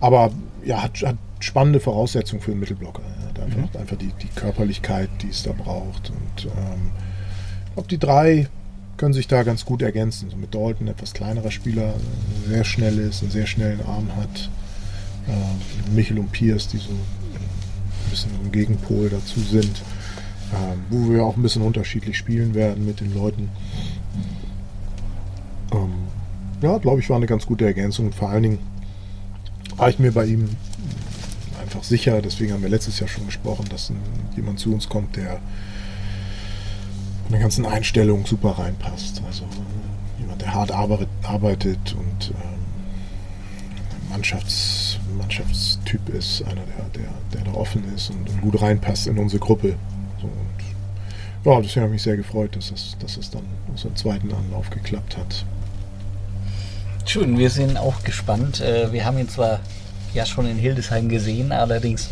aber 0.00 0.30
ja, 0.64 0.82
hat, 0.82 1.02
hat 1.02 1.16
spannende 1.40 1.80
Voraussetzungen 1.80 2.40
für 2.40 2.52
einen 2.52 2.60
Mittelblocker. 2.60 3.02
Er 3.40 3.46
hat 3.46 3.56
einfach, 3.56 3.80
einfach 3.80 3.96
die, 3.96 4.12
die 4.22 4.28
Körperlichkeit, 4.28 5.08
die 5.22 5.28
es 5.28 5.42
da 5.42 5.52
braucht. 5.52 6.10
Und 6.10 6.46
ähm, 6.46 6.90
ich 7.66 7.74
glaube, 7.74 7.88
die 7.88 7.98
drei 7.98 8.48
können 8.96 9.14
sich 9.14 9.28
da 9.28 9.42
ganz 9.42 9.64
gut 9.64 9.82
ergänzen. 9.82 10.30
So 10.30 10.36
mit 10.36 10.54
Dalton, 10.54 10.88
etwas 10.88 11.14
kleinerer 11.14 11.50
Spieler, 11.50 11.94
sehr 12.46 12.64
schnell 12.64 12.98
ist, 12.98 13.22
einen 13.22 13.30
sehr 13.30 13.46
schnellen 13.46 13.80
Arm 13.86 14.14
hat. 14.16 14.50
Ähm, 15.28 15.94
Michel 15.94 16.18
und 16.18 16.32
Piers, 16.32 16.68
die 16.68 16.78
so 16.78 16.90
ein 16.90 18.10
bisschen 18.10 18.30
im 18.44 18.52
Gegenpol 18.52 19.08
dazu 19.08 19.40
sind. 19.40 19.82
Ähm, 20.52 20.80
wo 20.90 21.12
wir 21.12 21.24
auch 21.24 21.36
ein 21.36 21.42
bisschen 21.42 21.62
unterschiedlich 21.62 22.18
spielen 22.18 22.54
werden 22.54 22.84
mit 22.84 23.00
den 23.00 23.14
Leuten. 23.14 23.48
Ähm, 25.72 25.92
ja, 26.60 26.76
glaube 26.78 27.00
ich, 27.00 27.08
war 27.08 27.16
eine 27.16 27.26
ganz 27.26 27.46
gute 27.46 27.64
Ergänzung. 27.64 28.06
Und 28.06 28.14
vor 28.14 28.30
allen 28.30 28.42
Dingen 28.42 28.58
war 29.76 29.88
ich 29.88 29.98
mir 29.98 30.12
bei 30.12 30.26
ihm 30.26 30.48
einfach 31.70 31.84
sicher, 31.84 32.20
deswegen 32.20 32.52
haben 32.52 32.62
wir 32.62 32.68
letztes 32.68 32.98
Jahr 32.98 33.08
schon 33.08 33.26
gesprochen, 33.26 33.66
dass 33.70 33.92
jemand 34.34 34.58
zu 34.58 34.74
uns 34.74 34.88
kommt, 34.88 35.14
der 35.14 35.40
von 37.22 37.30
der 37.30 37.40
ganzen 37.40 37.64
Einstellung 37.64 38.26
super 38.26 38.58
reinpasst. 38.58 39.22
Also 39.24 39.44
jemand, 40.18 40.42
der 40.42 40.52
hart 40.52 40.72
arbeitet, 40.72 41.08
arbeitet 41.22 41.92
und 41.92 42.30
ähm, 42.30 44.10
Mannschafts, 44.10 44.98
Mannschaftstyp 45.16 46.08
ist, 46.08 46.42
einer, 46.42 46.54
der, 46.54 47.02
der, 47.02 47.10
der 47.34 47.52
da 47.52 47.56
offen 47.56 47.84
ist 47.94 48.10
und, 48.10 48.28
und 48.28 48.40
gut 48.40 48.60
reinpasst 48.60 49.06
in 49.06 49.16
unsere 49.18 49.38
Gruppe. 49.38 49.76
So, 50.20 50.26
und 50.26 51.52
ja, 51.52 51.60
deswegen 51.60 51.82
habe 51.82 51.86
ich 51.86 51.92
mich 51.92 52.02
sehr 52.02 52.16
gefreut, 52.16 52.56
dass 52.56 52.72
es, 52.72 52.96
dass 52.98 53.16
es 53.16 53.30
dann 53.30 53.44
aus 53.72 53.82
dem 53.82 53.94
zweiten 53.94 54.32
Anlauf 54.34 54.70
geklappt 54.70 55.16
hat. 55.16 55.44
Schön, 57.04 57.38
wir 57.38 57.50
sind 57.50 57.76
auch 57.76 58.02
gespannt. 58.02 58.60
Äh, 58.60 58.92
Wir 58.92 59.04
haben 59.04 59.18
ihn 59.18 59.28
zwar 59.28 59.60
ja 60.14 60.26
schon 60.26 60.46
in 60.46 60.56
Hildesheim 60.56 61.08
gesehen, 61.08 61.52
allerdings 61.52 62.10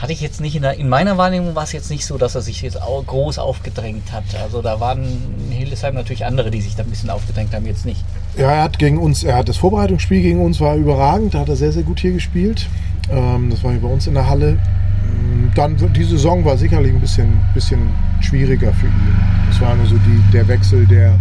hatte 0.00 0.12
ich 0.14 0.22
jetzt 0.22 0.40
nicht 0.40 0.56
in, 0.56 0.62
der, 0.62 0.78
in 0.78 0.88
meiner 0.88 1.18
Wahrnehmung 1.18 1.54
war 1.54 1.64
es 1.64 1.72
jetzt 1.72 1.90
nicht 1.90 2.06
so, 2.06 2.16
dass 2.16 2.34
er 2.34 2.40
sich 2.40 2.62
jetzt 2.62 2.78
groß 2.80 3.38
aufgedrängt 3.38 4.12
hat. 4.12 4.24
Also 4.42 4.62
da 4.62 4.80
waren 4.80 5.02
in 5.02 5.52
Hildesheim 5.52 5.94
natürlich 5.94 6.24
andere, 6.24 6.50
die 6.50 6.62
sich 6.62 6.74
da 6.74 6.82
ein 6.84 6.88
bisschen 6.88 7.10
aufgedrängt 7.10 7.54
haben, 7.54 7.66
jetzt 7.66 7.84
nicht. 7.84 8.02
Ja, 8.38 8.50
er 8.50 8.62
hat 8.62 8.78
gegen 8.78 8.96
uns, 8.96 9.24
er 9.24 9.36
hat 9.36 9.48
das 9.50 9.58
Vorbereitungsspiel 9.58 10.22
gegen 10.22 10.42
uns 10.42 10.58
war 10.58 10.74
überragend, 10.76 11.34
da 11.34 11.40
hat 11.40 11.50
er 11.50 11.56
sehr, 11.56 11.72
sehr 11.72 11.82
gut 11.82 12.00
hier 12.00 12.12
gespielt. 12.12 12.66
Ähm, 13.10 13.50
das 13.50 13.62
war 13.62 13.72
hier 13.72 13.80
bei 13.80 13.88
uns 13.88 14.06
in 14.06 14.14
der 14.14 14.26
Halle. 14.26 14.56
Ähm, 15.04 15.52
Dann 15.54 15.76
die 15.76 16.04
Saison 16.04 16.46
war 16.46 16.56
sicherlich 16.56 16.92
ein 16.92 17.00
bisschen, 17.00 17.38
bisschen 17.52 17.90
schwieriger 18.22 18.72
für 18.72 18.86
ihn. 18.86 19.16
Das 19.50 19.60
war 19.60 19.74
nur 19.74 19.86
so 19.86 19.96
die, 19.96 20.32
der 20.32 20.48
Wechsel, 20.48 20.86
der, 20.86 21.18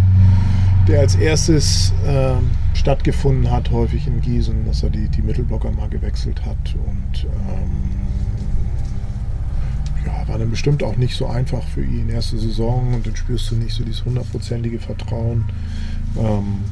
der 0.89 1.01
als 1.01 1.15
erstes 1.15 1.93
ähm, 2.07 2.49
stattgefunden 2.73 3.51
hat, 3.51 3.69
häufig 3.69 4.07
in 4.07 4.21
Gießen, 4.21 4.65
dass 4.65 4.81
er 4.81 4.89
die, 4.89 5.07
die 5.07 5.21
Mittelblocker 5.21 5.71
mal 5.71 5.87
gewechselt 5.87 6.43
hat. 6.45 6.57
Und 6.73 7.25
ähm, 7.25 7.91
ja, 10.05 10.27
war 10.27 10.39
dann 10.39 10.49
bestimmt 10.49 10.81
auch 10.81 10.95
nicht 10.95 11.15
so 11.15 11.27
einfach 11.27 11.63
für 11.63 11.83
ihn. 11.83 12.09
Erste 12.09 12.39
Saison 12.39 12.95
und 12.95 13.05
dann 13.05 13.15
spürst 13.15 13.51
du 13.51 13.55
nicht 13.55 13.73
so 13.73 13.83
dieses 13.83 14.03
hundertprozentige 14.03 14.79
Vertrauen. 14.79 15.45
Ähm, 16.17 16.63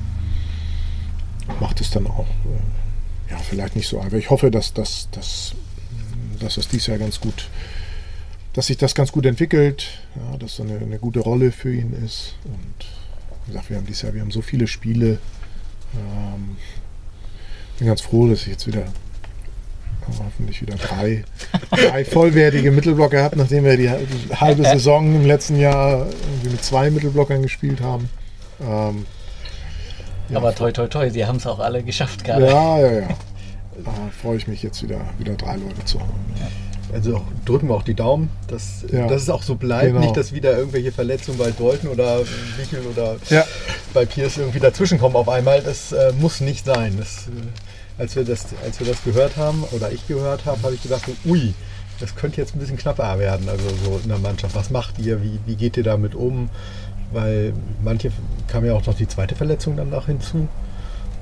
macht 1.60 1.80
es 1.80 1.92
dann 1.92 2.08
auch 2.08 2.26
äh, 2.46 3.32
ja, 3.32 3.38
vielleicht 3.38 3.76
nicht 3.76 3.88
so 3.88 4.00
einfach. 4.00 4.18
Ich 4.18 4.32
hoffe, 4.32 4.50
dass, 4.50 4.74
dass, 4.74 5.10
dass, 5.12 5.54
dass 6.40 6.58
es 6.58 6.68
dieses 6.68 6.88
Jahr 6.88 6.98
ganz 6.98 7.20
gut, 7.20 7.50
dass 8.54 8.66
sich 8.68 8.78
das 8.78 8.96
ganz 8.96 9.12
gut 9.12 9.28
entwickelt, 9.28 10.02
ja, 10.16 10.38
dass 10.38 10.56
so 10.56 10.64
eine, 10.64 10.80
eine 10.80 10.98
gute 10.98 11.20
Rolle 11.20 11.52
für 11.52 11.72
ihn 11.72 11.94
ist. 11.94 12.34
Und 12.46 12.97
wie 13.48 13.54
gesagt, 13.54 13.70
wir 13.70 13.78
haben 13.78 13.86
dieses 13.86 14.02
Jahr, 14.02 14.14
wir 14.14 14.22
haben 14.22 14.32
so 14.32 14.42
viele 14.42 14.68
Spiele. 14.68 15.20
Ähm, 15.96 16.58
bin 17.80 17.88
ganz 17.88 18.02
froh, 18.02 18.28
dass 18.28 18.42
ich 18.42 18.48
jetzt 18.48 18.68
wieder 18.68 18.82
äh, 18.82 18.86
hoffentlich 20.24 20.62
wieder 20.62 20.76
drei, 20.76 21.24
drei 21.72 22.04
vollwertige 22.04 22.72
Mittelblocker 22.72 23.24
habe, 23.24 23.38
nachdem 23.38 23.64
wir 23.64 23.78
die 23.78 23.90
halbe 24.36 24.64
Saison 24.64 25.16
im 25.16 25.26
letzten 25.26 25.58
Jahr 25.58 26.08
irgendwie 26.08 26.50
mit 26.50 26.64
zwei 26.64 26.90
Mittelblockern 26.90 27.42
gespielt 27.42 27.82
haben. 27.82 28.10
Ähm, 28.62 29.06
ja, 30.30 30.38
Aber 30.38 30.54
toi 30.54 30.72
toi 30.72 30.88
toi, 30.88 31.10
sie 31.10 31.26
haben 31.26 31.38
es 31.38 31.48
auch 31.48 31.60
alle 31.60 31.84
geschafft 31.84 32.24
gerade. 32.24 32.48
ja, 32.48 32.80
ja, 32.80 32.92
ja. 33.02 33.08
Da 33.86 33.92
freue 34.24 34.38
ich 34.38 34.48
mich 34.48 34.64
jetzt 34.64 34.82
wieder, 34.82 35.02
wieder 35.20 35.36
drei 35.36 35.56
Leute 35.56 35.86
zu 35.86 36.00
haben. 36.00 36.10
Also 36.94 37.22
drücken 37.46 37.68
wir 37.68 37.76
auch 37.76 37.84
die 37.84 37.94
Daumen, 37.94 38.30
dass, 38.48 38.86
Ja. 38.92 39.08
dass 39.08 39.22
es 39.24 39.30
auch 39.30 39.44
so 39.44 39.56
bleibt. 39.56 39.88
Genau. 39.88 40.00
Nicht, 40.00 40.16
dass 40.16 40.32
wieder 40.34 40.58
irgendwelche 40.58 40.92
Verletzungen 40.92 41.38
bei 41.38 41.52
Dalton 41.52 41.90
oder 41.90 42.20
Michel 42.58 42.82
oder 42.92 43.18
Ja. 43.30 43.44
bei 43.94 44.06
Pierce 44.06 44.38
irgendwie 44.38 44.60
dazwischenkommen 44.60 45.16
auf 45.18 45.28
einmal. 45.30 45.62
Das 45.62 45.92
äh, 45.92 46.14
muss 46.20 46.40
nicht 46.42 46.66
sein. 46.66 46.96
Das, 46.98 47.28
äh, 47.28 48.02
als, 48.02 48.16
wir 48.16 48.24
das, 48.24 48.46
als 48.64 48.80
wir 48.80 48.88
das 48.88 49.04
gehört 49.04 49.36
haben 49.38 49.64
oder 49.72 49.92
ich 49.92 50.08
gehört 50.08 50.46
habe, 50.46 50.62
habe 50.64 50.76
ich 50.76 50.82
gedacht, 50.84 51.04
ui, 51.26 51.54
das 52.00 52.16
könnte 52.16 52.40
jetzt 52.40 52.56
ein 52.56 52.60
bisschen 52.60 52.78
knapper 52.78 53.20
werden. 53.20 53.50
Also 53.50 53.66
so 53.84 54.00
in 54.02 54.08
der 54.10 54.20
Mannschaft. 54.20 54.56
Was 54.56 54.70
macht 54.70 54.98
ihr? 55.00 55.22
Wie, 55.22 55.40
wie 55.46 55.56
geht 55.56 55.76
ihr 55.78 55.84
damit 55.84 56.16
um? 56.16 56.50
Weil 57.12 57.54
manche 57.84 58.12
kam 58.48 58.66
ja 58.66 58.74
auch 58.74 58.86
noch 58.86 58.96
die 58.96 59.08
zweite 59.08 59.36
Verletzung 59.36 59.76
dann 59.78 59.90
noch 59.90 60.06
hinzu. 60.06 60.48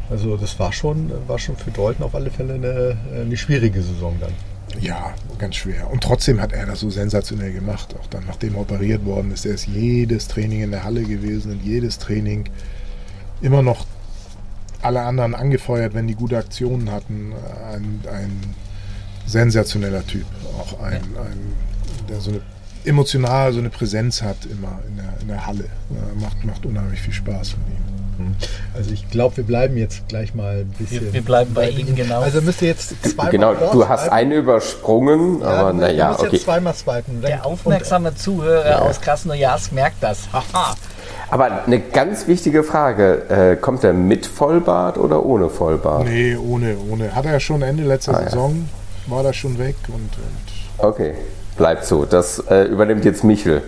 Also 0.09 0.37
das 0.37 0.59
war 0.59 0.71
schon, 0.73 1.11
war 1.27 1.39
schon 1.39 1.55
für 1.57 1.71
Dalton 1.71 2.05
auf 2.05 2.13
alle 2.13 2.29
Fälle 2.29 2.53
eine, 2.55 2.97
eine 3.19 3.37
schwierige 3.37 3.81
Saison 3.81 4.15
dann. 4.19 4.33
Ja, 4.81 5.13
ganz 5.37 5.55
schwer. 5.55 5.89
Und 5.91 6.03
trotzdem 6.03 6.41
hat 6.41 6.51
er 6.53 6.65
das 6.65 6.79
so 6.79 6.89
sensationell 6.89 7.53
gemacht. 7.53 7.95
Auch 7.99 8.07
dann, 8.07 8.25
nachdem 8.25 8.55
er 8.55 8.61
operiert 8.61 9.05
worden 9.05 9.31
ist, 9.31 9.45
er 9.45 9.53
ist 9.53 9.67
jedes 9.67 10.27
Training 10.27 10.61
in 10.63 10.71
der 10.71 10.83
Halle 10.83 11.03
gewesen 11.03 11.51
und 11.51 11.63
jedes 11.63 11.97
Training 11.99 12.45
immer 13.41 13.61
noch 13.61 13.85
alle 14.81 15.01
anderen 15.01 15.33
angefeuert, 15.33 15.93
wenn 15.93 16.07
die 16.07 16.15
gute 16.15 16.37
Aktionen 16.37 16.91
hatten. 16.91 17.33
Ein, 17.71 18.01
ein 18.11 18.41
sensationeller 19.25 20.05
Typ. 20.05 20.25
Auch 20.59 20.79
ein, 20.81 21.01
ein 21.01 21.53
der 22.09 22.19
so 22.19 22.31
eine 22.31 22.41
emotional 22.85 23.51
so 23.53 23.59
eine 23.59 23.69
Präsenz 23.69 24.21
hat 24.21 24.45
immer 24.45 24.79
in 24.87 24.97
der, 24.97 25.13
in 25.21 25.27
der 25.27 25.45
Halle. 25.45 25.65
Ja, 25.89 26.21
macht, 26.21 26.43
macht 26.45 26.65
unheimlich 26.65 27.01
viel 27.01 27.13
Spaß 27.13 27.57
mit 27.57 27.67
ihm. 27.67 27.84
Also 28.75 28.91
ich 28.91 29.09
glaube, 29.09 29.37
wir 29.37 29.43
bleiben 29.43 29.77
jetzt 29.77 30.07
gleich 30.07 30.33
mal 30.35 30.57
ein 30.59 30.73
bisschen. 30.77 31.01
Wir, 31.05 31.13
wir 31.13 31.21
bleiben 31.21 31.53
bei 31.53 31.69
Ihnen, 31.69 31.95
genau. 31.95 32.21
Also 32.21 32.41
müsst 32.41 32.61
ihr 32.61 32.69
jetzt 32.69 32.93
zweimal 33.03 33.31
Genau, 33.31 33.53
du 33.53 33.87
hast 33.87 34.09
eine 34.09 34.35
übersprungen, 34.35 35.41
Ja, 35.41 35.47
aber 35.47 35.73
naja, 35.73 36.05
Du 36.05 36.11
musst 36.11 36.19
okay. 36.21 36.35
jetzt 36.35 36.45
zweimal 36.45 36.73
swipen. 36.73 37.21
Der 37.21 37.45
aufmerksame 37.45 38.15
Zuhörer 38.15 38.81
aus 38.81 39.01
Krasnojarsk 39.01 39.71
merkt 39.71 40.01
das. 40.01 40.27
Haha. 40.33 40.75
Aber 41.29 41.63
eine 41.65 41.79
ganz 41.79 42.27
wichtige 42.27 42.63
Frage, 42.63 43.23
äh, 43.29 43.55
kommt 43.55 43.83
er 43.83 43.93
mit 43.93 44.25
Vollbart 44.25 44.97
oder 44.97 45.25
ohne 45.25 45.49
Vollbart? 45.49 46.05
Nee, 46.05 46.35
ohne, 46.35 46.75
ohne. 46.91 47.15
Hat 47.15 47.25
er 47.25 47.33
ja 47.33 47.39
schon 47.39 47.61
Ende 47.61 47.83
letzter 47.83 48.13
Ah, 48.15 48.19
ja. 48.21 48.29
Saison, 48.29 48.69
war 49.07 49.23
das 49.23 49.35
schon 49.35 49.57
weg 49.57 49.75
und, 49.87 49.95
und 49.95 50.45
Okay, 50.77 51.13
bleibt 51.57 51.85
so. 51.85 52.05
Das 52.05 52.39
äh, 52.49 52.63
übernimmt 52.65 53.05
jetzt 53.05 53.23
Michel. 53.23 53.63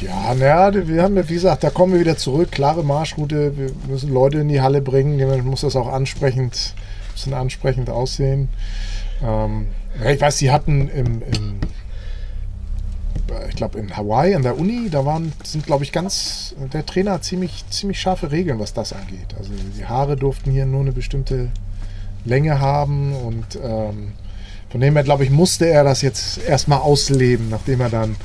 Ja, 0.00 0.34
naja, 0.34 0.88
wir 0.88 1.02
haben, 1.02 1.16
ja, 1.16 1.28
wie 1.28 1.34
gesagt, 1.34 1.62
da 1.62 1.70
kommen 1.70 1.92
wir 1.92 2.00
wieder 2.00 2.16
zurück. 2.16 2.50
Klare 2.50 2.82
Marschroute. 2.82 3.56
Wir 3.56 3.70
müssen 3.86 4.12
Leute 4.12 4.38
in 4.38 4.48
die 4.48 4.62
Halle 4.62 4.80
bringen. 4.80 5.18
Dementsprechend 5.18 5.50
muss 5.50 5.60
das 5.60 5.76
auch 5.76 5.88
ansprechend, 5.88 6.74
bisschen 7.12 7.34
ansprechend 7.34 7.90
aussehen. 7.90 8.48
Ähm, 9.22 9.66
ich 10.10 10.20
weiß, 10.20 10.38
sie 10.38 10.50
hatten 10.50 10.88
im, 10.88 11.22
im 11.22 11.60
ich 13.48 13.56
glaube 13.56 13.78
in 13.78 13.96
Hawaii 13.96 14.34
an 14.34 14.42
der 14.42 14.58
Uni, 14.58 14.88
da 14.90 15.04
waren, 15.04 15.32
sind 15.44 15.66
glaube 15.66 15.84
ich 15.84 15.92
ganz, 15.92 16.54
der 16.72 16.84
Trainer 16.84 17.12
hat 17.12 17.24
ziemlich, 17.24 17.64
ziemlich 17.70 18.00
scharfe 18.00 18.32
Regeln, 18.32 18.58
was 18.58 18.72
das 18.72 18.92
angeht. 18.92 19.34
Also 19.38 19.52
die 19.78 19.86
Haare 19.86 20.16
durften 20.16 20.50
hier 20.50 20.66
nur 20.66 20.80
eine 20.80 20.92
bestimmte 20.92 21.48
Länge 22.24 22.60
haben 22.60 23.14
und 23.14 23.58
ähm, 23.62 24.12
von 24.70 24.80
dem 24.80 24.94
her, 24.94 25.02
glaube 25.02 25.24
ich, 25.24 25.30
musste 25.30 25.68
er 25.68 25.84
das 25.84 26.02
jetzt 26.02 26.38
erstmal 26.38 26.80
ausleben, 26.80 27.48
nachdem 27.50 27.80
er 27.80 27.90
dann, 27.90 28.16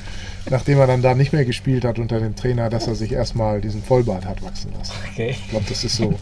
nachdem 0.50 0.80
er 0.80 0.88
dann 0.88 1.02
da 1.02 1.14
nicht 1.14 1.34
mehr 1.34 1.46
gespielt 1.46 1.86
hat 1.86 2.00
unter 2.00 2.20
dem 2.20 2.36
Trainer, 2.36 2.70
dass 2.70 2.88
er 2.88 2.96
sich 2.96 3.12
erstmal 3.12 3.62
diesen 3.62 3.84
Vollbart 3.84 4.26
hat 4.26 4.42
wachsen 4.44 4.72
lassen. 4.78 4.94
Okay. 5.12 5.32
Ich 5.32 5.50
glaube, 5.50 5.66
das 5.68 5.84
ist 5.84 5.98
so. 5.98 6.14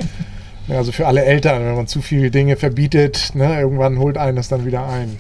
Also 0.70 0.94
für 0.94 1.08
alle 1.08 1.26
Eltern, 1.26 1.66
wenn 1.66 1.76
man 1.76 1.88
zu 1.88 2.02
viele 2.02 2.32
Dinge 2.32 2.56
verbietet, 2.56 3.32
ne, 3.36 3.60
irgendwann 3.60 4.00
holt 4.00 4.18
einen 4.18 4.38
das 4.38 4.48
dann 4.48 4.66
wieder 4.66 4.88
ein. 4.88 5.18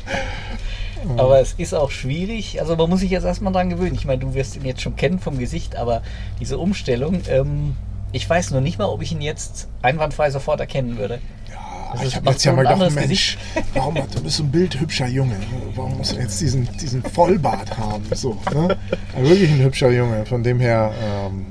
Aber 1.16 1.40
es 1.40 1.54
ist 1.54 1.74
auch 1.74 1.90
schwierig. 1.90 2.60
Also 2.60 2.76
man 2.76 2.90
muss 2.90 3.00
sich 3.00 3.10
jetzt 3.10 3.24
erstmal 3.24 3.52
dran 3.52 3.70
gewöhnen. 3.70 3.94
Ich 3.94 4.04
meine, 4.04 4.20
du 4.20 4.34
wirst 4.34 4.56
ihn 4.56 4.64
jetzt 4.64 4.82
schon 4.82 4.96
kennen 4.96 5.18
vom 5.18 5.38
Gesicht, 5.38 5.76
aber 5.76 6.02
diese 6.40 6.58
Umstellung, 6.58 7.22
ähm, 7.28 7.74
ich 8.12 8.28
weiß 8.28 8.50
nur 8.50 8.60
nicht 8.60 8.78
mal, 8.78 8.86
ob 8.86 9.02
ich 9.02 9.12
ihn 9.12 9.22
jetzt 9.22 9.68
einwandfrei 9.82 10.30
sofort 10.30 10.60
erkennen 10.60 10.98
würde. 10.98 11.20
Das 11.92 12.00
ich 12.02 12.08
ist- 12.08 12.14
habe 12.16 12.24
macht 12.26 12.34
jetzt 12.34 12.44
ja 12.44 12.52
mal 12.52 12.62
gedacht, 12.62 12.94
Mensch, 12.94 13.38
warum 13.74 13.94
hat, 13.96 14.14
du 14.14 14.22
bist 14.22 14.36
so 14.36 14.42
ein 14.44 14.50
bildhübscher 14.50 15.06
Junge. 15.08 15.36
Warum 15.74 15.96
musst 15.98 16.12
du 16.12 16.20
jetzt 16.20 16.40
diesen, 16.40 16.68
diesen 16.80 17.02
Vollbart 17.02 17.76
haben? 17.78 18.04
So, 18.14 18.36
ne? 18.54 18.76
Aber 19.16 19.28
wirklich 19.28 19.50
ein 19.50 19.60
hübscher 19.62 19.90
Junge. 19.90 20.24
Von 20.26 20.42
dem 20.42 20.60
her, 20.60 20.92
ähm, 21.02 21.46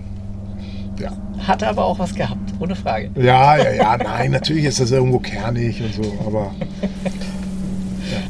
ja. 1.00 1.12
Hat 1.48 1.64
aber 1.64 1.86
auch 1.86 1.98
was 2.00 2.14
gehabt, 2.14 2.54
ohne 2.60 2.76
Frage. 2.76 3.10
Ja, 3.16 3.56
ja, 3.58 3.72
ja, 3.72 3.98
nein, 3.98 4.32
natürlich 4.32 4.66
ist 4.66 4.80
das 4.82 4.92
irgendwo 4.92 5.20
kernig 5.20 5.82
und 5.82 5.94
so, 6.04 6.14
aber 6.26 6.52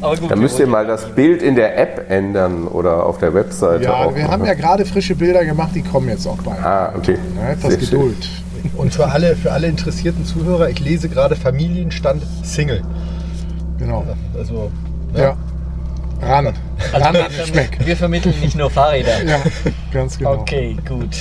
gut, 0.20 0.30
Da 0.32 0.36
müsst 0.36 0.60
ihr 0.60 0.68
mal 0.68 0.86
das 0.86 1.16
Bild 1.16 1.41
in 1.41 1.55
der 1.55 1.78
App 1.80 2.05
ändern 2.12 2.68
oder 2.68 3.05
auf 3.05 3.18
der 3.18 3.34
Webseite 3.34 3.86
ja, 3.86 3.93
auch. 4.05 4.16
wir 4.16 4.28
haben 4.28 4.45
ja 4.45 4.53
gerade 4.53 4.86
frische 4.86 5.16
Bilder 5.16 5.43
gemacht, 5.43 5.72
die 5.74 5.82
kommen 5.82 6.10
jetzt 6.10 6.28
auch 6.28 6.38
bald. 6.43 6.64
Ah, 6.64 6.93
okay. 6.95 7.18
Ja, 7.36 7.49
etwas 7.49 7.74
Sehr 7.74 7.82
schön. 7.88 8.16
Und 8.76 8.93
für 8.93 9.07
alle, 9.07 9.36
für 9.36 9.51
alle 9.51 9.68
interessierten 9.68 10.26
Zuhörer, 10.26 10.70
ich 10.70 10.80
lese 10.80 11.10
gerade 11.10 11.36
Familienstand 11.36 12.24
Single. 12.43 12.82
Genau. 13.78 14.05
Also, 14.38 14.72
Ja. 15.16 15.38
Ran. 16.22 16.47
Ran 16.47 16.53
Also 16.93 17.14
wir, 17.14 17.26
an 17.26 17.32
den 17.32 17.45
Speck. 17.47 17.78
vermi- 17.80 17.86
wir 17.86 17.97
vermitteln 17.97 18.39
nicht 18.41 18.55
nur 18.57 18.70
Fahrräder. 18.70 19.24
Ja, 19.24 19.39
ganz 19.93 20.18
genau. 20.18 20.34
Okay, 20.34 20.76
gut. 20.88 21.16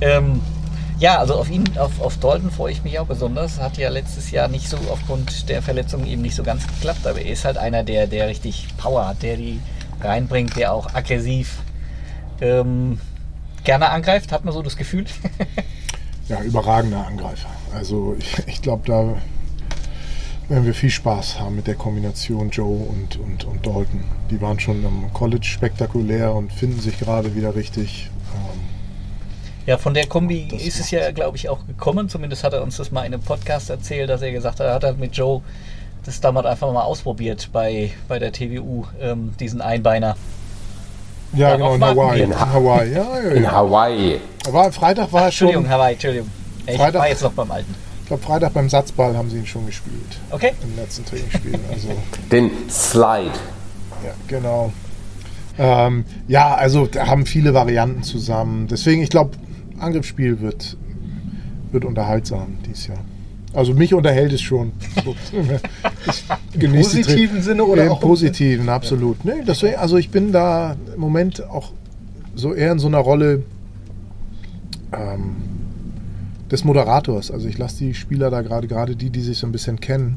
Ähm, 0.00 0.40
ja, 0.98 1.18
also 1.18 1.34
auf 1.36 1.48
ihn, 1.50 1.64
auf, 1.78 2.00
auf 2.00 2.16
Dalton 2.18 2.50
freue 2.50 2.72
ich 2.72 2.82
mich 2.82 2.98
auch 2.98 3.06
besonders. 3.06 3.60
Hat 3.60 3.78
ja 3.78 3.88
letztes 3.90 4.30
Jahr 4.32 4.48
nicht 4.48 4.68
so 4.68 4.76
aufgrund 4.90 5.48
der 5.48 5.62
Verletzung 5.62 6.04
eben 6.04 6.20
nicht 6.22 6.34
so 6.34 6.42
ganz 6.42 6.66
geklappt, 6.66 7.06
aber 7.06 7.20
er 7.20 7.32
ist 7.32 7.44
halt 7.44 7.58
einer, 7.58 7.84
der, 7.84 8.06
der 8.08 8.26
richtig 8.28 8.66
Power 8.76 9.06
hat, 9.06 9.22
der 9.22 9.36
die 9.36 9.60
reinbringt, 10.02 10.56
der 10.56 10.72
auch 10.72 10.94
aggressiv 10.94 11.58
ähm, 12.40 12.98
gerne 13.64 13.90
angreift, 13.90 14.32
hat 14.32 14.44
man 14.44 14.52
so 14.52 14.62
das 14.62 14.76
Gefühl. 14.76 15.04
Ja, 16.30 16.40
überragender 16.42 17.04
Angreifer. 17.04 17.48
Also 17.74 18.14
ich, 18.16 18.38
ich 18.46 18.62
glaube, 18.62 18.86
da 18.86 19.16
werden 20.48 20.64
wir 20.64 20.74
viel 20.74 20.90
Spaß 20.90 21.40
haben 21.40 21.56
mit 21.56 21.66
der 21.66 21.74
Kombination 21.74 22.50
Joe 22.50 22.86
und, 22.86 23.16
und, 23.16 23.44
und 23.44 23.66
Dalton. 23.66 24.04
Die 24.30 24.40
waren 24.40 24.58
schon 24.58 24.84
am 24.86 25.12
College 25.12 25.44
spektakulär 25.44 26.32
und 26.32 26.52
finden 26.52 26.80
sich 26.80 26.98
gerade 26.98 27.34
wieder 27.34 27.54
richtig. 27.56 28.10
Ähm, 28.34 28.60
Ja, 29.66 29.76
von 29.76 29.92
der 29.92 30.06
Kombi 30.06 30.48
ist 30.56 30.78
es 30.78 30.92
ja, 30.92 31.10
glaube 31.10 31.36
ich, 31.36 31.48
auch 31.48 31.66
gekommen. 31.66 32.08
Zumindest 32.08 32.44
hat 32.44 32.52
er 32.52 32.62
uns 32.62 32.76
das 32.76 32.92
mal 32.92 33.04
in 33.04 33.12
einem 33.12 33.22
Podcast 33.22 33.68
erzählt, 33.68 34.08
dass 34.08 34.22
er 34.22 34.30
gesagt 34.30 34.60
hat, 34.60 34.66
er 34.66 34.74
hat 34.74 34.84
halt 34.84 34.98
mit 34.98 35.16
Joe 35.16 35.42
das 36.04 36.20
damals 36.20 36.46
einfach 36.46 36.72
mal 36.72 36.82
ausprobiert 36.82 37.50
bei, 37.52 37.92
bei 38.08 38.18
der 38.18 38.32
TWU, 38.32 38.84
ähm, 39.00 39.34
diesen 39.38 39.60
Einbeiner. 39.60 40.16
Ja, 41.34 41.56
Darauf 41.56 41.74
genau, 41.74 41.90
in 41.92 41.98
Hawaii. 41.98 42.22
In 42.22 42.40
Hawaii, 42.40 42.92
ja, 42.92 43.20
ja, 43.22 43.30
In 43.30 43.42
ja. 43.44 43.52
Hawaii. 43.52 44.20
Aber 44.46 44.72
Freitag 44.72 45.12
war 45.12 45.24
er 45.24 45.32
schon, 45.32 45.48
Entschuldigung, 45.48 45.68
Hawaii, 45.72 45.92
Entschuldigung. 45.94 46.28
Ich 46.66 46.76
Freitag- 46.76 47.00
war 47.00 47.08
jetzt 47.08 47.22
noch 47.22 47.32
beim 47.32 47.50
Alten. 47.50 47.74
ich 48.02 48.06
glaube, 48.08 48.22
Freitag 48.22 48.52
beim 48.54 48.68
Satzball 48.68 49.16
haben 49.16 49.30
sie 49.30 49.38
ihn 49.38 49.46
schon 49.46 49.66
gespielt. 49.66 50.18
Okay. 50.30 50.52
Im 50.62 50.76
letzten 50.76 51.04
Trainingsspiel. 51.04 51.58
Also, 51.72 51.88
Den 52.32 52.50
Slide. 52.68 53.30
ja, 54.04 54.12
genau. 54.28 54.72
Ähm, 55.58 56.04
ja, 56.26 56.54
also 56.54 56.86
da 56.86 57.06
haben 57.06 57.26
viele 57.26 57.52
Varianten 57.54 58.02
zusammen. 58.02 58.66
Deswegen, 58.68 59.02
ich 59.02 59.10
glaube, 59.10 59.32
Angriffsspiel 59.78 60.40
wird, 60.40 60.76
wird 61.72 61.84
unterhaltsam 61.84 62.58
dieses 62.66 62.86
Jahr. 62.86 62.98
Also 63.52 63.74
mich 63.74 63.92
unterhält 63.94 64.32
es 64.32 64.40
schon. 64.40 64.72
So, 65.04 65.14
ich 66.54 66.62
Im 66.62 66.72
positiven 66.72 67.42
Sinne 67.42 67.64
oder 67.64 67.84
Im 67.86 67.92
auch 67.92 68.00
im- 68.02 68.08
positiven, 68.08 68.68
absolut. 68.68 69.24
Nee, 69.24 69.42
deswegen, 69.46 69.76
also 69.76 69.96
ich 69.96 70.10
bin 70.10 70.30
da 70.32 70.76
im 70.94 71.00
Moment 71.00 71.42
auch 71.48 71.72
so 72.36 72.54
eher 72.54 72.72
in 72.72 72.78
so 72.78 72.86
einer 72.86 72.98
Rolle 72.98 73.42
ähm, 74.92 75.36
des 76.50 76.64
Moderators. 76.64 77.30
Also 77.30 77.48
ich 77.48 77.58
lasse 77.58 77.78
die 77.78 77.94
Spieler 77.94 78.30
da 78.30 78.42
gerade, 78.42 78.66
gerade 78.68 78.96
die, 78.96 79.10
die 79.10 79.20
sich 79.20 79.38
so 79.38 79.46
ein 79.46 79.52
bisschen 79.52 79.80
kennen, 79.80 80.16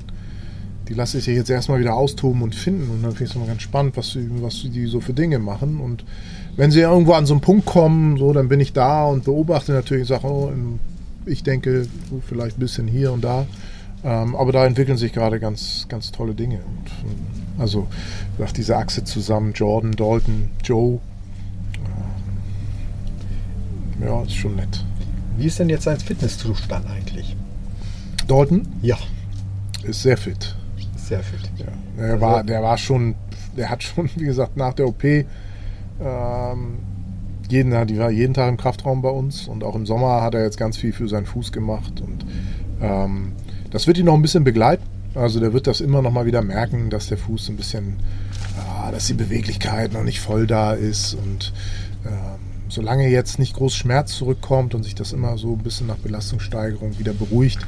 die 0.89 0.93
lasse 0.93 1.17
ich 1.17 1.25
jetzt 1.25 1.49
erstmal 1.49 1.79
wieder 1.79 1.95
austoben 1.95 2.41
und 2.41 2.53
finden. 2.55 2.89
Und 2.91 3.01
dann 3.03 3.11
finde 3.11 3.23
ich 3.25 3.29
es 3.31 3.35
immer 3.35 3.47
ganz 3.47 3.61
spannend, 3.61 3.97
was, 3.97 4.11
sie, 4.11 4.29
was 4.41 4.61
die 4.63 4.85
so 4.85 4.99
für 4.99 5.13
Dinge 5.13 5.39
machen. 5.39 5.79
Und 5.79 6.03
wenn 6.55 6.71
sie 6.71 6.81
irgendwo 6.81 7.13
an 7.13 7.25
so 7.25 7.33
einen 7.33 7.41
Punkt 7.41 7.65
kommen, 7.65 8.17
so, 8.17 8.31
dann 8.33 8.47
bin 8.47 8.59
ich 8.59 8.73
da 8.73 9.05
und 9.05 9.23
beobachte 9.23 9.71
natürlich 9.71 10.03
und 10.03 10.07
sage, 10.07 10.27
oh, 10.27 10.51
in- 10.53 10.79
ich 11.25 11.43
denke, 11.43 11.83
so 12.09 12.21
vielleicht 12.27 12.57
ein 12.57 12.59
bisschen 12.59 12.87
hier 12.87 13.11
und 13.11 13.23
da. 13.23 13.45
Ähm, 14.03 14.35
aber 14.35 14.51
da 14.51 14.65
entwickeln 14.65 14.97
sich 14.97 15.13
gerade 15.13 15.39
ganz, 15.39 15.85
ganz 15.87 16.11
tolle 16.11 16.35
Dinge. 16.35 16.57
Und, 16.57 16.91
ähm, 17.09 17.15
also, 17.57 17.87
wie 18.33 18.37
gesagt, 18.39 18.57
diese 18.57 18.75
Achse 18.77 19.03
zusammen, 19.05 19.53
Jordan, 19.53 19.91
Dalton, 19.93 20.49
Joe. 20.63 20.99
Ähm, 24.01 24.07
ja, 24.07 24.21
ist 24.23 24.35
schon 24.35 24.55
nett. 24.55 24.83
Wie 25.37 25.45
ist 25.45 25.59
denn 25.59 25.69
jetzt 25.69 25.83
sein 25.83 25.99
Fitnesszustand 25.99 26.85
eigentlich? 26.87 27.35
Dalton 28.27 28.67
Ja, 28.81 28.97
ist 29.83 30.01
sehr 30.03 30.17
fit. 30.17 30.55
sehr 30.95 31.21
fit. 31.23 31.49
Ja, 31.57 31.65
der, 31.97 32.21
war, 32.21 32.43
der 32.43 32.61
war 32.61 32.77
schon, 32.77 33.15
der 33.57 33.69
hat 33.69 33.83
schon, 33.83 34.09
wie 34.15 34.25
gesagt, 34.25 34.57
nach 34.57 34.73
der 34.73 34.87
OP 34.87 35.03
ähm, 35.03 35.25
jeden, 37.49 37.87
die 37.87 37.97
war 37.97 38.09
jeden 38.09 38.33
Tag 38.33 38.49
im 38.49 38.57
Kraftraum 38.57 39.01
bei 39.01 39.09
uns 39.09 39.47
und 39.47 39.63
auch 39.63 39.75
im 39.75 39.85
Sommer 39.85 40.21
hat 40.21 40.33
er 40.33 40.43
jetzt 40.43 40.57
ganz 40.57 40.77
viel 40.77 40.93
für 40.93 41.07
seinen 41.07 41.25
Fuß 41.25 41.51
gemacht 41.51 42.01
und 42.01 42.25
ähm, 42.81 43.33
das 43.71 43.87
wird 43.87 43.97
ihn 43.97 44.05
noch 44.05 44.13
ein 44.13 44.21
bisschen 44.21 44.43
begleiten. 44.43 44.83
Also 45.15 45.39
der 45.39 45.53
wird 45.53 45.67
das 45.67 45.79
immer 45.79 46.01
noch 46.01 46.11
mal 46.11 46.25
wieder 46.25 46.41
merken, 46.41 46.89
dass 46.89 47.07
der 47.07 47.17
Fuß 47.17 47.49
ein 47.49 47.55
bisschen, 47.55 47.97
ah, 48.57 48.91
dass 48.91 49.07
die 49.07 49.13
Beweglichkeit 49.13 49.93
noch 49.93 50.03
nicht 50.03 50.19
voll 50.19 50.47
da 50.47 50.73
ist 50.73 51.13
und 51.13 51.53
ähm, 52.05 52.39
solange 52.69 53.07
jetzt 53.09 53.37
nicht 53.37 53.55
groß 53.55 53.75
Schmerz 53.75 54.13
zurückkommt 54.13 54.73
und 54.73 54.83
sich 54.83 54.95
das 54.95 55.13
immer 55.13 55.37
so 55.37 55.53
ein 55.53 55.59
bisschen 55.59 55.87
nach 55.87 55.97
Belastungssteigerung 55.97 56.97
wieder 56.97 57.13
beruhigt, 57.13 57.59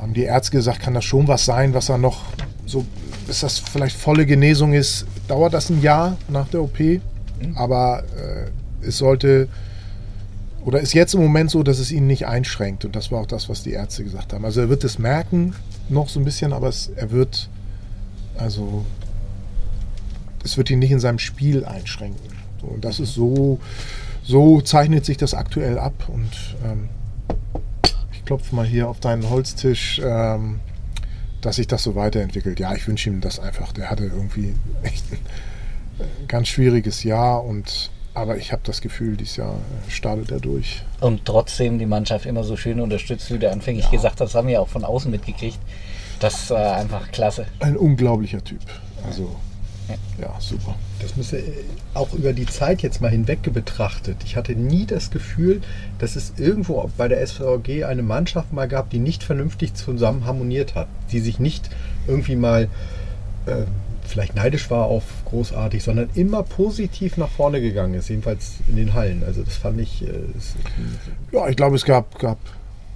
haben 0.00 0.14
die 0.14 0.22
Ärzte 0.22 0.52
gesagt, 0.52 0.80
kann 0.80 0.94
das 0.94 1.04
schon 1.04 1.28
was 1.28 1.44
sein, 1.44 1.74
was 1.74 1.90
er 1.90 1.98
noch 1.98 2.24
so, 2.64 2.86
bis 3.26 3.40
das 3.40 3.58
vielleicht 3.58 3.96
volle 3.96 4.24
Genesung 4.24 4.72
ist, 4.72 5.06
dauert 5.28 5.52
das 5.52 5.70
ein 5.70 5.82
Jahr 5.82 6.16
nach 6.28 6.48
der 6.48 6.62
OP. 6.62 6.78
Aber 7.54 8.02
äh, 8.16 8.50
es 8.82 8.98
sollte 8.98 9.48
oder 10.64 10.80
ist 10.80 10.92
jetzt 10.92 11.14
im 11.14 11.20
Moment 11.22 11.50
so, 11.50 11.62
dass 11.62 11.78
es 11.78 11.90
ihn 11.90 12.06
nicht 12.06 12.26
einschränkt. 12.26 12.84
Und 12.84 12.94
das 12.94 13.10
war 13.10 13.20
auch 13.20 13.26
das, 13.26 13.48
was 13.48 13.62
die 13.62 13.72
Ärzte 13.72 14.04
gesagt 14.04 14.32
haben. 14.32 14.44
Also 14.44 14.60
er 14.60 14.68
wird 14.68 14.84
es 14.84 14.98
merken, 14.98 15.54
noch 15.88 16.08
so 16.08 16.20
ein 16.20 16.24
bisschen, 16.24 16.52
aber 16.52 16.68
es, 16.68 16.90
er 16.96 17.10
wird 17.10 17.48
Also 18.36 18.84
es 20.44 20.56
wird 20.56 20.70
ihn 20.70 20.78
nicht 20.78 20.90
in 20.90 21.00
seinem 21.00 21.18
Spiel 21.18 21.64
einschränken. 21.64 22.30
Und 22.62 22.84
das 22.84 23.00
ist 23.00 23.14
so, 23.14 23.58
so 24.22 24.60
zeichnet 24.60 25.04
sich 25.04 25.16
das 25.16 25.34
aktuell 25.34 25.78
ab. 25.78 26.08
Und 26.08 26.30
ähm, 26.64 26.88
ich 28.12 28.24
klopfe 28.24 28.54
mal 28.54 28.66
hier 28.66 28.88
auf 28.88 29.00
deinen 29.00 29.28
Holztisch, 29.28 30.00
ähm, 30.04 30.60
dass 31.40 31.56
sich 31.56 31.66
das 31.66 31.82
so 31.82 31.94
weiterentwickelt. 31.94 32.60
Ja, 32.60 32.74
ich 32.74 32.86
wünsche 32.86 33.08
ihm 33.10 33.20
das 33.20 33.38
einfach. 33.38 33.72
Der 33.72 33.90
hatte 33.90 34.04
irgendwie 34.04 34.54
echt 34.82 35.04
ein 35.10 35.18
äh, 36.04 36.26
ganz 36.26 36.48
schwieriges 36.48 37.02
Jahr 37.02 37.44
und 37.44 37.90
aber 38.14 38.36
ich 38.36 38.52
habe 38.52 38.62
das 38.64 38.80
Gefühl, 38.80 39.16
dieses 39.16 39.36
Jahr 39.36 39.54
äh, 39.54 39.90
startet 39.90 40.30
er 40.30 40.40
durch. 40.40 40.82
Und 41.00 41.24
trotzdem 41.24 41.78
die 41.78 41.86
Mannschaft 41.86 42.26
immer 42.26 42.44
so 42.44 42.56
schön 42.56 42.80
unterstützt, 42.80 43.32
wie 43.32 43.38
du 43.38 43.50
anfänglich 43.50 43.86
ja. 43.86 43.90
gesagt 43.90 44.20
hast, 44.20 44.34
haben 44.34 44.48
wir 44.48 44.60
auch 44.60 44.68
von 44.68 44.84
außen 44.84 45.10
mitgekriegt. 45.10 45.58
Das 46.18 46.50
war 46.50 46.76
einfach 46.76 47.10
klasse. 47.12 47.46
Ein 47.60 47.76
unglaublicher 47.76 48.44
Typ. 48.44 48.60
Also 49.06 49.36
ja, 50.20 50.34
super. 50.38 50.74
Das 51.00 51.16
müsste 51.16 51.38
äh, 51.38 51.64
auch 51.94 52.12
über 52.12 52.32
die 52.32 52.46
Zeit 52.46 52.82
jetzt 52.82 53.00
mal 53.00 53.10
hinweg 53.10 53.42
betrachtet. 53.52 54.18
Ich 54.24 54.36
hatte 54.36 54.54
nie 54.54 54.86
das 54.86 55.10
Gefühl, 55.10 55.62
dass 55.98 56.16
es 56.16 56.34
irgendwo 56.36 56.90
bei 56.96 57.08
der 57.08 57.26
SVG 57.26 57.84
eine 57.84 58.02
Mannschaft 58.02 58.52
mal 58.52 58.68
gab, 58.68 58.90
die 58.90 58.98
nicht 58.98 59.22
vernünftig 59.22 59.74
zusammen 59.74 60.26
harmoniert 60.26 60.74
hat, 60.74 60.88
die 61.10 61.20
sich 61.20 61.38
nicht 61.38 61.70
irgendwie 62.06 62.36
mal 62.36 62.68
äh, 63.46 63.64
vielleicht 64.10 64.34
neidisch 64.34 64.70
war 64.70 64.86
auf 64.86 65.04
großartig, 65.24 65.82
sondern 65.82 66.10
immer 66.14 66.42
positiv 66.42 67.16
nach 67.16 67.30
vorne 67.30 67.60
gegangen 67.60 67.94
ist, 67.94 68.08
jedenfalls 68.08 68.56
in 68.68 68.76
den 68.76 68.94
Hallen. 68.94 69.22
Also 69.24 69.42
das 69.42 69.56
fand 69.56 69.80
ich. 69.80 70.02
Äh, 70.02 70.12
ja, 71.32 71.48
ich 71.48 71.56
glaube, 71.56 71.76
es 71.76 71.84
gab, 71.84 72.18
gab 72.18 72.38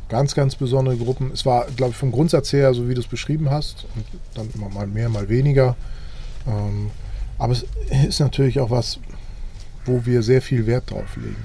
ganz, 0.09 0.35
ganz 0.35 0.57
besondere 0.57 0.97
Gruppen. 0.97 1.31
Es 1.33 1.47
war, 1.47 1.67
glaube 1.77 1.93
ich, 1.93 1.97
vom 1.97 2.13
Grundsatz 2.13 2.53
her, 2.53 2.75
so 2.75 2.89
wie 2.89 2.95
du 2.95 3.01
es 3.01 3.07
beschrieben 3.07 3.51
hast, 3.51 3.87
und 3.95 4.05
dann 4.35 4.49
immer 4.55 4.69
mal 4.69 4.87
mehr, 4.87 5.09
mal 5.09 5.29
weniger. 5.29 5.77
Ähm, 6.47 6.91
aber 7.39 7.53
es 7.53 7.65
ist 8.07 8.21
natürlich 8.21 8.61
auch 8.61 8.71
was, 8.71 8.99
wo 9.85 10.05
wir 10.05 10.23
sehr 10.23 10.43
viel 10.43 10.67
Wert 10.67 10.91
drauf 10.91 11.17
legen 11.17 11.37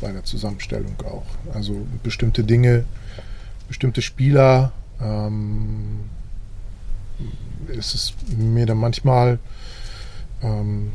bei 0.00 0.12
der 0.12 0.24
Zusammenstellung 0.24 0.94
auch. 1.04 1.26
Also 1.54 1.86
bestimmte 2.02 2.44
Dinge, 2.44 2.84
bestimmte 3.68 4.02
Spieler. 4.02 4.72
Ähm, 5.00 6.00
ist 7.68 7.94
es 7.94 8.14
mir 8.36 8.66
dann 8.66 8.78
manchmal 8.78 9.38
ähm, 10.42 10.92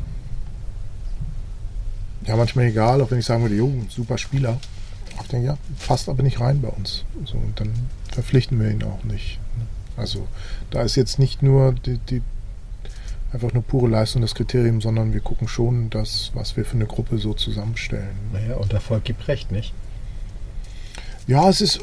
ja 2.26 2.36
manchmal 2.36 2.66
egal, 2.66 3.00
auch 3.00 3.10
wenn 3.10 3.18
ich 3.18 3.26
sagen 3.26 3.42
würde, 3.42 3.56
jo, 3.56 3.72
super 3.88 4.18
Spieler. 4.18 4.58
Ich 5.22 5.28
denke, 5.28 5.46
ja, 5.46 5.58
passt 5.86 6.08
aber 6.08 6.22
nicht 6.22 6.40
rein 6.40 6.60
bei 6.60 6.68
uns. 6.68 7.04
So, 7.24 7.36
und 7.36 7.58
dann 7.58 7.72
verpflichten 8.10 8.60
wir 8.60 8.70
ihn 8.70 8.82
auch 8.82 9.04
nicht. 9.04 9.38
Also 9.96 10.26
da 10.70 10.82
ist 10.82 10.96
jetzt 10.96 11.18
nicht 11.18 11.42
nur 11.42 11.72
die, 11.72 11.98
die 11.98 12.22
einfach 13.32 13.52
nur 13.52 13.62
pure 13.62 13.88
Leistung 13.88 14.22
das 14.22 14.34
Kriterium, 14.34 14.80
sondern 14.80 15.12
wir 15.12 15.20
gucken 15.20 15.48
schon 15.48 15.90
das, 15.90 16.32
was 16.34 16.56
wir 16.56 16.64
für 16.64 16.76
eine 16.76 16.86
Gruppe 16.86 17.18
so 17.18 17.34
zusammenstellen. 17.34 18.16
Naja, 18.32 18.56
und 18.56 18.72
Erfolg 18.72 19.04
gibt 19.04 19.28
recht, 19.28 19.52
nicht? 19.52 19.72
Ja, 21.26 21.48
es 21.48 21.60
ist, 21.60 21.80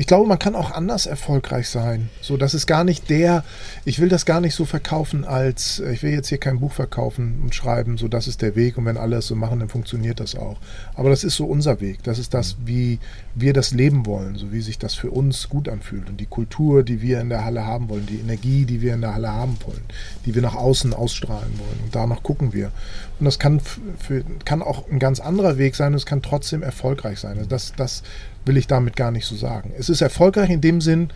ich 0.00 0.06
glaube, 0.06 0.28
man 0.28 0.38
kann 0.38 0.54
auch 0.54 0.70
anders 0.70 1.06
erfolgreich 1.06 1.68
sein. 1.68 2.08
So, 2.20 2.36
das 2.36 2.54
ist 2.54 2.68
gar 2.68 2.84
nicht 2.84 3.10
der, 3.10 3.44
ich 3.84 3.98
will 3.98 4.08
das 4.08 4.24
gar 4.24 4.40
nicht 4.40 4.54
so 4.54 4.64
verkaufen 4.64 5.24
als, 5.24 5.80
ich 5.80 6.04
will 6.04 6.12
jetzt 6.12 6.28
hier 6.28 6.38
kein 6.38 6.60
Buch 6.60 6.72
verkaufen 6.72 7.40
und 7.42 7.52
schreiben, 7.52 7.98
so 7.98 8.06
das 8.06 8.28
ist 8.28 8.40
der 8.40 8.54
Weg 8.54 8.78
und 8.78 8.84
wenn 8.84 8.96
alle 8.96 9.16
es 9.16 9.26
so 9.26 9.34
machen, 9.34 9.58
dann 9.58 9.68
funktioniert 9.68 10.20
das 10.20 10.36
auch. 10.36 10.58
Aber 10.94 11.10
das 11.10 11.24
ist 11.24 11.34
so 11.34 11.46
unser 11.46 11.80
Weg. 11.80 12.04
Das 12.04 12.20
ist 12.20 12.32
das, 12.32 12.56
wie 12.64 13.00
wir 13.40 13.52
das 13.52 13.72
leben 13.72 14.06
wollen, 14.06 14.36
so 14.36 14.52
wie 14.52 14.60
sich 14.60 14.78
das 14.78 14.94
für 14.94 15.10
uns 15.10 15.48
gut 15.48 15.68
anfühlt 15.68 16.08
und 16.08 16.18
die 16.18 16.26
Kultur, 16.26 16.82
die 16.82 17.02
wir 17.02 17.20
in 17.20 17.28
der 17.28 17.44
Halle 17.44 17.64
haben 17.64 17.88
wollen, 17.88 18.06
die 18.06 18.18
Energie, 18.18 18.64
die 18.64 18.80
wir 18.80 18.94
in 18.94 19.00
der 19.00 19.14
Halle 19.14 19.32
haben 19.32 19.56
wollen, 19.66 19.82
die 20.24 20.34
wir 20.34 20.42
nach 20.42 20.54
außen 20.54 20.94
ausstrahlen 20.94 21.58
wollen. 21.58 21.80
Und 21.84 21.94
danach 21.94 22.22
gucken 22.22 22.52
wir. 22.52 22.70
Und 23.18 23.24
das 23.24 23.38
kann, 23.38 23.60
für, 23.60 24.24
kann 24.44 24.62
auch 24.62 24.88
ein 24.90 24.98
ganz 24.98 25.20
anderer 25.20 25.58
Weg 25.58 25.76
sein 25.76 25.92
und 25.92 25.98
es 25.98 26.06
kann 26.06 26.22
trotzdem 26.22 26.62
erfolgreich 26.62 27.20
sein. 27.20 27.38
Also 27.38 27.48
das, 27.48 27.72
das 27.76 28.02
will 28.44 28.56
ich 28.56 28.66
damit 28.66 28.96
gar 28.96 29.10
nicht 29.10 29.26
so 29.26 29.36
sagen. 29.36 29.72
Es 29.78 29.88
ist 29.88 30.00
erfolgreich 30.00 30.50
in 30.50 30.60
dem 30.60 30.80
Sinn, 30.80 31.10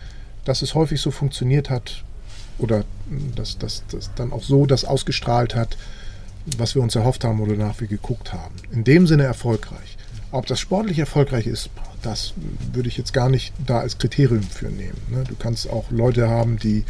dass 0.45 0.61
es 0.61 0.75
häufig 0.75 1.01
so 1.01 1.11
funktioniert 1.11 1.69
hat 1.69 2.03
oder 2.59 2.83
dass 3.35 3.57
das 3.57 3.83
dann 4.15 4.31
auch 4.31 4.43
so 4.43 4.65
das 4.65 4.85
ausgestrahlt 4.85 5.55
hat, 5.55 5.77
was 6.57 6.75
wir 6.75 6.81
uns 6.81 6.95
erhofft 6.95 7.23
haben 7.23 7.39
oder 7.39 7.55
nach 7.55 7.79
wir 7.79 7.87
geguckt 7.87 8.33
haben. 8.33 8.55
In 8.71 8.83
dem 8.83 9.07
Sinne 9.07 9.23
erfolgreich. 9.23 9.97
Ob 10.33 10.47
das 10.47 10.59
sportlich 10.59 10.97
erfolgreich 10.97 11.45
ist, 11.45 11.69
das 12.01 12.33
würde 12.73 12.89
ich 12.89 12.97
jetzt 12.97 13.13
gar 13.13 13.29
nicht 13.29 13.53
da 13.67 13.79
als 13.79 13.99
Kriterium 13.99 14.41
für 14.41 14.65
nehmen. 14.65 14.97
Ne? 15.11 15.23
Du 15.27 15.35
kannst 15.35 15.69
auch 15.69 15.91
Leute 15.91 16.27
haben, 16.27 16.57
die 16.57 16.85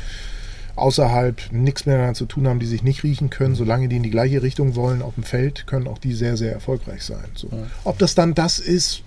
außerhalb 0.77 1.51
nichts 1.51 1.85
mehr 1.85 1.97
daran 1.97 2.15
zu 2.15 2.25
tun 2.25 2.47
haben, 2.47 2.61
die 2.61 2.65
sich 2.65 2.83
nicht 2.83 3.03
riechen 3.03 3.29
können, 3.29 3.55
solange 3.55 3.89
die 3.89 3.97
in 3.97 4.03
die 4.03 4.09
gleiche 4.11 4.41
Richtung 4.41 4.75
wollen 4.75 5.01
auf 5.01 5.15
dem 5.15 5.23
Feld, 5.23 5.67
können 5.67 5.87
auch 5.87 5.97
die 5.97 6.13
sehr, 6.13 6.37
sehr 6.37 6.53
erfolgreich 6.53 7.03
sein. 7.03 7.25
So. 7.35 7.49
Ob 7.83 7.99
das 7.99 8.15
dann 8.15 8.33
das 8.33 8.59
ist, 8.59 9.03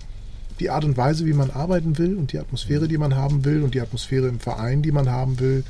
die 0.59 0.69
Art 0.69 0.85
und 0.85 0.97
Weise, 0.97 1.25
wie 1.25 1.33
man 1.33 1.49
arbeiten 1.49 1.97
will 1.97 2.15
und 2.15 2.31
die 2.31 2.37
Atmosphäre, 2.37 2.87
die 2.87 2.99
man 2.99 3.15
haben 3.15 3.43
will 3.43 3.63
und 3.63 3.73
die 3.73 3.81
Atmosphäre 3.81 4.27
im 4.27 4.39
Verein, 4.39 4.83
die 4.83 4.91
man 4.91 5.09
haben 5.09 5.39
will 5.39 5.63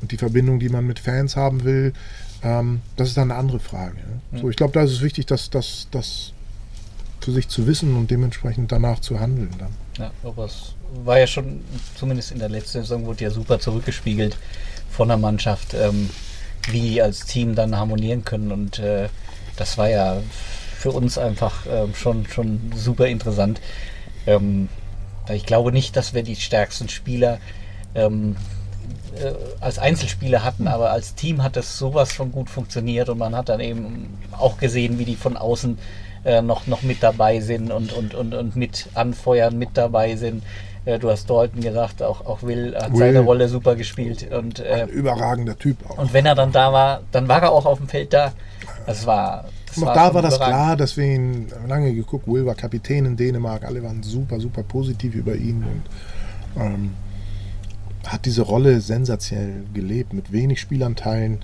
und 0.00 0.10
die 0.10 0.16
Verbindung, 0.16 0.58
die 0.58 0.70
man 0.70 0.84
mit 0.84 0.98
Fans 0.98 1.36
haben 1.36 1.62
will, 1.62 1.92
ähm, 2.42 2.80
das 2.96 3.10
ist 3.10 3.16
dann 3.16 3.30
eine 3.30 3.38
andere 3.38 3.60
Frage. 3.60 3.96
Ja? 4.32 4.40
So, 4.40 4.50
ich 4.50 4.56
glaube, 4.56 4.72
da 4.72 4.82
ist 4.82 4.90
es 4.90 5.02
wichtig, 5.02 5.26
dass 5.26 5.50
das 5.50 5.86
für 7.28 7.34
sich 7.34 7.48
zu 7.48 7.66
wissen 7.66 7.94
und 7.94 8.10
dementsprechend 8.10 8.72
danach 8.72 9.00
zu 9.00 9.20
handeln. 9.20 9.50
Dann. 9.58 9.68
Ja, 9.98 10.10
aber 10.26 10.46
es 10.46 10.72
war 11.04 11.18
ja 11.18 11.26
schon, 11.26 11.60
zumindest 11.94 12.32
in 12.32 12.38
der 12.38 12.48
letzten 12.48 12.80
Saison, 12.80 13.04
wurde 13.04 13.24
ja 13.24 13.30
super 13.30 13.60
zurückgespiegelt 13.60 14.38
von 14.90 15.08
der 15.08 15.18
Mannschaft, 15.18 15.74
ähm, 15.74 16.08
wie 16.70 16.80
die 16.80 17.02
als 17.02 17.26
Team 17.26 17.54
dann 17.54 17.76
harmonieren 17.76 18.24
können 18.24 18.50
und 18.50 18.78
äh, 18.78 19.10
das 19.56 19.76
war 19.76 19.90
ja 19.90 20.22
für 20.78 20.90
uns 20.90 21.18
einfach 21.18 21.66
äh, 21.66 21.86
schon, 21.94 22.26
schon 22.26 22.72
super 22.74 23.06
interessant. 23.08 23.60
Ähm, 24.26 24.70
ich 25.30 25.44
glaube 25.44 25.70
nicht, 25.70 25.96
dass 25.96 26.14
wir 26.14 26.22
die 26.22 26.36
stärksten 26.36 26.88
Spieler 26.88 27.40
ähm, 27.94 28.36
äh, 29.16 29.34
als 29.60 29.78
Einzelspieler 29.78 30.44
hatten, 30.44 30.66
aber 30.66 30.92
als 30.92 31.14
Team 31.14 31.42
hat 31.42 31.56
das 31.56 31.76
sowas 31.76 32.10
von 32.10 32.32
gut 32.32 32.48
funktioniert 32.48 33.10
und 33.10 33.18
man 33.18 33.36
hat 33.36 33.50
dann 33.50 33.60
eben 33.60 34.18
auch 34.32 34.56
gesehen, 34.56 34.98
wie 34.98 35.04
die 35.04 35.16
von 35.16 35.36
außen 35.36 35.76
äh, 36.24 36.42
noch, 36.42 36.66
noch 36.66 36.82
mit 36.82 37.02
dabei 37.02 37.40
sind 37.40 37.70
und, 37.70 37.92
und, 37.92 38.14
und, 38.14 38.34
und 38.34 38.56
mit 38.56 38.88
anfeuern, 38.94 39.58
mit 39.58 39.70
dabei 39.74 40.16
sind. 40.16 40.42
Äh, 40.84 40.98
du 40.98 41.10
hast 41.10 41.28
Dalton 41.28 41.60
gesagt, 41.60 42.02
auch, 42.02 42.24
auch 42.26 42.42
Will 42.42 42.74
hat 42.76 42.92
Will. 42.92 42.98
seine 42.98 43.20
Rolle 43.20 43.48
super 43.48 43.76
gespielt. 43.76 44.30
Und, 44.32 44.60
äh, 44.60 44.82
Ein 44.82 44.88
überragender 44.88 45.58
Typ 45.58 45.78
auch. 45.88 45.98
Und 45.98 46.12
wenn 46.12 46.26
er 46.26 46.34
dann 46.34 46.52
da 46.52 46.72
war, 46.72 47.00
dann 47.12 47.28
war 47.28 47.42
er 47.42 47.52
auch 47.52 47.66
auf 47.66 47.78
dem 47.78 47.88
Feld 47.88 48.12
da. 48.12 48.32
Das 48.86 49.06
war 49.06 49.44
auch 49.76 49.94
da 49.94 50.14
war 50.14 50.22
das 50.22 50.36
klar, 50.36 50.76
dass 50.76 50.96
wir 50.96 51.04
ihn 51.04 51.46
lange 51.66 51.94
geguckt. 51.94 52.26
Will 52.26 52.46
war 52.46 52.54
Kapitän 52.54 53.04
in 53.04 53.16
Dänemark, 53.16 53.64
alle 53.64 53.82
waren 53.82 54.02
super, 54.02 54.40
super 54.40 54.62
positiv 54.62 55.14
über 55.14 55.34
ihn 55.34 55.64
und 55.64 56.62
ähm, 56.62 56.94
hat 58.06 58.24
diese 58.24 58.42
Rolle 58.42 58.80
sensationell 58.80 59.64
gelebt, 59.74 60.12
mit 60.12 60.32
wenig 60.32 60.60
Spielanteilen, 60.60 61.40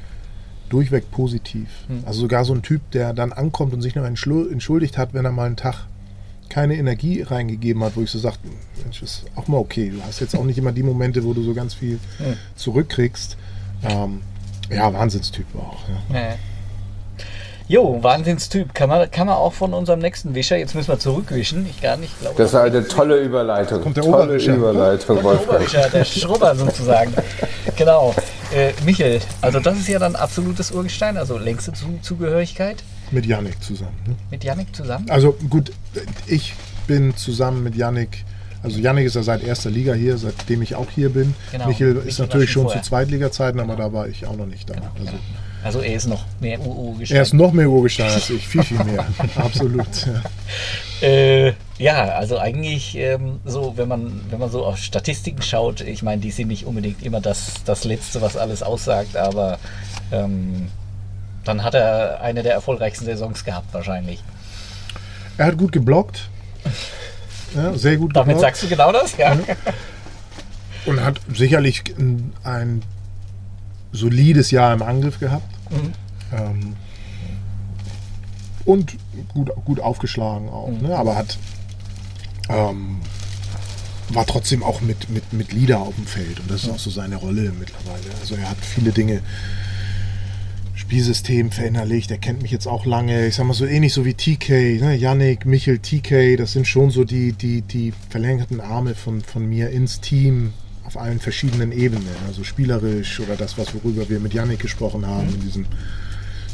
durchweg 0.69 1.11
positiv. 1.11 1.69
Hm. 1.89 2.03
Also 2.07 2.21
sogar 2.21 2.45
so 2.45 2.55
ein 2.55 2.63
Typ, 2.63 2.91
der 2.93 3.13
dann 3.13 3.33
ankommt 3.33 3.73
und 3.73 3.83
sich 3.83 3.95
noch 3.95 4.05
entschuldigt 4.05 4.99
hat, 4.99 5.15
wenn 5.15 5.25
er 5.25 5.33
mal 5.33 5.47
einen 5.47 5.57
Tag 5.57 5.87
keine 6.49 6.77
Energie 6.77 7.23
reingegeben 7.23 7.83
hat, 7.83 7.97
wo 7.97 8.03
ich 8.03 8.11
so 8.11 8.19
sagte, 8.19 8.49
Mensch, 8.83 9.03
ist 9.03 9.25
auch 9.35 9.49
mal 9.49 9.59
okay. 9.59 9.91
Du 9.91 10.03
hast 10.03 10.21
jetzt 10.21 10.37
auch 10.37 10.45
nicht 10.45 10.59
immer 10.59 10.73
die 10.73 10.83
Momente, 10.83 11.25
wo 11.25 11.33
du 11.33 11.43
so 11.43 11.55
ganz 11.55 11.75
viel 11.75 11.99
hm. 12.19 12.37
zurückkriegst. 12.57 13.37
Ähm, 13.83 14.21
ja, 14.71 14.93
Wahnsinnstyp 14.93 15.47
auch. 15.57 15.79
Ja. 16.13 16.21
Ja. 16.21 16.35
Jo, 17.67 18.03
Wahnsinnstyp. 18.03 18.75
Kann 18.75 18.91
man, 18.91 19.11
kann 19.11 19.27
man 19.27 19.37
auch 19.37 19.55
von 19.55 19.73
unserem 19.73 20.01
nächsten 20.01 20.35
Wischer, 20.35 20.57
jetzt 20.57 20.75
müssen 20.75 20.89
wir 20.89 20.99
zurückwischen, 20.99 21.67
ich 21.69 21.81
gar 21.81 21.97
nicht 21.97 22.21
glaube. 22.21 22.37
Das 22.37 22.51
ist 22.51 22.55
eine 22.57 22.87
tolle 22.87 23.17
Überleitung. 23.17 23.81
Kommt 23.81 23.97
der 23.97 24.05
tolle 24.05 24.25
Oberwischer. 24.25 24.55
Überleitung, 24.55 25.23
der 25.23 25.41
Oberwischer, 25.41 25.89
der 25.89 26.05
Schrubber 26.05 26.55
sozusagen. 26.55 27.15
genau. 27.77 28.15
Äh, 28.53 28.73
Michel, 28.85 29.21
also 29.41 29.61
das 29.61 29.79
ist 29.79 29.89
ja 29.89 29.99
dann 29.99 30.17
absolutes 30.17 30.71
Urgestein, 30.71 31.17
also 31.17 31.39
längste 31.39 31.73
Zugehörigkeit. 32.03 32.83
Mit 33.11 33.27
Yannick 33.27 33.63
zusammen. 33.63 33.97
Ne? 34.07 34.15
Mit 34.31 34.45
Yannick 34.45 34.75
zusammen? 34.75 35.09
Also 35.11 35.37
gut, 35.51 35.73
ich 36.27 36.55
bin 36.87 37.17
zusammen 37.17 37.63
mit 37.63 37.77
Yannick 37.77 38.25
also 38.65 38.81
Yannick 38.81 39.05
ist 39.05 39.15
ja 39.15 39.23
seit 39.23 39.45
erster 39.45 39.69
Liga 39.69 39.93
hier, 39.93 40.17
seitdem 40.17 40.63
ich 40.63 40.75
auch 40.75 40.91
hier 40.91 41.11
bin. 41.11 41.35
Genau. 41.53 41.69
Michel 41.69 41.97
ist 41.97 42.19
natürlich 42.19 42.51
schon, 42.51 42.71
schon 42.71 42.81
zu 42.81 42.89
Zweitliga-Zeiten, 42.89 43.59
genau. 43.59 43.75
aber 43.75 43.83
da 43.83 43.93
war 43.93 44.09
ich 44.09 44.25
auch 44.27 44.37
noch 44.37 44.47
nicht 44.47 44.71
da. 44.71 44.75
Genau. 44.75 44.87
Also, 44.99 45.13
also 45.65 45.81
er 45.81 45.95
ist 45.95 46.07
noch 46.07 46.27
mehr 46.41 46.61
UU-Gestein. 46.61 47.17
Er 47.17 47.23
ist 47.23 47.33
noch 47.33 47.53
mehr 47.53 47.71
UU-Gestein 47.71 48.11
als 48.11 48.29
ich, 48.29 48.47
viel, 48.47 48.63
viel 48.63 48.85
mehr. 48.85 49.07
Absolut. 49.37 49.87
Ja. 51.01 51.09
Äh, 51.09 51.55
ja, 51.79 52.05
also 52.11 52.39
eigentlich 52.39 52.95
ähm, 52.97 53.41
so, 53.47 53.73
wenn 53.77 53.89
man, 53.89 54.21
wenn 54.29 54.39
man 54.39 54.51
so 54.51 54.67
auf 54.67 54.77
Statistiken 54.77 55.41
schaut, 55.41 55.81
ich 55.81 56.03
meine, 56.03 56.21
die 56.21 56.31
sind 56.31 56.49
nicht 56.49 56.67
unbedingt 56.67 57.03
immer 57.03 57.23
das, 57.23 57.65
das 57.65 57.85
Letzte, 57.85 58.21
was 58.21 58.37
alles 58.37 58.63
aussagt, 58.63 59.17
aber 59.17 59.59
ähm, 60.13 60.69
dann 61.45 61.65
hat 61.65 61.75
er 61.75 62.21
eine 62.21 62.43
der 62.43 62.53
erfolgreichsten 62.53 63.07
Saisons 63.07 63.43
gehabt 63.43 63.73
wahrscheinlich. 63.73 64.23
Er 65.39 65.47
hat 65.47 65.57
gut 65.57 65.73
geblockt. 65.73 66.29
Ja, 67.55 67.73
sehr 67.75 67.97
gut 67.97 68.15
Damit 68.15 68.37
geblockt. 68.37 68.41
sagst 68.41 68.63
du 68.65 68.69
genau 68.69 68.93
das, 68.93 69.17
ja. 69.17 69.35
Und 70.85 71.03
hat 71.03 71.23
sicherlich 71.35 71.83
ein 72.45 72.83
solides 73.93 74.51
Jahr 74.51 74.75
im 74.75 74.83
Angriff 74.83 75.19
gehabt. 75.19 75.54
Ähm, 76.33 76.75
und 78.65 78.97
gut, 79.33 79.51
gut 79.65 79.81
aufgeschlagen 79.81 80.49
auch, 80.49 80.71
ne? 80.71 80.97
aber 80.97 81.17
hat 81.17 81.39
ähm, 82.49 83.01
war 84.11 84.27
trotzdem 84.27 84.63
auch 84.63 84.81
mit, 84.81 85.11
mit, 85.11 85.33
mit 85.33 85.53
Lieder 85.53 85.81
auf 85.81 85.95
dem 85.95 86.07
Feld 86.07 86.41
und 86.41 86.51
das 86.51 86.65
ist 86.65 86.71
auch 86.71 86.79
so 86.79 86.91
seine 86.91 87.17
Rolle 87.17 87.53
mittlerweile. 87.59 88.05
Also 88.21 88.37
er 88.37 88.51
hat 88.51 88.59
viele 88.61 88.93
Dinge, 88.93 89.23
Spielsystem 90.75 91.51
verinnerlicht, 91.51 92.11
er 92.11 92.19
kennt 92.19 92.43
mich 92.43 92.51
jetzt 92.51 92.67
auch 92.67 92.85
lange, 92.85 93.27
ich 93.27 93.37
sag 93.37 93.47
mal 93.47 93.55
so 93.55 93.65
ähnlich 93.65 93.93
so 93.93 94.05
wie 94.05 94.15
TK, 94.15 94.81
ne? 94.81 94.95
Yannick, 94.95 95.47
Michel, 95.47 95.79
TK, 95.79 96.37
das 96.37 96.53
sind 96.53 96.67
schon 96.67 96.91
so 96.91 97.05
die, 97.05 97.33
die, 97.33 97.63
die 97.63 97.93
verlängerten 98.11 98.61
Arme 98.61 98.95
von, 98.95 99.23
von 99.23 99.49
mir 99.49 99.71
ins 99.71 100.01
Team 100.01 100.53
auf 100.95 101.03
allen 101.03 101.19
verschiedenen 101.19 101.73
Ebenen, 101.73 102.07
also 102.27 102.45
spielerisch 102.45 103.19
oder 103.21 103.37
das, 103.37 103.59
was 103.59 103.75
worüber 103.75 104.09
wir 104.09 104.21
mit 104.21 104.33
Yannick 104.33 104.61
gesprochen 104.61 105.07
haben, 105.07 105.29
in 105.29 105.41
diesem 105.41 105.67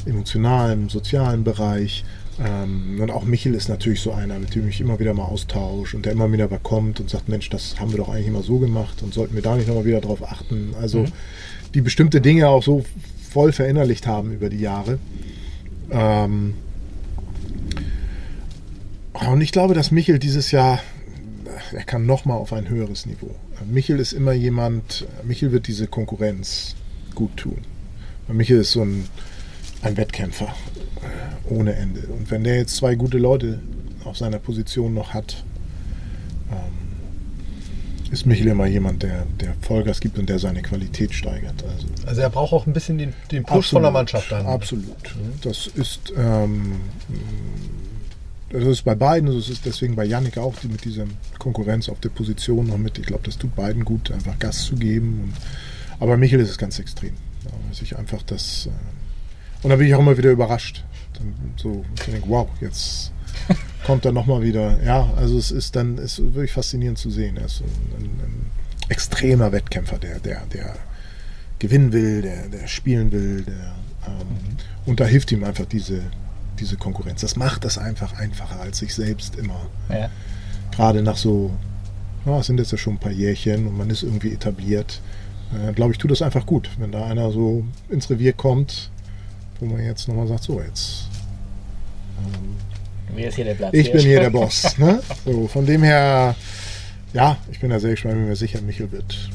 emotionalen, 0.07 0.89
sozialen 0.89 1.45
Bereich. 1.45 2.05
Ähm, 2.43 2.99
und 3.01 3.11
auch 3.11 3.25
Michel 3.25 3.55
ist 3.55 3.69
natürlich 3.69 4.01
so 4.01 4.13
einer, 4.13 4.39
mit 4.39 4.55
dem 4.55 4.67
ich 4.69 4.81
immer 4.81 4.99
wieder 4.99 5.13
mal 5.13 5.25
austausche 5.25 5.97
und 5.97 6.07
der 6.07 6.13
immer 6.13 6.33
wieder 6.33 6.49
mal 6.49 6.61
kommt 6.63 7.01
und 7.01 7.11
sagt, 7.11 7.29
Mensch, 7.29 7.51
das 7.51 7.79
haben 7.79 7.91
wir 7.91 7.99
doch 7.99 8.09
eigentlich 8.09 8.29
immer 8.29 8.43
so 8.43 8.59
gemacht 8.59 9.03
und 9.03 9.13
sollten 9.13 9.35
wir 9.35 9.43
da 9.43 9.57
nicht 9.57 9.69
nochmal 9.69 9.85
wieder 9.85 10.01
drauf 10.01 10.23
achten. 10.23 10.75
Also 10.81 11.05
die 11.75 11.83
bestimmte 11.83 12.23
Dinge 12.23 12.49
auch 12.49 12.63
so 12.63 12.85
voll 13.31 13.53
verinnerlicht 13.53 14.07
haben 14.07 14.33
über 14.33 14.49
die 14.49 14.61
Jahre. 14.61 14.99
Ähm, 15.91 16.55
und 19.31 19.41
ich 19.43 19.53
glaube, 19.53 19.75
dass 19.75 19.91
Michel 19.91 20.19
dieses 20.19 20.51
Jahr, 20.51 20.81
er 21.73 21.85
kann 21.85 22.07
nochmal 22.07 22.39
auf 22.39 22.55
ein 22.55 22.71
höheres 22.71 23.05
Niveau. 23.05 23.35
Michel 23.67 23.99
ist 24.01 24.13
immer 24.13 24.33
jemand, 24.33 25.07
Michel 25.25 25.53
wird 25.53 25.67
diese 25.67 25.87
Konkurrenz 25.87 26.75
gut 27.15 27.37
tun. 27.37 27.59
Michel 28.29 28.61
ist 28.61 28.73
so 28.73 28.83
ein, 28.83 29.07
ein 29.83 29.97
Wettkämpfer 29.97 30.47
äh, 30.47 31.53
ohne 31.53 31.75
Ende. 31.75 32.01
Und 32.09 32.31
wenn 32.31 32.45
der 32.45 32.57
jetzt 32.57 32.77
zwei 32.77 32.95
gute 32.95 33.19
Leute 33.19 33.61
auf 34.05 34.17
seiner 34.17 34.39
Position 34.39 34.95
noch 34.95 35.13
hat, 35.15 35.45
ähm, 36.51 38.13
ist 38.13 38.27
Michel 38.27 38.49
immer 38.49 38.67
jemand, 38.67 39.03
der, 39.03 39.27
der 39.41 39.55
Vollgas 39.61 40.01
gibt 40.01 40.19
und 40.19 40.29
der 40.29 40.39
seine 40.39 40.63
Qualität 40.63 41.13
steigert. 41.15 41.63
Also 41.65 41.87
Also 42.07 42.21
er 42.21 42.31
braucht 42.31 42.53
auch 42.53 42.67
ein 42.67 42.73
bisschen 42.73 42.99
den, 42.99 43.13
den 43.31 43.45
Push 43.45 43.71
von 43.71 43.83
der 43.83 43.91
Mannschaft 43.91 44.33
dann. 44.33 44.47
Absolut. 44.47 45.17
Das 45.43 45.69
ist, 45.69 46.13
ähm, 46.17 46.77
das 48.51 48.65
ist 48.65 48.83
bei 48.83 48.97
beiden, 48.97 49.35
das 49.35 49.49
ist 49.49 49.65
deswegen 49.65 49.95
bei 49.95 50.05
Yannick 50.05 50.37
auch, 50.37 50.55
die 50.57 50.69
mit 50.69 50.85
dieser 50.85 51.05
Konkurrenz 51.39 51.89
auf 51.89 52.01
der 52.01 52.09
Position 52.09 52.67
noch 52.67 52.79
mit. 52.79 52.99
Ich 52.99 53.07
glaube, 53.07 53.23
das 53.25 53.39
tut 53.39 53.55
beiden 53.55 53.85
gut, 53.85 54.11
einfach 54.11 54.39
Gas 54.39 54.65
zu 54.65 54.75
geben. 54.75 55.21
Und, 55.23 55.33
aber 56.01 56.17
Michel 56.17 56.41
ist 56.41 56.51
es 56.51 56.59
ganz 56.59 56.79
extrem. 56.81 57.13
Da 57.45 57.51
weiß 57.69 57.83
ich 57.83 57.97
einfach 57.97 58.23
das. 58.23 58.67
Äh, 58.67 58.71
und 59.63 59.71
da 59.71 59.77
bin 59.77 59.87
ich 59.87 59.95
auch 59.95 60.01
immer 60.01 60.19
wieder 60.19 60.31
überrascht. 60.31 60.85
Dann 61.15 61.33
so, 61.57 61.85
ich 61.95 62.03
denke, 62.07 62.29
wow, 62.29 62.49
jetzt 62.61 63.13
kommt 63.87 64.05
er 64.05 64.13
nochmal 64.13 64.43
wieder. 64.43 64.83
Ja, 64.83 65.13
also 65.17 65.39
es 65.39 65.53
ist 65.53 65.77
dann, 65.77 65.99
es 65.99 66.19
ist 66.19 66.35
wirklich 66.35 66.53
faszinierend 66.53 66.99
zu 66.99 67.11
sehen. 67.11 67.37
Er 67.37 67.47
ist 67.47 67.59
so 67.59 67.65
ein, 67.65 68.05
ein 68.05 68.47
extremer 68.89 69.53
Wettkämpfer, 69.53 69.99
der, 69.99 70.19
der, 70.19 70.45
der 70.47 70.77
gewinnen 71.61 71.93
will, 71.93 72.23
der, 72.23 72.49
der 72.49 72.67
spielen 72.67 73.13
will, 73.13 73.45
der, 73.45 73.77
ähm, 74.09 74.57
und 74.87 74.99
da 74.99 75.05
hilft 75.05 75.31
ihm 75.31 75.45
einfach 75.45 75.67
diese, 75.67 76.03
diese 76.61 76.77
Konkurrenz. 76.77 77.21
Das 77.23 77.37
macht 77.37 77.65
das 77.65 77.79
einfach 77.79 78.19
einfacher 78.19 78.61
als 78.61 78.79
sich 78.79 78.95
selbst 78.95 79.37
immer. 79.37 79.67
Ja. 79.89 80.09
Gerade 80.71 81.03
nach 81.03 81.17
so, 81.17 81.51
ja, 82.27 82.39
es 82.39 82.47
sind 82.47 82.59
jetzt 82.59 82.73
ja 82.73 82.79
schon 82.79 82.95
ein 82.95 82.99
paar 82.99 83.13
Jährchen 83.13 83.67
und 83.67 83.77
man 83.77 83.91
ist 83.91 84.03
irgendwie 84.03 84.33
etabliert. 84.33 85.01
Äh, 85.53 85.73
Glaube 85.73 85.93
ich, 85.93 85.99
tut 85.99 86.11
das 86.11 86.23
einfach 86.23 86.47
gut, 86.47 86.71
wenn 86.79 86.93
da 86.93 87.07
einer 87.07 87.33
so 87.33 87.65
ins 87.89 88.09
Revier 88.11 88.33
kommt, 88.33 88.91
wo 89.59 89.67
man 89.67 89.85
jetzt 89.85 90.07
nochmal 90.07 90.29
sagt, 90.29 90.45
so 90.45 90.61
jetzt, 90.61 91.07
Wer 93.15 93.29
ist 93.29 93.35
hier 93.35 93.45
der 93.45 93.55
Platz? 93.55 93.75
ich 93.75 93.91
bin 93.91 94.01
hier 94.03 94.21
der 94.21 94.31
Boss. 94.39 94.79
Ne? 94.79 95.03
So, 95.25 95.49
von 95.49 95.67
dem 95.67 95.83
her, 95.83 96.35
ja, 97.13 97.37
ich 97.51 97.59
bin 97.59 97.71
da 97.71 97.81
sehr 97.81 97.91
gespannt, 97.91 98.15
bin 98.15 98.29
mir 98.29 98.37
sicher, 98.37 98.61
Michel 98.61 98.91
wird, 98.93 99.29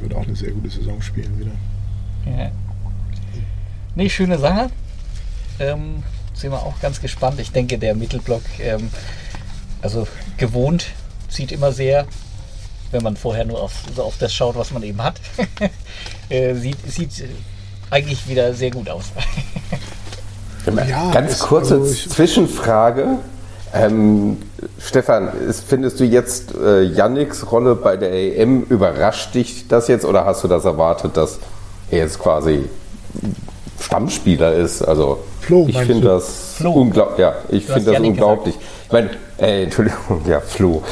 wird 0.00 0.14
auch 0.14 0.26
eine 0.26 0.34
sehr 0.34 0.50
gute 0.50 0.70
Saison 0.70 1.00
spielen 1.00 1.38
wieder. 1.38 1.52
Ja. 2.26 2.50
Nee, 3.94 4.08
schöne 4.08 4.38
Sache. 4.38 4.70
Ähm, 5.58 6.02
sind 6.34 6.50
wir 6.50 6.58
auch 6.62 6.78
ganz 6.80 7.00
gespannt. 7.00 7.40
Ich 7.40 7.50
denke, 7.52 7.78
der 7.78 7.94
Mittelblock, 7.94 8.42
ähm, 8.60 8.90
also 9.82 10.06
gewohnt, 10.36 10.86
sieht 11.28 11.50
immer 11.52 11.72
sehr, 11.72 12.06
wenn 12.90 13.02
man 13.02 13.16
vorher 13.16 13.44
nur 13.44 13.62
auf, 13.62 13.72
so 13.94 14.02
auf 14.02 14.16
das 14.18 14.32
schaut, 14.34 14.56
was 14.56 14.70
man 14.70 14.82
eben 14.82 15.02
hat, 15.02 15.20
äh, 16.28 16.54
sieht, 16.54 16.76
sieht 16.90 17.10
eigentlich 17.90 18.28
wieder 18.28 18.52
sehr 18.54 18.70
gut 18.70 18.88
aus. 18.90 19.06
Ja, 20.88 21.10
Ganz 21.12 21.32
ist- 21.32 21.40
kurze 21.40 21.74
also 21.76 21.90
ich- 21.92 22.08
Zwischenfrage. 22.10 23.18
Ähm, 23.74 24.38
Stefan, 24.78 25.28
ist, 25.48 25.64
findest 25.64 26.00
du 26.00 26.04
jetzt 26.04 26.54
äh, 26.54 26.82
Yannicks 26.82 27.50
Rolle 27.50 27.74
bei 27.74 27.96
der 27.96 28.12
EM, 28.12 28.62
überrascht 28.62 29.34
dich 29.34 29.68
das 29.68 29.88
jetzt 29.88 30.04
oder 30.04 30.24
hast 30.24 30.44
du 30.44 30.48
das 30.48 30.64
erwartet, 30.64 31.16
dass 31.16 31.38
er 31.90 31.98
jetzt 31.98 32.18
quasi 32.18 32.64
Stammspieler 33.80 34.54
ist? 34.54 34.82
Also 34.82 35.24
Flo, 35.40 35.66
ich 35.68 35.78
finde 35.78 36.08
das 36.08 36.54
Flo. 36.56 36.72
unglaublich. 36.72 37.18
Ja, 37.18 37.34
ich 37.48 37.66
finde 37.66 37.92
das 37.92 38.00
unglaublich. 38.00 38.54
Ich 38.86 38.92
meine, 38.92 39.10
äh, 39.38 39.64
Entschuldigung, 39.64 40.22
ja, 40.28 40.40
Flo. 40.40 40.82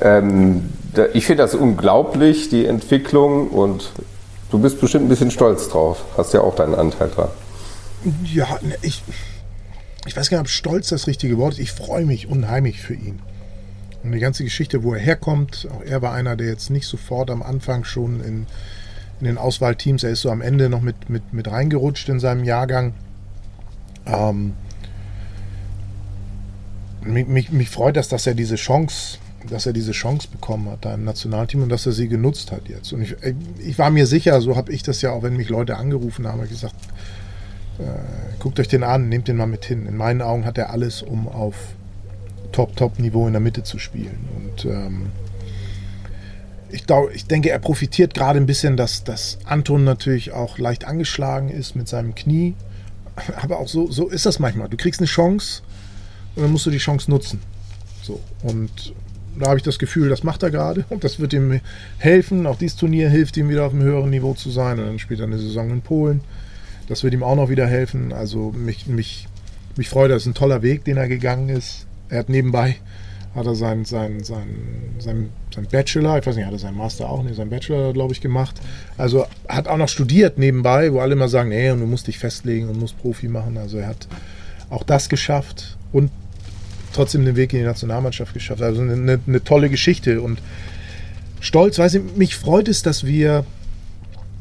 Ähm, 0.00 0.72
da, 0.94 1.06
ich 1.12 1.26
finde 1.26 1.42
das 1.42 1.54
unglaublich, 1.54 2.48
die 2.48 2.66
Entwicklung 2.66 3.48
und 3.48 3.92
du 4.50 4.58
bist 4.58 4.80
bestimmt 4.80 5.06
ein 5.06 5.08
bisschen 5.08 5.30
stolz 5.30 5.68
drauf. 5.68 6.04
Hast 6.16 6.34
ja 6.34 6.40
auch 6.40 6.54
deinen 6.54 6.74
Anteil 6.74 7.10
dran. 7.10 7.28
Ja, 8.32 8.58
ne, 8.62 8.76
ich, 8.82 9.02
ich 10.06 10.16
weiß 10.16 10.30
gar 10.30 10.38
nicht, 10.38 10.46
ob 10.46 10.50
stolz 10.50 10.88
das 10.88 11.06
richtige 11.06 11.38
Wort 11.38 11.54
ist. 11.54 11.60
Ich 11.60 11.72
freue 11.72 12.04
mich 12.04 12.28
unheimlich 12.28 12.80
für 12.80 12.94
ihn. 12.94 13.20
Und 14.02 14.12
die 14.12 14.18
ganze 14.18 14.44
Geschichte, 14.44 14.82
wo 14.82 14.92
er 14.92 15.00
herkommt, 15.00 15.66
auch 15.72 15.82
er 15.82 16.02
war 16.02 16.12
einer, 16.12 16.36
der 16.36 16.48
jetzt 16.48 16.68
nicht 16.68 16.86
sofort 16.86 17.30
am 17.30 17.42
Anfang 17.42 17.84
schon 17.84 18.20
in, 18.22 18.46
in 19.20 19.26
den 19.26 19.38
Auswahlteams, 19.38 20.02
er 20.04 20.10
ist 20.10 20.22
so 20.22 20.30
am 20.30 20.40
Ende 20.40 20.68
noch 20.68 20.80
mit, 20.80 21.08
mit, 21.08 21.32
mit 21.32 21.50
reingerutscht 21.50 22.08
in 22.08 22.20
seinem 22.20 22.44
Jahrgang. 22.44 22.94
Ähm, 24.06 24.54
mich, 27.02 27.26
mich, 27.26 27.52
mich 27.52 27.70
freut 27.70 27.96
das, 27.96 28.08
dass 28.08 28.26
er 28.26 28.34
diese 28.34 28.56
Chance, 28.56 29.18
dass 29.48 29.66
er 29.66 29.72
diese 29.72 29.92
Chance 29.92 30.28
bekommen 30.30 30.70
hat 30.70 30.84
da 30.84 30.94
im 30.94 31.04
Nationalteam 31.04 31.62
und 31.62 31.68
dass 31.68 31.86
er 31.86 31.92
sie 31.92 32.08
genutzt 32.08 32.50
hat 32.52 32.68
jetzt. 32.68 32.92
Und 32.92 33.02
ich, 33.02 33.16
ich 33.58 33.78
war 33.78 33.90
mir 33.90 34.06
sicher, 34.06 34.40
so 34.40 34.56
habe 34.56 34.72
ich 34.72 34.82
das 34.82 35.02
ja 35.02 35.12
auch, 35.12 35.22
wenn 35.22 35.36
mich 35.36 35.48
Leute 35.48 35.76
angerufen 35.76 36.26
haben, 36.26 36.48
gesagt, 36.48 36.74
guckt 38.38 38.60
euch 38.60 38.68
den 38.68 38.84
an, 38.84 39.08
nehmt 39.08 39.28
den 39.28 39.36
mal 39.36 39.46
mit 39.46 39.64
hin. 39.64 39.86
In 39.86 39.96
meinen 39.96 40.22
Augen 40.22 40.44
hat 40.44 40.58
er 40.58 40.70
alles, 40.70 41.02
um 41.02 41.28
auf 41.28 41.54
Top-Top-Niveau 42.52 43.26
in 43.26 43.32
der 43.32 43.40
Mitte 43.40 43.64
zu 43.64 43.78
spielen. 43.78 44.28
Und 44.36 44.64
ähm, 44.64 45.06
ich, 46.74 46.84
ich 47.12 47.26
denke, 47.26 47.50
er 47.50 47.58
profitiert 47.58 48.14
gerade 48.14 48.38
ein 48.38 48.46
bisschen, 48.46 48.76
dass, 48.76 49.04
dass 49.04 49.38
Anton 49.44 49.84
natürlich 49.84 50.32
auch 50.32 50.58
leicht 50.58 50.84
angeschlagen 50.84 51.48
ist 51.48 51.76
mit 51.76 51.88
seinem 51.88 52.14
Knie. 52.14 52.54
Aber 53.40 53.58
auch 53.58 53.68
so, 53.68 53.90
so 53.90 54.08
ist 54.08 54.26
das 54.26 54.38
manchmal. 54.38 54.68
Du 54.68 54.76
kriegst 54.76 55.00
eine 55.00 55.06
Chance 55.06 55.62
und 56.34 56.42
dann 56.42 56.52
musst 56.52 56.66
du 56.66 56.70
die 56.70 56.78
Chance 56.78 57.10
nutzen. 57.10 57.40
So. 58.02 58.20
Und 58.42 58.92
da 59.38 59.46
habe 59.46 59.56
ich 59.56 59.62
das 59.62 59.78
Gefühl, 59.78 60.08
das 60.08 60.22
macht 60.24 60.42
er 60.42 60.50
gerade 60.50 60.84
und 60.90 61.04
das 61.04 61.20
wird 61.20 61.32
ihm 61.32 61.60
helfen. 61.98 62.46
Auch 62.46 62.58
dieses 62.58 62.76
Turnier 62.76 63.08
hilft 63.08 63.36
ihm 63.36 63.48
wieder 63.48 63.64
auf 63.64 63.72
einem 63.72 63.82
höheren 63.82 64.10
Niveau 64.10 64.34
zu 64.34 64.50
sein. 64.50 64.78
Und 64.78 64.86
dann 64.86 64.98
spielt 64.98 65.20
er 65.20 65.26
eine 65.26 65.38
Saison 65.38 65.70
in 65.70 65.80
Polen. 65.80 66.22
Das 66.88 67.04
wird 67.04 67.14
ihm 67.14 67.22
auch 67.22 67.36
noch 67.36 67.48
wieder 67.48 67.66
helfen. 67.66 68.12
Also 68.12 68.50
mich, 68.50 68.86
mich, 68.88 69.28
mich 69.76 69.88
freut, 69.88 70.10
das 70.10 70.22
ist 70.22 70.26
ein 70.26 70.34
toller 70.34 70.62
Weg, 70.62 70.84
den 70.84 70.96
er 70.96 71.08
gegangen 71.08 71.48
ist. 71.48 71.86
Er 72.08 72.18
hat 72.18 72.28
nebenbei 72.28 72.76
hat 73.34 73.46
er 73.46 73.54
sein, 73.54 73.84
sein, 73.84 74.22
sein, 74.22 74.46
sein, 74.98 75.30
sein 75.52 75.66
Bachelor, 75.66 76.18
ich 76.18 76.26
weiß 76.26 76.36
nicht, 76.36 76.46
hat 76.46 76.52
er 76.52 76.58
seinen 76.58 76.76
Master 76.76 77.08
auch, 77.08 77.22
nee, 77.22 77.32
sein 77.32 77.50
Bachelor, 77.50 77.92
glaube 77.92 78.12
ich, 78.12 78.20
gemacht. 78.20 78.60
Also 78.96 79.26
hat 79.48 79.66
auch 79.66 79.76
noch 79.76 79.88
studiert 79.88 80.38
nebenbei, 80.38 80.92
wo 80.92 81.00
alle 81.00 81.14
immer 81.14 81.28
sagen, 81.28 81.48
nee, 81.48 81.70
und 81.70 81.80
du 81.80 81.86
musst 81.86 82.06
dich 82.06 82.18
festlegen 82.18 82.68
und 82.68 82.78
musst 82.78 82.96
Profi 82.98 83.28
machen. 83.28 83.56
Also 83.56 83.78
er 83.78 83.88
hat 83.88 84.06
auch 84.70 84.84
das 84.84 85.08
geschafft 85.08 85.76
und 85.92 86.10
trotzdem 86.92 87.24
den 87.24 87.36
Weg 87.36 87.52
in 87.52 87.60
die 87.60 87.64
Nationalmannschaft 87.64 88.34
geschafft. 88.34 88.62
Also 88.62 88.82
eine, 88.82 88.92
eine, 88.92 89.20
eine 89.26 89.42
tolle 89.42 89.68
Geschichte 89.68 90.20
und 90.20 90.40
stolz, 91.40 91.78
weiß 91.78 91.94
ich, 91.94 92.16
mich 92.16 92.36
freut 92.36 92.68
es, 92.68 92.82
dass 92.82 93.04
wir 93.04 93.44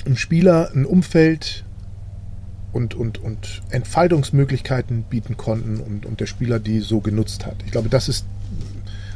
einem 0.06 0.18
Spieler 0.18 0.72
ein 0.74 0.86
Umfeld 0.86 1.64
und, 2.74 2.95
und, 2.95 3.24
und 3.24 3.61
Entfaltungsmöglichkeiten 3.70 5.03
bieten 5.03 5.38
konnten 5.38 5.80
und, 5.80 6.06
und 6.06 6.20
der 6.20 6.26
Spieler 6.26 6.60
die 6.60 6.80
so 6.80 6.99
genutzt 6.99 7.45
hat. 7.45 7.56
Ich 7.65 7.72
glaube, 7.72 7.90
das 7.90 8.10
ist, 8.10 8.26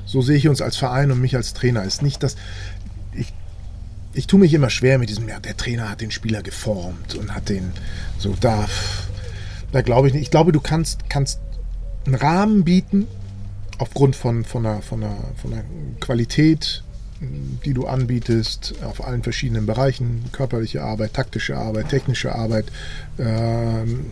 so 0.07 0.21
sehe 0.21 0.37
ich 0.37 0.47
uns 0.47 0.61
als 0.61 0.77
Verein 0.77 1.11
und 1.11 1.21
mich 1.21 1.35
als 1.35 1.53
Trainer. 1.53 1.83
Ist 1.83 2.01
nicht 2.01 2.23
das, 2.23 2.35
ich, 3.13 3.31
ich 4.13 4.25
tue 4.25 4.39
mich 4.39 4.53
immer 4.53 4.71
schwer 4.71 4.97
mit 4.97 5.09
diesem, 5.09 5.29
ja, 5.29 5.39
der 5.39 5.55
Trainer 5.55 5.89
hat 5.89 6.01
den 6.01 6.09
Spieler 6.11 6.41
geformt 6.41 7.13
und 7.13 7.35
hat 7.35 7.49
den 7.49 7.73
so 8.17 8.33
da, 8.39 8.67
da 9.71 9.81
glaube 9.81 10.07
ich 10.07 10.13
nicht. 10.13 10.23
Ich 10.23 10.31
glaube, 10.31 10.51
du 10.51 10.61
kannst, 10.61 11.09
kannst 11.09 11.39
einen 12.05 12.15
Rahmen 12.15 12.63
bieten 12.63 13.05
aufgrund 13.77 14.15
von, 14.15 14.43
von, 14.43 14.65
einer, 14.65 14.81
von, 14.81 15.03
einer, 15.03 15.17
von 15.39 15.53
einer 15.53 15.63
Qualität 15.99 16.83
die 17.19 17.73
du 17.73 17.87
anbietest, 17.87 18.75
auf 18.83 19.03
allen 19.03 19.23
verschiedenen 19.23 19.65
Bereichen, 19.65 20.25
körperliche 20.31 20.83
Arbeit, 20.83 21.13
taktische 21.13 21.57
Arbeit, 21.57 21.89
technische 21.89 22.35
Arbeit, 22.35 22.65
ähm, 23.17 24.11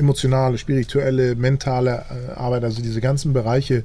emotionale, 0.00 0.58
spirituelle, 0.58 1.36
mentale 1.36 2.04
äh, 2.10 2.32
Arbeit, 2.32 2.64
also 2.64 2.82
diese 2.82 3.00
ganzen 3.00 3.32
Bereiche, 3.32 3.84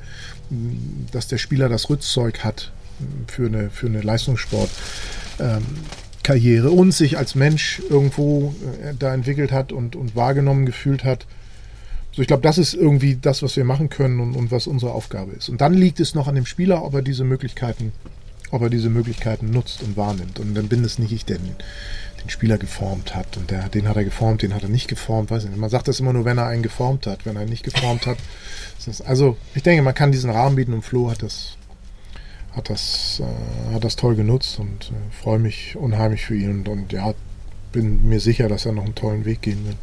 dass 1.11 1.27
der 1.27 1.37
Spieler 1.37 1.69
das 1.69 1.89
Rüstzeug 1.89 2.43
hat 2.43 2.71
für 3.27 3.45
eine, 3.45 3.69
für 3.69 3.87
eine 3.87 4.01
Leistungssportkarriere 4.01 6.67
ähm, 6.67 6.73
und 6.73 6.93
sich 6.93 7.17
als 7.17 7.35
Mensch 7.35 7.81
irgendwo 7.89 8.55
äh, 8.81 8.93
da 8.97 9.13
entwickelt 9.13 9.51
hat 9.51 9.71
und, 9.71 9.95
und 9.95 10.15
wahrgenommen 10.15 10.65
gefühlt 10.65 11.03
hat. 11.03 11.27
So, 12.11 12.21
ich 12.21 12.27
glaube, 12.27 12.43
das 12.43 12.57
ist 12.57 12.73
irgendwie 12.73 13.17
das, 13.21 13.43
was 13.43 13.57
wir 13.57 13.65
machen 13.65 13.89
können 13.89 14.21
und, 14.21 14.35
und 14.35 14.51
was 14.51 14.67
unsere 14.67 14.93
Aufgabe 14.93 15.33
ist. 15.33 15.49
Und 15.49 15.59
dann 15.59 15.73
liegt 15.73 15.99
es 15.99 16.15
noch 16.15 16.27
an 16.27 16.35
dem 16.35 16.45
Spieler, 16.45 16.83
ob 16.83 16.93
er 16.93 17.01
diese 17.01 17.25
Möglichkeiten, 17.25 17.91
ob 18.51 18.61
er 18.61 18.69
diese 18.69 18.89
Möglichkeiten 18.89 19.51
nutzt 19.51 19.83
und 19.83 19.97
wahrnimmt. 19.97 20.39
Und 20.39 20.55
dann 20.55 20.69
bin 20.69 20.85
es 20.85 20.97
nicht 20.97 21.11
ich, 21.11 21.25
der 21.25 21.39
den, 22.25 22.29
Spieler 22.29 22.57
geformt 22.57 23.15
hat. 23.15 23.37
Und 23.37 23.51
der, 23.51 23.69
den 23.69 23.87
hat 23.87 23.95
er 23.95 24.03
geformt, 24.03 24.41
den 24.41 24.53
hat 24.53 24.63
er 24.63 24.69
nicht 24.69 24.87
geformt. 24.87 25.31
Weiß 25.31 25.45
nicht. 25.45 25.57
Man 25.57 25.69
sagt 25.69 25.87
das 25.87 25.99
immer 25.99 26.13
nur, 26.13 26.25
wenn 26.25 26.37
er 26.37 26.47
einen 26.47 26.63
geformt 26.63 27.07
hat. 27.07 27.25
Wenn 27.25 27.35
er 27.35 27.43
ihn 27.43 27.49
nicht 27.49 27.63
geformt 27.63 28.05
hat. 28.05 28.17
also 29.05 29.37
ich 29.53 29.63
denke, 29.63 29.81
man 29.81 29.93
kann 29.93 30.11
diesen 30.11 30.29
Rahmen 30.29 30.55
bieten 30.55 30.73
und 30.73 30.83
Flo 30.83 31.09
hat 31.09 31.23
das, 31.23 31.57
hat 32.55 32.69
das, 32.69 33.21
äh, 33.21 33.73
hat 33.73 33.83
das 33.83 33.95
toll 33.95 34.15
genutzt 34.15 34.59
und 34.59 34.91
äh, 34.91 35.23
freue 35.23 35.39
mich 35.39 35.75
unheimlich 35.75 36.25
für 36.25 36.35
ihn 36.35 36.51
und, 36.51 36.67
und 36.67 36.93
ja, 36.93 37.13
bin 37.71 38.07
mir 38.07 38.19
sicher, 38.19 38.47
dass 38.47 38.65
er 38.65 38.71
noch 38.71 38.85
einen 38.85 38.95
tollen 38.95 39.25
Weg 39.25 39.41
gehen 39.41 39.65
wird. 39.65 39.77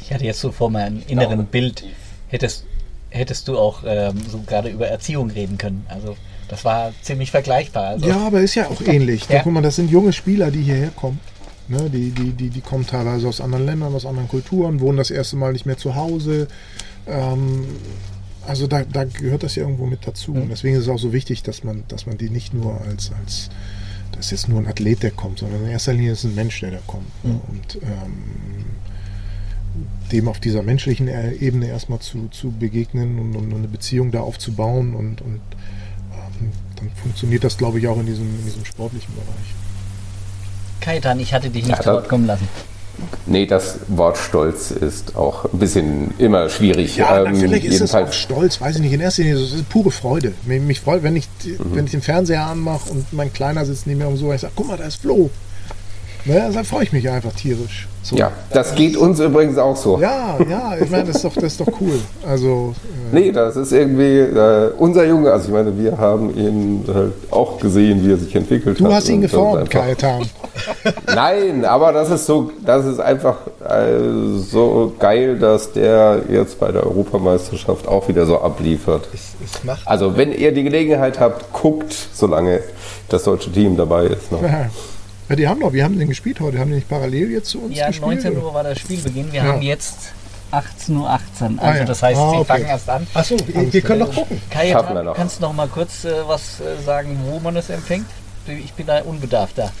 Ich 0.00 0.12
hatte 0.12 0.24
jetzt 0.24 0.40
so 0.40 0.52
vor 0.52 0.70
meinem 0.70 1.02
inneren 1.08 1.46
Bild, 1.46 1.84
hättest, 2.28 2.64
hättest 3.10 3.48
du 3.48 3.58
auch 3.58 3.82
ähm, 3.86 4.20
so 4.30 4.40
gerade 4.46 4.68
über 4.68 4.86
Erziehung 4.86 5.30
reden 5.30 5.58
können. 5.58 5.86
Also 5.88 6.16
das 6.48 6.64
war 6.64 6.92
ziemlich 7.02 7.30
vergleichbar. 7.30 7.88
Also. 7.88 8.06
Ja, 8.06 8.18
aber 8.18 8.40
ist 8.40 8.54
ja 8.54 8.68
auch 8.68 8.80
ähnlich. 8.82 9.22
Ja. 9.28 9.36
Da, 9.36 9.42
guck 9.42 9.52
mal, 9.52 9.62
das 9.62 9.76
sind 9.76 9.90
junge 9.90 10.12
Spieler, 10.12 10.50
die 10.50 10.62
hierher 10.62 10.90
kommen. 10.90 11.18
Ne, 11.66 11.88
die, 11.88 12.10
die, 12.10 12.32
die, 12.32 12.50
die 12.50 12.60
kommen 12.60 12.86
teilweise 12.86 13.26
aus 13.26 13.40
anderen 13.40 13.64
Ländern, 13.64 13.94
aus 13.94 14.04
anderen 14.04 14.28
Kulturen, 14.28 14.80
wohnen 14.80 14.98
das 14.98 15.10
erste 15.10 15.36
Mal 15.36 15.52
nicht 15.52 15.64
mehr 15.64 15.78
zu 15.78 15.94
Hause. 15.94 16.46
Ähm, 17.06 17.64
also 18.46 18.66
da, 18.66 18.84
da 18.84 19.04
gehört 19.04 19.42
das 19.42 19.54
ja 19.54 19.62
irgendwo 19.62 19.86
mit 19.86 20.06
dazu. 20.06 20.32
Mhm. 20.32 20.42
Und 20.42 20.48
deswegen 20.50 20.76
ist 20.76 20.82
es 20.82 20.88
auch 20.88 20.98
so 20.98 21.12
wichtig, 21.12 21.42
dass 21.42 21.64
man, 21.64 21.84
dass 21.88 22.06
man 22.06 22.18
die 22.18 22.28
nicht 22.28 22.52
nur 22.52 22.80
als, 22.82 23.12
als 23.12 23.48
das 24.12 24.26
ist 24.26 24.30
jetzt 24.30 24.48
nur 24.48 24.60
ein 24.60 24.66
Athlet, 24.66 25.02
der 25.02 25.10
kommt, 25.10 25.38
sondern 25.38 25.64
in 25.64 25.70
erster 25.70 25.92
Linie 25.92 26.12
ist 26.12 26.24
es 26.24 26.30
ein 26.30 26.34
Mensch, 26.34 26.60
der 26.60 26.72
da 26.72 26.78
kommt. 26.86 27.24
Mhm. 27.24 27.40
Und 27.48 27.78
ähm, 27.82 28.64
dem 30.12 30.28
auf 30.28 30.38
dieser 30.38 30.62
menschlichen 30.62 31.08
Ebene 31.40 31.68
erstmal 31.68 31.98
zu, 31.98 32.28
zu 32.28 32.52
begegnen 32.52 33.18
und, 33.18 33.34
und 33.34 33.52
eine 33.52 33.68
Beziehung 33.68 34.12
da 34.12 34.20
aufzubauen 34.20 34.94
und, 34.94 35.20
und 35.22 35.40
ähm, 36.12 36.50
dann 36.76 36.90
funktioniert 36.90 37.42
das, 37.42 37.56
glaube 37.56 37.78
ich, 37.78 37.88
auch 37.88 37.98
in 37.98 38.06
diesem, 38.06 38.26
in 38.38 38.44
diesem 38.44 38.64
sportlichen 38.64 39.12
Bereich. 39.14 39.63
Kaitan, 40.84 41.18
ich 41.18 41.32
hatte 41.32 41.48
dich 41.48 41.66
nicht 41.66 41.84
ja, 41.84 41.92
Wort 41.92 42.08
kommen 42.08 42.26
lassen. 42.26 42.48
Nee, 43.26 43.46
das 43.46 43.78
Wort 43.88 44.18
Stolz 44.18 44.70
ist 44.70 45.16
auch 45.16 45.46
ein 45.46 45.58
bisschen 45.58 46.14
immer 46.18 46.48
schwierig. 46.48 46.96
Ja, 46.96 47.24
ähm, 47.24 47.52
ist 47.52 47.80
es 47.80 47.94
auch 47.94 48.12
Stolz, 48.12 48.60
weiß 48.60 48.76
ich 48.76 48.82
nicht. 48.82 48.92
In 48.92 49.00
erster 49.00 49.22
Linie 49.22 49.42
ist 49.42 49.52
es 49.54 49.62
pure 49.62 49.90
Freude. 49.90 50.34
Mich, 50.44 50.60
mich 50.60 50.80
freut, 50.80 51.02
wenn 51.02 51.16
ich, 51.16 51.26
mhm. 51.44 51.74
wenn 51.74 51.84
ich 51.86 51.92
den 51.92 52.02
Fernseher 52.02 52.46
anmache 52.46 52.90
und 52.90 53.12
mein 53.12 53.32
Kleiner 53.32 53.64
sitzt 53.64 53.86
neben 53.86 54.00
mir 54.00 54.08
und 54.08 54.18
so, 54.18 54.28
und 54.28 54.34
ich 54.34 54.42
sage, 54.42 54.52
guck 54.54 54.68
mal, 54.68 54.76
da 54.76 54.84
ist 54.84 55.00
Flo. 55.00 55.30
Ne, 56.26 56.50
da 56.54 56.64
freue 56.64 56.84
ich 56.84 56.92
mich 56.92 57.08
einfach 57.10 57.32
tierisch. 57.32 57.86
So. 58.02 58.16
Ja, 58.16 58.32
das 58.50 58.74
geht 58.74 58.96
uns 58.96 59.20
übrigens 59.20 59.58
auch 59.58 59.76
so. 59.76 59.98
Ja, 59.98 60.38
ja, 60.48 60.74
ich 60.80 60.90
meine, 60.90 61.04
das 61.04 61.16
ist 61.16 61.24
doch, 61.24 61.34
das 61.34 61.44
ist 61.44 61.60
doch 61.60 61.68
cool. 61.80 61.98
Also, 62.26 62.74
äh 62.84 63.14
nee, 63.14 63.32
das 63.32 63.56
ist 63.56 63.72
irgendwie 63.72 64.20
äh, 64.20 64.70
unser 64.78 65.04
Junge. 65.04 65.30
Also, 65.30 65.48
ich 65.48 65.54
meine, 65.54 65.76
wir 65.78 65.98
haben 65.98 66.34
ihn 66.36 66.84
halt 66.92 67.12
auch 67.30 67.58
gesehen, 67.58 68.02
wie 68.06 68.12
er 68.12 68.16
sich 68.16 68.34
entwickelt 68.34 68.80
du 68.80 68.84
hat. 68.84 68.90
Du 68.90 68.94
hast 68.94 69.08
ihn 69.08 69.20
geformt, 69.20 69.70
Kajetan. 69.70 70.22
Nein, 71.14 71.64
aber 71.66 71.92
das 71.92 72.10
ist 72.10 72.24
so, 72.24 72.50
das 72.64 72.86
ist 72.86 73.00
einfach 73.00 73.36
äh, 73.62 74.38
so 74.38 74.94
geil, 74.98 75.38
dass 75.38 75.72
der 75.72 76.22
jetzt 76.30 76.58
bei 76.58 76.72
der 76.72 76.86
Europameisterschaft 76.86 77.86
auch 77.86 78.08
wieder 78.08 78.24
so 78.24 78.40
abliefert. 78.40 79.08
Es, 79.12 79.34
es 79.44 79.86
also, 79.86 80.16
wenn 80.16 80.32
ihr 80.32 80.52
die 80.52 80.64
Gelegenheit 80.64 81.20
habt, 81.20 81.52
guckt, 81.52 81.94
solange 82.14 82.60
das 83.10 83.24
deutsche 83.24 83.52
Team 83.52 83.76
dabei 83.76 84.06
ist. 84.06 84.32
Noch. 84.32 84.40
Ja, 85.28 85.36
die 85.36 85.46
haben 85.48 85.60
noch, 85.60 85.72
wir 85.72 85.84
haben 85.84 85.98
den 85.98 86.08
gespielt 86.08 86.40
heute, 86.40 86.58
haben 86.58 86.68
die 86.68 86.76
nicht 86.76 86.88
parallel 86.88 87.30
jetzt 87.30 87.50
zu 87.50 87.62
uns 87.62 87.76
ja, 87.76 87.86
gespielt? 87.86 88.24
Ja, 88.24 88.30
19 88.30 88.42
Uhr 88.42 88.54
war 88.54 88.62
das 88.62 88.78
Spielbeginn. 88.78 89.32
Wir 89.32 89.42
ja. 89.42 89.52
haben 89.52 89.62
jetzt 89.62 90.12
18.18 90.52 90.96
Uhr. 90.96 91.08
18. 91.08 91.58
Also 91.58 91.62
ah, 91.62 91.76
ja. 91.76 91.84
das 91.84 92.02
heißt, 92.02 92.20
ah, 92.20 92.28
okay. 92.28 92.38
sie 92.38 92.44
fangen 92.44 92.66
erst 92.66 92.90
an. 92.90 93.06
Achso, 93.14 93.36
wir, 93.46 93.72
wir 93.72 93.80
können 93.80 94.00
noch 94.00 94.14
gucken. 94.14 94.42
Kai, 94.50 94.76
kannst 95.16 95.38
du 95.38 95.42
noch 95.42 95.54
mal 95.54 95.68
kurz 95.68 96.04
äh, 96.04 96.12
was 96.26 96.60
äh, 96.60 96.76
sagen, 96.84 97.18
wo 97.26 97.40
man 97.40 97.56
es 97.56 97.70
empfängt? 97.70 98.04
Ich 98.46 98.74
bin 98.74 98.86
da 98.86 99.00
unbedarft 99.00 99.56
da. 99.56 99.72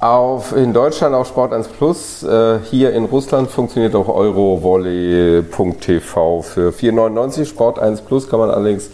Auf, 0.00 0.56
in 0.56 0.72
Deutschland 0.72 1.14
auf 1.14 1.28
Sport 1.28 1.52
1 1.52 1.68
Plus. 1.68 2.22
Äh, 2.24 2.58
hier 2.68 2.92
in 2.92 3.04
Russland 3.04 3.48
funktioniert 3.50 3.94
auch 3.94 4.08
eurovolley.tv 4.08 6.42
für 6.42 6.70
4,99. 6.70 7.44
Sport 7.44 7.78
1 7.78 8.00
Plus 8.00 8.28
kann 8.28 8.40
man 8.40 8.50
allerdings 8.50 8.90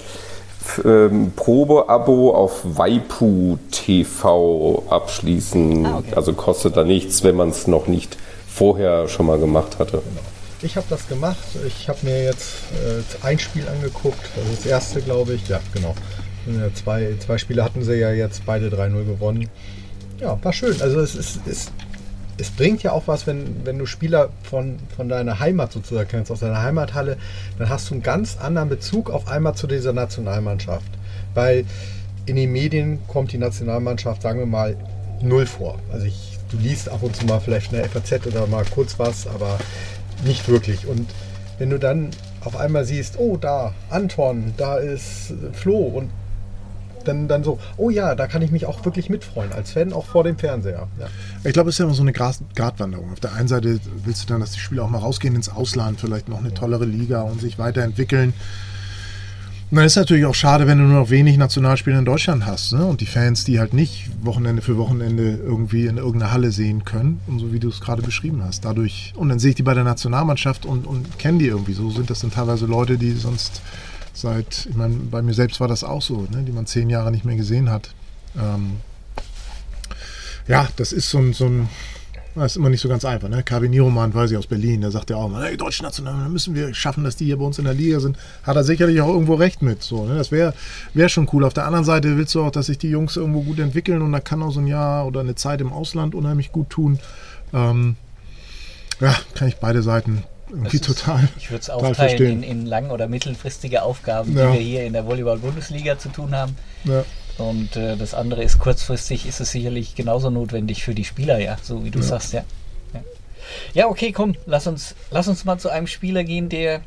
ähm, 0.85 1.33
Probeabo 1.35 2.35
auf 2.35 2.61
Waipu 2.65 3.59
TV 3.71 4.85
abschließen. 4.89 5.87
Ah, 5.87 5.99
okay. 5.99 6.15
Also 6.15 6.33
kostet 6.33 6.77
da 6.77 6.85
nichts, 6.85 7.23
wenn 7.25 7.37
man 7.37 7.51
es 7.51 7.67
noch 7.67 7.87
nicht 7.87 8.17
vorher 8.49 9.09
schon 9.09 9.27
mal 9.27 9.39
gemacht 9.39 9.79
hatte. 9.79 9.99
Genau. 9.99 10.27
Ich 10.61 10.77
habe 10.77 10.87
das 10.91 11.07
gemacht. 11.09 11.39
Ich 11.67 11.89
habe 11.89 11.99
mir 12.03 12.25
jetzt 12.25 12.55
äh, 12.73 13.27
ein 13.27 13.39
Spiel 13.39 13.67
angeguckt. 13.69 14.19
Also 14.37 14.51
das 14.55 14.67
erste, 14.67 15.01
glaube 15.01 15.35
ich. 15.35 15.49
Ja, 15.49 15.61
genau. 15.73 15.95
Äh, 16.47 16.73
zwei, 16.75 17.15
zwei 17.25 17.39
Spiele 17.39 17.63
hatten 17.63 17.83
sie 17.83 17.95
ja 17.95 18.11
jetzt 18.11 18.45
beide 18.45 18.69
3-0 18.69 19.05
gewonnen. 19.05 19.49
Ja, 20.21 20.37
war 20.43 20.53
schön. 20.53 20.81
Also 20.83 21.01
es 21.01 21.15
ist, 21.15 21.47
ist 21.47 21.71
es 22.39 22.51
bringt 22.51 22.83
ja 22.83 22.93
auch 22.93 23.07
was, 23.07 23.27
wenn, 23.27 23.67
wenn 23.67 23.79
du 23.79 23.87
Spieler 23.87 24.31
von, 24.45 24.77
von 24.97 25.09
deiner 25.09 25.41
Heimat 25.41 25.73
sozusagen 25.73 26.09
kennst, 26.09 26.31
aus 26.31 26.41
deiner 26.41 26.63
Heimathalle, 26.63 27.17
dann 27.59 27.69
hast 27.69 27.91
du 27.91 27.95
einen 27.95 28.03
ganz 28.03 28.39
anderen 28.39 28.69
Bezug 28.69 29.11
auf 29.11 29.29
einmal 29.29 29.55
zu 29.55 29.67
dieser 29.67 29.93
Nationalmannschaft. 29.93 30.89
Weil 31.35 31.65
in 32.27 32.37
den 32.37 32.53
Medien 32.53 33.01
kommt 33.09 33.33
die 33.33 33.39
Nationalmannschaft, 33.39 34.23
sagen 34.23 34.39
wir 34.39 34.47
mal, 34.47 34.77
null 35.21 35.47
vor. 35.47 35.79
Also 35.93 36.07
ich, 36.07 36.39
du 36.51 36.57
liest 36.59 36.89
ab 36.89 37.03
und 37.03 37.17
zu 37.17 37.27
mal 37.27 37.41
vielleicht 37.41 37.73
in 37.73 37.79
der 37.79 37.89
FAZ 37.89 38.27
oder 38.27 38.47
mal 38.47 38.65
kurz 38.73 38.99
was, 38.99 39.27
aber 39.27 39.59
nicht 40.25 40.49
wirklich. 40.49 40.87
Und 40.87 41.11
wenn 41.59 41.71
du 41.71 41.79
dann 41.79 42.11
auf 42.45 42.57
einmal 42.57 42.85
siehst, 42.85 43.19
oh 43.19 43.37
da, 43.37 43.75
Anton, 43.91 44.55
da 44.57 44.77
ist 44.77 45.35
Flo 45.55 45.79
und 45.79 46.11
dann, 47.05 47.29
dann 47.29 47.45
so, 47.45 47.59
oh 47.77 47.91
ja, 47.91 48.15
da 48.15 48.27
kann 48.27 48.43
ich 48.43 48.51
mich 48.51 48.67
auch 48.67 48.85
wirklich 48.85 49.11
mitfreuen, 49.11 49.53
als 49.53 49.73
Fan 49.73 49.93
auch 49.93 50.07
vor 50.07 50.25
dem 50.25 50.39
Fernseher. 50.39 50.89
Ja. 50.99 51.07
Ich 51.45 51.53
glaube, 51.53 51.71
es 51.71 51.77
ist 51.77 51.79
ja 51.79 51.85
immer 51.85 51.95
so 51.95 52.03
eine 52.03 52.13
Gratwanderung. 52.13 53.13
Auf 53.13 53.21
der 53.21 53.35
einen 53.35 53.49
Seite 53.49 53.81
willst 54.05 54.23
du 54.23 54.27
dann, 54.27 54.41
dass 54.41 54.53
die 54.53 54.61
Spieler 54.61 54.85
auch 54.85 54.91
mal 54.91 54.99
rausgehen 54.99 55.35
ins 55.35 55.49
Ausland, 55.49 56.01
vielleicht 56.01 56.29
noch 56.29 56.41
eine 56.41 56.55
tollere 56.55 56.85
Liga 56.85 57.23
und 57.23 57.41
sich 57.41 57.59
weiterentwickeln. 57.59 58.33
Und 59.71 59.77
dann 59.77 59.85
ist 59.85 59.93
es 59.93 59.97
natürlich 59.97 60.25
auch 60.25 60.35
schade, 60.35 60.67
wenn 60.67 60.79
du 60.79 60.85
nur 60.85 61.01
noch 61.01 61.11
wenig 61.11 61.37
Nationalspieler 61.37 61.99
in 61.99 62.07
Deutschland 62.07 62.47
hast 62.47 62.73
ne? 62.73 62.87
und 62.87 63.03
die 63.03 63.07
Fans, 63.07 63.45
die 63.45 63.59
halt 63.59 63.75
nicht 63.75 64.09
Wochenende 64.23 64.63
für 64.63 64.79
Wochenende 64.79 65.39
irgendwie 65.45 65.85
in 65.85 65.99
irgendeiner 65.99 66.33
Halle 66.33 66.53
sehen 66.53 66.87
können, 66.87 67.21
und 67.27 67.39
so 67.39 67.53
wie 67.53 67.59
du 67.59 67.69
es 67.69 67.83
gerade 67.83 68.01
beschrieben 68.01 68.43
hast. 68.43 68.65
Dadurch, 68.65 69.13
und 69.15 69.29
dann 69.29 69.39
sehe 69.39 69.51
ich 69.51 69.57
die 69.57 69.63
bei 69.63 69.75
der 69.75 69.85
Nationalmannschaft 69.85 70.65
und, 70.65 70.87
und 70.87 71.19
kenne 71.19 71.37
die 71.37 71.47
irgendwie. 71.49 71.75
So 71.75 71.91
sind 71.91 72.09
das 72.09 72.21
dann 72.21 72.31
teilweise 72.31 72.65
Leute, 72.65 72.97
die 72.97 73.13
sonst 73.13 73.61
seit, 74.21 74.67
ich 74.67 74.77
meine, 74.77 74.95
bei 74.95 75.23
mir 75.23 75.35
selbst 75.35 75.61
war 75.61 75.69
das 75.69 75.85
auch 75.85 76.03
so, 76.03 76.27
ne, 76.31 76.43
die 76.47 76.53
man 76.53 76.67
zehn 76.67 76.91
Jahre 76.91 77.11
nicht 77.11 77.25
mehr 77.25 77.37
gesehen 77.37 77.71
hat. 77.71 77.91
Ähm, 78.37 78.81
ja, 80.47 80.69
das 80.77 80.93
ist 80.93 81.11
so 81.11 81.19
ein, 81.19 81.33
so 81.33 81.47
ein 81.47 81.69
das 82.39 82.53
ist 82.53 82.57
immer 82.57 82.69
nicht 82.69 82.81
so 82.81 82.89
ganz 82.89 83.05
einfach. 83.05 83.29
Ne? 83.29 83.43
Kavi 83.43 83.69
Nieroman, 83.69 84.15
weiß 84.15 84.31
ich, 84.31 84.37
aus 84.37 84.47
Berlin, 84.47 84.81
der 84.81 84.91
sagt 84.91 85.11
ja 85.11 85.17
auch, 85.17 85.31
hey, 85.41 85.57
deutsche 85.57 85.83
National, 85.83 86.29
müssen 86.29 86.55
wir 86.55 86.73
schaffen, 86.75 87.05
dass 87.05 87.17
die 87.17 87.25
hier 87.25 87.37
bei 87.37 87.45
uns 87.45 87.59
in 87.59 87.65
der 87.65 87.75
Liga 87.75 88.01
sind. 88.01 88.17
Hat 88.43 88.57
er 88.57 88.65
sicherlich 88.65 89.01
auch 89.01 89.09
irgendwo 89.09 89.35
recht 89.35 89.63
mit. 89.63 89.83
So, 89.83 90.07
ne? 90.07 90.17
Das 90.17 90.31
wäre 90.31 90.55
wär 90.95 91.09
schon 91.09 91.29
cool. 91.33 91.45
Auf 91.45 91.55
der 91.55 91.67
anderen 91.67 91.85
Seite 91.85 92.17
willst 92.17 92.35
du 92.35 92.43
auch, 92.43 92.51
dass 92.51 92.67
sich 92.67 92.79
die 92.79 92.91
Jungs 92.91 93.17
irgendwo 93.17 93.43
gut 93.43 93.59
entwickeln 93.59 94.03
und 94.03 94.13
da 94.13 94.21
kann 94.21 94.43
auch 94.43 94.53
so 94.53 94.61
ein 94.61 94.67
Jahr 94.67 95.07
oder 95.07 95.21
eine 95.21 95.35
Zeit 95.35 95.61
im 95.61 95.73
Ausland 95.73 96.15
unheimlich 96.15 96.53
gut 96.53 96.71
tun. 96.71 96.99
Ähm, 97.53 97.97
ja, 99.01 99.17
kann 99.35 99.49
ich 99.49 99.57
beide 99.57 99.83
Seiten 99.83 100.23
irgendwie 100.51 100.81
total. 100.81 101.29
Ich 101.37 101.51
würde 101.51 101.63
es 101.63 101.71
aufteilen 101.71 102.43
in, 102.43 102.43
in 102.43 102.67
lang- 102.67 102.91
oder 102.91 103.09
mittelfristige 103.09 103.83
Aufgaben, 103.83 104.37
ja. 104.37 104.47
die 104.47 104.53
wir 104.53 104.61
hier 104.61 104.85
in 104.85 104.93
der 104.93 105.07
Volleyball-Bundesliga 105.07 105.99
zu 105.99 106.09
tun 106.09 106.35
haben. 106.35 106.57
Ja. 106.85 107.05
Und 107.39 107.77
äh, 107.77 107.97
das 107.97 108.15
andere 108.15 108.43
ist 108.43 108.59
kurzfristig, 108.59 109.27
ist 109.27 109.41
es 109.41 109.53
sicherlich 109.53 109.95
genauso 109.95 110.29
notwendig 110.29 110.83
für 110.83 110.95
die 110.95 111.05
Spieler, 111.05 111.39
ja, 111.39 111.57
so 111.63 111.85
wie 111.85 111.91
du 111.91 112.01
ja. 112.01 112.05
sagst, 112.05 112.33
ja. 112.33 112.45
ja. 112.93 113.01
ja. 113.75 113.87
okay, 113.87 114.13
komm, 114.13 114.35
lass 114.47 114.67
uns, 114.67 114.95
lass 115.11 115.29
uns 115.29 115.45
mal 115.45 115.59
zu 115.59 115.69
einem 115.69 115.87
Spieler 115.87 116.25
gehen, 116.25 116.49
der, 116.49 116.81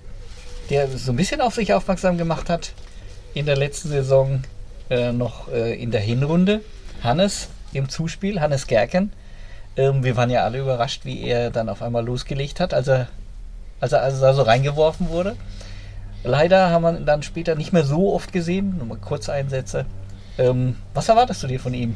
der 0.69 0.89
so 0.89 1.13
ein 1.13 1.15
bisschen 1.15 1.39
auf 1.39 1.55
sich 1.55 1.73
aufmerksam 1.73 2.17
gemacht 2.17 2.49
hat 2.49 2.73
in 3.33 3.45
der 3.45 3.55
letzten 3.55 3.89
Saison, 3.89 4.43
äh, 4.89 5.13
noch 5.13 5.47
äh, 5.49 5.81
in 5.81 5.91
der 5.91 6.01
Hinrunde. 6.01 6.61
Hannes 7.01 7.47
im 7.73 7.89
Zuspiel, 7.89 8.41
Hannes 8.41 8.67
Gerken. 8.67 9.11
Ähm, 9.77 10.03
wir 10.03 10.17
waren 10.17 10.29
ja 10.29 10.43
alle 10.43 10.59
überrascht, 10.59 11.05
wie 11.05 11.21
er 11.23 11.49
dann 11.49 11.69
auf 11.69 11.81
einmal 11.81 12.05
losgelegt 12.05 12.59
hat, 12.59 12.73
als 12.73 12.89
er 12.89 13.07
als 13.81 13.91
er, 13.91 14.03
als 14.03 14.21
er 14.21 14.33
so 14.33 14.43
reingeworfen 14.43 15.09
wurde. 15.09 15.35
Leider 16.23 16.69
haben 16.69 16.83
wir 16.83 16.97
ihn 16.97 17.05
dann 17.05 17.23
später 17.23 17.55
nicht 17.55 17.73
mehr 17.73 17.83
so 17.83 18.13
oft 18.13 18.31
gesehen, 18.31 18.77
nur 18.77 18.87
mal 18.87 18.97
Kurzeinsätze. 18.97 19.85
Ähm, 20.37 20.77
was 20.93 21.09
erwartest 21.09 21.43
du 21.43 21.47
dir 21.47 21.59
von 21.59 21.73
ihm? 21.73 21.95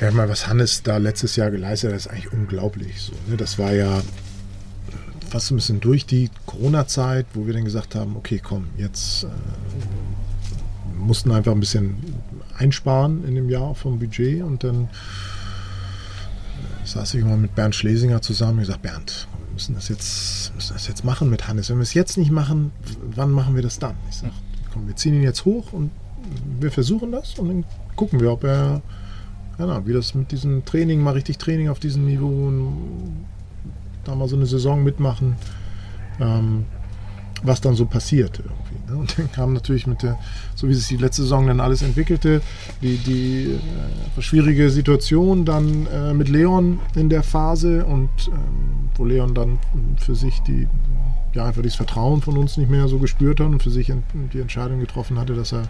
Ja, 0.00 0.10
mal, 0.10 0.28
was 0.28 0.46
Hannes 0.46 0.82
da 0.82 0.98
letztes 0.98 1.36
Jahr 1.36 1.50
geleistet 1.50 1.90
hat, 1.90 1.96
ist 1.96 2.08
eigentlich 2.08 2.32
unglaublich. 2.32 3.00
So, 3.00 3.12
ne? 3.28 3.36
Das 3.36 3.58
war 3.58 3.72
ja 3.72 4.00
fast 5.28 5.50
ein 5.50 5.56
bisschen 5.56 5.80
durch 5.80 6.06
die 6.06 6.30
Corona-Zeit, 6.46 7.26
wo 7.34 7.46
wir 7.46 7.54
dann 7.54 7.64
gesagt 7.64 7.94
haben, 7.94 8.16
okay, 8.16 8.40
komm, 8.42 8.68
jetzt 8.76 9.24
äh, 9.24 9.28
mussten 10.96 11.32
einfach 11.32 11.52
ein 11.52 11.60
bisschen 11.60 11.96
einsparen 12.56 13.24
in 13.24 13.34
dem 13.34 13.48
Jahr 13.48 13.74
vom 13.74 13.98
Budget 13.98 14.42
und 14.42 14.64
dann 14.64 14.84
äh, 14.84 16.86
saß 16.86 17.14
ich 17.14 17.24
mal 17.24 17.36
mit 17.36 17.54
Bernd 17.54 17.74
Schlesinger 17.74 18.22
zusammen 18.22 18.54
und 18.54 18.60
gesagt, 18.60 18.82
Bernd, 18.82 19.28
müssen 19.58 19.74
das 19.74 19.88
jetzt, 19.88 20.54
müssen 20.54 20.74
das 20.74 20.86
jetzt 20.86 21.04
machen 21.04 21.28
mit 21.30 21.48
Hannes. 21.48 21.68
Wenn 21.68 21.78
wir 21.78 21.82
es 21.82 21.92
jetzt 21.92 22.16
nicht 22.16 22.30
machen, 22.30 22.70
wann 23.16 23.32
machen 23.32 23.56
wir 23.56 23.62
das 23.62 23.80
dann? 23.80 23.96
Ich 24.08 24.18
sage, 24.18 24.32
komm, 24.72 24.86
wir 24.86 24.94
ziehen 24.94 25.14
ihn 25.14 25.24
jetzt 25.24 25.44
hoch 25.44 25.72
und 25.72 25.90
wir 26.60 26.70
versuchen 26.70 27.10
das 27.10 27.36
und 27.40 27.48
dann 27.48 27.64
gucken 27.96 28.20
wir, 28.20 28.30
ob 28.30 28.44
er 28.44 28.82
ja, 29.58 29.84
wie 29.84 29.92
das 29.92 30.14
mit 30.14 30.30
diesem 30.30 30.64
Training, 30.64 31.02
mal 31.02 31.14
richtig 31.14 31.38
Training 31.38 31.70
auf 31.70 31.80
diesem 31.80 32.04
Niveau 32.04 32.46
und 32.46 33.26
da 34.04 34.14
mal 34.14 34.28
so 34.28 34.36
eine 34.36 34.46
Saison 34.46 34.84
mitmachen, 34.84 35.34
ähm, 36.20 36.64
was 37.42 37.60
dann 37.60 37.74
so 37.74 37.84
passiert 37.84 38.38
irgendwie. 38.38 38.67
Ne? 38.90 38.96
Und 38.96 39.18
dann 39.18 39.30
kam 39.32 39.52
natürlich 39.52 39.86
mit 39.86 40.02
der, 40.02 40.18
so 40.54 40.68
wie 40.68 40.74
sich 40.74 40.88
die 40.88 40.96
letzte 40.96 41.22
Saison 41.22 41.46
dann 41.46 41.60
alles 41.60 41.82
entwickelte, 41.82 42.40
die, 42.82 42.96
die 42.98 43.58
äh, 44.18 44.22
schwierige 44.22 44.70
Situation 44.70 45.44
dann 45.44 45.86
äh, 45.86 46.14
mit 46.14 46.28
Leon 46.28 46.80
in 46.94 47.08
der 47.08 47.22
Phase 47.22 47.84
und 47.84 48.10
ähm, 48.28 48.90
wo 48.96 49.04
Leon 49.04 49.34
dann 49.34 49.58
für 49.98 50.14
sich 50.14 50.40
die, 50.40 50.66
ja, 51.34 51.44
einfach 51.44 51.62
dieses 51.62 51.76
Vertrauen 51.76 52.22
von 52.22 52.36
uns 52.36 52.56
nicht 52.56 52.70
mehr 52.70 52.88
so 52.88 52.98
gespürt 52.98 53.40
hat 53.40 53.46
und 53.46 53.62
für 53.62 53.70
sich 53.70 53.92
die 54.32 54.40
Entscheidung 54.40 54.80
getroffen 54.80 55.18
hatte, 55.18 55.34
dass 55.34 55.52
er 55.52 55.68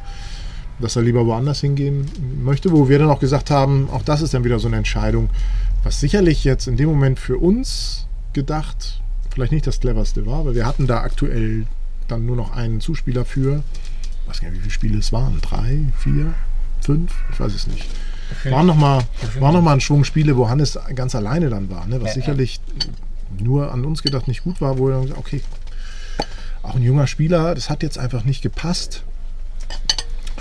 dass 0.81 0.95
er 0.95 1.03
lieber 1.03 1.27
woanders 1.27 1.61
hingehen 1.61 2.07
möchte, 2.41 2.71
wo 2.71 2.89
wir 2.89 3.01
dann 3.01 3.11
auch 3.11 3.19
gesagt 3.19 3.51
haben, 3.51 3.89
auch 3.91 4.03
das 4.03 4.23
ist 4.23 4.33
dann 4.33 4.45
wieder 4.45 4.61
so 4.61 4.69
eine 4.69 4.77
Entscheidung, 4.77 5.29
was 5.83 5.99
sicherlich 5.99 6.45
jetzt 6.45 6.69
in 6.69 6.77
dem 6.77 6.89
Moment 6.89 7.19
für 7.19 7.37
uns 7.37 8.07
gedacht 8.33 9.01
vielleicht 9.39 9.53
nicht 9.53 9.67
das 9.67 9.79
cleverste 9.79 10.27
war, 10.27 10.45
weil 10.45 10.55
wir 10.57 10.67
hatten 10.67 10.87
da 10.89 11.03
aktuell 11.03 11.67
dann 12.09 12.27
nur 12.27 12.37
noch 12.37 12.53
einen 12.53 12.81
Zuspieler 12.81 13.25
für, 13.25 13.63
ich 14.23 14.31
weiß 14.31 14.41
gar 14.41 14.51
nicht, 14.51 14.59
wie 14.59 14.63
viele 14.63 14.73
Spiele 14.73 14.99
es 14.99 15.13
waren, 15.13 15.41
drei, 15.41 15.81
vier, 15.99 16.35
fünf, 16.81 17.13
ich 17.33 17.41
weiß 17.41 17.55
es 17.55 17.67
nicht. 17.67 17.87
Waren 18.45 18.67
nochmal 18.67 19.05
noch 19.41 19.63
mal 19.63 19.73
ein 19.73 19.81
Schwung 19.81 20.05
Spiele, 20.05 20.37
wo 20.37 20.49
Hannes 20.49 20.79
ganz 20.95 21.15
alleine 21.15 21.49
dann 21.49 21.71
war, 21.71 21.87
ne? 21.87 22.01
was 22.01 22.11
ja, 22.11 22.15
sicherlich 22.15 22.61
ja. 22.79 23.43
nur 23.43 23.73
an 23.73 23.85
uns 23.85 24.03
gedacht 24.03 24.29
nicht 24.29 24.45
gut 24.45 24.61
war, 24.61 24.79
wo 24.79 24.87
wir 24.87 24.93
dann 24.93 25.03
gesagt 25.03 25.19
okay, 25.21 25.43
auch 26.63 26.75
ein 26.75 26.83
junger 26.83 27.07
Spieler, 27.07 27.55
das 27.55 27.71
hat 27.71 27.83
jetzt 27.83 27.99
einfach 27.99 28.25
nicht 28.25 28.43
gepasst 28.43 29.03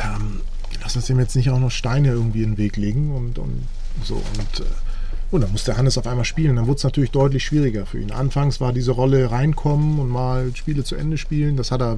ähm, 0.03 0.41
lass 0.81 0.95
uns 0.95 1.05
dem 1.05 1.19
jetzt 1.19 1.35
nicht 1.35 1.49
auch 1.49 1.59
noch 1.59 1.71
Steine 1.71 2.09
irgendwie 2.09 2.43
in 2.43 2.51
den 2.51 2.57
Weg 2.57 2.77
legen 2.77 3.15
und, 3.15 3.39
und 3.39 3.63
so. 4.03 4.15
Und, 4.15 4.59
äh, 4.59 4.69
und 5.29 5.41
dann 5.41 5.51
musste 5.51 5.77
Hannes 5.77 5.97
auf 5.97 6.07
einmal 6.07 6.25
spielen. 6.25 6.55
Dann 6.55 6.67
wurde 6.67 6.77
es 6.77 6.83
natürlich 6.83 7.11
deutlich 7.11 7.43
schwieriger 7.43 7.85
für 7.85 7.99
ihn. 7.99 8.11
Anfangs 8.11 8.61
war 8.61 8.71
diese 8.71 8.91
Rolle 8.91 9.29
reinkommen 9.29 9.99
und 9.99 10.09
mal 10.09 10.55
Spiele 10.55 10.83
zu 10.83 10.95
Ende 10.95 11.17
spielen. 11.17 11.57
Das 11.57 11.71
hat 11.71 11.81
er 11.81 11.97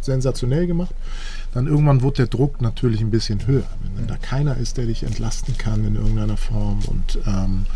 sensationell 0.00 0.66
gemacht. 0.66 0.94
Dann 1.52 1.66
irgendwann 1.66 2.02
wurde 2.02 2.18
der 2.18 2.26
Druck 2.26 2.60
natürlich 2.60 3.00
ein 3.00 3.10
bisschen 3.10 3.46
höher. 3.46 3.66
Wenn 3.96 4.06
da 4.06 4.16
keiner 4.16 4.56
ist, 4.56 4.76
der 4.76 4.86
dich 4.86 5.02
entlasten 5.02 5.58
kann 5.58 5.84
in 5.84 5.96
irgendeiner 5.96 6.36
Form. 6.36 6.80
Und, 6.86 7.18
ähm, 7.26 7.66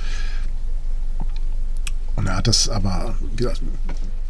und 2.14 2.26
er 2.26 2.36
hat 2.36 2.46
das 2.46 2.68
aber, 2.68 3.16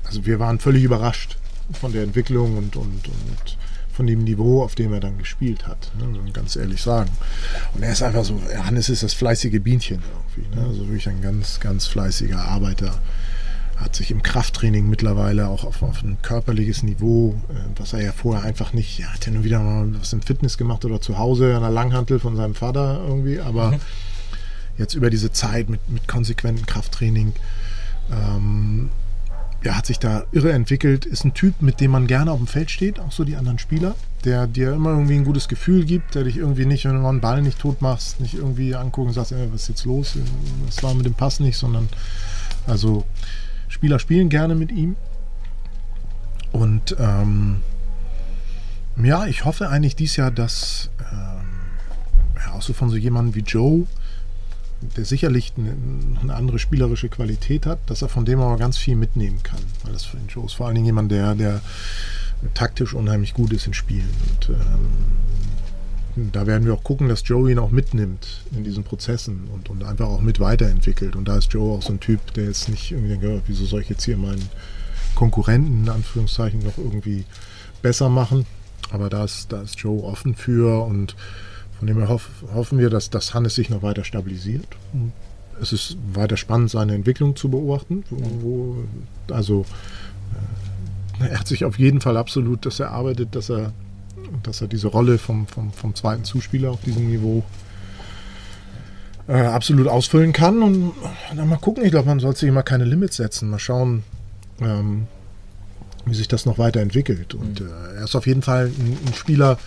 also 0.04 0.24
wir 0.24 0.38
waren 0.38 0.58
völlig 0.58 0.82
überrascht 0.82 1.36
von 1.72 1.92
der 1.92 2.04
Entwicklung 2.04 2.56
und, 2.56 2.76
und, 2.76 3.06
und 3.06 3.58
von 3.94 4.06
dem 4.06 4.24
Niveau, 4.24 4.62
auf 4.62 4.74
dem 4.74 4.92
er 4.92 5.00
dann 5.00 5.18
gespielt 5.18 5.66
hat. 5.68 5.92
Ne, 5.98 6.06
ganz 6.32 6.56
ehrlich 6.56 6.82
sagen. 6.82 7.10
Und 7.74 7.82
er 7.82 7.92
ist 7.92 8.02
einfach 8.02 8.24
so, 8.24 8.40
Hannes 8.64 8.88
ist 8.88 9.04
das 9.04 9.14
fleißige 9.14 9.62
Bienchen 9.62 10.02
irgendwie. 10.02 10.56
Ne? 10.56 10.66
Also 10.66 10.80
wirklich 10.80 11.08
ein 11.08 11.22
ganz, 11.22 11.60
ganz 11.60 11.86
fleißiger 11.86 12.38
Arbeiter. 12.38 13.00
Hat 13.76 13.94
sich 13.94 14.10
im 14.10 14.22
Krafttraining 14.22 14.88
mittlerweile 14.88 15.48
auch 15.48 15.64
auf, 15.64 15.82
auf 15.82 16.02
ein 16.02 16.18
körperliches 16.22 16.82
Niveau, 16.82 17.40
äh, 17.48 17.54
was 17.78 17.92
er 17.92 18.02
ja 18.02 18.12
vorher 18.12 18.44
einfach 18.44 18.72
nicht, 18.72 18.98
ja, 18.98 19.06
hat 19.06 19.26
ja 19.26 19.32
nur 19.32 19.44
wieder 19.44 19.60
mal 19.60 19.88
was 20.00 20.12
im 20.12 20.22
Fitness 20.22 20.58
gemacht 20.58 20.84
oder 20.84 21.00
zu 21.00 21.18
Hause 21.18 21.54
an 21.54 21.62
der 21.62 21.70
Langhantel 21.70 22.18
von 22.18 22.34
seinem 22.34 22.54
Vater 22.54 23.00
irgendwie, 23.06 23.40
aber 23.40 23.72
mhm. 23.72 23.80
jetzt 24.78 24.94
über 24.94 25.10
diese 25.10 25.30
Zeit 25.30 25.68
mit, 25.68 25.88
mit 25.88 26.08
konsequentem 26.08 26.66
Krafttraining 26.66 27.32
ähm, 28.12 28.90
ja, 29.64 29.76
hat 29.76 29.86
sich 29.86 29.98
da 29.98 30.24
irre 30.32 30.52
entwickelt, 30.52 31.06
ist 31.06 31.24
ein 31.24 31.32
Typ, 31.32 31.62
mit 31.62 31.80
dem 31.80 31.90
man 31.90 32.06
gerne 32.06 32.30
auf 32.30 32.38
dem 32.38 32.46
Feld 32.46 32.70
steht, 32.70 33.00
auch 33.00 33.12
so 33.12 33.24
die 33.24 33.36
anderen 33.36 33.58
Spieler, 33.58 33.94
der 34.24 34.46
dir 34.46 34.74
immer 34.74 34.90
irgendwie 34.90 35.14
ein 35.14 35.24
gutes 35.24 35.48
Gefühl 35.48 35.84
gibt, 35.84 36.14
der 36.14 36.24
dich 36.24 36.36
irgendwie 36.36 36.66
nicht, 36.66 36.84
wenn 36.84 36.94
du 36.94 37.00
mal 37.00 37.08
einen 37.08 37.20
Ball 37.20 37.40
nicht 37.40 37.58
tot 37.58 37.80
machst, 37.80 38.20
nicht 38.20 38.34
irgendwie 38.34 38.74
angucken 38.74 39.08
und 39.08 39.14
sagst, 39.14 39.32
ey, 39.32 39.48
was 39.50 39.62
ist 39.62 39.68
jetzt 39.68 39.84
los? 39.86 40.18
Das 40.66 40.82
war 40.82 40.92
mit 40.94 41.06
dem 41.06 41.14
Pass 41.14 41.40
nicht, 41.40 41.56
sondern 41.56 41.88
also 42.66 43.04
Spieler 43.68 43.98
spielen 43.98 44.28
gerne 44.28 44.54
mit 44.54 44.70
ihm. 44.70 44.96
Und 46.52 46.94
ähm, 46.98 47.60
ja, 49.02 49.26
ich 49.26 49.44
hoffe 49.44 49.70
eigentlich 49.70 49.96
dieses 49.96 50.16
Jahr, 50.16 50.30
dass 50.30 50.90
ähm, 51.10 51.46
ja, 52.36 52.52
auch 52.52 52.62
so 52.62 52.74
von 52.74 52.90
so 52.90 52.96
jemandem 52.96 53.34
wie 53.34 53.40
Joe, 53.40 53.86
der 54.96 55.04
sicherlich 55.04 55.52
eine, 55.56 56.34
andere 56.34 56.58
spielerische 56.58 57.08
Qualität 57.08 57.66
hat, 57.66 57.78
dass 57.86 58.02
er 58.02 58.08
von 58.08 58.24
dem 58.24 58.40
aber 58.40 58.56
ganz 58.56 58.76
viel 58.78 58.96
mitnehmen 58.96 59.42
kann. 59.42 59.60
Weil 59.82 59.92
das 59.92 60.04
für 60.04 60.16
den 60.16 60.28
Joe 60.28 60.46
ist 60.46 60.54
vor 60.54 60.66
allen 60.66 60.74
Dingen 60.74 60.86
jemand, 60.86 61.10
der, 61.10 61.34
der 61.34 61.60
taktisch 62.54 62.94
unheimlich 62.94 63.34
gut 63.34 63.52
ist 63.52 63.66
in 63.66 63.74
Spielen. 63.74 64.10
Und 64.30 64.50
ähm, 64.50 66.30
da 66.32 66.46
werden 66.46 66.64
wir 66.64 66.74
auch 66.74 66.84
gucken, 66.84 67.08
dass 67.08 67.26
Joe 67.26 67.50
ihn 67.50 67.58
auch 67.58 67.70
mitnimmt 67.70 68.42
in 68.56 68.62
diesen 68.64 68.84
Prozessen 68.84 69.48
und, 69.52 69.68
und 69.70 69.82
einfach 69.84 70.06
auch 70.06 70.20
mit 70.20 70.38
weiterentwickelt. 70.38 71.16
Und 71.16 71.26
da 71.26 71.38
ist 71.38 71.52
Joe 71.52 71.76
auch 71.76 71.82
so 71.82 71.92
ein 71.92 72.00
Typ, 72.00 72.34
der 72.34 72.44
jetzt 72.44 72.68
nicht 72.68 72.92
irgendwie 72.92 73.16
denkt, 73.16 73.44
wieso 73.46 73.64
soll 73.64 73.80
ich 73.80 73.88
jetzt 73.88 74.04
hier 74.04 74.16
meinen 74.16 74.48
Konkurrenten 75.14 75.84
in 75.84 75.88
Anführungszeichen 75.88 76.60
noch 76.60 76.78
irgendwie 76.78 77.24
besser 77.82 78.08
machen. 78.08 78.46
Aber 78.90 79.10
da 79.10 79.24
ist, 79.24 79.50
da 79.52 79.62
ist 79.62 79.78
Joe 79.80 80.04
offen 80.04 80.34
für 80.34 80.84
und 80.84 81.16
von 81.78 81.86
dem 81.86 81.98
her 81.98 82.08
hoff, 82.08 82.30
hoffen 82.54 82.78
wir, 82.78 82.90
dass, 82.90 83.10
dass 83.10 83.34
Hannes 83.34 83.54
sich 83.54 83.70
noch 83.70 83.82
weiter 83.82 84.04
stabilisiert. 84.04 84.66
Es 85.60 85.72
ist 85.72 85.96
weiter 86.12 86.36
spannend, 86.36 86.70
seine 86.70 86.94
Entwicklung 86.94 87.36
zu 87.36 87.48
beobachten. 87.48 88.04
Wo, 88.10 88.18
wo, 88.42 89.34
also 89.34 89.64
äh, 91.20 91.28
er 91.28 91.40
hat 91.40 91.48
sich 91.48 91.64
auf 91.64 91.78
jeden 91.78 92.00
Fall 92.00 92.16
absolut 92.16 92.66
das 92.66 92.80
erarbeitet, 92.80 93.34
dass 93.34 93.50
er, 93.50 93.72
dass 94.42 94.60
er 94.60 94.68
diese 94.68 94.88
Rolle 94.88 95.18
vom, 95.18 95.46
vom, 95.46 95.72
vom 95.72 95.94
zweiten 95.94 96.24
Zuspieler 96.24 96.70
auf 96.70 96.80
diesem 96.82 97.08
Niveau 97.08 97.44
äh, 99.28 99.40
absolut 99.40 99.88
ausfüllen 99.88 100.32
kann. 100.32 100.62
Und 100.62 100.92
dann 101.34 101.48
mal 101.48 101.56
gucken, 101.56 101.84
ich 101.84 101.90
glaube, 101.90 102.08
man 102.08 102.20
sollte 102.20 102.40
sich 102.40 102.48
immer 102.48 102.62
keine 102.62 102.84
Limits 102.84 103.16
setzen. 103.16 103.50
Mal 103.50 103.58
schauen, 103.58 104.02
ähm, 104.60 105.06
wie 106.06 106.14
sich 106.14 106.28
das 106.28 106.46
noch 106.46 106.58
weiterentwickelt. 106.58 107.34
Und 107.34 107.60
mhm. 107.60 107.68
äh, 107.68 107.96
er 107.98 108.04
ist 108.04 108.16
auf 108.16 108.26
jeden 108.26 108.42
Fall 108.42 108.66
ein, 108.66 108.98
ein 109.06 109.14
Spieler, 109.14 109.58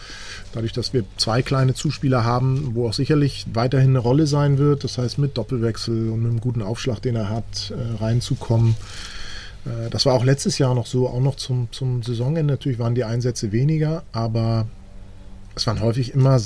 Dadurch, 0.57 0.73
dass 0.73 0.91
wir 0.91 1.03
zwei 1.17 1.43
kleine 1.43 1.75
Zuspieler 1.75 2.23
haben, 2.23 2.71
wo 2.73 2.87
auch 2.87 2.93
sicherlich 2.93 3.45
weiterhin 3.53 3.89
eine 3.89 3.99
Rolle 3.99 4.25
sein 4.25 4.57
wird, 4.57 4.83
das 4.83 4.97
heißt 4.97 5.19
mit 5.19 5.37
Doppelwechsel 5.37 6.09
und 6.09 6.23
mit 6.23 6.31
einem 6.31 6.41
guten 6.41 6.63
Aufschlag, 6.63 6.99
den 6.99 7.15
er 7.15 7.29
hat, 7.29 7.71
äh, 7.71 8.03
reinzukommen. 8.03 8.75
Äh, 9.65 9.91
das 9.91 10.07
war 10.07 10.15
auch 10.15 10.23
letztes 10.23 10.57
Jahr 10.57 10.73
noch 10.73 10.87
so, 10.87 11.09
auch 11.09 11.21
noch 11.21 11.35
zum, 11.35 11.67
zum 11.71 12.01
Saisonende. 12.01 12.53
Natürlich 12.53 12.79
waren 12.79 12.95
die 12.95 13.03
Einsätze 13.03 13.51
weniger, 13.51 14.01
aber 14.13 14.65
es 15.53 15.67
waren 15.67 15.79
häufig 15.79 16.15
immer 16.15 16.41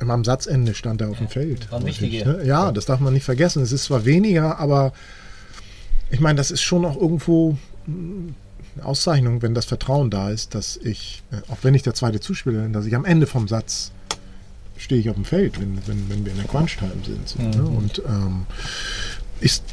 immer 0.00 0.12
am 0.12 0.24
Satzende 0.24 0.74
stand 0.74 1.00
er 1.00 1.08
auf 1.08 1.16
dem 1.16 1.28
Feld. 1.28 1.72
War 1.72 1.82
wichtige. 1.82 2.28
Ne? 2.28 2.44
Ja, 2.44 2.72
das 2.72 2.84
darf 2.84 3.00
man 3.00 3.14
nicht 3.14 3.24
vergessen. 3.24 3.62
Es 3.62 3.72
ist 3.72 3.84
zwar 3.84 4.04
weniger, 4.04 4.58
aber 4.58 4.92
ich 6.10 6.20
meine, 6.20 6.36
das 6.36 6.50
ist 6.50 6.60
schon 6.60 6.84
auch 6.84 7.00
irgendwo 7.00 7.56
Auszeichnung, 8.82 9.42
wenn 9.42 9.54
das 9.54 9.64
Vertrauen 9.64 10.10
da 10.10 10.30
ist, 10.30 10.54
dass 10.54 10.76
ich, 10.76 11.22
äh, 11.32 11.36
auch 11.50 11.58
wenn 11.62 11.74
ich 11.74 11.82
der 11.82 11.94
zweite 11.94 12.20
Zuspieler 12.20 12.62
bin, 12.62 12.72
dass 12.72 12.86
ich 12.86 12.94
am 12.94 13.04
Ende 13.04 13.26
vom 13.26 13.48
Satz 13.48 13.92
stehe 14.76 15.00
ich 15.00 15.08
auf 15.08 15.16
dem 15.16 15.24
Feld, 15.24 15.60
wenn, 15.60 15.78
wenn, 15.86 16.08
wenn 16.10 16.24
wir 16.24 16.32
in 16.32 16.38
der 16.38 16.46
Crunch-Time 16.46 17.02
sind. 17.04 17.28
So, 17.28 17.42
ne? 17.42 17.48
mhm. 17.48 17.54
ne? 17.54 17.68
Und 17.68 18.02
ähm, 18.06 18.46
ist, 19.40 19.64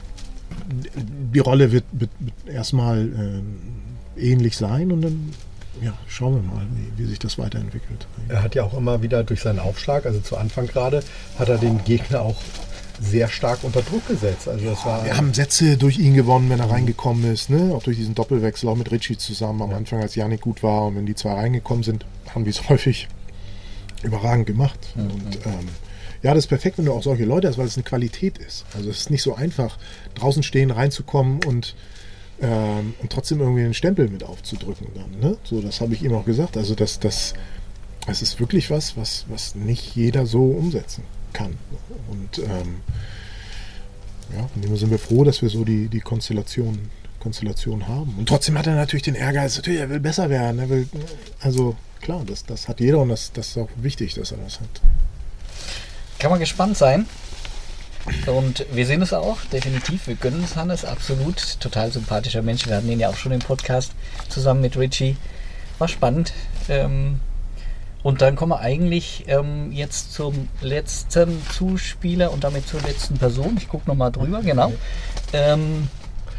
die 1.33 1.39
Rolle 1.39 1.71
wird, 1.71 1.85
wird, 1.91 2.11
wird 2.19 2.55
erstmal 2.55 3.43
äh, 4.17 4.21
ähnlich 4.21 4.57
sein 4.57 4.91
und 4.91 5.01
dann 5.01 5.33
ja, 5.81 5.93
schauen 6.07 6.35
wir 6.35 6.53
mal, 6.53 6.65
wie, 6.75 7.03
wie, 7.03 7.09
sich 7.09 7.19
das 7.19 7.37
weiterentwickelt. 7.37 8.07
Er 8.29 8.43
hat 8.43 8.55
ja 8.55 8.63
auch 8.63 8.77
immer 8.77 9.01
wieder 9.01 9.23
durch 9.23 9.41
seinen 9.41 9.59
Aufschlag, 9.59 10.05
also 10.05 10.19
zu 10.19 10.37
Anfang 10.37 10.67
gerade, 10.67 11.03
hat 11.39 11.49
er 11.49 11.57
den 11.57 11.83
Gegner 11.83 12.21
auch 12.21 12.37
sehr 13.01 13.27
stark 13.27 13.63
unter 13.63 13.81
Druck 13.81 14.07
gesetzt. 14.07 14.47
Also 14.47 14.65
das 14.65 14.85
war 14.85 15.03
Wir 15.05 15.17
haben 15.17 15.33
Sätze 15.33 15.77
durch 15.77 15.99
ihn 15.99 16.13
gewonnen, 16.13 16.49
wenn 16.49 16.59
er 16.59 16.69
reingekommen 16.69 17.31
ist. 17.31 17.49
Ne? 17.49 17.73
Auch 17.73 17.83
durch 17.83 17.97
diesen 17.97 18.15
Doppelwechsel, 18.15 18.69
auch 18.69 18.75
mit 18.75 18.91
Ritchie 18.91 19.17
zusammen 19.17 19.61
am 19.61 19.71
ja. 19.71 19.77
Anfang, 19.77 20.01
als 20.01 20.15
Janik 20.15 20.41
gut 20.41 20.63
war. 20.63 20.85
Und 20.85 20.95
wenn 20.95 21.05
die 21.05 21.15
zwei 21.15 21.33
reingekommen 21.33 21.83
sind, 21.83 22.05
haben 22.33 22.45
wir 22.45 22.51
es 22.51 22.69
häufig 22.69 23.07
überragend 24.03 24.45
gemacht. 24.45 24.79
Mhm. 24.95 25.11
Und 25.11 25.35
ähm, 25.45 25.69
ja, 26.21 26.33
das 26.33 26.45
ist 26.45 26.49
perfekt, 26.49 26.77
wenn 26.77 26.85
du 26.85 26.93
auch 26.93 27.03
solche 27.03 27.25
Leute 27.25 27.47
hast, 27.47 27.57
weil 27.57 27.67
es 27.67 27.77
eine 27.77 27.83
Qualität 27.83 28.37
ist. 28.37 28.65
Also 28.75 28.89
es 28.89 29.01
ist 29.01 29.09
nicht 29.09 29.23
so 29.23 29.35
einfach, 29.35 29.77
draußen 30.15 30.43
stehen, 30.43 30.71
reinzukommen 30.71 31.43
und, 31.45 31.75
ähm, 32.41 32.93
und 33.01 33.11
trotzdem 33.11 33.41
irgendwie 33.41 33.63
einen 33.63 33.73
Stempel 33.73 34.07
mit 34.07 34.23
aufzudrücken. 34.23 34.87
Dann, 34.95 35.19
ne? 35.19 35.37
So, 35.43 35.61
das 35.61 35.81
habe 35.81 35.93
ich 35.93 36.03
ihm 36.03 36.13
auch 36.13 36.25
gesagt. 36.25 36.55
Also 36.55 36.75
das, 36.75 36.99
das 36.99 37.33
es 38.05 38.21
ist 38.21 38.39
wirklich 38.39 38.69
was, 38.69 38.97
was, 38.97 39.25
was 39.29 39.55
nicht 39.55 39.95
jeder 39.95 40.25
so 40.25 40.43
umsetzen 40.43 41.03
kann. 41.33 41.57
Und 42.09 42.39
ähm, 42.39 42.81
ja, 44.35 44.47
von 44.47 44.61
dem 44.61 44.75
sind 44.77 44.91
wir 44.91 44.99
froh, 44.99 45.23
dass 45.23 45.41
wir 45.41 45.49
so 45.49 45.63
die, 45.63 45.87
die 45.87 45.99
Konstellation, 45.99 46.89
Konstellation 47.19 47.87
haben. 47.87 48.15
Und 48.17 48.27
trotzdem 48.27 48.57
hat 48.57 48.67
er 48.67 48.75
natürlich 48.75 49.03
den 49.03 49.15
Ehrgeiz, 49.15 49.55
natürlich, 49.55 49.79
er 49.79 49.89
will 49.89 49.99
besser 49.99 50.29
werden. 50.29 50.59
Er 50.59 50.69
will, 50.69 50.87
also 51.39 51.75
klar, 52.01 52.23
das, 52.25 52.45
das 52.45 52.67
hat 52.67 52.79
jeder 52.79 52.99
und 52.99 53.09
das, 53.09 53.31
das 53.31 53.49
ist 53.49 53.57
auch 53.57 53.69
wichtig, 53.75 54.13
dass 54.15 54.31
er 54.31 54.37
das 54.37 54.59
hat. 54.59 54.81
Kann 56.19 56.31
man 56.31 56.39
gespannt 56.39 56.77
sein. 56.77 57.05
Und 58.25 58.65
wir 58.73 58.85
sehen 58.85 59.01
es 59.01 59.13
auch, 59.13 59.39
definitiv. 59.45 60.07
Wir 60.07 60.15
gönnen 60.15 60.43
es 60.43 60.55
Hannes, 60.57 60.83
absolut. 60.83 61.59
Total 61.59 61.91
sympathischer 61.91 62.41
Mensch. 62.41 62.67
Wir 62.67 62.75
hatten 62.75 62.89
ihn 62.89 62.99
ja 62.99 63.09
auch 63.09 63.15
schon 63.15 63.31
im 63.31 63.39
Podcast 63.39 63.93
zusammen 64.27 64.61
mit 64.61 64.77
Richie. 64.77 65.15
War 65.79 65.87
spannend. 65.87 66.33
Ähm, 66.67 67.19
und 68.03 68.21
dann 68.21 68.35
kommen 68.35 68.51
wir 68.51 68.59
eigentlich 68.59 69.23
ähm, 69.27 69.71
jetzt 69.71 70.13
zum 70.13 70.49
letzten 70.61 71.41
Zuspieler 71.51 72.31
und 72.31 72.43
damit 72.43 72.67
zur 72.67 72.81
letzten 72.81 73.17
Person. 73.17 73.55
Ich 73.57 73.69
gucke 73.69 73.89
nochmal 73.89 74.11
drüber, 74.11 74.41
genau. 74.41 74.73
Ähm, 75.31 75.87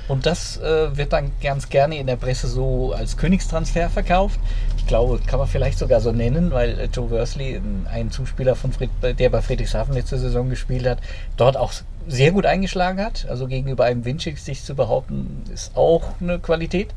und 0.06 0.26
das 0.26 0.58
äh, 0.58 0.94
wird 0.96 1.14
dann 1.14 1.32
ganz 1.42 1.70
gerne 1.70 1.96
in 1.96 2.06
der 2.06 2.16
Presse 2.16 2.46
so 2.46 2.92
als 2.92 3.16
Königstransfer 3.16 3.88
verkauft. 3.88 4.38
Ich 4.76 4.86
glaube, 4.86 5.18
kann 5.26 5.38
man 5.38 5.48
vielleicht 5.48 5.78
sogar 5.78 6.00
so 6.00 6.12
nennen, 6.12 6.50
weil 6.50 6.78
äh, 6.78 6.88
Joe 6.92 7.10
Worsley, 7.10 7.60
ein 7.90 8.10
Zuspieler, 8.10 8.54
von 8.54 8.70
Fried, 8.70 8.90
der 9.02 9.30
bei 9.30 9.40
Friedrichshafen 9.40 9.94
letzte 9.94 10.18
Saison 10.18 10.50
gespielt 10.50 10.86
hat, 10.86 10.98
dort 11.38 11.56
auch 11.56 11.72
sehr 12.06 12.32
gut 12.32 12.44
eingeschlagen 12.44 13.02
hat. 13.02 13.26
Also 13.30 13.46
gegenüber 13.46 13.84
einem 13.84 14.04
Winchik 14.04 14.38
sich 14.38 14.62
zu 14.62 14.74
behaupten, 14.74 15.42
ist 15.52 15.74
auch 15.74 16.02
eine 16.20 16.38
Qualität. 16.38 16.88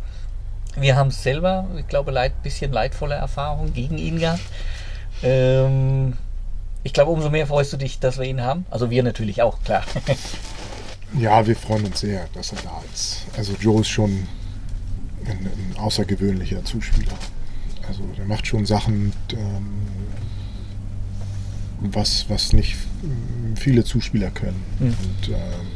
Wir 0.80 0.96
haben 0.96 1.08
es 1.08 1.24
selber, 1.24 1.68
ich 1.78 1.88
glaube, 1.88 2.18
ein 2.18 2.32
bisschen 2.44 2.72
leidvolle 2.72 3.16
Erfahrungen 3.16 3.74
gegen 3.74 3.98
ihn 3.98 4.20
gehabt. 4.20 4.42
Ähm, 5.24 6.14
ich 6.84 6.94
glaube, 6.94 7.12
umso 7.12 7.30
mehr 7.30 7.48
freust 7.48 7.74
du 7.74 7.78
dich, 7.78 8.00
dass 8.00 8.18
wir 8.18 8.26
ihn 8.26 8.42
haben. 8.42 8.66
Also 8.70 8.90
wir 8.90 9.04
natürlich 9.04 9.42
auch, 9.42 9.62
klar. 9.64 9.84
Ja, 11.18 11.48
wir 11.48 11.56
freuen 11.56 11.86
uns 11.86 12.02
sehr, 12.02 12.28
dass 12.34 12.52
er 12.52 12.60
da 12.64 12.82
ist. 12.94 13.26
Also 13.38 13.54
Joe 13.54 13.80
ist 13.80 13.88
schon 13.88 14.28
ein, 15.26 15.40
ein 15.46 15.78
außergewöhnlicher 15.78 16.66
Zuspieler. 16.66 17.14
Also 17.88 18.04
der 18.18 18.26
macht 18.26 18.46
schon 18.46 18.66
Sachen, 18.66 19.14
ähm, 19.32 19.88
was, 21.80 22.30
was 22.30 22.52
nicht 22.52 22.76
viele 23.56 23.86
Zuspieler 23.86 24.32
können. 24.32 24.62
Mhm. 24.80 24.88
Und 24.88 25.30
ähm, 25.30 25.68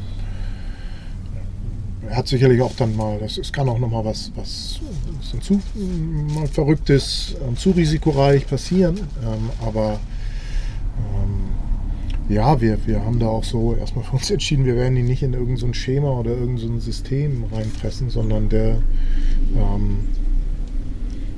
er 2.10 2.18
hat 2.18 2.28
sicherlich 2.28 2.61
auch 2.61 2.76
dann 2.76 2.95
mal, 2.95 3.19
das, 3.19 3.38
es 3.38 3.53
kann 3.53 3.69
auch 3.69 3.80
noch 3.80 3.90
mal 3.90 4.03
was, 4.03 4.32
was 4.36 4.80
zu, 5.41 5.61
mal 6.34 6.48
Verrücktes 6.48 7.36
und 7.48 7.60
zu 7.60 7.72
risikoreich 7.72 8.48
passieren. 8.48 8.99
Ähm, 9.23 9.49
aber 9.65 9.99
ähm, 10.98 11.52
ja, 12.34 12.60
wir, 12.60 12.78
wir 12.86 13.03
haben 13.03 13.19
da 13.19 13.28
auch 13.28 13.44
so 13.44 13.76
erstmal 13.76 14.03
für 14.03 14.14
uns 14.14 14.32
entschieden, 14.32 14.65
wir 14.65 14.76
werden 14.76 14.98
ihn 14.98 15.06
nicht 15.06 15.22
in 15.22 15.34
irgendein 15.34 15.57
so 15.57 15.73
Schema 15.73 16.11
oder 16.19 16.32
irgendein 16.32 16.80
so 16.80 16.80
System 16.80 17.44
reinpressen, 17.52 18.10
sondern 18.10 18.49
der, 18.49 18.78
ähm, 19.56 20.07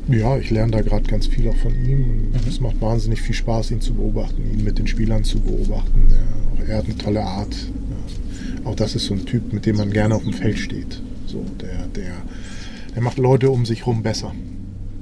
ja, 0.07 0.37
ich 0.37 0.49
lerne 0.49 0.71
da 0.71 0.81
gerade 0.81 1.03
ganz 1.03 1.27
viel 1.27 1.47
auch 1.49 1.55
von 1.55 1.73
ihm. 1.73 2.29
Mhm. 2.29 2.33
Es 2.47 2.59
macht 2.59 2.79
wahnsinnig 2.81 3.21
viel 3.21 3.35
Spaß, 3.35 3.71
ihn 3.71 3.81
zu 3.81 3.93
beobachten, 3.93 4.43
ihn 4.51 4.63
mit 4.63 4.77
den 4.77 4.87
Spielern 4.87 5.23
zu 5.23 5.39
beobachten. 5.39 6.07
Ja, 6.59 6.65
er 6.65 6.77
hat 6.77 6.85
eine 6.85 6.97
tolle 6.97 7.23
Art. 7.23 7.55
Auch 8.65 8.75
das 8.75 8.95
ist 8.95 9.05
so 9.05 9.13
ein 9.13 9.25
Typ, 9.25 9.51
mit 9.53 9.65
dem 9.65 9.77
man 9.77 9.91
gerne 9.91 10.15
auf 10.15 10.23
dem 10.23 10.33
Feld 10.33 10.57
steht. 10.57 11.01
So, 11.27 11.43
der, 11.61 11.87
der, 11.87 12.13
der 12.95 13.01
macht 13.01 13.17
Leute 13.17 13.49
um 13.49 13.65
sich 13.65 13.81
herum 13.81 14.03
besser. 14.03 14.33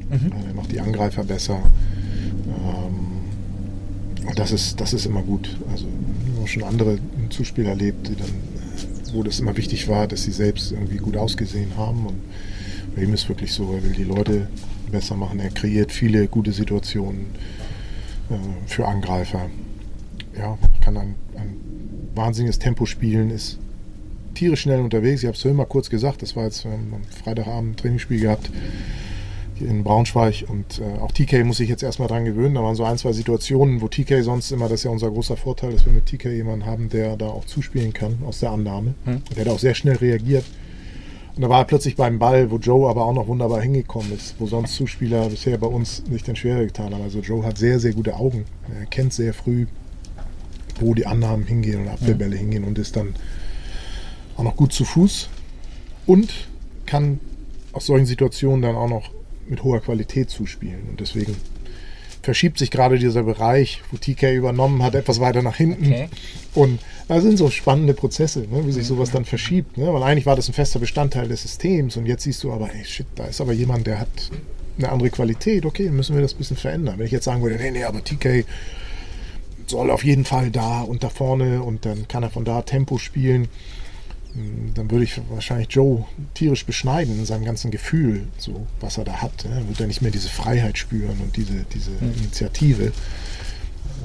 Mhm. 0.10 0.32
Er 0.48 0.54
macht 0.54 0.72
die 0.72 0.80
Angreifer 0.80 1.24
besser. 1.24 1.62
Ähm, 2.48 4.28
und 4.28 4.40
das 4.40 4.52
ist, 4.52 4.80
das 4.80 4.94
ist 4.94 5.06
immer 5.06 5.22
gut. 5.22 5.58
Also 5.72 5.86
ich 5.86 6.38
habe 6.38 6.48
schon 6.48 6.64
andere 6.64 7.00
Zuspieler 7.30 7.70
erlebt, 7.70 8.08
die 8.08 8.16
dann, 8.16 8.30
wo 9.14 9.24
das 9.24 9.40
immer 9.40 9.56
wichtig 9.58 9.88
war, 9.88 10.08
dass 10.08 10.24
sie 10.24 10.32
selbst 10.32 10.72
irgendwie 10.72 10.98
gut 10.98 11.18
ausgesehen 11.18 11.78
haben. 11.78 12.06
Und 12.08 12.20
bei 12.96 13.04
ihm 13.04 13.14
ist 13.14 13.30
wirklich 13.30 13.54
so, 13.54 13.74
er 13.74 13.84
will 13.84 13.94
die 13.94 14.04
Leute 14.04 14.48
besser 14.92 15.16
machen. 15.16 15.40
Er 15.40 15.50
kreiert 15.50 15.92
viele 15.92 16.28
gute 16.28 16.52
Situationen 16.52 17.28
äh, 18.30 18.36
für 18.68 18.88
Angreifer. 18.88 19.50
Ja, 20.38 20.58
kann 20.82 20.98
ein, 20.98 21.16
ein 21.36 21.61
wahnsinniges 22.16 22.60
Tempo 22.60 22.86
spielen, 22.86 23.30
ist 23.30 23.60
tierisch 24.34 24.62
schnell 24.62 24.80
unterwegs. 24.80 25.22
Ich 25.22 25.28
habe 25.28 25.36
es 25.36 25.42
vorhin 25.42 25.58
mal 25.58 25.66
kurz 25.66 25.90
gesagt, 25.90 26.22
das 26.22 26.36
war 26.36 26.46
jetzt 26.46 26.66
ähm, 26.66 26.94
am 26.94 27.04
Freitagabend 27.04 27.74
ein 27.74 27.78
Trainingsspiel 27.78 28.20
gehabt 28.20 28.50
in 29.60 29.84
Braunschweig 29.84 30.46
und 30.48 30.80
äh, 30.80 31.00
auch 31.00 31.12
TK 31.12 31.46
muss 31.46 31.58
sich 31.58 31.70
jetzt 31.70 31.84
erstmal 31.84 32.08
dran 32.08 32.26
gewöhnen. 32.26 32.56
Da 32.56 32.64
waren 32.64 32.76
so 32.76 32.84
ein, 32.84 32.98
zwei 32.98 33.12
Situationen, 33.12 33.82
wo 33.82 33.88
TK 33.88 34.24
sonst 34.24 34.52
immer, 34.52 34.68
das 34.68 34.80
ist 34.80 34.84
ja 34.86 34.92
unser 34.92 35.12
großer 35.12 35.38
Vorteil, 35.38 35.72
dass 35.72 35.86
wir 35.86 35.94
mit 35.94 36.06
TK 36.08 36.32
jemanden 36.32 36.66
haben, 36.66 36.90
der 36.90 37.16
da 37.16 37.28
auch 37.28 37.46
zuspielen 37.46 37.94
kann 37.94 38.20
aus 38.26 38.40
der 38.40 38.52
Annahme. 38.52 38.96
Hm. 39.06 39.22
Der 39.36 39.46
hat 39.46 39.52
auch 39.52 39.60
sehr 39.60 39.76
schnell 39.76 39.98
reagiert. 39.98 40.46
Und 41.36 41.44
da 41.44 41.50
war 41.50 41.60
er 41.60 41.66
plötzlich 41.66 41.96
beim 41.96 42.20
Ball, 42.20 42.52
wo 42.52 42.58
Joe 42.58 42.90
aber 42.90 43.06
auch 43.06 43.14
noch 43.14 43.28
wunderbar 43.28 43.62
hingekommen 43.62 44.12
ist, 44.14 44.36
wo 44.40 44.48
sonst 44.48 44.76
Zuspieler 44.76 45.30
bisher 45.30 45.58
bei 45.58 45.68
uns 45.68 46.04
nicht 46.10 46.28
den 46.28 46.36
Schwere 46.36 46.66
getan 46.66 46.94
haben. 46.94 47.04
Also 47.04 47.20
Joe 47.20 47.46
hat 47.46 47.58
sehr, 47.58 47.80
sehr 47.80 47.94
gute 47.94 48.16
Augen. 48.16 48.46
Er 48.78 48.86
kennt 48.88 49.14
sehr 49.14 49.34
früh, 49.34 49.68
wo 50.82 50.94
die 50.94 51.06
Annahmen 51.06 51.46
hingehen 51.46 51.82
und 51.82 51.88
Abwehrbälle 51.88 52.34
hm. 52.34 52.40
hingehen 52.40 52.64
und 52.64 52.78
ist 52.78 52.96
dann 52.96 53.16
auch 54.38 54.44
noch 54.44 54.56
gut 54.56 54.74
zu 54.74 54.86
Fuß 54.86 55.30
und 56.06 56.48
kann 56.86 57.20
aus 57.74 57.86
solchen 57.86 58.06
Situationen 58.06 58.62
dann 58.62 58.76
auch 58.76 58.90
noch 58.90 59.12
mit 59.48 59.64
hoher 59.64 59.82
Qualität 59.82 60.30
zuspielen. 60.30 60.90
Und 60.90 61.00
deswegen 61.00 61.36
verschiebt 62.22 62.60
sich 62.60 62.72
gerade 62.72 63.00
dieser 63.00 63.24
Bereich, 63.24 63.82
wo 63.92 63.98
TK 63.98 64.34
übernommen 64.34 64.84
hat, 64.84 64.96
etwas 64.96 65.20
weiter 65.20 65.42
nach 65.42 65.56
hinten. 65.56 65.88
Okay. 65.88 66.10
Und 66.54 66.80
da 67.08 67.20
sind 67.20 67.38
so 67.38 67.50
spannende 67.50 67.94
Prozesse, 67.94 68.42
ne, 68.42 68.66
wie 68.66 68.72
sich 68.72 68.86
sowas 68.86 69.12
dann 69.12 69.26
verschiebt. 69.26 69.78
Ne? 69.78 69.92
Weil 69.94 70.04
eigentlich 70.04 70.26
war 70.26 70.36
das 70.36 70.48
ein 70.48 70.54
fester 70.54 70.80
Bestandteil 70.80 71.28
des 71.28 71.42
Systems 71.42 71.98
und 71.98 72.06
jetzt 72.06 72.24
siehst 72.24 72.44
du 72.44 72.52
aber, 72.52 72.74
ey, 72.74 72.86
shit, 72.86 73.08
da 73.16 73.26
ist 73.26 73.42
aber 73.42 73.54
jemand, 73.54 73.88
der 73.88 74.00
hat 74.00 74.10
eine 74.78 74.90
andere 74.90 75.10
Qualität. 75.10 75.66
Okay, 75.66 75.90
müssen 75.90 76.16
wir 76.16 76.22
das 76.22 76.34
ein 76.34 76.38
bisschen 76.38 76.58
verändern. 76.58 77.00
Wenn 77.00 77.06
ich 77.06 77.12
jetzt 77.12 77.26
sagen 77.26 77.42
würde, 77.42 77.56
nee, 77.56 77.72
nee, 77.72 77.84
aber 77.84 78.04
TK 78.04 78.46
soll 79.72 79.90
auf 79.90 80.04
jeden 80.04 80.26
Fall 80.26 80.52
da 80.52 80.82
und 80.82 81.04
da 81.04 81.10
vorne 81.10 81.64
und 81.64 81.86
dann 81.86 82.08
kann 82.08 82.24
er 82.24 82.30
von 82.30 82.46
da 82.46 82.62
Tempo 82.62 82.98
spielen 82.98 83.48
hm, 84.34 84.74
dann 84.74 84.90
würde 84.90 85.04
ich 85.04 85.20
wahrscheinlich 85.30 85.70
Joe 85.72 86.06
tierisch 86.34 86.66
beschneiden 86.66 87.20
in 87.20 87.26
seinem 87.26 87.44
ganzen 87.44 87.72
Gefühl, 87.72 88.28
so 88.38 88.68
was 88.80 88.98
er 88.98 89.04
da 89.04 89.22
hat. 89.22 89.46
Er 89.46 89.68
wird 89.68 89.80
er 89.80 89.88
nicht 89.88 90.02
mehr 90.02 90.12
diese 90.12 90.30
Freiheit 90.30 90.78
spüren 90.78 91.20
und 91.22 91.36
diese, 91.36 91.66
diese 91.74 91.92
mhm. 91.92 92.14
Initiative. 92.18 92.92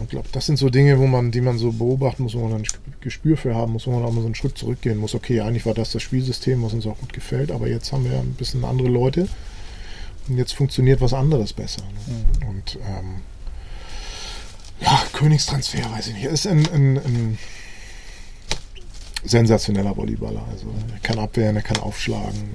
Ich 0.03 0.11
glaube, 0.11 0.29
das 0.33 0.47
sind 0.47 0.59
so 0.59 0.69
Dinge, 0.69 0.99
wo 0.99 1.07
man, 1.07 1.31
die 1.31 1.41
man 1.41 1.59
so 1.59 1.73
beobachten 1.73 2.25
muss, 2.25 2.35
wo 2.35 2.47
man 2.47 2.61
ein 2.61 2.67
Gespür 3.01 3.37
für 3.37 3.55
haben 3.55 3.73
muss, 3.73 3.87
wo 3.87 3.93
man 3.93 4.05
auch 4.05 4.13
mal 4.13 4.21
so 4.21 4.27
einen 4.27 4.35
Schritt 4.35 4.59
zurückgehen 4.59 4.99
muss. 4.99 5.15
Okay, 5.15 5.41
eigentlich 5.41 5.65
war 5.65 5.75
das 5.75 5.93
das 5.93 6.03
Spielsystem, 6.03 6.63
was 6.63 6.75
uns 6.75 6.87
auch 6.87 6.99
gut 6.99 7.13
gefällt, 7.13 7.51
aber 7.51 7.69
jetzt 7.69 7.93
haben 7.93 8.05
wir 8.05 8.19
ein 8.19 8.35
bisschen 8.35 8.65
andere 8.65 8.89
Leute 8.89 9.29
und 10.29 10.37
jetzt 10.37 10.53
funktioniert 10.53 11.01
was 11.01 11.15
anderes 11.15 11.53
besser. 11.53 11.83
Ne? 11.83 12.15
Mhm. 12.43 12.49
Und 12.49 12.79
ähm, 12.87 13.21
ja, 14.81 15.03
Königstransfer, 15.13 15.91
weiß 15.91 16.09
ich 16.09 16.15
nicht. 16.15 16.25
Er 16.25 16.31
ist 16.31 16.47
ein, 16.47 16.67
ein, 16.73 16.97
ein 16.99 17.39
sensationeller 19.25 19.97
Volleyballer. 19.97 20.45
Also 20.51 20.67
er 20.93 20.99
kann 21.01 21.19
abwehren, 21.19 21.57
er 21.57 21.63
kann 21.63 21.79
aufschlagen, 21.79 22.51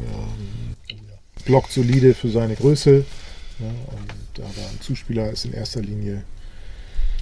ähm, 0.89 0.97
blockt 1.45 1.71
solide 1.71 2.13
für 2.13 2.29
seine 2.29 2.55
Größe. 2.55 3.05
Ja, 3.59 3.67
und 3.67 4.43
aber 4.43 4.69
ein 4.69 4.81
Zuspieler 4.81 5.29
ist 5.29 5.45
in 5.45 5.53
erster 5.53 5.81
Linie. 5.81 6.23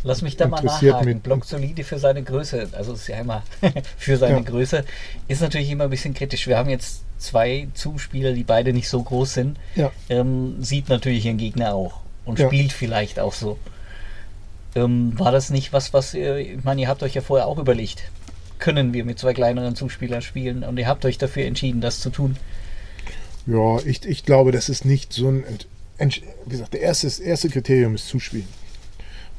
Lass 0.04 0.22
mich 0.22 0.38
da 0.38 0.48
mal 0.48 0.64
nachhaken. 0.64 1.20
Blockt 1.20 1.48
solide 1.48 1.84
für 1.84 2.00
seine 2.00 2.24
Größe, 2.24 2.70
also 2.72 2.94
ist 2.94 3.08
ja 3.08 3.20
immer 3.20 3.44
für 3.98 4.18
seine 4.18 4.38
ja. 4.38 4.42
Größe, 4.42 4.86
ist 5.28 5.42
natürlich 5.42 5.70
immer 5.70 5.86
ein 5.86 5.90
bisschen 5.90 6.14
kritisch. 6.14 6.48
Wir 6.48 6.58
haben 6.58 6.70
jetzt 6.70 7.02
zwei 7.18 7.68
Zuspieler, 7.74 8.32
die 8.32 8.44
beide 8.44 8.72
nicht 8.72 8.88
so 8.88 9.04
groß 9.04 9.34
sind. 9.34 9.58
Ja. 9.76 9.92
Ähm, 10.08 10.64
sieht 10.64 10.88
natürlich 10.88 11.26
ihren 11.26 11.38
Gegner 11.38 11.74
auch 11.74 12.00
und 12.26 12.40
spielt 12.40 12.72
vielleicht 12.72 13.20
auch 13.20 13.34
so. 13.34 13.58
Ähm, 14.76 15.18
war 15.18 15.32
das 15.32 15.50
nicht 15.50 15.74
was, 15.74 15.94
was 15.94 16.14
ihr, 16.14 16.38
ich 16.38 16.64
meine, 16.64 16.82
ihr 16.82 16.88
habt 16.88 17.02
euch 17.04 17.16
ja 17.16 17.22
vorher 17.22 17.48
auch 17.48 17.58
überlegt, 17.58 18.04
können 18.60 18.94
wir 18.94 19.06
mit 19.06 19.18
zwei 19.18 19.34
kleineren 19.34 19.76
Zuspielern 19.76 20.22
spielen. 20.22 20.64
Und 20.64 20.78
ihr 20.78 20.88
habt 20.88 21.06
euch 21.06 21.18
dafür 21.18 21.46
entschieden, 21.46 21.82
das 21.82 22.00
zu 22.00 22.10
tun. 22.10 22.38
Ja, 23.48 23.80
ich, 23.86 24.06
ich 24.06 24.26
glaube, 24.26 24.52
das 24.52 24.70
ist 24.70 24.86
nicht 24.86 25.14
so 25.14 25.30
ein. 25.30 25.44
Wie 25.98 26.50
gesagt, 26.52 26.74
der 26.74 26.82
erste, 26.82 27.08
das 27.08 27.20
erste 27.20 27.50
Kriterium 27.50 27.96
ist 27.96 28.08
Zuspielen. 28.08 28.48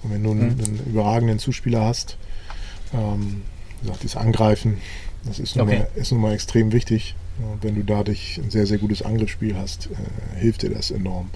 Und 0.03 0.13
wenn 0.13 0.23
du 0.23 0.33
einen, 0.33 0.57
mhm. 0.57 0.65
einen 0.65 0.87
überragenden 0.87 1.39
Zuspieler 1.39 1.83
hast, 1.83 2.17
ähm, 2.93 3.43
wie 3.81 3.87
gesagt, 3.87 4.05
das 4.05 4.17
Angreifen, 4.17 4.79
das 5.25 5.39
ist 5.39 5.57
nun, 5.57 5.69
okay. 5.69 5.79
mal, 5.79 5.89
ist 5.95 6.13
nun 6.13 6.21
mal 6.21 6.35
extrem 6.35 6.73
wichtig. 6.73 7.15
Und 7.39 7.63
wenn 7.63 7.75
du 7.75 7.85
dadurch 7.85 8.39
ein 8.43 8.51
sehr, 8.51 8.67
sehr 8.67 8.79
gutes 8.79 9.03
Angriffsspiel 9.03 9.57
hast, 9.57 9.87
äh, 9.87 10.41
hilft 10.41 10.63
dir 10.63 10.71
das 10.71 10.91
enorm. 10.91 11.31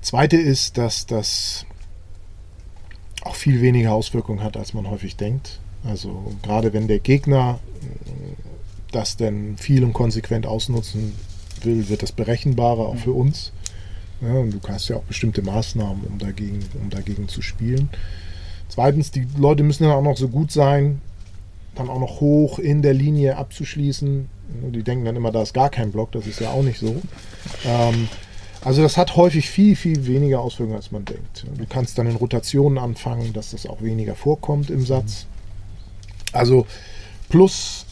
Zweite 0.00 0.36
ist, 0.36 0.78
dass 0.78 1.06
das 1.06 1.66
auch 3.24 3.34
viel 3.34 3.60
weniger 3.60 3.92
Auswirkungen 3.92 4.42
hat, 4.42 4.56
als 4.56 4.74
man 4.74 4.88
häufig 4.90 5.16
denkt. 5.16 5.60
Also 5.84 6.32
gerade 6.42 6.72
wenn 6.72 6.88
der 6.88 6.98
Gegner 6.98 7.58
äh, 7.80 8.12
das 8.92 9.16
denn 9.16 9.56
viel 9.56 9.84
und 9.84 9.92
konsequent 9.92 10.46
ausnutzen 10.46 11.14
will, 11.62 11.88
wird 11.88 12.02
das 12.02 12.12
berechenbarer 12.12 12.88
auch 12.88 12.96
für 12.96 13.12
uns. 13.12 13.52
Ja, 14.20 14.34
und 14.34 14.52
du 14.52 14.60
hast 14.68 14.88
ja 14.88 14.96
auch 14.96 15.02
bestimmte 15.02 15.42
Maßnahmen, 15.42 16.04
um 16.04 16.18
dagegen, 16.18 16.60
um 16.80 16.90
dagegen 16.90 17.28
zu 17.28 17.42
spielen. 17.42 17.88
Zweitens, 18.68 19.10
die 19.10 19.26
Leute 19.36 19.64
müssen 19.64 19.84
dann 19.84 19.92
auch 19.92 20.02
noch 20.02 20.16
so 20.16 20.28
gut 20.28 20.52
sein, 20.52 21.00
dann 21.74 21.90
auch 21.90 21.98
noch 21.98 22.20
hoch 22.20 22.58
in 22.58 22.82
der 22.82 22.94
Linie 22.94 23.36
abzuschließen. 23.36 24.28
Die 24.70 24.82
denken 24.82 25.04
dann 25.04 25.16
immer, 25.16 25.32
da 25.32 25.42
ist 25.42 25.54
gar 25.54 25.70
kein 25.70 25.90
Block, 25.90 26.12
das 26.12 26.26
ist 26.26 26.40
ja 26.40 26.50
auch 26.50 26.62
nicht 26.62 26.78
so. 26.78 27.02
Ähm, 27.66 28.08
also 28.64 28.82
das 28.82 28.96
hat 28.96 29.16
häufig 29.16 29.48
viel, 29.48 29.74
viel 29.76 30.06
weniger 30.06 30.40
Auswirkungen, 30.40 30.76
als 30.76 30.92
man 30.92 31.04
denkt. 31.04 31.44
Du 31.56 31.66
kannst 31.66 31.98
dann 31.98 32.06
in 32.06 32.16
Rotationen 32.16 32.78
anfangen, 32.78 33.32
dass 33.32 33.50
das 33.50 33.66
auch 33.66 33.82
weniger 33.82 34.14
vorkommt 34.14 34.70
im 34.70 34.84
Satz. 34.84 35.26
Also 36.32 36.66
plus, 37.28 37.86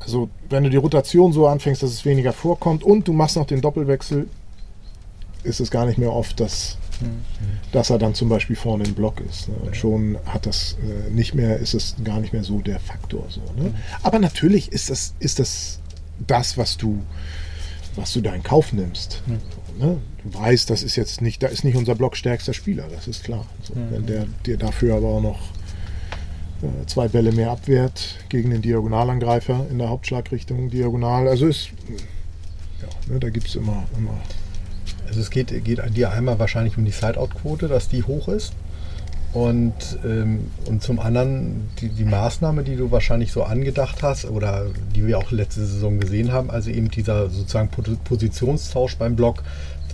also 0.00 0.30
wenn 0.48 0.64
du 0.64 0.70
die 0.70 0.76
Rotation 0.76 1.32
so 1.32 1.46
anfängst, 1.46 1.82
dass 1.82 1.90
es 1.90 2.04
weniger 2.04 2.32
vorkommt 2.32 2.82
und 2.82 3.06
du 3.06 3.12
machst 3.12 3.36
noch 3.36 3.46
den 3.46 3.60
Doppelwechsel, 3.60 4.28
ist 5.42 5.60
es 5.60 5.70
gar 5.70 5.84
nicht 5.84 5.98
mehr 5.98 6.12
oft, 6.12 6.40
dass, 6.40 6.78
dass 7.72 7.90
er 7.90 7.98
dann 7.98 8.14
zum 8.14 8.30
Beispiel 8.30 8.56
vorne 8.56 8.84
im 8.84 8.94
Block 8.94 9.20
ist. 9.20 9.48
Ne? 9.48 9.54
Und 9.66 9.76
schon 9.76 10.16
hat 10.24 10.46
das 10.46 10.78
äh, 10.82 11.10
nicht 11.10 11.34
mehr, 11.34 11.58
ist 11.58 11.74
es 11.74 11.96
gar 12.02 12.20
nicht 12.20 12.32
mehr 12.32 12.44
so 12.44 12.60
der 12.60 12.80
Faktor. 12.80 13.26
So, 13.28 13.40
ne? 13.62 13.74
Aber 14.02 14.18
natürlich 14.18 14.72
ist 14.72 14.88
das, 14.88 15.14
ist 15.18 15.38
das 15.38 15.80
das, 16.26 16.56
was 16.56 16.76
du, 16.78 17.02
was 17.96 18.12
du 18.12 18.22
da 18.22 18.34
in 18.34 18.42
Kauf 18.42 18.72
nimmst. 18.72 19.22
Ne? 19.78 19.98
Du 20.22 20.34
weißt, 20.34 20.70
das 20.70 20.82
ist 20.82 20.96
jetzt 20.96 21.20
nicht, 21.20 21.42
da 21.42 21.48
ist 21.48 21.64
nicht 21.64 21.76
unser 21.76 21.94
blockstärkster 21.94 22.52
Spieler, 22.52 22.86
das 22.94 23.08
ist 23.08 23.24
klar. 23.24 23.46
So, 23.62 23.74
Wenn 23.90 24.06
der 24.06 24.26
dir 24.46 24.56
dafür 24.56 24.96
aber 24.96 25.08
auch 25.08 25.20
noch 25.20 25.40
äh, 26.62 26.86
zwei 26.86 27.08
Bälle 27.08 27.32
mehr 27.32 27.50
abwehrt 27.50 28.16
gegen 28.28 28.50
den 28.50 28.62
Diagonalangreifer 28.62 29.66
in 29.70 29.78
der 29.78 29.88
Hauptschlagrichtung 29.88 30.70
diagonal, 30.70 31.28
also 31.28 31.46
ist, 31.46 31.70
ja, 32.80 33.12
ne, 33.12 33.20
da 33.20 33.30
gibt 33.30 33.48
es 33.48 33.56
immer, 33.56 33.84
immer 33.98 34.18
Also 35.08 35.20
es 35.20 35.30
geht, 35.30 35.48
geht 35.64 35.80
dir 35.96 36.10
einmal 36.12 36.38
wahrscheinlich 36.38 36.78
um 36.78 36.84
die 36.84 36.92
Sideout-Quote, 36.92 37.68
dass 37.68 37.88
die 37.88 38.02
hoch 38.02 38.28
ist. 38.28 38.52
Und, 39.34 39.74
ähm, 40.04 40.50
und 40.66 40.82
zum 40.82 41.00
anderen 41.00 41.68
die, 41.80 41.88
die 41.88 42.04
Maßnahme, 42.04 42.62
die 42.62 42.76
du 42.76 42.90
wahrscheinlich 42.92 43.32
so 43.32 43.42
angedacht 43.42 44.02
hast 44.02 44.26
oder 44.26 44.66
die 44.94 45.06
wir 45.06 45.18
auch 45.18 45.32
letzte 45.32 45.66
Saison 45.66 45.98
gesehen 45.98 46.32
haben, 46.32 46.50
also 46.50 46.70
eben 46.70 46.88
dieser 46.88 47.28
sozusagen 47.30 47.68
Po- 47.68 47.82
Positionstausch 48.04 48.96
beim 48.96 49.16
Block 49.16 49.42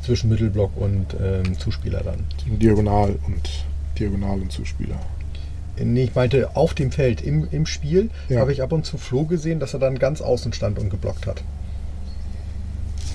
zwischen 0.05 0.29
Mittelblock 0.29 0.77
und 0.77 1.07
ähm, 1.23 1.59
Zuspieler 1.59 2.03
dann. 2.03 2.25
Diagonal 2.59 3.17
und 3.27 3.65
Diagonal 3.99 4.41
und 4.41 4.53
Zuspieler. 4.53 4.97
Nee, 5.83 6.05
ich 6.05 6.15
meinte 6.15 6.55
auf 6.57 6.75
dem 6.75 6.93
Feld 6.93 7.23
im, 7.23 7.49
im 7.51 7.65
Spiel 7.65 8.11
Ja. 8.29 8.41
habe 8.41 8.53
ich 8.53 8.63
ab 8.63 8.73
und 8.73 8.85
zu 8.85 8.99
Flo 8.99 9.25
gesehen, 9.25 9.61
dass 9.61 9.73
er 9.73 9.81
dann 9.81 9.99
ganz 9.99 10.21
außen 10.21 10.53
stand 10.53 10.79
und 10.79 10.91
geblockt 10.91 11.27
hat. 11.27 11.43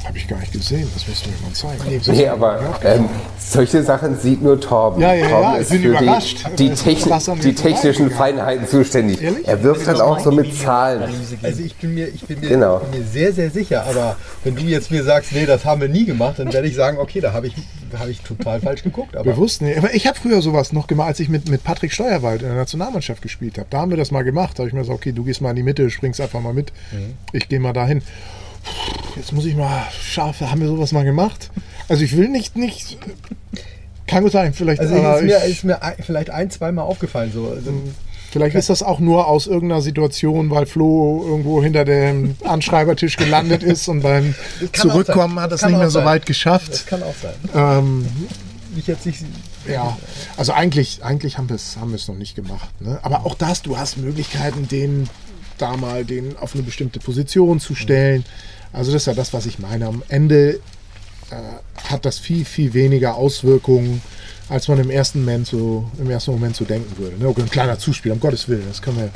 Habe 0.05 0.17
ich 0.19 0.27
gar 0.27 0.39
nicht 0.39 0.53
gesehen, 0.53 0.87
das 0.93 1.07
musst 1.07 1.25
du 1.25 1.29
mir 1.31 1.35
mal 1.41 1.53
zeigen. 1.53 2.01
Nee, 2.15 2.27
aber 2.27 2.59
ähm, 2.83 3.09
solche 3.39 3.81
Sachen 3.81 4.17
sieht 4.19 4.41
nur 4.41 4.61
Torben. 4.61 5.01
Ja, 5.01 5.13
ja, 5.15 5.27
Torben 5.29 5.43
ja, 5.43 5.55
ich 5.55 5.61
ist 5.61 5.69
bin 5.71 5.81
für 5.81 5.87
überrascht. 5.89 6.45
die, 6.51 6.55
die, 6.55 6.73
ist 6.73 6.83
Techn 6.83 7.39
die 7.41 7.55
technischen. 7.55 8.11
Feinheiten 8.11 8.67
zuständig. 8.67 9.21
Ehrlich? 9.21 9.47
Er 9.47 9.63
wirft 9.63 9.87
dann 9.87 9.99
auch 9.99 10.19
so 10.19 10.31
mit 10.31 10.55
Zahlen. 10.55 11.01
Also 11.41 11.63
ich 11.63 11.75
bin 11.77 11.95
mir, 11.95 12.07
ich 12.07 12.21
bin 12.25 12.39
mir, 12.39 12.49
Genau. 12.49 12.77
bin 12.79 12.99
mir 13.01 13.05
sehr, 13.07 13.33
sehr 13.33 13.49
sicher, 13.49 13.83
aber 13.87 14.15
wenn 14.43 14.55
du 14.55 14.61
jetzt 14.61 14.91
mir 14.91 15.03
sagst, 15.03 15.31
nee, 15.31 15.47
das 15.47 15.65
haben 15.65 15.81
wir 15.81 15.89
nie 15.89 16.05
gemacht, 16.05 16.37
dann 16.37 16.53
werde 16.53 16.67
ich 16.67 16.75
sagen, 16.75 16.99
okay, 16.99 17.19
da 17.19 17.33
habe 17.33 17.47
ich, 17.47 17.55
da 17.91 17.97
habe 17.99 18.11
ich 18.11 18.21
total 18.21 18.61
falsch 18.61 18.83
geguckt. 18.83 19.15
Aber 19.15 19.31
Bewusst 19.31 19.63
nicht. 19.63 19.77
Aber 19.77 19.93
ich 19.95 20.05
habe 20.05 20.17
früher 20.17 20.41
sowas 20.43 20.71
noch 20.71 20.85
gemacht, 20.85 21.07
als 21.07 21.19
ich 21.19 21.29
mit, 21.29 21.49
mit 21.49 21.63
Patrick 21.63 21.91
Steuerwald 21.91 22.43
in 22.43 22.47
der 22.49 22.57
Nationalmannschaft 22.57 23.23
gespielt 23.23 23.57
habe. 23.57 23.67
Da 23.71 23.79
haben 23.81 23.89
wir 23.89 23.97
das 23.97 24.11
mal 24.11 24.21
gemacht. 24.23 24.51
Da 24.59 24.59
habe 24.59 24.67
ich 24.67 24.73
mir 24.73 24.81
gesagt, 24.81 24.99
okay, 24.99 25.11
du 25.13 25.23
gehst 25.23 25.41
mal 25.41 25.49
in 25.49 25.55
die 25.55 25.63
Mitte, 25.63 25.89
springst 25.89 26.21
einfach 26.21 26.41
mal 26.41 26.53
mit. 26.53 26.71
Ich 27.33 27.49
gehe 27.49 27.59
mal 27.59 27.73
dahin. 27.73 28.03
Jetzt 29.15 29.31
muss 29.31 29.45
ich 29.45 29.55
mal 29.55 29.83
scharf, 30.01 30.41
haben 30.41 30.61
wir 30.61 30.67
sowas 30.67 30.91
mal 30.91 31.03
gemacht? 31.05 31.49
Also 31.87 32.03
ich 32.03 32.15
will 32.17 32.29
nicht, 32.29 32.55
nicht. 32.55 32.97
Kann 34.07 34.23
gut 34.23 34.31
sein, 34.31 34.53
vielleicht. 34.53 34.81
also 34.81 34.95
ist 34.95 35.23
mir, 35.23 35.37
ich, 35.45 35.51
ist 35.51 35.63
mir 35.63 35.81
ein, 35.81 35.95
vielleicht 36.01 36.29
ein, 36.29 36.49
zweimal 36.51 36.85
aufgefallen. 36.85 37.31
So. 37.33 37.49
Also, 37.49 37.71
vielleicht 38.31 38.55
ist 38.55 38.69
das 38.69 38.83
auch 38.83 38.99
nur 38.99 39.27
aus 39.27 39.47
irgendeiner 39.47 39.81
Situation, 39.81 40.49
weil 40.51 40.65
Flo 40.65 41.25
irgendwo 41.27 41.63
hinter 41.63 41.85
dem 41.85 42.35
Anschreibertisch 42.43 43.17
gelandet 43.17 43.63
ist 43.63 43.87
und 43.87 44.01
beim 44.01 44.35
Zurückkommen 44.73 45.39
hat 45.39 45.51
es 45.51 45.63
nicht 45.63 45.77
mehr 45.77 45.89
so 45.89 45.99
sein. 45.99 46.05
weit 46.05 46.25
geschafft. 46.25 46.71
das 46.71 46.85
kann 46.85 47.01
auch 47.01 47.15
sein. 47.21 47.33
Ähm, 47.55 48.05
Ich 48.75 48.87
jetzt 48.87 49.05
nicht, 49.05 49.19
Ja, 49.67 49.97
also 50.37 50.53
eigentlich, 50.53 51.03
eigentlich 51.03 51.37
haben 51.37 51.49
wir 51.49 51.55
es 51.55 51.77
haben 51.77 51.95
noch 52.07 52.15
nicht 52.15 52.35
gemacht. 52.35 52.69
Ne? 52.81 52.99
Aber 53.01 53.25
auch 53.25 53.35
das, 53.35 53.61
du 53.61 53.77
hast 53.77 53.97
Möglichkeiten, 53.97 54.67
den 54.67 55.09
da 55.57 55.77
mal 55.77 56.05
den 56.05 56.37
auf 56.37 56.53
eine 56.53 56.63
bestimmte 56.63 56.99
Position 56.99 57.59
zu 57.59 57.75
stellen. 57.75 58.25
Also 58.73 58.91
das 58.91 59.03
ist 59.03 59.07
ja 59.07 59.13
das, 59.13 59.33
was 59.33 59.45
ich 59.45 59.59
meine. 59.59 59.87
Am 59.87 60.03
Ende 60.09 60.59
äh, 61.29 61.35
hat 61.89 62.05
das 62.05 62.19
viel, 62.19 62.45
viel 62.45 62.73
weniger 62.73 63.15
Auswirkungen, 63.15 64.01
als 64.49 64.67
man 64.67 64.79
im 64.79 64.89
ersten 64.89 65.19
Moment 65.19 65.47
so, 65.47 65.89
im 65.97 66.09
ersten 66.09 66.31
Moment 66.31 66.55
so 66.55 66.65
denken 66.65 66.97
würde. 66.97 67.17
Ne? 67.17 67.27
Okay, 67.27 67.41
ein 67.41 67.49
kleiner 67.49 67.79
Zuspiel, 67.79 68.11
um 68.11 68.19
Gottes 68.19 68.47
Willen, 68.47 68.63
das 68.67 68.81
können 68.81 68.97
wir. 68.97 69.09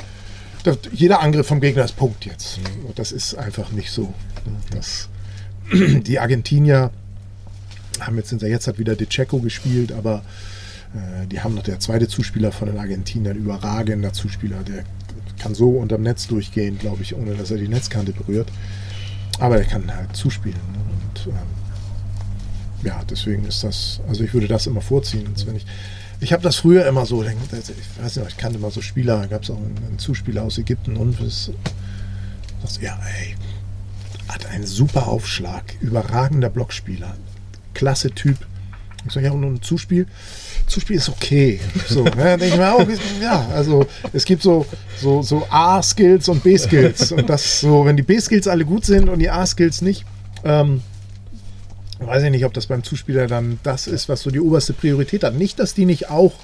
Das, 0.62 0.78
jeder 0.92 1.20
Angriff 1.20 1.46
vom 1.46 1.60
Gegner 1.60 1.84
ist 1.84 1.96
Punkt 1.96 2.26
jetzt. 2.26 2.58
Und 2.86 2.98
das 2.98 3.12
ist 3.12 3.34
einfach 3.34 3.70
nicht 3.72 3.90
so. 3.90 4.02
ne? 4.44 4.56
Das, 4.70 5.08
die 6.02 6.18
Argentinier 6.18 6.90
haben 8.00 8.16
jetzt 8.16 8.30
sind 8.30 8.42
ja 8.42 8.48
jetzt 8.48 8.66
hat 8.66 8.78
wieder 8.78 8.96
De 8.96 9.06
Checo 9.06 9.40
gespielt, 9.40 9.92
aber 9.92 10.22
äh, 10.94 11.26
die 11.26 11.40
haben 11.40 11.54
noch 11.54 11.62
der 11.62 11.80
zweite 11.80 12.08
Zuspieler 12.08 12.52
von 12.52 12.68
den 12.68 12.78
Argentiniern, 12.78 13.36
überragender 13.36 14.12
Zuspieler, 14.12 14.62
der 14.62 14.84
kann 15.40 15.54
so 15.54 15.70
unterm 15.70 16.02
Netz 16.02 16.26
durchgehen, 16.26 16.78
glaube 16.78 17.02
ich, 17.02 17.16
ohne 17.16 17.34
dass 17.34 17.50
er 17.50 17.58
die 17.58 17.68
Netzkante 17.68 18.12
berührt. 18.12 18.48
Aber 19.38 19.58
er 19.58 19.64
kann 19.64 19.94
halt 19.94 20.14
zuspielen. 20.14 20.60
Ne? 20.72 20.78
Und 20.78 21.26
ähm, 21.32 22.84
ja, 22.84 23.02
deswegen 23.08 23.44
ist 23.44 23.64
das, 23.64 24.00
also 24.08 24.22
ich 24.24 24.32
würde 24.34 24.48
das 24.48 24.66
immer 24.66 24.80
vorziehen. 24.80 25.26
als 25.28 25.46
wenn 25.46 25.56
ich 25.56 25.66
ich 26.22 26.34
habe 26.34 26.42
das 26.42 26.56
früher 26.56 26.86
immer 26.86 27.06
so, 27.06 27.22
ich 27.22 27.30
weiß 27.30 28.16
nicht, 28.16 28.28
ich 28.28 28.36
kannte 28.36 28.58
mal 28.58 28.70
so 28.70 28.82
Spieler, 28.82 29.26
gab 29.26 29.42
es 29.42 29.50
auch 29.50 29.56
einen, 29.56 29.78
einen 29.88 29.98
Zuspieler 29.98 30.42
aus 30.42 30.58
Ägypten 30.58 30.98
und 30.98 31.18
das, 31.18 31.50
das, 32.60 32.78
ja, 32.82 32.98
ey, 33.20 33.36
hat 34.28 34.44
einen 34.46 34.66
super 34.66 35.08
Aufschlag, 35.08 35.76
überragender 35.80 36.50
Blockspieler, 36.50 37.16
klasse 37.72 38.10
Typ. 38.10 38.36
Ich 39.06 39.12
sage, 39.12 39.26
ja, 39.26 39.32
und 39.32 39.42
ein 39.42 39.62
Zuspiel? 39.62 40.06
Zuspiel 40.66 40.96
ist 40.96 41.08
okay. 41.08 41.58
So, 41.88 42.04
ne, 42.04 42.36
ich 42.44 42.56
mir 42.56 42.72
auch, 42.72 42.86
ja, 43.20 43.48
also 43.54 43.86
es 44.12 44.24
gibt 44.24 44.42
so, 44.42 44.66
so, 45.00 45.22
so 45.22 45.46
A-Skills 45.50 46.28
und 46.28 46.42
B-Skills. 46.42 47.12
Und 47.12 47.28
das 47.30 47.60
so, 47.60 47.84
wenn 47.86 47.96
die 47.96 48.02
B-Skills 48.02 48.46
alle 48.46 48.64
gut 48.64 48.84
sind 48.84 49.08
und 49.08 49.18
die 49.18 49.30
A-Skills 49.30 49.80
nicht, 49.82 50.04
ähm, 50.44 50.82
weiß 51.98 52.22
ich 52.24 52.30
nicht, 52.30 52.44
ob 52.44 52.52
das 52.54 52.66
beim 52.66 52.82
Zuspieler 52.84 53.26
dann 53.26 53.58
das 53.62 53.86
ist, 53.86 54.08
was 54.08 54.20
so 54.22 54.30
die 54.30 54.40
oberste 54.40 54.72
Priorität 54.74 55.24
hat. 55.24 55.34
Nicht, 55.34 55.58
dass 55.58 55.74
die 55.74 55.86
nicht 55.86 56.10
auch 56.10 56.34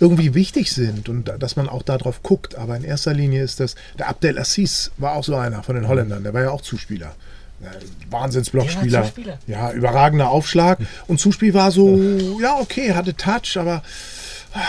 irgendwie 0.00 0.34
wichtig 0.34 0.72
sind 0.72 1.08
und 1.08 1.28
da- 1.28 1.38
dass 1.38 1.54
man 1.56 1.68
auch 1.68 1.82
darauf 1.82 2.22
guckt, 2.24 2.56
aber 2.56 2.76
in 2.76 2.82
erster 2.82 3.14
Linie 3.14 3.42
ist 3.44 3.60
das, 3.60 3.76
der 3.98 4.08
Abdel 4.08 4.38
Assis 4.38 4.90
war 4.98 5.12
auch 5.14 5.22
so 5.22 5.36
einer 5.36 5.62
von 5.62 5.76
den 5.76 5.86
Holländern, 5.86 6.24
der 6.24 6.34
war 6.34 6.42
ja 6.42 6.50
auch 6.50 6.60
Zuspieler. 6.62 7.14
Ja, 7.62 7.70
Wahnsinnsblockspieler. 8.10 9.12
Ja. 9.46 9.70
Ja, 9.70 9.72
überragender 9.72 10.30
Aufschlag. 10.30 10.78
Und 11.06 11.20
Zuspiel 11.20 11.54
war 11.54 11.70
so, 11.70 11.96
ja, 12.40 12.58
okay, 12.58 12.92
hatte 12.92 13.14
Touch, 13.14 13.56
aber 13.56 13.82
ah, 14.52 14.60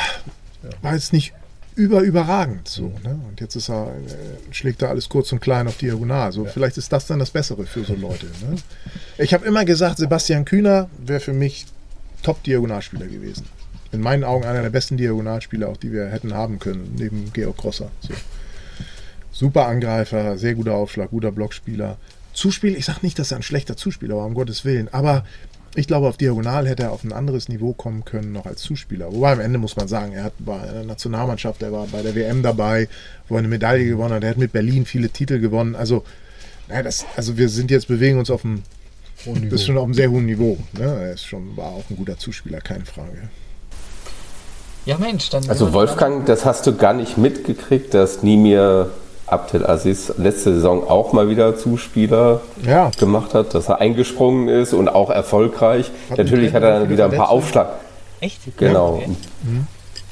war 0.82 0.94
jetzt 0.94 1.14
nicht 1.14 1.34
über 1.76 2.02
überragend 2.02 2.68
so. 2.68 2.94
Ne? 3.04 3.20
Und 3.28 3.42
jetzt 3.42 3.56
ist 3.56 3.70
er, 3.70 3.88
äh, 3.88 4.54
schlägt 4.54 4.82
er 4.82 4.90
alles 4.90 5.10
kurz 5.10 5.32
und 5.32 5.40
klein 5.40 5.68
auf 5.68 5.78
Diagonal. 5.78 6.32
So, 6.32 6.46
Vielleicht 6.46 6.78
ist 6.78 6.92
das 6.92 7.08
dann 7.08 7.20
das 7.20 7.32
Bessere 7.32 7.66
für 7.66 7.84
so 7.84 7.96
Leute. 7.96 8.28
Ne? 8.28 8.58
Ich 9.18 9.34
habe 9.34 9.46
immer 9.46 9.66
gesagt, 9.66 9.98
Sebastian 9.98 10.46
Kühner 10.46 10.90
wäre 11.00 11.20
für 11.20 11.34
mich 11.34 11.66
Top-Diagonalspieler 12.22 13.08
gewesen. 13.08 13.48
In 13.92 14.02
meinen 14.02 14.24
Augen 14.24 14.46
einer 14.46 14.62
der 14.62 14.70
besten 14.70 14.98
Diagonalspieler, 14.98 15.70
auch 15.70 15.78
die 15.78 15.92
wir 15.92 16.08
hätten 16.08 16.34
haben 16.34 16.60
können, 16.60 16.96
neben 16.98 17.32
Georg 17.34 17.58
Crosser. 17.58 17.92
So. 18.02 18.14
Super 19.32 19.68
Angreifer, 19.68 20.38
sehr 20.38 20.56
guter 20.56 20.74
Aufschlag, 20.74 21.10
guter 21.10 21.32
Blockspieler. 21.32 21.98
Zuspiel, 22.34 22.76
ich 22.76 22.86
sage 22.86 23.00
nicht, 23.02 23.20
dass 23.20 23.32
er 23.32 23.38
ein 23.38 23.44
schlechter 23.44 23.78
Zuspieler 23.78 24.18
war, 24.18 24.26
um 24.26 24.34
Gottes 24.34 24.66
Willen, 24.66 24.90
aber 24.92 25.24
ich 25.76 25.88
glaube, 25.88 26.08
auf 26.08 26.18
Diagonal 26.18 26.68
hätte 26.68 26.84
er 26.84 26.92
auf 26.92 27.04
ein 27.04 27.14
anderes 27.14 27.50
Niveau 27.50 27.74
kommen 27.74 28.06
können, 28.06 28.32
noch 28.32 28.46
als 28.46 28.62
Zuspieler. 28.62 29.12
Wobei 29.12 29.32
am 29.32 29.40
Ende 29.40 29.58
muss 29.58 29.76
man 29.76 29.88
sagen, 29.88 30.14
er 30.14 30.26
hat, 30.26 30.34
war 30.40 30.68
in 30.68 30.74
der 30.74 30.84
Nationalmannschaft, 30.84 31.64
er 31.64 31.72
war 31.72 31.88
bei 31.88 32.02
der 32.02 32.14
WM 32.16 32.44
dabei, 32.44 32.88
wo 33.28 33.36
er 33.36 33.40
eine 33.40 33.48
Medaille 33.48 33.86
gewonnen 33.86 34.14
hat, 34.14 34.24
er 34.24 34.32
hat 34.32 34.38
mit 34.38 34.52
Berlin 34.52 34.86
viele 34.86 35.10
Titel 35.10 35.40
gewonnen. 35.40 35.76
Also, 35.76 36.04
naja, 36.68 36.84
das, 36.84 37.06
also 37.16 37.38
wir 37.38 37.50
sind 37.50 37.72
jetzt, 37.72 37.88
bewegen 37.88 38.20
uns 38.20 38.30
auf 38.30 38.46
einem, 38.46 38.62
das 39.26 39.62
ist 39.62 39.66
schon 39.66 39.78
auf 39.78 39.86
einem 39.86 39.94
sehr 39.94 40.12
hohen 40.12 40.26
Niveau. 40.26 40.58
Ne? 40.78 40.84
Er 40.84 41.14
ist 41.14 41.26
schon, 41.26 41.58
war 41.58 41.70
auch 41.70 41.90
ein 41.90 41.96
guter 41.96 42.18
Zuspieler, 42.18 42.62
keine 42.62 42.86
Frage. 42.86 43.30
Ja, 44.86 44.98
Mensch, 44.98 45.30
dann. 45.30 45.50
Also 45.50 45.74
Wolfgang, 45.74 46.26
das 46.26 46.46
hast 46.46 46.68
du 46.68 46.76
gar 46.76 46.94
nicht 46.94 47.18
mitgekriegt, 47.18 47.94
dass 47.94 48.22
Nimir 48.22 48.92
Abdelaziz 49.34 50.14
letzte 50.18 50.54
Saison 50.56 50.88
auch 50.90 51.12
mal 51.14 51.30
wieder 51.30 51.58
Zuspieler 51.58 52.42
Ja. 52.66 52.92
gemacht 52.98 53.34
hat, 53.34 53.54
dass 53.54 53.68
er 53.70 53.82
eingesprungen 53.82 54.48
ist 54.48 54.74
und 54.74 54.88
auch 54.88 55.10
erfolgreich. 55.10 55.92
Hat 56.10 56.18
Natürlich 56.20 56.54
hat 56.54 56.64
er 56.64 56.80
dann 56.80 56.90
wieder 56.90 57.06
ein 57.06 57.12
paar 57.12 57.28
verletzt, 57.28 57.46
Aufschlag, 57.46 57.68
Echt? 58.22 58.40
genau. 58.58 59.02
Und 59.06 59.18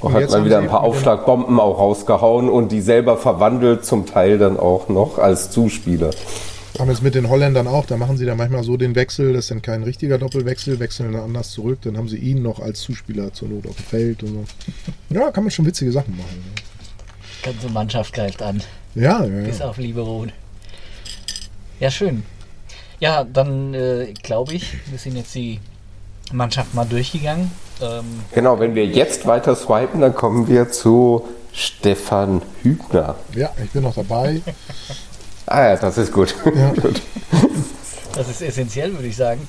Und 0.02 0.14
hat 0.14 0.22
jetzt 0.22 0.32
mal 0.32 0.40
haben 0.40 0.46
wieder 0.46 0.58
ein 0.60 0.68
paar 0.68 0.82
Aufschlagbomben 0.84 1.60
auch 1.60 1.78
rausgehauen 1.78 2.50
und 2.50 2.72
die 2.72 2.82
selber 2.82 3.18
verwandelt, 3.18 3.86
zum 3.86 4.06
Teil 4.08 4.38
dann 4.40 4.60
auch 4.60 4.90
noch 4.90 5.18
als 5.20 5.52
Zuspieler. 5.52 6.10
haben 6.80 6.90
jetzt 6.90 7.04
mit 7.04 7.14
den 7.14 7.30
Holländern 7.30 7.68
auch, 7.68 7.86
da 7.86 7.98
machen 7.98 8.18
sie 8.18 8.26
dann 8.26 8.38
manchmal 8.38 8.64
so 8.64 8.78
den 8.78 8.96
Wechsel, 8.96 9.34
das 9.34 9.46
ist 9.46 9.52
dann 9.52 9.62
kein 9.62 9.84
richtiger 9.84 10.18
Doppelwechsel, 10.18 10.80
wechseln 10.80 11.14
dann 11.14 11.22
anders 11.22 11.52
zurück, 11.52 11.80
dann 11.84 11.98
haben 11.98 12.08
sie 12.10 12.18
ihn 12.18 12.42
noch 12.42 12.60
als 12.60 12.82
Zuspieler 12.82 13.32
zur 13.34 13.50
Not 13.50 13.68
auf 13.68 13.76
dem 13.76 13.86
Feld 13.86 14.24
und 14.24 14.30
so. 14.30 14.44
Ja, 15.16 15.30
kann 15.32 15.44
man 15.44 15.52
schon 15.52 15.66
witzige 15.68 15.92
Sachen 15.92 16.18
machen. 16.18 16.44
Ganze 17.44 17.70
Mannschaft 17.70 18.14
greift 18.14 18.42
an. 18.42 18.62
Ja, 18.96 19.24
ja, 19.24 19.46
Bis 19.46 19.62
auf 19.62 19.78
Liberon. 19.78 20.32
Ja, 21.80 21.90
schön. 21.90 22.24
Ja, 23.00 23.24
dann 23.24 23.74
äh, 23.74 24.14
glaube 24.22 24.54
ich, 24.54 24.74
wir 24.90 25.00
sind 25.00 25.16
jetzt 25.16 25.34
die 25.34 25.60
Mannschaft 26.32 26.74
mal 26.74 26.86
durchgegangen. 26.86 27.52
Ähm, 27.82 28.06
Genau, 28.34 28.60
wenn 28.60 28.76
wir 28.76 28.86
jetzt 28.86 29.26
weiter 29.26 29.56
swipen, 29.56 30.02
dann 30.02 30.14
kommen 30.14 30.48
wir 30.48 30.70
zu 30.72 31.28
Stefan 31.54 32.42
Hübner. 32.62 33.16
ja, 33.36 33.50
ich 33.64 33.72
bin 33.72 33.84
noch 33.84 33.96
dabei. 33.96 34.42
Ah 35.48 35.70
ja, 35.70 35.76
das 35.76 35.98
ist 35.98 36.14
gut. 36.14 36.36
Ja. 36.56 36.70
gut. 36.82 37.02
das 38.14 38.30
ist 38.30 38.42
essentiell, 38.42 38.94
würde 38.94 39.08
ich 39.08 39.16
sagen. 39.18 39.48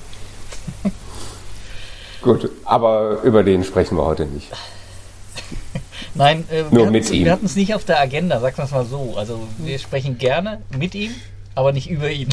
Gut, 2.21 2.49
aber 2.65 3.21
über 3.23 3.43
den 3.43 3.63
sprechen 3.63 3.97
wir 3.97 4.05
heute 4.05 4.25
nicht. 4.25 4.49
Nein, 6.15 6.43
äh, 6.51 6.61
Nur 6.63 6.71
wir 6.71 6.91
mit 6.91 7.03
hatten's- 7.05 7.11
ihm. 7.11 7.25
Wir 7.25 7.31
hatten 7.31 7.45
es 7.45 7.55
nicht 7.55 7.73
auf 7.73 7.85
der 7.85 7.99
Agenda, 7.99 8.39
sagen 8.39 8.57
wir 8.57 8.63
es 8.65 8.71
mal 8.71 8.85
so. 8.85 9.15
Also 9.17 9.39
wir 9.57 9.79
sprechen 9.79 10.17
gerne 10.17 10.61
mit 10.77 10.93
ihm, 10.95 11.11
aber 11.55 11.71
nicht 11.73 11.89
über 11.89 12.09
ihn. 12.11 12.29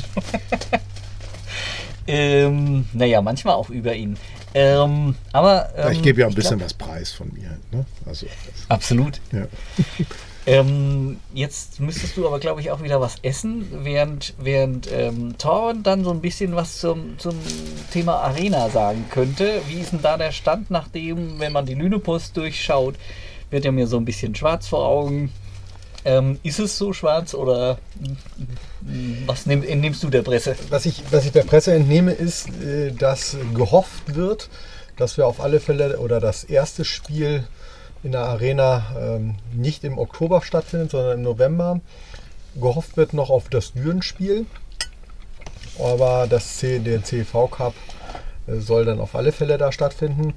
ähm, 2.07 2.87
naja, 2.93 3.23
manchmal 3.23 3.55
auch 3.55 3.71
über 3.71 3.95
ihn. 3.95 4.17
Ähm, 4.53 5.15
aber 5.33 5.71
ähm, 5.77 5.93
ich 5.93 6.03
gebe 6.03 6.21
ja 6.21 6.27
ein 6.27 6.35
bisschen 6.35 6.59
glaub- 6.59 6.67
was 6.67 6.75
preis 6.75 7.13
von 7.13 7.33
mir. 7.33 7.57
Ne? 7.71 7.85
Also, 8.07 8.27
Absolut. 8.69 9.21
ja. 9.33 9.47
Ähm, 10.47 11.19
jetzt 11.35 11.81
müsstest 11.81 12.17
du 12.17 12.27
aber, 12.27 12.41
glaube 12.41 12.63
ich, 12.63 12.71
auch 12.71 12.83
wieder 12.83 12.99
was 12.99 13.17
essen, 13.21 13.67
während, 13.85 14.33
während 14.39 14.91
ähm, 14.91 15.37
Torben 15.37 15.83
dann 15.83 16.03
so 16.03 16.11
ein 16.11 16.23
bisschen 16.23 16.57
was 16.57 16.79
zum, 16.79 17.19
zum 17.19 17.37
Thema 17.93 18.15
Arena 18.21 18.71
sagen 18.71 19.05
könnte. 19.11 19.61
Wie 19.69 19.75
ist 19.81 19.93
denn 19.93 20.01
da 20.01 20.17
der 20.17 20.33
Stand, 20.33 20.71
nachdem, 20.71 21.39
wenn 21.41 21.53
man 21.53 21.67
die 21.67 21.75
Lünepost 21.75 22.39
durchschaut, 22.39 22.95
wird 23.51 23.65
ja 23.65 23.73
mir 23.73 23.87
so 23.87 23.97
ein 23.97 24.05
bisschen 24.05 24.35
schwarz 24.35 24.69
vor 24.69 24.87
Augen. 24.87 25.33
Ähm, 26.05 26.39
ist 26.43 26.59
es 26.59 26.79
so 26.79 26.95
schwarz 26.95 27.35
oder 27.35 27.79
mm, 28.81 29.27
was 29.27 29.45
nimm, 29.45 29.63
entnimmst 29.63 30.03
du 30.03 30.09
der 30.09 30.23
Presse? 30.23 30.57
Was 30.71 30.87
ich, 30.87 31.03
was 31.11 31.27
ich 31.27 31.33
der 31.33 31.45
Presse 31.45 31.75
entnehme, 31.75 32.13
ist, 32.13 32.49
äh, 32.63 32.91
dass 32.93 33.37
gehofft 33.55 34.15
wird, 34.15 34.49
dass 34.97 35.19
wir 35.19 35.27
auf 35.27 35.41
alle 35.41 35.61
Fälle 35.61 35.99
oder 35.99 36.19
das 36.19 36.45
erste 36.45 36.87
Spiel 36.87 37.45
in 38.03 38.13
der 38.13 38.23
Arena 38.23 38.97
ähm, 38.99 39.35
nicht 39.53 39.85
im 39.85 39.99
Oktober 39.99 40.41
stattfindet, 40.43 40.91
sondern 40.93 41.19
im 41.19 41.23
November. 41.23 41.81
Gehofft 42.55 42.97
wird 42.97 43.13
noch 43.13 43.29
auf 43.29 43.49
das 43.49 43.73
Düren-Spiel. 43.75 44.47
Aber 45.79 46.27
das 46.29 46.59
C, 46.59 46.79
der 46.79 47.03
CV 47.03 47.47
Cup 47.49 47.75
äh, 48.47 48.57
soll 48.57 48.85
dann 48.85 49.01
auf 49.01 49.15
alle 49.15 49.33
Fälle 49.33 49.59
da 49.59 49.73
stattfinden. 49.73 50.35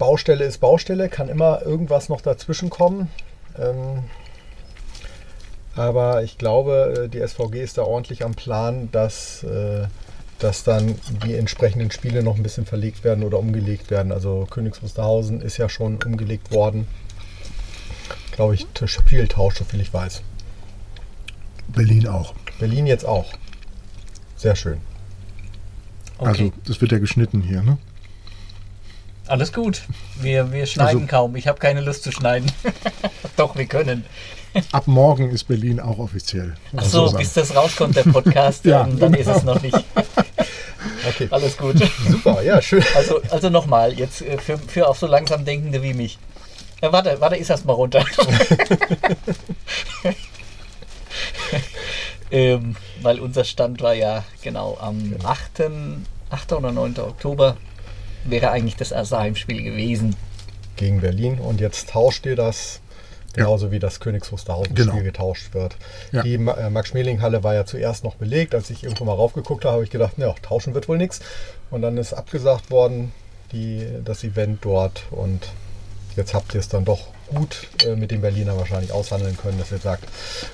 Baustelle 0.00 0.46
ist 0.46 0.58
Baustelle, 0.58 1.10
kann 1.10 1.28
immer 1.28 1.62
irgendwas 1.62 2.08
noch 2.08 2.22
dazwischen 2.22 2.70
kommen. 2.70 3.08
Ähm, 3.56 4.04
aber 5.76 6.24
ich 6.24 6.38
glaube, 6.38 7.04
äh, 7.04 7.08
die 7.08 7.20
SVG 7.20 7.62
ist 7.62 7.78
da 7.78 7.82
ordentlich 7.82 8.24
am 8.24 8.34
Plan, 8.34 8.88
dass, 8.92 9.44
äh, 9.44 9.86
dass 10.38 10.64
dann 10.64 10.96
die 11.24 11.34
entsprechenden 11.34 11.90
Spiele 11.90 12.22
noch 12.22 12.36
ein 12.36 12.42
bisschen 12.42 12.64
verlegt 12.64 13.04
werden 13.04 13.22
oder 13.22 13.38
umgelegt 13.38 13.90
werden. 13.90 14.10
Also 14.10 14.46
Königs 14.50 14.82
Wusterhausen 14.82 15.42
ist 15.42 15.58
ja 15.58 15.68
schon 15.68 16.02
umgelegt 16.02 16.50
worden. 16.50 16.88
Glaube 18.32 18.54
ich, 18.54 18.66
Spieltausch, 18.86 19.56
soviel 19.58 19.82
ich 19.82 19.92
weiß. 19.92 20.22
Berlin 21.68 22.08
auch. 22.08 22.34
Berlin 22.58 22.86
jetzt 22.86 23.04
auch. 23.04 23.26
Sehr 24.34 24.56
schön. 24.56 24.80
Also, 26.16 26.52
das 26.66 26.80
wird 26.80 26.90
ja 26.92 26.98
geschnitten 26.98 27.42
hier. 27.42 27.62
Ne? 27.62 27.76
Alles 29.30 29.52
gut. 29.52 29.82
Wir, 30.20 30.50
wir 30.50 30.66
schneiden 30.66 31.02
Also- 31.02 31.06
kaum. 31.06 31.36
Ich 31.36 31.46
habe 31.46 31.60
keine 31.60 31.80
Lust 31.82 32.02
zu 32.02 32.10
schneiden. 32.10 32.50
Doch, 33.36 33.54
wir 33.54 33.66
können. 33.66 34.04
Ab 34.72 34.88
morgen 34.88 35.30
ist 35.30 35.44
Berlin 35.44 35.78
auch 35.78 35.98
offiziell. 35.98 36.56
Ach 36.76 36.82
so, 36.84 37.06
sagen. 37.06 37.18
bis 37.18 37.34
das 37.34 37.54
rauskommt, 37.54 37.94
der 37.94 38.02
Podcast, 38.02 38.64
Ja, 38.64 38.82
ähm, 38.84 38.98
dann 38.98 39.14
ist 39.14 39.28
es 39.28 39.40
genau. 39.40 39.54
noch 39.54 39.62
nicht. 39.62 39.76
Okay, 41.08 41.28
Alles 41.30 41.56
gut. 41.56 41.76
super, 42.08 42.42
ja, 42.42 42.60
schön. 42.60 42.82
Also, 42.94 43.20
also 43.30 43.48
nochmal, 43.50 43.92
jetzt 43.98 44.20
äh, 44.22 44.36
für, 44.38 44.58
für 44.58 44.88
auch 44.88 44.96
so 44.96 45.06
langsam 45.06 45.44
Denkende 45.44 45.82
wie 45.82 45.94
mich. 45.94 46.18
Äh, 46.80 46.90
warte, 46.92 47.20
warte, 47.20 47.36
ist 47.36 47.50
das 47.50 47.64
mal 47.64 47.72
runter. 47.74 48.04
ähm, 52.30 52.76
weil 53.02 53.20
unser 53.20 53.44
Stand 53.44 53.80
war 53.82 53.94
ja 53.94 54.24
genau 54.42 54.76
am 54.80 55.14
8. 55.24 55.62
8. 56.30 56.52
oder 56.52 56.72
9. 56.72 56.98
Oktober 56.98 57.56
wäre 58.24 58.50
eigentlich 58.50 58.76
das 58.76 58.92
erste 58.92 59.18
Heimspiel 59.18 59.62
gewesen. 59.62 60.16
Gegen 60.76 61.00
Berlin. 61.00 61.38
Und 61.38 61.60
jetzt 61.60 61.90
tauscht 61.90 62.26
ihr 62.26 62.36
das. 62.36 62.80
Ja. 63.36 63.44
Genauso 63.44 63.70
wie 63.70 63.78
das 63.78 64.00
Königs 64.00 64.32
Wusterhausen-Spiel 64.32 64.86
Genau. 64.86 65.02
getauscht 65.04 65.54
wird. 65.54 65.76
Ja. 66.10 66.22
Die 66.22 66.34
äh, 66.34 66.38
Max-Schmeling-Halle 66.70 67.44
war 67.44 67.54
ja 67.54 67.64
zuerst 67.64 68.02
noch 68.02 68.16
belegt. 68.16 68.54
Als 68.56 68.70
ich 68.70 68.82
irgendwo 68.82 69.04
mal 69.04 69.12
raufgeguckt 69.14 69.64
habe, 69.64 69.74
habe 69.74 69.84
ich 69.84 69.90
gedacht, 69.90 70.14
ja, 70.16 70.32
tauschen 70.42 70.74
wird 70.74 70.88
wohl 70.88 70.98
nichts. 70.98 71.20
Und 71.70 71.82
dann 71.82 71.96
ist 71.96 72.12
abgesagt 72.12 72.70
worden, 72.72 73.12
die, 73.52 73.86
das 74.04 74.24
Event 74.24 74.64
dort. 74.64 75.04
Und 75.12 75.48
jetzt 76.16 76.34
habt 76.34 76.54
ihr 76.54 76.60
es 76.60 76.68
dann 76.68 76.84
doch 76.84 77.06
gut 77.28 77.68
äh, 77.84 77.94
mit 77.94 78.10
den 78.10 78.20
Berliner 78.20 78.56
wahrscheinlich 78.56 78.90
aushandeln 78.90 79.36
können, 79.36 79.58
dass 79.58 79.70
ihr 79.70 79.78
sagt, 79.78 80.04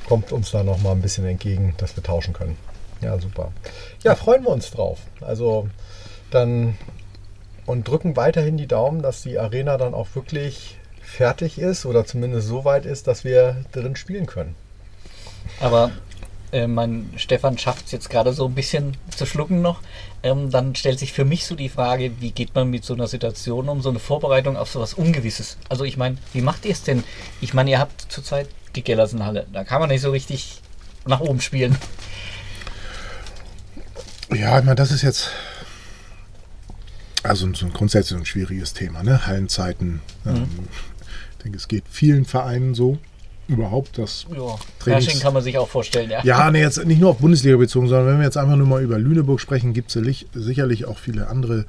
kommt 0.07 0.31
uns 0.33 0.51
da 0.51 0.63
noch 0.63 0.79
mal 0.83 0.93
ein 0.93 1.01
bisschen 1.01 1.25
entgegen, 1.25 1.73
dass 1.79 1.97
wir 1.97 2.03
tauschen 2.03 2.35
können. 2.35 2.59
Ja, 3.01 3.19
super. 3.19 3.53
Ja, 4.05 4.15
freuen 4.15 4.43
wir 4.43 4.51
uns 4.51 4.71
drauf. 4.71 4.99
Also 5.23 5.69
dann 6.31 6.77
und 7.67 7.87
drücken 7.87 8.17
weiterhin 8.17 8.57
die 8.57 8.67
Daumen, 8.67 9.03
dass 9.03 9.23
die 9.23 9.39
Arena 9.39 9.77
dann 9.77 9.95
auch 9.95 10.09
wirklich 10.15 10.79
fertig 11.03 11.59
ist 11.59 11.87
oder 11.87 12.05
zumindest 12.05 12.49
so 12.49 12.65
weit 12.65 12.87
ist, 12.87 13.07
dass 13.07 13.25
wir 13.25 13.65
drin 13.73 13.97
spielen 13.97 14.27
können. 14.27 14.55
Aber 15.61 15.91
äh, 16.53 16.67
mein 16.67 17.13
Stefan 17.17 17.59
schafft 17.59 17.87
es 17.87 17.93
jetzt 17.93 18.11
gerade 18.11 18.33
so 18.33 18.47
ein 18.47 18.55
bisschen 18.55 18.97
zu 19.15 19.27
schlucken 19.27 19.63
noch. 19.63 19.81
Ähm, 20.23 20.51
dann 20.51 20.75
stellt 20.75 20.99
sich 20.99 21.13
für 21.13 21.25
mich 21.25 21.47
so 21.47 21.55
die 21.55 21.69
Frage, 21.69 22.13
wie 22.21 22.31
geht 22.31 22.55
man 22.55 22.71
mit 22.71 22.85
so 22.85 22.95
einer 22.95 23.09
Situation 23.09 23.69
um, 23.69 23.83
so 23.83 23.91
eine 23.91 23.99
Vorbereitung 23.99 24.57
auf 24.57 24.71
sowas 24.71 24.95
Ungewisses? 24.95 25.59
Also 25.69 25.85
ich 25.85 25.97
meine, 25.97 26.19
wie 26.33 26.41
macht 26.41 26.65
ihr 26.65 26.73
es 26.73 26.83
denn? 26.83 27.05
Ich 27.41 27.55
meine, 27.55 27.71
ihr 27.71 27.79
habt 27.79 28.01
zurzeit 28.13 28.49
die 28.75 28.83
Gellersenhalle. 28.83 29.47
Da 29.53 29.65
kann 29.65 29.81
man 29.81 29.89
nicht 29.89 30.03
so 30.03 30.11
richtig 30.11 30.61
nach 31.07 31.21
oben 31.21 31.41
spielen. 31.41 31.77
Ja, 34.35 34.59
ich 34.59 34.65
meine, 34.65 34.77
das 34.77 34.91
ist 34.91 35.03
jetzt 35.03 35.31
also 37.23 37.53
so 37.55 37.67
ein 37.67 37.73
grundsätzlich 37.73 38.19
ein 38.19 38.27
schwieriges 38.27 38.73
Thema, 38.73 39.03
ne? 39.03 39.27
Hallenzeiten. 39.27 40.01
Ähm, 40.27 40.47
ich 41.33 41.43
denke, 41.43 41.59
es 41.59 41.69
geht 41.69 41.85
vielen 41.91 42.25
Vereinen 42.25 42.75
so 42.75 42.99
überhaupt, 43.49 43.97
Trainings- 43.97 44.27
Hersching 44.85 45.21
kann 45.21 45.33
man 45.33 45.43
sich 45.43 45.57
auch 45.57 45.69
vorstellen, 45.69 46.11
ja. 46.11 46.25
Ja, 46.25 46.51
nee, 46.51 46.61
jetzt 46.61 46.85
nicht 46.85 47.01
nur 47.01 47.11
auf 47.11 47.19
Bundesliga 47.19 47.57
bezogen, 47.57 47.89
sondern 47.89 48.07
wenn 48.09 48.19
wir 48.19 48.25
jetzt 48.25 48.37
einfach 48.37 48.57
nur 48.57 48.67
mal 48.67 48.83
über 48.83 48.99
Lüneburg 48.99 49.41
sprechen, 49.41 49.73
gibt 49.73 49.95
es 49.95 50.25
sicherlich 50.35 50.87
auch 50.87 50.99
viele 50.99 51.29
andere 51.29 51.65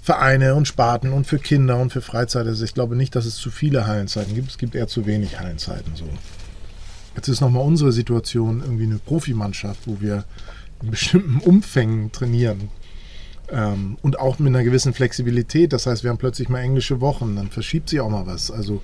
Vereine 0.00 0.54
und 0.54 0.66
Sparten 0.66 1.12
und 1.12 1.26
für 1.26 1.38
Kinder 1.38 1.76
und 1.78 1.92
für 1.92 2.00
Freizeit. 2.00 2.46
Also 2.46 2.64
ich 2.64 2.72
glaube 2.72 2.96
nicht, 2.96 3.14
dass 3.16 3.26
es 3.26 3.36
zu 3.36 3.50
viele 3.50 3.86
Hallenzeiten 3.86 4.34
gibt. 4.34 4.50
Es 4.50 4.58
gibt 4.58 4.74
eher 4.74 4.86
zu 4.86 5.06
wenig 5.06 5.38
Hallenzeiten. 5.38 5.96
So. 5.96 6.04
Jetzt 7.16 7.28
ist 7.28 7.40
nochmal 7.40 7.64
unsere 7.64 7.92
Situation 7.92 8.62
irgendwie 8.64 8.84
eine 8.84 8.98
Profimannschaft, 8.98 9.80
wo 9.86 10.00
wir 10.00 10.24
in 10.82 10.90
bestimmten 10.90 11.40
Umfängen 11.40 12.12
trainieren. 12.12 12.70
Ähm, 13.50 13.96
und 14.02 14.18
auch 14.18 14.38
mit 14.38 14.48
einer 14.48 14.64
gewissen 14.64 14.92
Flexibilität. 14.92 15.72
Das 15.72 15.86
heißt, 15.86 16.02
wir 16.02 16.10
haben 16.10 16.18
plötzlich 16.18 16.48
mal 16.48 16.60
englische 16.60 17.00
Wochen, 17.00 17.36
dann 17.36 17.48
verschiebt 17.48 17.88
sich 17.88 18.00
auch 18.00 18.10
mal 18.10 18.26
was. 18.26 18.50
Also 18.50 18.82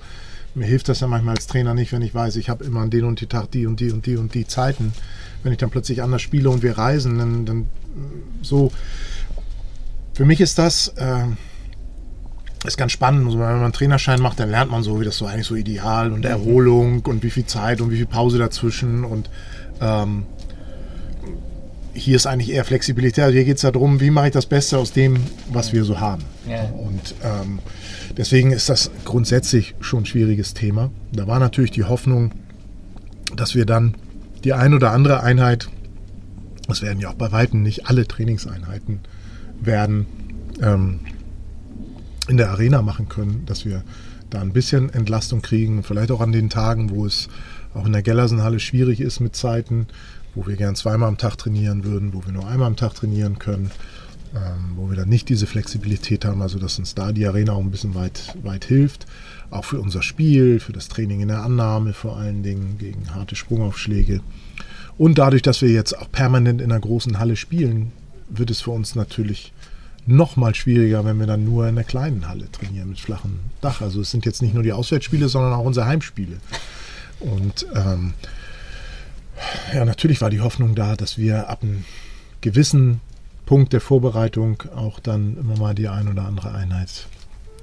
mir 0.55 0.65
hilft 0.65 0.89
das 0.89 1.01
ja 1.01 1.07
manchmal 1.07 1.35
als 1.35 1.47
Trainer 1.47 1.73
nicht, 1.73 1.91
wenn 1.91 2.01
ich 2.01 2.15
weiß, 2.15 2.37
ich 2.37 2.49
habe 2.49 2.63
immer 2.63 2.79
an 2.81 2.89
den 2.89 3.03
und 3.03 3.21
die 3.21 3.27
Tag 3.27 3.51
die 3.51 3.65
und 3.65 3.79
die 3.79 3.91
und 3.91 4.05
die 4.05 4.17
und 4.17 4.33
die 4.33 4.47
Zeiten. 4.47 4.93
Wenn 5.43 5.51
ich 5.51 5.57
dann 5.57 5.69
plötzlich 5.69 6.01
anders 6.01 6.21
spiele 6.21 6.49
und 6.49 6.63
wir 6.63 6.77
reisen, 6.77 7.19
dann, 7.19 7.45
dann 7.45 7.61
äh, 7.61 7.65
so. 8.41 8.71
Für 10.13 10.25
mich 10.25 10.39
ist 10.39 10.57
das 10.57 10.87
äh, 10.95 11.25
ist 12.65 12.77
ganz 12.77 12.91
spannend. 12.91 13.25
Also 13.25 13.39
wenn 13.39 13.47
man 13.47 13.63
einen 13.63 13.73
Trainerschein 13.73 14.21
macht, 14.21 14.39
dann 14.39 14.49
lernt 14.49 14.71
man 14.71 14.81
so, 14.81 14.99
wie 14.99 15.05
das 15.05 15.17
so 15.17 15.25
eigentlich 15.25 15.45
so 15.45 15.55
ideal 15.55 16.11
und 16.11 16.25
Erholung 16.25 17.01
und 17.05 17.23
wie 17.23 17.29
viel 17.29 17.45
Zeit 17.45 17.81
und 17.81 17.91
wie 17.91 17.97
viel 17.97 18.05
Pause 18.05 18.37
dazwischen 18.37 19.03
und 19.03 19.29
ähm, 19.81 20.25
hier 21.95 22.17
ist 22.17 22.27
eigentlich 22.27 22.51
eher 22.51 22.65
Flexibilität. 22.65 23.23
Also 23.23 23.35
hier 23.35 23.45
geht 23.45 23.55
es 23.55 23.61
darum, 23.61 23.99
wie 24.01 24.11
mache 24.11 24.27
ich 24.27 24.33
das 24.33 24.45
Beste 24.45 24.77
aus 24.77 24.91
dem, 24.91 25.17
was 25.51 25.73
wir 25.73 25.83
so 25.85 25.99
haben. 25.99 26.23
Ja. 26.47 26.63
Und 26.63 27.15
ähm, 27.23 27.59
deswegen 28.17 28.51
ist 28.51 28.69
das 28.69 28.91
grundsätzlich 29.05 29.75
schon 29.79 30.03
ein 30.03 30.05
schwieriges 30.05 30.53
Thema. 30.53 30.91
Da 31.11 31.25
war 31.25 31.39
natürlich 31.39 31.71
die 31.71 31.85
Hoffnung, 31.85 32.31
dass 33.35 33.55
wir 33.55 33.65
dann 33.65 33.95
die 34.43 34.53
ein 34.53 34.73
oder 34.73 34.91
andere 34.91 35.23
Einheit, 35.23 35.69
das 36.67 36.81
werden 36.81 36.99
ja 36.99 37.09
auch 37.09 37.15
bei 37.15 37.31
Weitem 37.31 37.63
nicht 37.63 37.87
alle 37.87 38.07
Trainingseinheiten 38.07 38.99
werden, 39.61 40.05
ähm, 40.61 40.99
in 42.27 42.37
der 42.37 42.49
Arena 42.49 42.81
machen 42.81 43.07
können, 43.07 43.43
dass 43.45 43.65
wir 43.65 43.83
da 44.29 44.41
ein 44.41 44.51
bisschen 44.51 44.93
Entlastung 44.93 45.41
kriegen. 45.41 45.83
Vielleicht 45.83 46.11
auch 46.11 46.21
an 46.21 46.31
den 46.31 46.49
Tagen, 46.49 46.89
wo 46.89 47.05
es 47.05 47.29
auch 47.73 47.85
in 47.85 47.93
der 47.93 48.01
Gellersenhalle 48.01 48.59
schwierig 48.59 48.99
ist 48.99 49.19
mit 49.19 49.35
Zeiten, 49.35 49.87
wo 50.35 50.45
wir 50.45 50.55
gern 50.55 50.75
zweimal 50.75 51.09
am 51.09 51.17
Tag 51.17 51.37
trainieren 51.37 51.83
würden, 51.83 52.13
wo 52.13 52.25
wir 52.25 52.31
nur 52.31 52.47
einmal 52.47 52.67
am 52.67 52.75
Tag 52.75 52.93
trainieren 52.93 53.39
können, 53.39 53.71
ähm, 54.35 54.73
wo 54.75 54.89
wir 54.89 54.97
dann 54.97 55.09
nicht 55.09 55.29
diese 55.29 55.47
Flexibilität 55.47 56.25
haben, 56.25 56.41
also 56.41 56.59
dass 56.59 56.77
uns 56.77 56.93
da 56.93 57.11
die 57.11 57.25
Arena 57.25 57.53
auch 57.53 57.61
ein 57.61 57.71
bisschen 57.71 57.95
weit, 57.95 58.35
weit 58.43 58.65
hilft. 58.65 59.05
Auch 59.49 59.65
für 59.65 59.79
unser 59.79 60.01
Spiel, 60.01 60.59
für 60.59 60.73
das 60.73 60.89
Training 60.89 61.21
in 61.21 61.29
der 61.29 61.43
Annahme 61.43 61.93
vor 61.93 62.17
allen 62.17 62.43
Dingen 62.43 62.77
gegen 62.77 63.13
harte 63.13 63.35
Sprungaufschläge. 63.35 64.21
Und 64.97 65.17
dadurch, 65.17 65.41
dass 65.41 65.61
wir 65.61 65.69
jetzt 65.69 65.97
auch 65.97 66.11
permanent 66.11 66.61
in 66.61 66.71
einer 66.71 66.81
großen 66.81 67.19
Halle 67.19 67.35
spielen, 67.35 67.91
wird 68.29 68.49
es 68.49 68.61
für 68.61 68.71
uns 68.71 68.95
natürlich 68.95 69.53
noch 70.07 70.35
mal 70.35 70.53
schwieriger, 70.53 71.03
wenn 71.05 71.19
wir 71.19 71.27
dann 71.27 71.45
nur 71.45 71.67
in 71.67 71.75
der 71.75 71.83
kleinen 71.83 72.27
Halle 72.27 72.51
trainieren 72.51 72.89
mit 72.89 72.99
flachem 72.99 73.39
Dach. 73.61 73.81
Also 73.81 74.01
es 74.01 74.11
sind 74.11 74.25
jetzt 74.25 74.41
nicht 74.41 74.53
nur 74.53 74.63
die 74.63 74.73
Auswärtsspiele, 74.73 75.29
sondern 75.29 75.53
auch 75.53 75.65
unsere 75.65 75.85
Heimspiele. 75.85 76.37
Und 77.19 77.65
ähm, 77.73 78.13
ja, 79.73 79.85
natürlich 79.85 80.21
war 80.21 80.29
die 80.29 80.41
Hoffnung 80.41 80.75
da, 80.75 80.95
dass 80.95 81.17
wir 81.17 81.49
ab 81.49 81.63
einem 81.63 81.85
gewissen 82.41 83.01
Punkt 83.45 83.73
der 83.73 83.81
Vorbereitung 83.81 84.63
auch 84.75 84.99
dann 84.99 85.37
immer 85.37 85.57
mal 85.57 85.75
die 85.75 85.87
ein 85.87 86.07
oder 86.07 86.23
andere 86.23 86.53
Einheit 86.53 87.07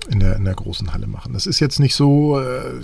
in 0.08 0.20
der, 0.20 0.36
in 0.36 0.44
der 0.44 0.54
großen 0.54 0.92
Halle 0.92 1.06
machen. 1.06 1.32
Das 1.32 1.46
ist 1.46 1.60
jetzt 1.60 1.80
nicht 1.80 1.94
so. 1.94 2.40
Äh, 2.40 2.80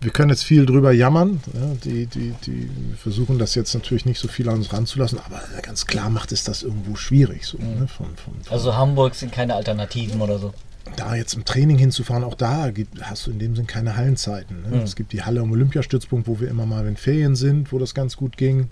wir 0.00 0.10
können 0.10 0.30
jetzt 0.30 0.44
viel 0.44 0.66
drüber 0.66 0.92
jammern. 0.92 1.40
Ja, 1.54 1.74
die, 1.84 2.06
die, 2.06 2.34
die 2.44 2.68
versuchen 2.96 3.38
das 3.38 3.54
jetzt 3.54 3.74
natürlich 3.74 4.04
nicht 4.04 4.20
so 4.20 4.28
viel 4.28 4.48
an 4.48 4.56
uns 4.56 4.72
ranzulassen, 4.72 5.18
aber 5.18 5.40
ganz 5.62 5.86
klar 5.86 6.10
macht 6.10 6.32
es 6.32 6.44
das 6.44 6.62
irgendwo 6.62 6.96
schwierig. 6.96 7.46
So, 7.46 7.58
ne, 7.58 7.88
von, 7.88 8.06
von, 8.16 8.34
von 8.42 8.52
Also 8.52 8.76
Hamburg 8.76 9.14
sind 9.14 9.32
keine 9.32 9.54
Alternativen 9.54 10.20
oder 10.20 10.38
so. 10.38 10.52
Da 10.94 11.14
jetzt 11.14 11.34
im 11.34 11.44
Training 11.44 11.78
hinzufahren, 11.78 12.22
auch 12.22 12.34
da 12.34 12.70
gibt, 12.70 13.02
hast 13.02 13.26
du 13.26 13.30
in 13.30 13.38
dem 13.38 13.56
Sinn 13.56 13.66
keine 13.66 13.96
Hallenzeiten. 13.96 14.62
Ne? 14.62 14.76
Mhm. 14.76 14.82
Es 14.82 14.94
gibt 14.94 15.12
die 15.12 15.22
Halle 15.22 15.40
am 15.40 15.50
Olympiastützpunkt, 15.50 16.28
wo 16.28 16.40
wir 16.40 16.48
immer 16.48 16.66
mal, 16.66 16.84
wenn 16.84 16.96
Ferien 16.96 17.34
sind, 17.34 17.72
wo 17.72 17.78
das 17.78 17.94
ganz 17.94 18.16
gut 18.16 18.36
ging. 18.36 18.70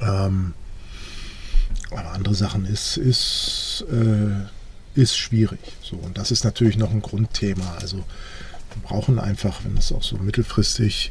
Ähm, 0.00 0.54
aber 1.90 2.12
andere 2.12 2.34
Sachen 2.34 2.64
ist, 2.64 2.96
ist, 2.96 3.84
äh, 3.90 5.00
ist 5.00 5.16
schwierig. 5.16 5.60
So, 5.82 5.96
und 5.96 6.16
das 6.18 6.30
ist 6.30 6.44
natürlich 6.44 6.76
noch 6.76 6.90
ein 6.90 7.02
Grundthema. 7.02 7.76
Also 7.80 7.98
wir 7.98 8.82
brauchen 8.82 9.18
einfach, 9.18 9.64
wenn 9.64 9.76
das 9.76 9.92
auch 9.92 10.02
so 10.02 10.16
mittelfristig, 10.16 11.10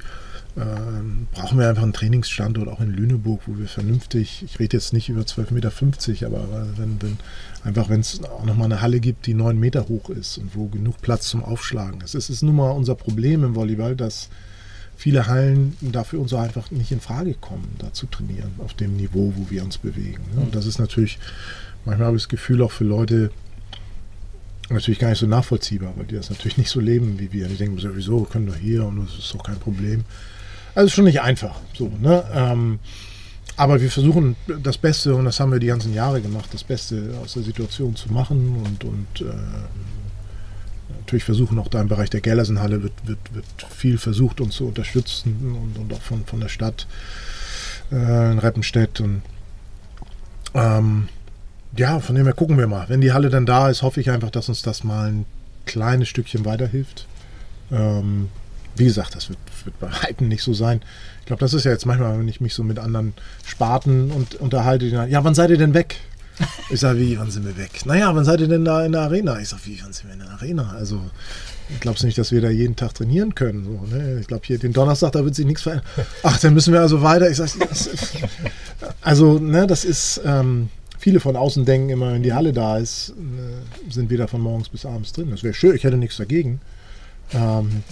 ähm, 0.56 1.28
brauchen 1.32 1.58
wir 1.58 1.68
einfach 1.68 1.84
einen 1.84 1.94
Trainingsstandort 1.94 2.68
auch 2.68 2.80
in 2.80 2.92
Lüneburg, 2.92 3.42
wo 3.48 3.58
wir 3.58 3.68
vernünftig, 3.68 4.44
ich 4.44 4.60
rede 4.60 4.78
jetzt 4.78 4.94
nicht 4.94 5.10
über 5.10 5.22
12,50 5.22 5.52
Meter, 5.54 6.28
aber 6.28 6.68
wenn, 6.78 7.02
wenn 7.02 7.18
einfach 7.64 7.90
wenn 7.90 8.02
es 8.02 8.24
auch 8.24 8.46
nochmal 8.46 8.66
eine 8.66 8.82
Halle 8.82 9.00
gibt, 9.00 9.26
die 9.26 9.34
9 9.34 9.58
Meter 9.58 9.88
hoch 9.88 10.10
ist 10.10 10.38
und 10.38 10.56
wo 10.56 10.68
genug 10.68 11.02
Platz 11.02 11.28
zum 11.28 11.44
Aufschlagen 11.44 12.02
ist. 12.02 12.16
Es 12.16 12.30
ist 12.30 12.44
nun 12.44 12.56
mal 12.56 12.72
unser 12.72 12.96
Problem 12.96 13.44
im 13.44 13.56
Volleyball, 13.56 13.96
dass 13.96 14.30
viele 14.96 15.28
Hallen 15.28 15.76
dafür 15.82 16.20
uns 16.20 16.34
einfach 16.34 16.72
nicht 16.72 16.92
in 16.92 17.00
Frage 17.00 17.34
kommen, 17.34 17.76
da 17.80 17.94
zu 17.94 18.06
trainieren, 18.06 18.52
auf 18.60 18.74
dem 18.74 18.96
Niveau, 18.96 19.34
wo 19.36 19.50
wir 19.50 19.64
uns 19.64 19.78
bewegen. 19.78 20.24
Ne? 20.36 20.42
Und 20.42 20.56
das 20.56 20.66
ist 20.66 20.80
natürlich, 20.80 21.20
manchmal 21.86 22.08
habe 22.08 22.18
ich 22.18 22.24
das 22.24 22.30
Gefühl, 22.30 22.62
auch 22.62 22.72
für 22.72 22.84
Leute 22.84 23.32
natürlich 24.70 25.00
gar 25.00 25.10
nicht 25.10 25.20
so 25.20 25.28
nachvollziehbar, 25.28 25.94
weil 25.96 26.06
die 26.06 26.16
das 26.16 26.30
natürlich 26.30 26.58
nicht 26.58 26.70
so 26.70 26.80
leben 26.80 27.20
wie 27.20 27.32
wir. 27.32 27.48
Die 27.48 27.56
denken 27.56 27.78
sowieso, 27.80 28.22
können 28.22 28.48
wir 28.48 28.56
hier 28.56 28.86
und 28.86 29.06
das 29.06 29.18
ist 29.18 29.34
doch 29.34 29.44
kein 29.44 29.60
Problem. 29.60 30.04
Also 30.76 30.88
ist 30.88 30.94
schon 30.94 31.06
nicht 31.06 31.22
einfach. 31.22 31.60
So, 31.74 31.92
ne? 32.02 32.24
ähm, 32.34 32.80
aber 33.56 33.82
wir 33.82 33.92
versuchen 33.92 34.36
das 34.62 34.78
Beste, 34.78 35.16
und 35.16 35.26
das 35.26 35.40
haben 35.40 35.52
wir 35.52 35.60
die 35.60 35.68
ganzen 35.68 35.94
Jahre 35.94 36.22
gemacht, 36.22 36.50
das 36.52 36.64
Beste 36.64 37.14
aus 37.24 37.34
der 37.34 37.44
Situation 37.44 37.96
zu 37.96 38.12
machen 38.12 38.64
und, 38.66 38.84
und 38.84 39.22
äh, 39.22 39.34
natürlich 41.00 41.24
versuchen 41.24 41.60
auch 41.60 41.68
da 41.68 41.82
im 41.82 41.88
Bereich 41.88 42.10
der 42.10 42.22
Gellersenhalle 42.22 42.82
wird, 42.82 42.94
wird, 43.06 43.20
wird 43.34 43.46
viel 43.70 43.98
versucht, 43.98 44.42
uns 44.42 44.56
zu 44.56 44.68
unterstützen 44.68 45.56
und, 45.62 45.82
und 45.82 45.94
auch 45.94 46.02
von, 46.02 46.26
von 46.26 46.40
der 46.40 46.50
Stadt 46.50 46.88
äh, 47.92 48.32
in 48.32 48.40
Reppenstedt. 48.40 49.02
Und 49.02 49.22
ähm, 50.56 51.10
ja, 51.78 52.00
von 52.00 52.16
dem 52.16 52.26
her 52.26 52.34
gucken 52.34 52.58
wir 52.58 52.68
mal. 52.68 52.90
Wenn 52.90 53.02
die 53.02 53.14
Halle 53.14 53.30
dann 53.30 53.46
da 53.46 53.70
ist, 53.70 53.82
hoffe 53.82 54.02
ich 54.02 54.10
einfach, 54.10 54.32
dass 54.32 54.50
uns 54.50 54.62
das 54.62 54.84
mal 54.84 55.10
ein 55.10 55.26
kleines 55.66 56.08
Stückchen 56.08 56.46
weiterhilft. 56.46 57.08
Ähm, 57.72 58.30
wie 58.76 58.86
gesagt, 58.86 59.16
das 59.16 59.30
wird, 59.30 59.40
wird 59.64 59.80
bei 59.80 59.90
Weitem 60.04 60.28
nicht 60.28 60.44
so 60.44 60.54
sein. 60.54 60.82
Ich 61.22 61.26
glaube, 61.26 61.40
das 61.40 61.54
ist 61.54 61.64
ja 61.64 61.72
jetzt 61.72 61.86
manchmal, 61.86 62.18
wenn 62.20 62.28
ich 62.28 62.42
mich 62.42 62.54
so 62.54 62.64
mit 62.64 62.80
anderen 62.80 63.14
Sparten 63.46 64.12
und, 64.12 64.36
unterhalte, 64.36 64.86
die 64.86 64.92
ja, 64.92 65.24
wann 65.24 65.36
seid 65.36 65.50
ihr 65.50 65.58
denn 65.58 65.74
weg? 65.74 65.98
Ich 66.70 66.80
sage, 66.80 67.00
wie, 67.00 67.20
wann 67.20 67.30
sind 67.30 67.46
wir 67.46 67.58
weg? 67.58 67.86
Naja, 67.86 68.14
wann 68.16 68.26
seid 68.26 68.42
ihr 68.42 68.48
denn 68.48 68.66
da 68.66 68.84
in 68.86 68.92
der 68.92 69.02
Arena? 69.02 69.40
Ich 69.40 69.50
sage, 69.50 69.62
wie, 69.66 69.80
wann 69.84 69.94
sind 69.94 70.08
wir 70.08 70.14
in 70.14 70.20
der 70.20 70.32
Arena? 70.32 70.74
Also, 70.76 71.00
ich 71.70 71.80
glaube 71.80 72.04
nicht, 72.04 72.18
dass 72.18 72.32
wir 72.32 72.42
da 72.42 72.50
jeden 72.50 72.76
Tag 72.76 72.96
trainieren 72.96 73.36
können. 73.36 73.64
So, 73.64 73.96
ne? 73.96 74.20
Ich 74.20 74.28
glaube, 74.28 74.44
hier 74.46 74.58
den 74.58 74.74
Donnerstag, 74.74 75.12
da 75.12 75.24
wird 75.24 75.36
sich 75.36 75.46
nichts 75.46 75.62
verändern. 75.62 75.86
Ach, 76.24 76.40
dann 76.40 76.56
müssen 76.56 76.74
wir 76.74 76.82
also 76.82 77.02
weiter. 77.04 77.30
Ich 77.30 77.38
sage, 77.38 77.52
also, 79.02 79.38
ne, 79.38 79.68
das 79.68 79.86
ist, 79.86 80.22
ähm, 80.26 80.70
viele 80.98 81.20
von 81.20 81.36
außen 81.36 81.66
denken 81.66 81.90
immer, 81.90 82.14
wenn 82.14 82.24
die 82.24 82.34
Halle 82.34 82.54
da 82.54 82.78
ist, 82.78 83.10
äh, 83.10 83.92
sind 83.92 84.10
wir 84.10 84.18
da 84.18 84.28
von 84.28 84.42
morgens 84.42 84.70
bis 84.70 84.86
abends 84.86 85.14
drin. 85.14 85.30
Das 85.30 85.44
wäre 85.44 85.54
schön, 85.54 85.76
ich 85.76 85.84
hätte 85.84 85.98
nichts 85.98 86.18
dagegen. 86.18 86.62
Ähm, 87.34 87.84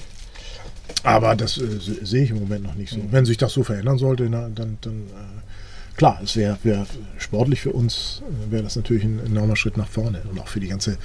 aber 1.04 1.36
das 1.36 1.58
äh, 1.58 1.80
se- 1.80 2.06
sehe 2.06 2.24
ich 2.24 2.30
im 2.32 2.40
Moment 2.40 2.64
noch 2.64 2.76
nicht 2.76 2.92
so. 2.92 3.00
Wenn 3.12 3.26
sich 3.26 3.38
das 3.38 3.54
so 3.54 3.64
verändern 3.64 3.98
sollte, 3.98 4.28
na, 4.30 4.50
dann, 4.50 4.78
dann 4.82 4.94
äh, 4.94 5.98
klar, 5.98 6.20
es 6.24 6.36
wäre 6.36 6.58
wär 6.64 6.86
sportlich 7.18 7.62
für 7.62 7.72
uns, 7.72 8.22
äh, 8.48 8.52
wäre 8.52 8.64
das 8.64 8.76
natürlich 8.76 9.04
ein 9.04 9.20
enormer 9.26 9.56
Schritt 9.56 9.78
nach 9.78 9.88
vorne 9.88 10.22
und 10.30 10.40
auch 10.40 10.48
für 10.48 10.60
die 10.60 10.68
ganze, 10.68 10.98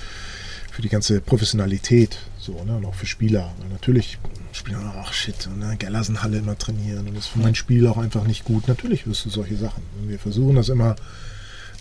für 0.71 0.83
die 0.83 0.89
ganze 0.89 1.21
Professionalität, 1.21 2.19
so, 2.39 2.63
ne, 2.65 2.77
und 2.77 2.85
auch 2.85 2.95
für 2.95 3.07
Spieler. 3.07 3.53
Weil 3.59 3.71
natürlich 3.71 4.19
Spieler, 4.53 4.95
ach 4.99 5.13
shit, 5.13 5.47
und 5.47 5.59
ne, 5.59 5.77
Gellersenhalle 5.79 6.39
immer 6.39 6.57
trainieren 6.59 7.09
und 7.09 7.17
ist 7.17 7.29
für 7.29 7.39
mein 7.39 7.55
Spiel 7.55 7.87
auch 7.87 7.99
einfach 7.99 8.25
nicht 8.27 8.45
gut. 8.45 8.69
Natürlich 8.69 9.07
wirst 9.07 9.25
du 9.25 9.31
solche 9.31 9.57
Sachen. 9.57 9.83
Und 10.01 10.09
wir 10.09 10.19
versuchen 10.19 10.57
das 10.57 10.69
immer, 10.69 10.97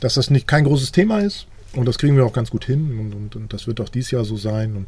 dass 0.02 0.16
das 0.16 0.30
nicht 0.30 0.48
kein 0.48 0.64
großes 0.66 0.92
Thema 0.92 1.20
ist. 1.20 1.48
Und 1.74 1.86
das 1.86 1.98
kriegen 1.98 2.16
wir 2.16 2.26
auch 2.26 2.32
ganz 2.32 2.52
gut 2.52 2.64
hin 2.64 2.98
und, 3.00 3.14
und, 3.14 3.36
und 3.36 3.52
das 3.52 3.68
wird 3.68 3.82
auch 3.82 3.90
dieses 3.90 4.12
Jahr 4.12 4.24
so 4.24 4.38
sein. 4.38 4.78
Und, 4.78 4.88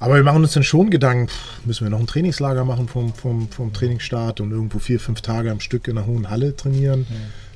aber 0.00 0.14
wir 0.14 0.22
machen 0.22 0.42
uns 0.42 0.54
dann 0.54 0.62
schon 0.62 0.90
Gedanken, 0.90 1.28
pff, 1.28 1.66
müssen 1.66 1.84
wir 1.84 1.90
noch 1.90 2.00
ein 2.00 2.06
Trainingslager 2.06 2.64
machen 2.64 2.88
vom, 2.88 3.12
vom, 3.12 3.50
vom 3.50 3.72
Trainingsstart 3.72 4.40
und 4.40 4.50
irgendwo 4.50 4.78
vier, 4.78 4.98
fünf 4.98 5.20
Tage 5.20 5.50
am 5.50 5.60
Stück 5.60 5.86
in 5.88 5.98
einer 5.98 6.06
hohen 6.06 6.30
Halle 6.30 6.56
trainieren, 6.56 7.06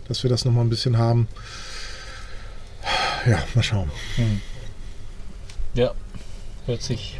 dass 0.09 0.23
wir 0.23 0.31
das 0.31 0.45
nochmal 0.45 0.65
ein 0.65 0.71
bisschen 0.71 0.99
haben. 0.99 1.27
Ja, 3.27 3.43
mal 3.55 3.63
schauen. 3.63 3.91
Ja, 5.73 5.93
hört 6.67 6.83
sich, 6.83 7.19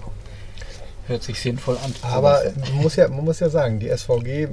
hört 1.07 1.23
sich 1.23 1.41
sinnvoll 1.41 1.79
an. 1.83 1.95
Aber 2.03 2.43
man 2.73 2.83
muss, 2.83 2.97
ja, 2.97 3.09
man 3.09 3.25
muss 3.25 3.41
ja 3.41 3.49
sagen, 3.49 3.81
die 3.81 3.89
SVG 3.89 4.49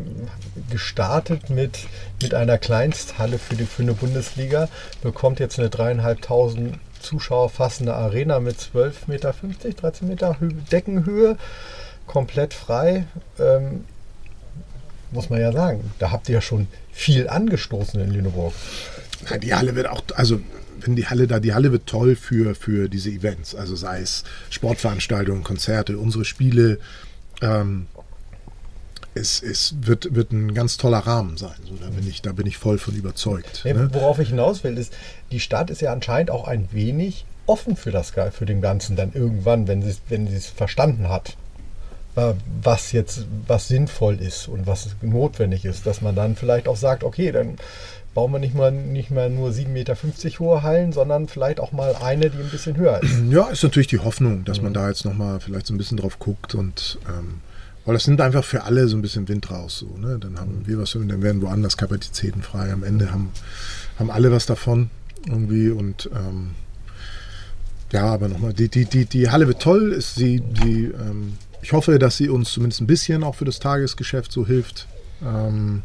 gestartet 0.70 1.50
mit, 1.50 1.80
mit 2.22 2.34
einer 2.34 2.58
Kleinsthalle 2.58 3.38
für, 3.38 3.56
die, 3.58 3.66
für 3.66 3.84
eine 3.84 3.94
Bundesliga, 3.94 4.70
bekommt 5.02 5.42
jetzt 5.42 5.60
eine 5.60 5.70
dreieinhalbtausend 5.70 6.80
Zuschauer 7.02 7.50
fassende 7.50 7.94
Arena 7.94 8.40
mit 8.40 8.58
12,50 8.58 8.94
Meter, 9.08 9.34
13 9.34 10.08
Meter 10.08 10.40
Hö 10.40 10.50
Deckenhöhe, 10.72 11.38
komplett 12.08 12.54
frei. 12.54 13.06
Ähm, 13.40 13.86
muss 15.12 15.30
man 15.30 15.42
ja 15.42 15.52
sagen, 15.52 15.92
da 16.00 16.12
habt 16.12 16.30
ihr 16.30 16.36
ja 16.36 16.42
schon 16.42 16.68
viel 16.92 17.28
angestoßen 17.28 18.00
in 18.00 18.12
Lüneburg. 18.12 18.54
Ja, 19.30 19.38
die 19.38 19.54
Halle 19.54 19.76
wird 19.76 19.88
auch, 19.88 20.02
also 20.16 20.40
wenn 20.80 20.96
die 20.96 21.08
Halle 21.08 21.28
da, 21.28 21.40
die 21.40 21.54
Halle 21.54 21.72
wird 21.72 21.86
toll 21.86 22.16
für, 22.16 22.56
für 22.56 22.90
diese 22.90 23.10
Events, 23.10 23.56
also 23.56 23.76
sei 23.76 24.02
es 24.02 24.24
Sportveranstaltungen, 24.50 25.44
Konzerte, 25.44 25.98
unsere 25.98 26.26
Spiele. 26.26 26.80
Ähm, 27.42 27.88
es, 29.14 29.42
es 29.44 29.76
wird, 29.82 30.16
wird 30.16 30.32
ein 30.32 30.54
ganz 30.54 30.78
toller 30.78 31.00
Rahmen 31.00 31.38
sein. 31.38 31.56
So, 31.68 31.76
da, 31.76 31.90
bin 31.90 32.08
ich, 32.08 32.22
da 32.22 32.32
bin 32.32 32.48
ich 32.48 32.58
voll 32.58 32.78
von 32.78 32.96
überzeugt. 32.96 33.62
Nee, 33.66 33.74
Ne? 33.74 33.90
Worauf 33.94 34.20
ich 34.20 34.30
hinaus 34.30 34.64
will, 34.64 34.78
ist, 34.78 34.94
die 35.32 35.40
Stadt 35.40 35.70
ist 35.70 35.82
ja 35.82 35.92
anscheinend 35.92 36.32
auch 36.32 36.48
ein 36.48 36.70
wenig 36.72 37.26
offen 37.46 37.76
für 37.76 37.92
das 37.92 38.12
für 38.32 38.46
den 38.46 38.62
Ganzen 38.62 38.96
dann 38.96 39.14
irgendwann, 39.14 39.68
wenn 39.68 39.82
sie 39.82 39.90
es 39.90 40.02
wenn 40.10 40.28
es 40.28 40.48
verstanden 40.48 41.10
hat, 41.10 41.36
äh, 42.16 42.34
was 42.62 42.92
jetzt 42.92 43.26
was 43.48 43.68
sinnvoll 43.68 44.22
ist 44.22 44.48
und 44.48 44.68
was 44.68 44.96
notwendig 45.02 45.66
ist, 45.66 45.86
dass 45.86 46.02
man 46.02 46.16
dann 46.16 46.36
vielleicht 46.36 46.68
auch 46.68 46.78
sagt, 46.78 47.04
okay, 47.04 47.32
dann 47.32 47.58
bauen 48.14 48.32
wir 48.32 48.40
nicht 48.40 48.56
mal 48.56 48.72
nicht 48.72 49.12
mehr 49.12 49.30
nur 49.30 49.50
7,50 49.50 49.68
Meter 49.68 49.96
hohe 50.40 50.64
Hallen, 50.64 50.94
sondern 50.94 51.28
vielleicht 51.28 51.60
auch 51.60 51.72
mal 51.72 51.96
eine, 51.96 52.30
die 52.30 52.40
ein 52.40 52.50
bisschen 52.50 52.78
höher 52.78 53.02
ist. 53.02 53.12
Ja, 53.30 53.48
ist 53.50 53.64
natürlich 53.64 53.88
die 53.88 54.00
Hoffnung, 54.00 54.46
dass 54.46 54.62
man 54.62 54.74
da 54.74 54.88
jetzt 54.88 55.06
nochmal 55.06 55.40
vielleicht 55.40 55.68
so 55.68 55.74
ein 55.74 55.78
bisschen 55.78 55.98
drauf 55.98 56.20
guckt 56.20 56.56
und 56.56 57.00
ähm, 57.08 57.42
weil 57.86 57.94
das 57.94 58.08
nimmt 58.08 58.22
einfach 58.22 58.44
für 58.44 58.64
alle 58.64 58.88
so 58.88 58.96
ein 58.96 59.02
bisschen 59.02 59.28
Wind 59.28 59.50
raus. 59.50 59.80
So, 59.80 59.98
ne? 59.98 60.20
Dann 60.20 60.40
haben 60.40 60.64
wir 60.66 60.78
was, 60.78 60.92
dann 60.94 61.22
werden 61.22 61.42
woanders 61.42 61.78
Kapazitäten 61.78 62.42
frei. 62.42 62.72
Am 62.72 62.84
Ende 62.84 63.12
haben, 63.12 63.32
haben 63.98 64.12
alle 64.12 64.32
was 64.32 64.46
davon 64.46 64.90
irgendwie 65.28 65.70
und 65.70 66.10
ähm, 66.14 66.52
ja, 67.92 68.06
aber 68.06 68.30
nochmal, 68.30 68.54
die, 68.54 68.70
die, 68.70 68.86
die, 68.86 69.06
die 69.06 69.30
Halle 69.30 69.48
wird 69.48 69.62
toll. 69.62 69.92
Ist 69.92 70.16
sie, 70.16 70.40
die, 70.40 70.86
ähm, 70.86 71.34
ich 71.62 71.74
hoffe, 71.74 72.00
dass 72.00 72.18
sie 72.18 72.30
uns 72.30 72.52
zumindest 72.52 72.82
ein 72.82 72.88
bisschen 72.88 73.24
auch 73.24 73.36
für 73.36 73.46
das 73.46 73.60
Tagesgeschäft 73.60 74.32
so 74.32 74.48
hilft. 74.48 74.88
Ähm, 75.22 75.82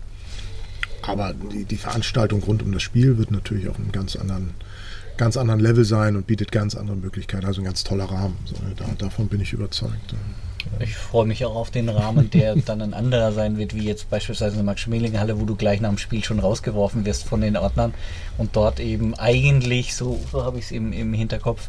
aber 1.02 1.35
die, 1.52 1.64
die 1.64 1.77
Veranstaltung 1.77 2.43
rund 2.43 2.62
um 2.62 2.73
das 2.73 2.82
Spiel 2.82 3.18
wird 3.18 3.31
natürlich 3.31 3.68
auf 3.68 3.77
einem 3.77 3.93
ganz 3.93 4.16
anderen, 4.16 4.51
ganz 5.16 5.36
anderen 5.36 5.60
Level 5.60 5.85
sein 5.85 6.16
und 6.16 6.27
bietet 6.27 6.52
ganz 6.52 6.74
andere 6.74 6.97
Möglichkeiten. 6.97 7.44
Also 7.44 7.60
ein 7.60 7.64
ganz 7.64 7.82
toller 7.82 8.05
Rahmen. 8.05 8.36
So, 8.44 8.55
ne? 8.64 8.74
da, 8.77 8.86
davon 8.98 9.28
bin 9.28 9.40
ich 9.40 9.52
überzeugt. 9.52 10.14
Ich 10.81 10.95
freue 10.95 11.27
mich 11.27 11.45
auch 11.45 11.55
auf 11.55 11.71
den 11.71 11.89
Rahmen, 11.89 12.31
der 12.31 12.57
dann 12.67 12.83
ein 12.83 12.95
anderer 12.95 13.33
sein 13.33 13.59
wird, 13.59 13.75
wie 13.75 13.85
jetzt 13.85 14.11
beispielsweise 14.11 14.53
in 14.53 14.59
der 14.59 14.65
Max-Schmeling-Halle, 14.65 15.41
wo 15.41 15.45
du 15.45 15.55
gleich 15.55 15.81
nach 15.81 15.89
dem 15.89 15.99
Spiel 15.99 16.25
schon 16.25 16.39
rausgeworfen 16.39 17.05
wirst 17.05 17.25
von 17.25 17.41
den 17.41 17.57
Ordnern 17.57 17.95
und 18.39 18.57
dort 18.57 18.81
eben 18.81 19.15
eigentlich, 19.15 19.95
so, 19.95 20.19
so 20.31 20.45
habe 20.45 20.59
ich 20.59 20.67
es 20.67 20.71
im, 20.73 20.93
im 20.93 21.13
Hinterkopf, 21.13 21.69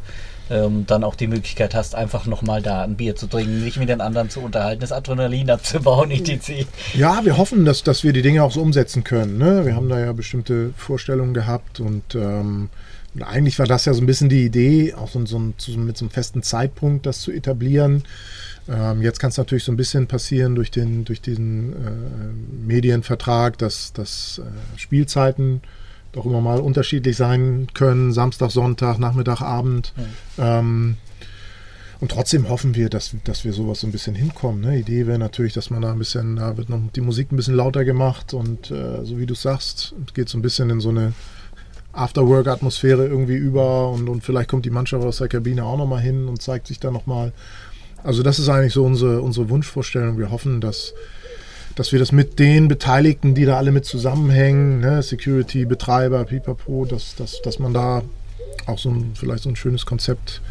ähm, 0.49 0.85
dann 0.87 1.03
auch 1.03 1.15
die 1.15 1.27
Möglichkeit 1.27 1.75
hast, 1.75 1.95
einfach 1.95 2.25
nochmal 2.25 2.61
da 2.61 2.81
ein 2.81 2.95
Bier 2.95 3.15
zu 3.15 3.27
trinken, 3.27 3.61
sich 3.61 3.77
mit 3.77 3.89
den 3.89 4.01
anderen 4.01 4.29
zu 4.29 4.39
unterhalten, 4.39 4.81
das 4.81 4.91
Adrenalin 4.91 5.49
abzubauen, 5.49 6.11
etc. 6.11 6.65
Ja, 6.93 7.23
wir 7.25 7.37
hoffen, 7.37 7.65
dass, 7.65 7.83
dass 7.83 8.03
wir 8.03 8.13
die 8.13 8.21
Dinge 8.21 8.43
auch 8.43 8.51
so 8.51 8.61
umsetzen 8.61 9.03
können. 9.03 9.37
Ne? 9.37 9.65
Wir 9.65 9.75
haben 9.75 9.89
da 9.89 9.99
ja 9.99 10.13
bestimmte 10.13 10.73
Vorstellungen 10.77 11.33
gehabt 11.33 11.79
und 11.79 12.15
ähm, 12.15 12.69
eigentlich 13.21 13.59
war 13.59 13.65
das 13.65 13.85
ja 13.85 13.93
so 13.93 14.01
ein 14.01 14.05
bisschen 14.05 14.29
die 14.29 14.45
Idee, 14.45 14.93
auch 14.93 15.09
so, 15.09 15.25
so, 15.25 15.41
so 15.57 15.77
mit 15.77 15.97
so 15.97 16.05
einem 16.05 16.11
festen 16.11 16.43
Zeitpunkt 16.43 17.05
das 17.05 17.21
zu 17.21 17.31
etablieren. 17.31 18.03
Ähm, 18.69 19.01
jetzt 19.01 19.19
kann 19.19 19.29
es 19.29 19.37
natürlich 19.37 19.63
so 19.63 19.71
ein 19.71 19.77
bisschen 19.77 20.07
passieren 20.07 20.55
durch, 20.55 20.71
den, 20.71 21.05
durch 21.05 21.21
diesen 21.21 21.73
äh, 21.73 22.65
Medienvertrag, 22.65 23.57
dass, 23.57 23.93
dass 23.93 24.41
äh, 24.43 24.77
Spielzeiten 24.77 25.61
doch 26.11 26.25
immer 26.25 26.41
mal 26.41 26.59
unterschiedlich 26.59 27.15
sein 27.15 27.67
können, 27.73 28.11
Samstag, 28.11 28.51
Sonntag, 28.51 28.97
Nachmittag, 28.99 29.41
Abend. 29.41 29.93
Mhm. 29.95 30.03
Ähm, 30.37 30.97
und 31.99 32.11
trotzdem 32.11 32.49
hoffen 32.49 32.75
wir, 32.75 32.89
dass, 32.89 33.15
dass 33.23 33.43
wir 33.43 33.53
sowas 33.53 33.79
so 33.79 33.87
ein 33.87 33.91
bisschen 33.91 34.13
hinkommen. 34.13 34.61
Ne? 34.61 34.79
Idee 34.79 35.07
wäre 35.07 35.17
natürlich, 35.17 35.53
dass 35.53 35.69
man 35.69 35.81
da 35.81 35.91
ein 35.91 35.99
bisschen, 35.99 36.35
da 36.35 36.55
wird 36.57 36.69
noch 36.69 36.79
die 36.95 37.01
Musik 37.01 37.31
ein 37.31 37.37
bisschen 37.37 37.55
lauter 37.55 37.85
gemacht 37.85 38.33
und 38.33 38.69
äh, 38.69 39.03
so 39.03 39.17
wie 39.17 39.25
du 39.25 39.33
sagst, 39.33 39.95
geht 40.13 40.29
so 40.29 40.37
ein 40.37 40.43
bisschen 40.43 40.69
in 40.69 40.79
so 40.79 40.89
eine 40.89 41.13
Afterwork-Atmosphäre 41.93 43.07
irgendwie 43.07 43.35
über 43.35 43.89
und, 43.89 44.07
und 44.09 44.23
vielleicht 44.23 44.49
kommt 44.49 44.65
die 44.65 44.69
Mannschaft 44.69 45.03
aus 45.03 45.17
der 45.17 45.27
Kabine 45.27 45.63
auch 45.63 45.77
nochmal 45.77 46.01
hin 46.01 46.27
und 46.27 46.41
zeigt 46.41 46.67
sich 46.67 46.79
da 46.79 46.91
nochmal. 46.91 47.33
Also 48.03 48.23
das 48.23 48.39
ist 48.39 48.49
eigentlich 48.49 48.73
so 48.73 48.83
unsere, 48.85 49.21
unsere 49.21 49.49
Wunschvorstellung. 49.49 50.17
Wir 50.17 50.31
hoffen, 50.31 50.61
dass, 50.61 50.93
dass 51.75 51.91
wir 51.91 51.99
das 51.99 52.11
mit 52.11 52.39
den 52.39 52.67
Beteiligten, 52.67 53.35
die 53.35 53.45
da 53.45 53.57
alle 53.57 53.71
mit 53.71 53.85
zusammenhängen, 53.85 54.79
ne, 54.79 55.01
Security, 55.01 55.65
Betreiber, 55.65 56.23
Pipapo, 56.25 56.85
dass, 56.85 57.15
dass, 57.15 57.41
dass 57.41 57.59
man 57.59 57.73
da 57.73 58.03
auch 58.65 58.79
so 58.79 58.89
ein, 58.89 59.11
vielleicht 59.15 59.43
so 59.43 59.49
ein 59.49 59.55
schönes 59.55 59.85
Konzept 59.85 60.41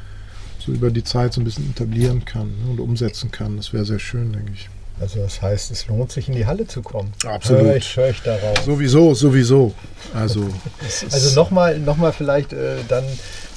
so 0.59 0.73
über 0.73 0.91
die 0.91 1.05
Zeit 1.05 1.33
so 1.33 1.41
ein 1.41 1.45
bisschen 1.45 1.71
etablieren 1.71 2.25
kann 2.25 2.49
ne, 2.49 2.71
und 2.71 2.81
umsetzen 2.81 3.31
kann. 3.31 3.57
Das 3.57 3.73
wäre 3.73 3.85
sehr 3.85 3.99
schön, 3.99 4.33
denke 4.33 4.53
ich. 4.55 4.69
Also 4.99 5.21
das 5.21 5.43
heißt, 5.43 5.71
es 5.71 5.89
lohnt 5.89 6.11
sich 6.11 6.29
in 6.29 6.35
die 6.35 6.47
Halle 6.47 6.67
zu 6.67 6.81
kommen. 6.81 7.13
Absolut. 7.27 7.65
Hör 7.65 7.77
ich, 7.77 7.97
hör 7.97 8.09
ich 8.09 8.23
darauf. 8.23 8.59
Sowieso, 8.65 9.15
sowieso. 9.15 9.75
Also, 10.15 10.49
also 11.13 11.35
nochmal 11.39 11.79
noch 11.79 11.97
mal 11.97 12.13
vielleicht 12.13 12.55
äh, 12.55 12.77
dann, 12.89 13.05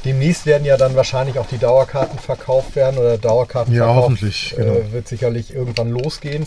demnächst 0.04 0.46
werden 0.46 0.66
ja 0.66 0.76
dann 0.76 0.96
wahrscheinlich 0.96 1.40
auch 1.40 1.48
die 1.48 1.58
Dauerkarten 1.58 2.20
verkauft 2.20 2.76
werden 2.76 2.98
oder 2.98 3.18
Dauerkarten 3.18 3.74
ja, 3.74 3.88
hoffentlich, 3.88 4.54
genau. 4.58 4.74
äh, 4.74 4.92
wird 4.92 5.08
sicherlich 5.08 5.54
irgendwann 5.54 5.90
losgehen. 5.90 6.46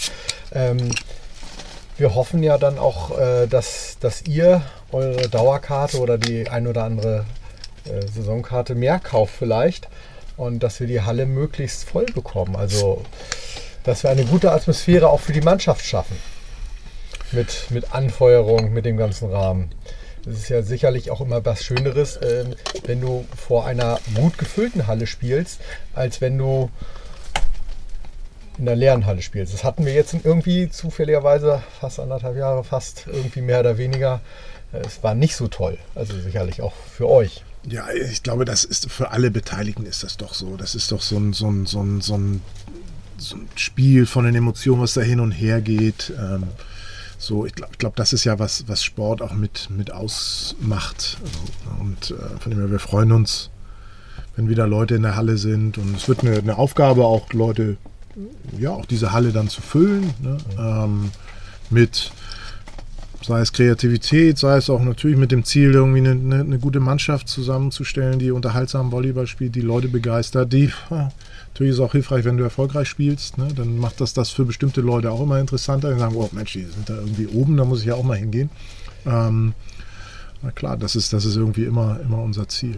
Ähm, 0.53 0.91
wir 1.97 2.15
hoffen 2.15 2.43
ja 2.43 2.59
dann 2.59 2.79
auch, 2.79 3.19
äh, 3.19 3.47
dass, 3.47 3.97
dass 4.01 4.23
ihr 4.23 4.63
eure 4.91 5.29
Dauerkarte 5.29 6.01
oder 6.01 6.19
die 6.19 6.49
ein 6.49 6.67
oder 6.67 6.85
andere 6.85 7.25
äh, 7.85 8.07
Saisonkarte 8.15 8.75
mehr 8.75 8.99
kauft 8.99 9.35
vielleicht 9.39 9.89
und 10.37 10.63
dass 10.63 10.81
wir 10.81 10.87
die 10.87 11.01
Halle 11.01 11.27
möglichst 11.27 11.85
voll 11.85 12.07
bekommen. 12.07 12.57
Also 12.57 13.03
dass 13.85 14.03
wir 14.03 14.11
eine 14.11 14.25
gute 14.25 14.53
Atmosphäre 14.53 15.09
auch 15.09 15.21
für 15.21 15.33
die 15.33 15.41
Mannschaft 15.41 15.85
schaffen. 15.85 16.17
Mit, 17.33 17.71
mit 17.71 17.95
Anfeuerung, 17.95 18.73
mit 18.73 18.85
dem 18.85 18.97
ganzen 18.97 19.31
Rahmen. 19.31 19.71
Das 20.25 20.35
ist 20.35 20.49
ja 20.51 20.63
sicherlich 20.63 21.11
auch 21.11 21.21
immer 21.21 21.45
was 21.45 21.65
Schöneres, 21.65 22.17
äh, 22.19 22.45
wenn 22.85 23.01
du 23.01 23.25
vor 23.37 23.67
einer 23.67 23.99
gut 24.15 24.39
gefüllten 24.39 24.87
Halle 24.87 25.07
spielst, 25.07 25.61
als 25.95 26.21
wenn 26.21 26.39
du 26.39 26.71
in 28.59 28.67
der 28.67 28.77
leeren 28.77 29.07
Halle 29.07 29.23
spielst. 29.23 29.53
Das 29.55 29.65
hatten 29.65 29.85
wir 29.85 29.95
jetzt 29.95 30.15
irgendwie 30.23 30.71
zufälligerweise 30.71 31.63
fast 31.81 31.99
anderthalb 31.99 32.37
Jahre, 32.37 32.63
fast 32.63 33.07
irgendwie 33.07 33.41
mehr 33.41 33.61
oder 33.61 33.79
weniger. 33.79 34.21
Es 34.73 35.03
war 35.03 35.15
nicht 35.15 35.37
so 35.37 35.49
toll. 35.49 35.79
Also 35.95 36.19
sicherlich 36.21 36.61
auch 36.63 36.75
für 36.75 37.09
euch. 37.09 37.43
Ja, 37.65 37.89
ich 37.91 38.23
glaube, 38.23 38.45
das 38.45 38.65
ist 38.65 38.91
für 38.91 39.11
alle 39.11 39.31
Beteiligten 39.31 39.87
ist 39.87 40.03
das 40.03 40.17
doch 40.17 40.35
so. 40.35 40.57
Das 40.57 40.75
ist 40.75 40.93
doch 40.93 41.01
so 41.01 41.17
ein, 41.17 41.33
so 41.33 41.49
ein, 41.49 41.67
so 41.67 41.83
ein, 41.83 42.01
so 42.01 42.17
ein 42.17 42.43
so 43.23 43.37
ein 43.37 43.49
Spiel 43.57 44.07
von 44.07 44.25
den 44.25 44.35
Emotionen, 44.35 44.83
was 44.83 44.95
da 44.95 45.01
hin 45.01 45.21
und 45.21 45.33
her 45.33 45.61
geht. 45.61 46.13
Ähm, 46.19 46.45
so, 47.19 47.47
ich 47.47 47.55
glaube, 47.55 47.73
glaub, 47.79 47.95
das 47.97 48.13
ist 48.13 48.25
ja 48.25 48.39
was, 48.39 48.65
was 48.67 48.83
Sport 48.83 49.23
auch 49.23 49.33
mit, 49.33 49.69
mit 49.71 49.93
ausmacht. 49.93 51.19
Und 51.79 52.11
äh, 52.11 52.41
von 52.41 52.51
dem 52.51 52.59
her, 52.59 52.71
wir 52.71 52.81
freuen 52.81 53.13
uns, 53.13 53.51
wenn 54.35 54.49
wieder 54.49 54.67
Leute 54.67 54.97
in 54.97 55.03
der 55.03 55.15
Halle 55.15 55.37
sind. 55.37 55.79
Und 55.79 55.97
es 55.97 56.09
wird 56.09 56.21
eine, 56.21 56.39
eine 56.39 56.59
Aufgabe, 56.59 57.05
auch 57.05 57.33
Leute, 57.33 57.77
ja, 58.59 58.71
auch 58.71 58.87
diese 58.87 59.13
Halle 59.13 59.31
dann 59.33 59.49
zu 59.49 59.63
füllen. 59.63 60.13
Ne? 60.21 60.39
Ähm, 60.59 61.11
mit 61.71 62.11
sei 63.25 63.41
es 63.41 63.53
Kreativität, 63.53 64.37
sei 64.37 64.57
es 64.57 64.69
auch 64.69 64.83
natürlich 64.83 65.17
mit 65.17 65.31
dem 65.31 65.45
Ziel, 65.45 65.73
irgendwie 65.73 66.01
eine, 66.01 66.11
eine, 66.11 66.41
eine 66.41 66.59
gute 66.59 66.81
Mannschaft 66.81 67.29
zusammenzustellen, 67.29 68.19
die 68.19 68.33
unterhaltsam 68.33 68.91
Volleyball 68.91 69.27
spielt, 69.27 69.55
die 69.55 69.61
Leute 69.61 69.89
begeistert, 69.89 70.53
die 70.53 70.73
Natürlich 71.53 71.73
ist 71.73 71.79
es 71.81 71.85
auch 71.85 71.93
hilfreich, 71.93 72.25
wenn 72.25 72.39
du 72.39 72.45
erfolgreich 72.45 72.89
spielst. 72.89 73.37
Ne? 73.37 73.49
Dann 73.55 73.79
macht 73.79 74.01
das 74.01 74.15
das 74.15 74.31
für 74.31 74.47
bestimmte 74.47 74.81
Leute 74.81 75.11
auch 75.11 75.21
immer 75.21 75.39
interessanter. 75.39 75.93
Die 75.93 75.99
sagen, 75.99 76.15
oh 76.17 76.29
Mensch, 76.33 76.55
die 76.55 76.65
sind 76.65 76.89
da 76.89 76.95
irgendwie 76.95 77.27
oben, 77.27 77.59
da 77.59 77.65
muss 77.67 77.81
ich 77.81 77.87
ja 77.87 77.95
auch 77.95 78.03
mal 78.03 78.17
hingehen. 78.17 78.49
Ähm, 79.05 79.53
na 80.41 80.51
klar, 80.51 80.79
das 80.79 80.97
ist, 80.97 81.13
das 81.13 81.27
ist 81.27 81.37
irgendwie 81.37 81.65
immer, 81.65 82.01
immer 82.01 82.23
unser 82.23 82.49
Ziel. 82.49 82.77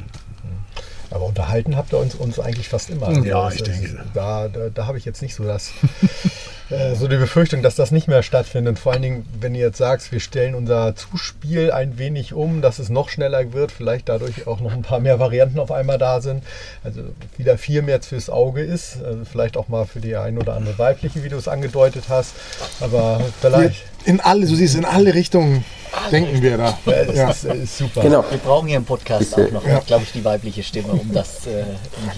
Aber 1.15 1.25
unterhalten 1.27 1.77
habt 1.77 1.93
ihr 1.93 1.99
uns, 1.99 2.15
uns 2.15 2.39
eigentlich 2.39 2.69
fast 2.69 2.91
immer. 2.91 3.11
Ja, 3.25 3.45
also, 3.45 3.57
ich 3.57 3.63
denke. 3.63 4.05
Da, 4.13 4.49
da, 4.49 4.69
da 4.69 4.87
habe 4.87 4.99
ich 4.99 5.05
jetzt 5.05 5.23
nicht 5.23 5.35
so 5.35 5.45
das 5.45 5.73
Äh, 6.71 6.95
so 6.95 7.09
die 7.09 7.17
Befürchtung, 7.17 7.63
dass 7.63 7.75
das 7.75 7.91
nicht 7.91 8.09
mehr 8.09 8.23
stattfindet. 8.23 8.79
Vor 8.79 8.93
allen 8.93 9.03
Dingen, 9.03 9.27
wenn 9.39 9.55
ihr 9.55 9.67
jetzt 9.67 9.79
sagst, 9.79 10.13
wir 10.13 10.21
stellen 10.21 10.55
unser 10.55 10.95
Zuspiel 10.97 11.71
ein 11.71 11.99
wenig 11.99 12.33
um, 12.33 12.63
dass 12.63 12.79
es 12.79 12.89
noch 12.89 13.11
schneller 13.11 13.53
wird, 13.53 13.71
vielleicht 13.71 14.09
dadurch 14.09 14.47
auch 14.47 14.61
noch 14.61 14.73
ein 14.73 14.83
paar 14.83 15.01
mehr 15.01 15.19
Varianten 15.19 15.59
auf 15.59 15.71
einmal 15.71 15.99
da 15.99 16.21
sind. 16.21 16.43
Also 16.83 17.03
wieder 17.37 17.59
viel 17.59 17.83
mehr 17.83 18.01
fürs 18.01 18.31
Auge 18.31 18.63
ist. 18.63 19.03
Also 19.03 19.25
vielleicht 19.25 19.57
auch 19.57 19.69
mal 19.69 19.85
für 19.85 20.01
die 20.01 20.17
ein 20.17 20.39
oder 20.39 20.55
andere 20.55 20.79
weibliche, 20.79 21.23
wie 21.23 21.29
du 21.29 21.37
es 21.37 21.49
angedeutet 21.49 22.05
hast. 22.09 22.35
Aber 22.81 23.21
vielleicht. 23.41 23.85
In 24.05 24.21
alle, 24.21 24.47
du 24.47 24.55
siehst, 24.55 24.75
in 24.75 24.85
alle 24.85 25.15
Richtungen 25.15 25.65
denken 26.11 26.43
wir 26.43 26.59
da. 26.59 26.79
Ja, 26.87 27.05
das 27.05 27.17
ja. 27.17 27.31
Ist, 27.31 27.45
äh, 27.45 27.57
ist, 27.57 27.79
super. 27.79 28.03
Genau. 28.03 28.25
Wir 28.29 28.39
brauchen 28.39 28.69
hier 28.69 28.77
im 28.77 28.85
Podcast 28.85 29.35
auch 29.35 29.51
noch, 29.51 29.67
ja. 29.67 29.81
glaube 29.81 30.05
ich, 30.05 30.13
die 30.13 30.25
weibliche 30.25 30.63
Stimme, 30.63 30.89
um 30.89 31.13
das. 31.13 31.47
Äh, 31.47 31.65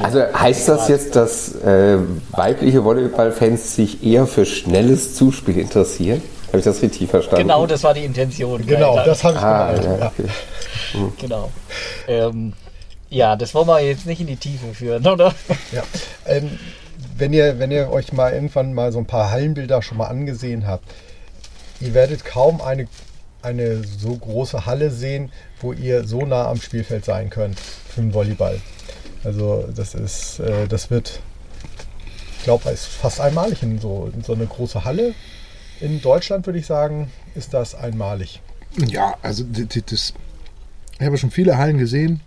also 0.01 0.21
heißt 0.21 0.69
das 0.69 0.89
jetzt, 0.89 1.17
dass 1.17 1.55
äh, 1.63 1.99
weibliche 2.31 2.85
Volleyballfans 2.85 3.77
sich 3.77 4.05
eher 4.05 4.27
für 4.27 4.45
schnelles 4.45 5.15
Zuspiel 5.15 5.59
interessieren? 5.59 6.23
Habe 6.49 6.59
ich 6.59 6.65
das 6.65 6.83
richtig 6.83 7.11
verstanden? 7.11 7.43
Genau, 7.43 7.67
das 7.67 7.83
war 7.83 7.95
die 7.95 8.05
Intention. 8.05 8.67
Genau, 8.67 8.97
das 9.05 9.23
habe 9.25 9.35
ich 9.35 9.43
ah, 9.43 9.73
gemeint. 9.73 10.01
Ja, 10.01 10.07
okay. 10.07 10.29
mhm. 10.95 11.13
Genau. 11.21 11.51
Ähm, 12.09 12.53
ja, 13.11 13.37
das 13.37 13.55
wollen 13.55 13.67
wir 13.67 13.81
jetzt 13.81 14.07
nicht 14.07 14.21
in 14.21 14.27
die 14.27 14.37
Tiefe 14.37 14.73
führen, 14.73 15.07
oder? 15.09 15.35
Ja. 15.73 15.83
Ähm, 16.25 16.59
wenn, 17.17 17.33
ihr, 17.33 17.59
wenn 17.59 17.71
ihr 17.71 17.91
euch 17.91 18.13
mal 18.13 18.33
irgendwann 18.33 18.75
mal 18.75 18.93
so 18.93 18.99
ein 18.99 19.07
paar 19.07 19.31
Hallenbilder 19.31 19.83
schon 19.83 19.99
mal 19.99 20.07
angesehen 20.07 20.67
habt, 20.67 20.85
ihr 21.81 21.95
werdet 21.95 22.25
kaum 22.25 22.61
eine 22.61 22.89
eine 23.43 23.85
so 23.85 24.17
große 24.17 24.67
Halle 24.67 24.91
sehen, 24.91 25.31
wo 25.61 25.73
ihr 25.73 26.05
so 26.05 26.27
nah 26.27 26.49
am 26.49 26.61
Spielfeld 26.61 27.05
sein 27.05 27.31
könnt 27.31 27.61
für 27.61 28.01
den 28.01 28.13
Volleyball. 28.13 28.61
Also 29.23 29.69
das 29.75 29.95
ist, 29.95 30.41
äh, 30.41 30.67
das 30.67 30.91
wird, 30.91 31.21
ich 32.39 32.45
glaube, 32.45 32.77
fast 32.77 33.21
einmalig 33.21 33.63
in 33.63 33.79
so, 33.79 34.11
in 34.13 34.23
so 34.23 34.35
eine 34.35 34.47
große 34.47 34.85
Halle. 34.85 35.15
In 35.81 36.01
Deutschland 36.01 36.47
würde 36.47 36.59
ich 36.59 36.67
sagen, 36.67 37.11
ist 37.35 37.55
das 37.55 37.75
einmalig. 37.75 38.41
Ja, 38.89 39.15
also 39.23 39.45
das, 39.45 40.13
ich 40.99 41.07
habe 41.07 41.17
schon 41.17 41.31
viele 41.31 41.57
Hallen 41.57 41.79
gesehen. 41.79 42.21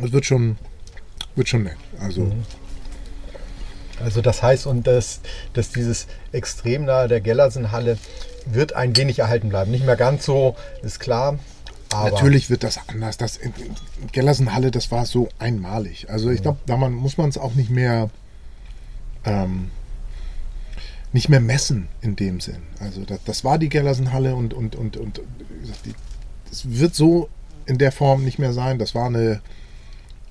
Das 0.00 0.12
wird 0.12 0.24
schon, 0.24 0.56
wird 1.34 1.48
schon 1.48 1.64
nett. 1.64 1.76
Also 2.00 2.22
mhm. 2.22 2.44
Also 3.98 4.20
das 4.20 4.42
heißt, 4.42 4.66
und 4.66 4.86
dass, 4.86 5.20
dass 5.54 5.70
dieses 5.70 6.06
extrem 6.32 6.84
nahe 6.84 7.08
der 7.08 7.22
Gellersen-Halle 7.22 7.96
wird 8.46 8.74
ein 8.74 8.96
wenig 8.96 9.18
erhalten 9.18 9.48
bleiben. 9.48 9.70
Nicht 9.70 9.86
mehr 9.86 9.96
ganz 9.96 10.24
so, 10.24 10.56
ist 10.82 11.00
klar. 11.00 11.38
Aber 11.92 12.10
Natürlich 12.10 12.50
wird 12.50 12.64
das 12.64 12.80
anders. 12.88 13.16
Das 13.16 13.38
Gellersen-Halle, 14.12 14.70
das 14.70 14.90
war 14.90 15.06
so 15.06 15.28
einmalig. 15.38 16.10
Also 16.10 16.30
ich 16.30 16.42
glaube, 16.42 16.58
da 16.66 16.76
muss 16.76 17.16
man 17.16 17.28
es 17.28 17.38
auch 17.38 17.54
nicht 17.54 17.70
mehr 17.70 18.10
ähm, 19.24 19.70
nicht 21.12 21.28
mehr 21.28 21.40
messen 21.40 21.88
in 22.02 22.14
dem 22.14 22.40
Sinn. 22.40 22.62
Also 22.78 23.04
das, 23.04 23.20
das 23.24 23.44
war 23.44 23.58
die 23.58 23.68
Gellersen-Halle 23.68 24.34
und, 24.34 24.52
und, 24.52 24.76
und, 24.76 24.96
und 24.96 25.20
das 26.50 26.78
wird 26.78 26.94
so 26.94 27.28
in 27.64 27.78
der 27.78 27.90
Form 27.90 28.24
nicht 28.24 28.38
mehr 28.38 28.52
sein. 28.52 28.78
Das 28.78 28.94
war 28.94 29.06
eine 29.06 29.40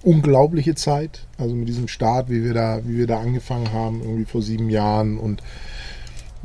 unglaubliche 0.04 0.76
Zeit. 0.76 1.26
Also 1.38 1.56
mit 1.56 1.68
diesem 1.68 1.88
Start, 1.88 2.30
wie 2.30 2.44
wir 2.44 2.54
da, 2.54 2.82
wie 2.86 2.98
wir 2.98 3.08
da 3.08 3.20
angefangen 3.20 3.74
haben, 3.74 4.02
irgendwie 4.02 4.26
vor 4.26 4.42
sieben 4.42 4.70
Jahren 4.70 5.18
und, 5.18 5.42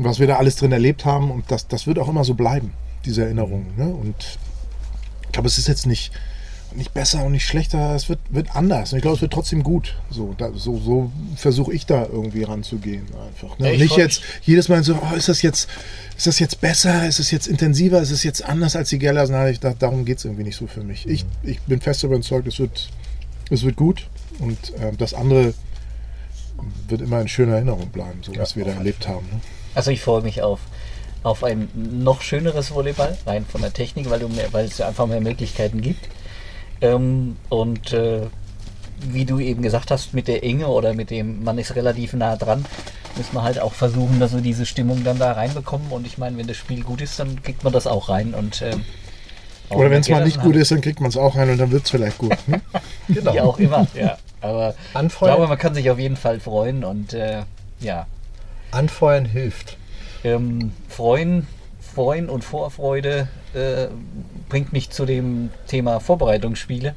und 0.00 0.06
was 0.06 0.18
wir 0.18 0.26
da 0.26 0.36
alles 0.36 0.56
drin 0.56 0.72
erlebt 0.72 1.04
haben. 1.04 1.30
Und 1.30 1.50
das, 1.50 1.68
das 1.68 1.86
wird 1.86 1.98
auch 1.98 2.08
immer 2.08 2.24
so 2.24 2.32
bleiben, 2.32 2.72
diese 3.04 3.22
Erinnerung. 3.22 3.66
Ne? 3.76 3.84
Und 3.84 4.38
ich 5.26 5.32
glaube, 5.32 5.46
es 5.46 5.58
ist 5.58 5.68
jetzt 5.68 5.86
nicht 5.86 6.10
nicht 6.72 6.94
besser 6.94 7.24
und 7.24 7.32
nicht 7.32 7.44
schlechter, 7.44 7.96
es 7.96 8.08
wird, 8.08 8.20
wird 8.30 8.54
anders. 8.54 8.92
Und 8.92 8.98
ich 8.98 9.02
glaube, 9.02 9.16
es 9.16 9.20
wird 9.20 9.32
trotzdem 9.32 9.64
gut. 9.64 9.96
So, 10.08 10.36
da, 10.38 10.52
so, 10.54 10.78
so 10.78 11.10
versuche 11.34 11.72
ich 11.74 11.84
da 11.84 12.06
irgendwie 12.06 12.44
ranzugehen. 12.44 13.06
Einfach. 13.26 13.58
Ne? 13.58 13.66
Ja, 13.66 13.72
ich 13.72 13.80
nicht 13.80 13.96
jetzt 13.96 14.22
jedes 14.42 14.68
Mal 14.68 14.84
so, 14.84 14.94
oh, 14.94 15.16
ist 15.16 15.28
das 15.28 15.42
jetzt, 15.42 15.68
ist 16.16 16.28
das 16.28 16.38
jetzt 16.38 16.60
besser, 16.60 17.08
ist 17.08 17.18
es 17.18 17.32
jetzt 17.32 17.48
intensiver, 17.48 18.00
ist 18.00 18.12
es 18.12 18.22
jetzt 18.22 18.44
anders 18.44 18.76
als 18.76 18.90
die 18.90 19.00
Gellers? 19.00 19.30
Nein, 19.30 19.52
ich, 19.52 19.58
da, 19.58 19.74
darum 19.76 20.04
geht 20.04 20.18
es 20.18 20.24
irgendwie 20.24 20.44
nicht 20.44 20.56
so 20.56 20.68
für 20.68 20.84
mich. 20.84 21.08
Ich, 21.08 21.26
ich 21.42 21.60
bin 21.62 21.80
fest 21.80 22.04
überzeugt, 22.04 22.46
es 22.46 22.60
wird, 22.60 22.88
es 23.50 23.64
wird 23.64 23.74
gut. 23.74 24.06
Und 24.38 24.72
ähm, 24.80 24.96
das 24.96 25.12
andere 25.12 25.54
wird 26.88 27.00
immer 27.00 27.20
in 27.20 27.26
schöner 27.26 27.54
Erinnerung 27.54 27.88
bleiben, 27.88 28.20
so 28.22 28.32
was 28.36 28.54
wir 28.54 28.64
da 28.64 28.70
erlebt 28.70 29.08
haben. 29.08 29.26
Ne? 29.26 29.40
Also 29.74 29.90
ich 29.90 30.00
freue 30.00 30.22
mich 30.22 30.42
auf, 30.42 30.60
auf 31.22 31.44
ein 31.44 31.68
noch 31.74 32.22
schöneres 32.22 32.74
Volleyball, 32.74 33.16
rein 33.26 33.44
von 33.46 33.60
der 33.60 33.72
Technik, 33.72 34.10
weil, 34.10 34.20
du 34.20 34.28
mehr, 34.28 34.52
weil 34.52 34.66
es 34.66 34.78
ja 34.78 34.88
einfach 34.88 35.06
mehr 35.06 35.20
Möglichkeiten 35.20 35.80
gibt. 35.80 36.08
Ähm, 36.80 37.36
und 37.48 37.92
äh, 37.92 38.22
wie 39.02 39.24
du 39.24 39.38
eben 39.38 39.62
gesagt 39.62 39.90
hast, 39.90 40.14
mit 40.14 40.28
der 40.28 40.44
Enge 40.44 40.68
oder 40.68 40.94
mit 40.94 41.10
dem, 41.10 41.42
man 41.44 41.58
ist 41.58 41.74
relativ 41.74 42.12
nah 42.12 42.36
dran, 42.36 42.64
müssen 43.16 43.34
wir 43.34 43.42
halt 43.42 43.60
auch 43.60 43.72
versuchen, 43.72 44.20
dass 44.20 44.34
wir 44.34 44.40
diese 44.40 44.66
Stimmung 44.66 45.04
dann 45.04 45.18
da 45.18 45.32
reinbekommen. 45.32 45.90
Und 45.90 46.06
ich 46.06 46.18
meine, 46.18 46.36
wenn 46.36 46.46
das 46.46 46.56
Spiel 46.56 46.82
gut 46.82 47.00
ist, 47.00 47.18
dann 47.18 47.42
kriegt 47.42 47.64
man 47.64 47.72
das 47.72 47.86
auch 47.86 48.08
rein. 48.08 48.34
Und, 48.34 48.62
ähm, 48.62 48.84
auch 49.68 49.76
Oder 49.76 49.90
wenn 49.90 50.00
es 50.00 50.08
mal 50.08 50.24
nicht 50.24 50.40
gut 50.40 50.56
ist, 50.56 50.70
dann 50.70 50.80
kriegt 50.80 51.00
man 51.00 51.10
es 51.10 51.16
auch 51.16 51.36
rein 51.36 51.50
und 51.50 51.58
dann 51.58 51.70
wird 51.70 51.84
es 51.84 51.90
vielleicht 51.90 52.18
gut. 52.18 52.36
Ne? 52.48 52.60
Genau. 53.08 53.34
Wie 53.34 53.40
auch 53.40 53.58
immer, 53.58 53.86
ja. 53.94 54.18
Aber 54.40 54.70
ich 54.70 54.96
Anfeuern, 54.96 55.34
glaube, 55.34 55.48
man 55.48 55.58
kann 55.58 55.74
sich 55.74 55.90
auf 55.90 55.98
jeden 55.98 56.16
Fall 56.16 56.38
freuen 56.40 56.84
und 56.84 57.12
äh, 57.12 57.42
ja, 57.80 58.06
anfeuern 58.70 59.24
hilft. 59.24 59.76
ähm, 60.24 60.72
freuen, 60.88 61.46
freuen 61.94 62.28
und 62.28 62.44
Vorfreude 62.44 63.28
äh, 63.54 63.88
bringt 64.48 64.72
mich 64.72 64.90
zu 64.90 65.06
dem 65.06 65.50
Thema 65.66 66.00
Vorbereitungsspiele. 66.00 66.94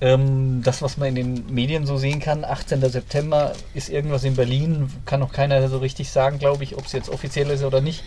Ähm, 0.00 0.62
das, 0.64 0.82
was 0.82 0.96
man 0.96 1.10
in 1.10 1.14
den 1.14 1.54
Medien 1.54 1.86
so 1.86 1.96
sehen 1.96 2.18
kann, 2.18 2.44
18. 2.44 2.80
September 2.90 3.52
ist 3.74 3.88
irgendwas 3.88 4.24
in 4.24 4.34
Berlin, 4.34 4.90
kann 5.06 5.20
noch 5.20 5.32
keiner 5.32 5.68
so 5.68 5.78
richtig 5.78 6.10
sagen, 6.10 6.38
glaube 6.38 6.64
ich, 6.64 6.76
ob 6.76 6.86
es 6.86 6.92
jetzt 6.92 7.08
offiziell 7.08 7.50
ist 7.50 7.62
oder 7.62 7.80
nicht. 7.80 8.02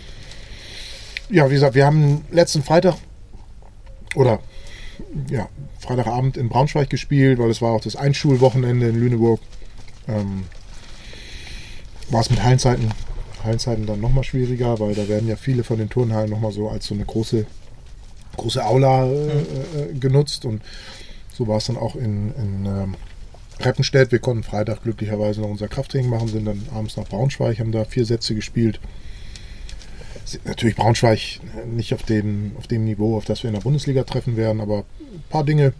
Ja, 1.29 1.49
wie 1.49 1.53
gesagt, 1.53 1.73
wir 1.73 1.85
haben 1.85 2.25
letzten 2.31 2.63
Freitag 2.63 2.95
oder 4.13 4.39
ja, 5.29 5.47
Freitagabend 5.79 6.37
in 6.37 6.49
Braunschweig 6.49 6.89
gespielt, 6.89 7.39
weil 7.39 7.49
es 7.49 7.61
war 7.61 7.71
auch 7.71 7.81
das 7.81 7.95
Einschulwochenende 7.95 8.89
in 8.89 8.99
Lüneburg. 8.99 9.39
Ähm, 10.07 10.43
war 12.09 12.21
es 12.21 12.29
mit 12.29 12.43
Hallenzeiten, 12.43 12.91
Hallenzeiten 13.43 13.85
dann 13.85 14.01
nochmal 14.01 14.23
schwieriger, 14.23 14.79
weil 14.79 14.95
da 14.95 15.07
werden 15.07 15.27
ja 15.27 15.35
viele 15.35 15.63
von 15.63 15.77
den 15.77 15.89
Turnhallen 15.89 16.29
nochmal 16.29 16.51
so 16.51 16.69
als 16.69 16.85
so 16.85 16.95
eine 16.95 17.05
große, 17.05 17.45
große 18.37 18.65
Aula 18.65 19.05
äh, 19.05 19.39
äh, 19.39 19.93
genutzt 19.99 20.45
und 20.45 20.61
so 21.33 21.47
war 21.47 21.57
es 21.57 21.65
dann 21.65 21.77
auch 21.77 21.95
in, 21.95 22.33
in 22.35 22.65
ähm, 22.65 22.95
Reppenstedt. 23.59 24.11
Wir 24.11 24.19
konnten 24.19 24.43
Freitag 24.43 24.83
glücklicherweise 24.83 25.41
noch 25.41 25.49
unser 25.49 25.67
Krafttraining 25.67 26.09
machen, 26.09 26.27
sind 26.27 26.45
dann 26.45 26.61
abends 26.73 26.97
nach 26.97 27.05
Braunschweig, 27.05 27.59
haben 27.59 27.71
da 27.71 27.85
vier 27.85 28.05
Sätze 28.05 28.35
gespielt 28.35 28.79
natürlich 30.43 30.75
Braunschweig 30.75 31.39
nicht 31.67 31.93
auf 31.93 32.03
dem, 32.03 32.53
auf 32.57 32.67
dem 32.67 32.85
Niveau, 32.85 33.17
auf 33.17 33.25
das 33.25 33.43
wir 33.43 33.49
in 33.49 33.53
der 33.53 33.61
Bundesliga 33.61 34.03
treffen 34.03 34.37
werden, 34.37 34.61
aber 34.61 34.79
ein 34.79 35.23
paar 35.29 35.43
Dinge 35.43 35.73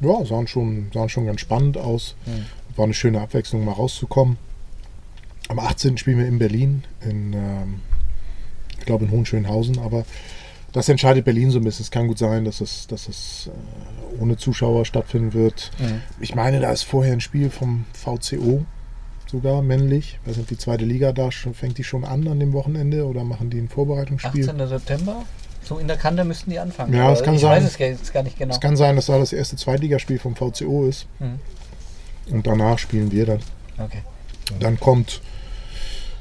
ja, 0.00 0.24
sahen, 0.24 0.46
schon, 0.46 0.90
sahen 0.92 1.08
schon 1.08 1.26
ganz 1.26 1.40
spannend 1.40 1.78
aus. 1.78 2.16
War 2.76 2.84
eine 2.84 2.94
schöne 2.94 3.20
Abwechslung, 3.20 3.64
mal 3.64 3.72
rauszukommen. 3.72 4.36
Am 5.48 5.58
18. 5.58 5.96
spielen 5.98 6.18
wir 6.18 6.26
in 6.26 6.38
Berlin, 6.38 6.84
in, 7.02 7.32
ähm, 7.32 7.80
ich 8.78 8.84
glaube 8.84 9.04
in 9.04 9.10
Hohenschönhausen, 9.10 9.78
aber 9.78 10.04
das 10.72 10.88
entscheidet 10.88 11.24
Berlin 11.24 11.50
so 11.50 11.58
ein 11.58 11.64
bisschen. 11.64 11.84
Es 11.84 11.90
kann 11.90 12.08
gut 12.08 12.18
sein, 12.18 12.44
dass 12.44 12.60
es, 12.60 12.86
dass 12.86 13.08
es 13.08 13.48
äh, 13.48 14.22
ohne 14.22 14.36
Zuschauer 14.36 14.84
stattfinden 14.84 15.32
wird. 15.32 15.70
Ich 16.20 16.34
meine, 16.34 16.60
da 16.60 16.70
ist 16.70 16.82
vorher 16.82 17.12
ein 17.12 17.20
Spiel 17.20 17.50
vom 17.50 17.84
VCO 17.92 18.66
sogar 19.30 19.62
männlich. 19.62 20.18
Weiß 20.24 20.36
nicht, 20.36 20.50
die 20.50 20.58
zweite 20.58 20.84
Liga 20.84 21.12
da 21.12 21.32
schon, 21.32 21.54
fängt 21.54 21.78
die 21.78 21.84
schon 21.84 22.04
an 22.04 22.26
an 22.28 22.40
dem 22.40 22.52
Wochenende 22.52 23.06
oder 23.06 23.24
machen 23.24 23.50
die 23.50 23.58
ein 23.58 23.68
Vorbereitungsspiel? 23.68 24.48
18. 24.48 24.68
September? 24.68 25.24
So 25.62 25.78
in 25.78 25.88
der 25.88 25.96
Kante 25.96 26.24
müssten 26.24 26.50
die 26.50 26.58
anfangen. 26.58 26.94
Ja, 26.94 27.10
das 27.10 27.24
kann 27.24 27.34
ich 27.34 27.40
sein. 27.40 27.62
weiß 27.62 27.78
es 27.80 28.12
gar 28.12 28.22
nicht 28.22 28.38
genau. 28.38 28.54
Es 28.54 28.60
kann 28.60 28.76
sein, 28.76 28.94
dass 28.96 29.06
da 29.06 29.18
das 29.18 29.32
erste 29.32 29.56
Zweitligaspiel 29.56 30.18
vom 30.18 30.36
VCO 30.36 30.86
ist. 30.86 31.06
Mhm. 31.18 31.40
Und 32.32 32.46
danach 32.46 32.78
spielen 32.78 33.10
wir 33.10 33.26
dann. 33.26 33.40
Okay. 33.78 34.02
Dann 34.60 34.78
kommt 34.78 35.20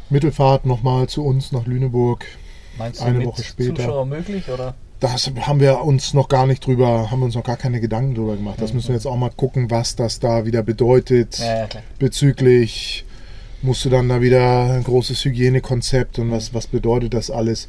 Mittelfahrt 0.10 0.66
nochmal 0.66 1.08
zu 1.08 1.24
uns 1.24 1.52
nach 1.52 1.66
Lüneburg. 1.66 2.26
Meinst 2.78 3.02
du 3.02 3.06
Eine 3.06 3.20
mit 3.20 3.28
Woche 3.28 3.44
später. 3.44 3.76
Zuschauer 3.76 4.06
möglich 4.06 4.50
oder? 4.50 4.76
Das 5.00 5.30
haben 5.42 5.60
wir 5.60 5.82
uns 5.82 6.14
noch 6.14 6.30
gar 6.30 6.48
nicht 6.48 6.66
drüber, 6.66 7.12
haben 7.12 7.20
wir 7.20 7.26
uns 7.26 7.36
noch 7.36 7.44
gar 7.44 7.58
keine 7.58 7.80
Gedanken 7.82 8.16
drüber 8.16 8.36
gemacht. 8.36 8.62
Das 8.62 8.74
müssen 8.74 8.90
wir 8.90 8.96
jetzt 8.96 9.06
auch 9.06 9.18
mal 9.18 9.30
gucken, 9.30 9.70
was 9.70 9.96
das 9.96 10.20
da 10.20 10.46
wieder 10.46 10.64
bedeutet. 10.64 11.38
Ja, 11.40 11.60
ja, 11.60 11.68
bezüglich, 12.00 13.06
musst 13.62 13.84
du 13.84 13.90
dann 13.90 14.08
da 14.08 14.22
wieder 14.22 14.74
ein 14.74 14.84
großes 14.84 15.24
Hygienekonzept 15.26 16.18
und 16.20 16.32
was, 16.32 16.54
was 16.54 16.68
bedeutet 16.68 17.14
das 17.14 17.30
alles? 17.30 17.68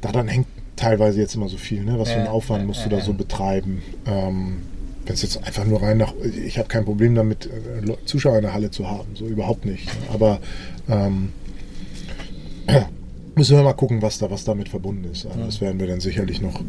Daran 0.00 0.28
hängt 0.28 0.46
teilweise 0.76 1.20
jetzt 1.20 1.34
immer 1.34 1.48
so 1.48 1.56
viel, 1.56 1.82
ne? 1.84 1.98
was 1.98 2.10
für 2.10 2.18
einen 2.18 2.28
Aufwand 2.28 2.66
musst 2.66 2.84
du 2.84 2.90
da 2.90 3.00
so 3.00 3.14
betreiben. 3.14 3.82
Ähm, 4.06 4.62
Wenn 5.06 5.14
es 5.14 5.22
jetzt 5.22 5.42
einfach 5.42 5.64
nur 5.64 5.82
rein 5.82 5.96
nach, 5.98 6.12
ich 6.44 6.58
habe 6.58 6.68
kein 6.68 6.84
Problem 6.84 7.14
damit, 7.14 7.46
äh, 7.46 8.04
Zuschauer 8.04 8.36
in 8.36 8.42
der 8.42 8.52
Halle 8.52 8.70
zu 8.70 8.88
haben, 8.88 9.14
so 9.14 9.24
überhaupt 9.26 9.64
nicht. 9.64 9.88
Aber 10.12 10.40
ähm, 10.88 11.32
müssen 13.36 13.56
wir 13.56 13.62
mal 13.62 13.72
gucken, 13.72 14.02
was 14.02 14.18
da, 14.18 14.30
was 14.30 14.44
damit 14.44 14.68
verbunden 14.68 15.04
ist. 15.10 15.26
Also 15.26 15.40
das 15.40 15.60
werden 15.60 15.80
wir 15.80 15.86
dann 15.86 16.00
sicherlich 16.00 16.40
noch 16.40 16.60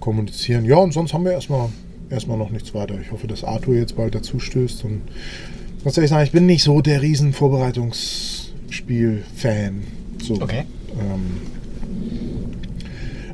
kommunizieren. 0.00 0.64
Ja, 0.64 0.76
und 0.76 0.92
sonst 0.92 1.14
haben 1.14 1.24
wir 1.24 1.32
erstmal 1.32 1.68
erstmal 2.12 2.38
noch 2.38 2.50
nichts 2.50 2.72
weiter. 2.74 3.00
Ich 3.00 3.10
hoffe, 3.10 3.26
dass 3.26 3.42
Arthur 3.42 3.74
jetzt 3.74 3.96
bald 3.96 4.14
dazu 4.14 4.38
stößt. 4.38 4.84
Und 4.84 5.00
ganz 5.82 5.96
ehrlich 5.96 6.10
sagen, 6.10 6.24
ich 6.24 6.32
bin 6.32 6.44
nicht 6.46 6.62
so 6.62 6.80
der 6.80 7.02
riesen 7.02 7.32
Vorbereitungsspiel-Fan. 7.32 9.82
So. 10.22 10.34
Okay. 10.34 10.62
Ähm, 11.00 11.40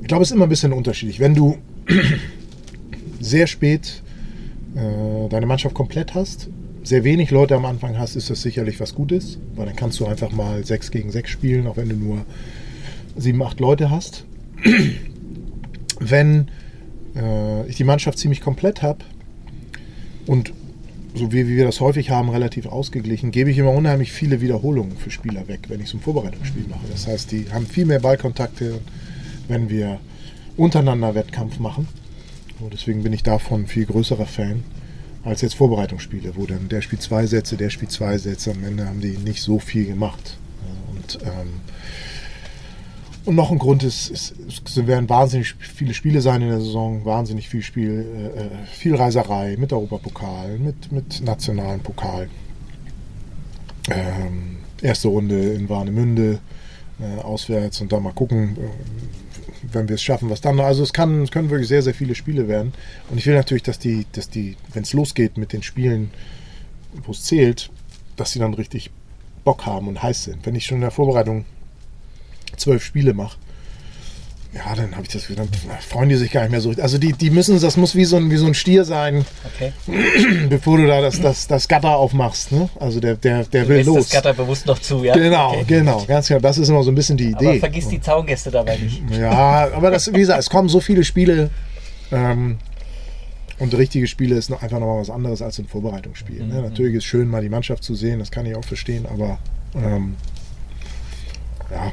ich 0.00 0.08
glaube, 0.08 0.22
es 0.22 0.30
ist 0.30 0.34
immer 0.34 0.46
ein 0.46 0.50
bisschen 0.50 0.72
unterschiedlich. 0.72 1.20
Wenn 1.20 1.34
du 1.34 1.58
sehr 3.20 3.46
spät 3.46 4.02
äh, 4.74 5.28
deine 5.28 5.44
Mannschaft 5.46 5.74
komplett 5.74 6.14
hast, 6.14 6.48
sehr 6.88 7.04
wenig 7.04 7.30
Leute 7.30 7.54
am 7.54 7.66
Anfang 7.66 7.98
hast, 7.98 8.16
ist 8.16 8.30
das 8.30 8.40
sicherlich 8.40 8.80
was 8.80 8.94
Gutes, 8.94 9.38
weil 9.54 9.66
dann 9.66 9.76
kannst 9.76 10.00
du 10.00 10.06
einfach 10.06 10.32
mal 10.32 10.64
6 10.64 10.90
gegen 10.90 11.10
6 11.10 11.28
spielen, 11.28 11.66
auch 11.66 11.76
wenn 11.76 11.90
du 11.90 11.96
nur 11.96 12.24
7, 13.14 13.42
8 13.42 13.60
Leute 13.60 13.90
hast. 13.90 14.24
Wenn 16.00 16.48
äh, 17.14 17.66
ich 17.68 17.76
die 17.76 17.84
Mannschaft 17.84 18.18
ziemlich 18.18 18.40
komplett 18.40 18.80
habe 18.80 19.00
und 20.26 20.54
so 21.14 21.30
wie, 21.30 21.46
wie 21.46 21.56
wir 21.56 21.66
das 21.66 21.80
häufig 21.80 22.08
haben, 22.08 22.30
relativ 22.30 22.64
ausgeglichen, 22.64 23.32
gebe 23.32 23.50
ich 23.50 23.58
immer 23.58 23.72
unheimlich 23.72 24.10
viele 24.10 24.40
Wiederholungen 24.40 24.96
für 24.96 25.10
Spieler 25.10 25.46
weg, 25.46 25.64
wenn 25.68 25.80
ich 25.80 25.88
so 25.88 25.98
ein 25.98 26.00
Vorbereitungsspiel 26.00 26.68
mache. 26.70 26.86
Das 26.90 27.06
heißt, 27.06 27.32
die 27.32 27.52
haben 27.52 27.66
viel 27.66 27.84
mehr 27.84 28.00
Ballkontakte, 28.00 28.80
wenn 29.46 29.68
wir 29.68 30.00
untereinander 30.56 31.14
Wettkampf 31.14 31.58
machen. 31.58 31.86
Und 32.60 32.72
deswegen 32.72 33.02
bin 33.02 33.12
ich 33.12 33.22
davon 33.22 33.66
viel 33.66 33.84
größerer 33.84 34.26
Fan 34.26 34.62
als 35.24 35.42
jetzt 35.42 35.54
Vorbereitungsspiele, 35.54 36.36
wo 36.36 36.46
dann 36.46 36.68
der 36.68 36.82
spielt 36.82 37.02
zwei 37.02 37.26
Sätze, 37.26 37.56
der 37.56 37.70
spielt 37.70 37.90
zwei 37.90 38.18
Sätze. 38.18 38.52
Am 38.52 38.64
Ende 38.64 38.86
haben 38.86 39.00
die 39.00 39.18
nicht 39.18 39.42
so 39.42 39.58
viel 39.58 39.86
gemacht. 39.86 40.38
Und, 40.90 41.18
ähm, 41.22 41.60
und 43.24 43.34
noch 43.34 43.50
ein 43.50 43.58
Grund 43.58 43.82
ist, 43.82 44.10
ist, 44.10 44.34
es 44.64 44.86
werden 44.86 45.08
wahnsinnig 45.08 45.54
viele 45.58 45.92
Spiele 45.92 46.20
sein 46.20 46.40
in 46.42 46.48
der 46.48 46.60
Saison, 46.60 47.04
wahnsinnig 47.04 47.48
viel 47.48 47.62
Spiel, 47.62 48.06
äh, 48.16 48.40
äh, 48.40 48.50
viel 48.72 48.94
Reiserei 48.94 49.56
mit 49.58 49.72
Europapokal, 49.72 50.58
mit, 50.58 50.90
mit 50.92 51.20
nationalen 51.22 51.80
Pokal. 51.80 52.28
Ähm, 53.90 54.58
erste 54.82 55.08
Runde 55.08 55.52
in 55.54 55.68
Warnemünde, 55.68 56.38
äh, 57.00 57.20
auswärts 57.20 57.80
und 57.80 57.92
da 57.92 58.00
mal 58.00 58.12
gucken, 58.12 58.56
äh, 58.56 59.27
wenn 59.62 59.88
wir 59.88 59.94
es 59.94 60.02
schaffen, 60.02 60.30
was 60.30 60.40
dann 60.40 60.56
noch. 60.56 60.64
Also 60.64 60.82
es, 60.82 60.92
kann, 60.92 61.22
es 61.22 61.30
können 61.30 61.50
wirklich 61.50 61.68
sehr, 61.68 61.82
sehr 61.82 61.94
viele 61.94 62.14
Spiele 62.14 62.48
werden. 62.48 62.72
Und 63.10 63.18
ich 63.18 63.26
will 63.26 63.34
natürlich, 63.34 63.62
dass 63.62 63.78
die, 63.78 64.06
dass 64.12 64.30
die, 64.30 64.56
wenn 64.72 64.82
es 64.82 64.92
losgeht 64.92 65.36
mit 65.36 65.52
den 65.52 65.62
Spielen, 65.62 66.10
wo 67.04 67.12
es 67.12 67.24
zählt, 67.24 67.70
dass 68.16 68.32
sie 68.32 68.38
dann 68.38 68.54
richtig 68.54 68.90
Bock 69.44 69.66
haben 69.66 69.88
und 69.88 70.02
heiß 70.02 70.24
sind. 70.24 70.44
Wenn 70.44 70.54
ich 70.54 70.66
schon 70.66 70.76
in 70.76 70.82
der 70.82 70.90
Vorbereitung 70.90 71.44
zwölf 72.56 72.84
Spiele 72.84 73.14
mache, 73.14 73.38
ja, 74.54 74.74
dann 74.74 74.92
habe 74.92 75.02
ich 75.02 75.08
das 75.12 75.26
dann 75.36 75.48
freuen 75.80 76.08
die 76.08 76.16
sich 76.16 76.30
gar 76.32 76.40
nicht 76.42 76.50
mehr 76.52 76.60
so. 76.60 76.70
richtig. 76.70 76.82
Also 76.82 76.96
die, 76.98 77.12
die 77.12 77.30
müssen, 77.30 77.60
das 77.60 77.76
muss 77.76 77.94
wie 77.94 78.04
so 78.06 78.16
ein, 78.16 78.30
wie 78.30 78.36
so 78.36 78.46
ein 78.46 78.54
Stier 78.54 78.84
sein, 78.84 79.24
Okay. 79.54 79.72
bevor 80.48 80.78
du 80.78 80.86
da 80.86 81.00
das, 81.02 81.20
das, 81.20 81.46
das 81.46 81.68
Gatter 81.68 81.96
aufmachst. 81.96 82.52
Ne? 82.52 82.68
Also 82.80 82.98
der, 82.98 83.16
der, 83.16 83.44
der 83.44 83.64
Du 83.64 83.68
will 83.68 83.84
los. 83.84 84.08
das 84.08 84.10
Gatter 84.10 84.32
bewusst 84.34 84.64
noch 84.66 84.78
zu, 84.78 85.04
ja? 85.04 85.12
Genau, 85.14 85.50
Okay. 85.52 85.64
genau, 85.66 86.02
ganz 86.06 86.28
genau. 86.28 86.40
Das 86.40 86.56
ist 86.58 86.68
immer 86.70 86.82
so 86.82 86.90
ein 86.90 86.94
bisschen 86.94 87.16
die 87.18 87.34
Aber 87.34 87.42
Idee. 87.44 87.60
vergiss 87.60 87.88
die 87.88 88.00
Zaungäste 88.00 88.50
dabei 88.50 88.76
nicht. 88.78 89.02
Ja, 89.10 89.70
aber 89.74 89.90
das, 89.90 90.12
wie 90.12 90.18
gesagt, 90.18 90.40
es 90.40 90.48
kommen 90.48 90.68
so 90.70 90.80
viele 90.80 91.04
Spiele. 91.04 91.50
Ähm, 92.10 92.56
und 93.58 93.74
richtige 93.76 94.06
Spiele 94.06 94.36
ist 94.36 94.48
noch 94.50 94.62
einfach 94.62 94.78
nochmal 94.78 95.00
was 95.00 95.10
anderes 95.10 95.42
als 95.42 95.58
ein 95.58 95.66
Vorbereitungsspiel. 95.66 96.46
Ne? 96.46 96.62
Natürlich 96.62 96.94
ist 96.94 96.98
es 97.02 97.04
schön, 97.04 97.28
mal 97.28 97.42
die 97.42 97.48
Mannschaft 97.50 97.82
zu 97.84 97.94
sehen, 97.94 98.18
das 98.20 98.30
kann 98.30 98.46
ich 98.46 98.54
auch 98.56 98.64
verstehen, 98.64 99.04
aber 99.12 99.38
ähm, 99.74 100.14
ja. 101.70 101.92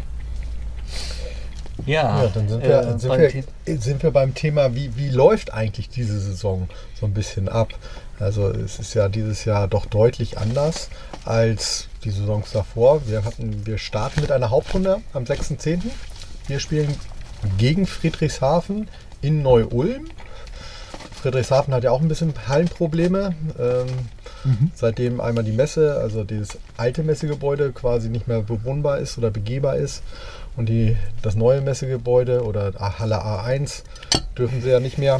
Ja, 1.85 2.23
Ja, 2.23 2.27
dann 2.33 2.47
sind 2.47 2.63
äh, 2.63 2.69
wir, 2.69 2.99
sind, 2.99 3.09
beim 3.09 3.21
wir, 3.65 3.81
sind 3.81 4.03
wir 4.03 4.11
beim 4.11 4.33
Thema, 4.33 4.75
wie, 4.75 4.95
wie 4.95 5.09
läuft 5.09 5.53
eigentlich 5.53 5.89
diese 5.89 6.19
Saison 6.19 6.69
so 6.99 7.05
ein 7.05 7.13
bisschen 7.13 7.49
ab? 7.49 7.73
Also 8.19 8.47
es 8.49 8.79
ist 8.79 8.93
ja 8.93 9.09
dieses 9.09 9.45
Jahr 9.45 9.67
doch 9.67 9.85
deutlich 9.85 10.37
anders 10.37 10.89
als 11.25 11.89
die 12.03 12.11
Saisons 12.11 12.51
davor. 12.51 13.01
Wir, 13.07 13.25
hatten, 13.25 13.65
wir 13.65 13.77
starten 13.77 14.21
mit 14.21 14.31
einer 14.31 14.49
Hauptrunde 14.51 15.01
am 15.13 15.23
6.10. 15.23 15.81
Wir 16.47 16.59
spielen 16.59 16.95
gegen 17.57 17.87
Friedrichshafen 17.87 18.87
in 19.21 19.41
Neu-Ulm. 19.41 20.05
Friedrichshafen 21.21 21.73
hat 21.73 21.83
ja 21.83 21.91
auch 21.91 22.01
ein 22.01 22.07
bisschen 22.07 22.33
Hallenprobleme. 22.47 23.35
Ähm, 23.59 23.87
Seitdem 24.75 25.21
einmal 25.21 25.43
die 25.43 25.51
Messe, 25.51 25.97
also 25.99 26.23
dieses 26.23 26.57
alte 26.77 27.01
Messegebäude 27.03 27.71
quasi 27.71 28.09
nicht 28.09 28.27
mehr 28.27 28.41
bewohnbar 28.41 28.99
ist 28.99 29.17
oder 29.17 29.31
begehbar 29.31 29.77
ist 29.77 30.03
und 30.57 30.69
die, 30.69 30.95
das 31.21 31.35
neue 31.35 31.61
Messegebäude 31.61 32.43
oder 32.43 32.73
Halle 32.99 33.23
A1 33.23 33.83
dürfen 34.37 34.61
sie 34.61 34.69
ja 34.69 34.79
nicht 34.79 34.97
mehr, 34.97 35.19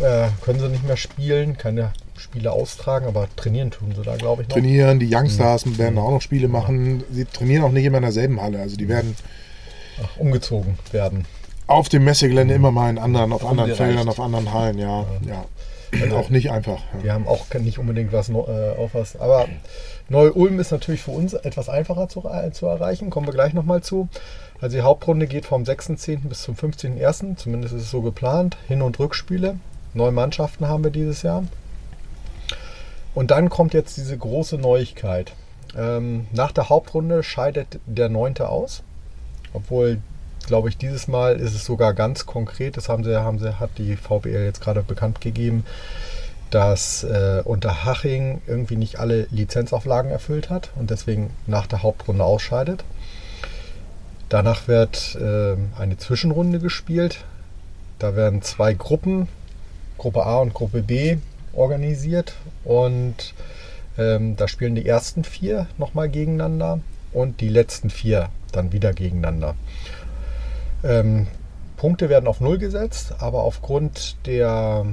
äh, 0.00 0.28
können 0.42 0.60
sie 0.60 0.68
nicht 0.68 0.86
mehr 0.86 0.96
spielen, 0.96 1.56
keine 1.56 1.92
Spiele 2.18 2.52
austragen, 2.52 3.06
aber 3.06 3.28
trainieren 3.36 3.70
tun 3.70 3.92
sie 3.94 4.02
da, 4.02 4.16
glaube 4.16 4.42
ich, 4.42 4.48
noch. 4.48 4.54
Trainieren, 4.54 4.98
die 4.98 5.14
Youngstars 5.14 5.78
werden 5.78 5.98
auch 5.98 6.10
noch 6.10 6.22
Spiele 6.22 6.48
machen. 6.48 7.04
Sie 7.10 7.24
trainieren 7.24 7.64
auch 7.64 7.70
nicht 7.70 7.84
immer 7.84 7.98
in 7.98 8.02
derselben 8.02 8.40
Halle. 8.40 8.60
Also 8.60 8.76
die 8.76 8.88
werden 8.88 9.16
Ach, 10.02 10.16
umgezogen 10.18 10.78
werden. 10.92 11.26
auf 11.66 11.88
dem 11.88 12.04
Messegelände 12.04 12.54
immer 12.54 12.70
mal 12.70 12.90
in 12.90 12.98
anderen, 12.98 13.32
auf 13.32 13.44
anderen. 13.44 13.74
Feldern, 13.74 14.08
auf 14.08 14.20
anderen 14.20 14.52
Hallen, 14.52 14.78
ja. 14.78 15.06
ja. 15.26 16.16
auch 16.16 16.30
nicht 16.30 16.50
einfach. 16.50 16.80
Ja. 16.98 17.04
Wir 17.04 17.12
haben 17.12 17.26
auch 17.26 17.46
nicht 17.54 17.78
unbedingt 17.78 18.12
was, 18.12 18.28
äh, 18.28 18.32
auf 18.32 18.94
was. 18.94 19.16
Aber 19.16 19.46
Neu-Ulm 20.08 20.58
ist 20.60 20.70
natürlich 20.70 21.02
für 21.02 21.10
uns 21.10 21.34
etwas 21.34 21.68
einfacher 21.68 22.08
zu, 22.08 22.28
äh, 22.28 22.50
zu 22.52 22.66
erreichen. 22.66 23.10
Kommen 23.10 23.26
wir 23.26 23.34
gleich 23.34 23.54
nochmal 23.54 23.82
zu. 23.82 24.08
Also 24.60 24.76
die 24.76 24.82
Hauptrunde 24.82 25.26
geht 25.26 25.46
vom 25.46 25.64
6.10. 25.64 26.28
bis 26.28 26.42
zum 26.42 26.54
15.01. 26.54 27.36
Zumindest 27.36 27.74
ist 27.74 27.82
es 27.82 27.90
so 27.90 28.02
geplant. 28.02 28.56
Hin- 28.68 28.82
und 28.82 28.98
Rückspiele. 28.98 29.58
Neun 29.94 30.14
Mannschaften 30.14 30.68
haben 30.68 30.84
wir 30.84 30.90
dieses 30.90 31.22
Jahr. 31.22 31.44
Und 33.14 33.30
dann 33.30 33.48
kommt 33.48 33.74
jetzt 33.74 33.96
diese 33.96 34.16
große 34.16 34.58
Neuigkeit. 34.58 35.32
Ähm, 35.76 36.26
nach 36.32 36.52
der 36.52 36.68
Hauptrunde 36.68 37.22
scheidet 37.22 37.80
der 37.86 38.08
Neunte 38.08 38.48
aus. 38.48 38.82
Obwohl, 39.52 39.98
glaube 40.46 40.68
ich, 40.68 40.76
dieses 40.76 41.08
Mal 41.08 41.36
ist 41.36 41.54
es 41.54 41.64
sogar 41.64 41.94
ganz 41.94 42.26
konkret. 42.26 42.76
Das 42.76 42.88
haben 42.88 43.04
sie, 43.04 43.22
haben 43.22 43.38
sie, 43.38 43.58
hat 43.58 43.70
die 43.78 43.96
VBL 43.96 44.44
jetzt 44.44 44.60
gerade 44.60 44.82
bekannt 44.82 45.20
gegeben, 45.20 45.64
dass 46.50 47.04
äh, 47.04 47.42
Unterhaching 47.44 48.42
irgendwie 48.46 48.76
nicht 48.76 48.98
alle 48.98 49.26
Lizenzauflagen 49.30 50.10
erfüllt 50.10 50.50
hat 50.50 50.70
und 50.76 50.90
deswegen 50.90 51.30
nach 51.46 51.66
der 51.66 51.82
Hauptrunde 51.82 52.24
ausscheidet. 52.24 52.84
Danach 54.28 54.68
wird 54.68 55.16
äh, 55.20 55.56
eine 55.78 55.96
Zwischenrunde 55.98 56.58
gespielt. 56.58 57.24
Da 57.98 58.16
werden 58.16 58.42
zwei 58.42 58.74
Gruppen, 58.74 59.28
Gruppe 59.98 60.26
A 60.26 60.38
und 60.38 60.52
Gruppe 60.52 60.82
B, 60.82 61.18
organisiert 61.52 62.34
und 62.64 63.34
ähm, 63.98 64.36
da 64.36 64.46
spielen 64.48 64.74
die 64.74 64.86
ersten 64.86 65.24
vier 65.24 65.66
nochmal 65.78 66.08
gegeneinander 66.08 66.80
und 67.12 67.40
die 67.40 67.48
letzten 67.48 67.88
vier 67.88 68.28
dann 68.52 68.72
wieder 68.72 68.92
gegeneinander. 68.92 69.54
Ähm, 70.84 71.26
Punkte 71.76 72.08
werden 72.08 72.26
auf 72.26 72.40
Null 72.40 72.58
gesetzt, 72.58 73.14
aber 73.18 73.42
aufgrund 73.42 74.16
der 74.26 74.86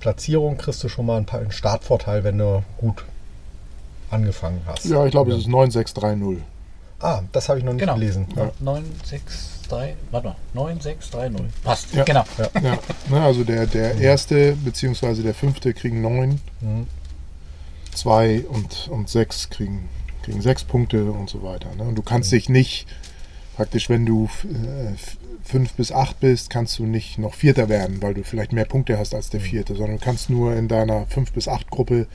Platzierung 0.00 0.56
kriegst 0.56 0.82
du 0.82 0.88
schon 0.88 1.06
mal 1.06 1.16
einen 1.16 1.52
Startvorteil, 1.52 2.24
wenn 2.24 2.38
du 2.38 2.62
gut 2.78 3.04
angefangen 4.10 4.60
hast. 4.66 4.86
Ja, 4.86 5.04
ich 5.04 5.10
glaube, 5.10 5.32
es 5.32 5.38
ist 5.38 5.48
9630. 5.48 6.42
Ah, 7.00 7.22
das 7.32 7.48
habe 7.48 7.58
ich 7.60 7.64
noch 7.64 7.72
nicht 7.72 7.80
Genau. 7.80 7.94
gelesen. 7.94 8.26
Ja. 8.36 8.50
963, 8.60 9.94
warte 10.10 10.28
mal, 10.28 10.36
9630. 10.54 11.62
Passt, 11.62 11.94
Ja. 11.94 12.04
genau. 12.04 12.24
Ja, 12.62 12.78
ne, 13.10 13.20
also 13.22 13.44
der, 13.44 13.66
der 13.66 13.94
erste 13.96 14.54
bzw. 14.56 15.22
der 15.22 15.34
fünfte 15.34 15.74
kriegen 15.74 16.00
neun, 16.02 16.40
Mhm. 16.60 16.86
zwei 17.94 18.44
und, 18.48 18.88
und 18.90 19.08
sechs 19.08 19.48
kriegen, 19.50 19.88
kriegen 20.24 20.40
sechs 20.42 20.64
Punkte 20.64 21.10
und 21.12 21.30
so 21.30 21.42
weiter. 21.42 21.68
Ne? 21.76 21.84
Und 21.84 21.94
du 21.94 22.02
kannst 22.02 22.32
dich 22.32 22.48
nicht, 22.48 22.86
praktisch, 23.56 23.88
wenn 23.88 24.04
du 24.04 24.28
äh, 24.44 24.92
f- 24.94 25.16
fünf 25.44 25.74
bis 25.74 25.92
acht 25.92 26.18
bist, 26.20 26.50
kannst 26.50 26.78
du 26.80 26.84
nicht 26.84 27.18
noch 27.18 27.34
Vierter 27.34 27.68
werden, 27.68 28.02
weil 28.02 28.14
du 28.14 28.24
vielleicht 28.24 28.52
mehr 28.52 28.64
Punkte 28.64 28.98
hast 28.98 29.14
als 29.14 29.30
der 29.30 29.40
Vierte, 29.40 29.74
sondern 29.76 29.98
du 29.98 30.04
kannst 30.04 30.30
nur 30.30 30.54
in 30.56 30.66
deiner 30.68 31.06
fünf 31.06 31.32
bis 31.32 31.46
acht 31.48 31.70
Gruppe 31.70 32.06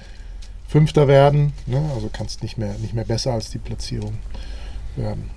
Fünfter 0.68 1.08
werden. 1.08 1.54
Ne? 1.68 1.82
Also 1.94 2.10
kannst 2.12 2.42
nicht 2.44 2.58
mehr, 2.58 2.74
nicht 2.80 2.94
mehr 2.96 3.06
besser 3.06 3.32
als 3.34 3.50
die 3.52 3.60
Platzierung 3.60 4.14
werden. 4.96 5.30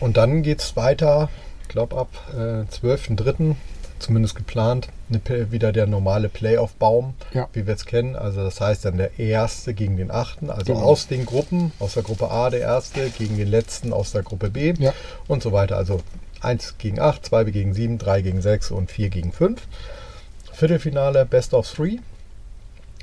Und 0.00 0.16
dann 0.16 0.42
geht 0.44 0.60
es 0.60 0.76
weiter, 0.76 1.28
ich 1.62 1.68
glaube 1.68 1.96
ab 1.96 2.08
äh, 2.32 2.62
12.03., 2.72 3.56
zumindest 3.98 4.36
geplant, 4.36 4.88
eine, 5.08 5.50
wieder 5.50 5.72
der 5.72 5.86
normale 5.86 6.28
Playoff-Baum, 6.28 7.14
Ja. 7.32 7.48
wie 7.54 7.66
wir 7.66 7.74
es 7.74 7.84
kennen. 7.86 8.14
Also 8.14 8.44
das 8.44 8.60
heißt 8.60 8.84
dann 8.84 8.98
der 8.98 9.18
Erste 9.18 9.74
gegen 9.74 9.96
den 9.96 10.10
Achten, 10.12 10.50
also 10.50 10.74
Genau. 10.74 10.84
aus 10.84 11.08
den 11.08 11.26
Gruppen, 11.26 11.72
aus 11.80 11.94
der 11.94 12.02
Gruppe 12.04 12.30
A 12.30 12.50
der 12.50 12.60
Erste 12.60 13.10
gegen 13.10 13.36
den 13.36 13.48
Letzten 13.48 13.92
aus 13.92 14.12
der 14.12 14.22
Gruppe 14.22 14.50
B 14.50 14.74
Ja. 14.78 14.92
und 15.26 15.42
so 15.42 15.50
weiter. 15.52 15.76
Also 15.76 16.00
1 16.40 16.76
gegen 16.78 17.00
8, 17.00 17.24
2 17.26 17.44
gegen 17.44 17.74
7, 17.74 17.98
3 17.98 18.20
gegen 18.22 18.42
6 18.42 18.70
und 18.70 18.90
4 18.92 19.08
gegen 19.08 19.32
5. 19.32 19.60
Viertelfinale 20.52 21.24
Best 21.24 21.54
of 21.54 21.68
3. 21.72 21.98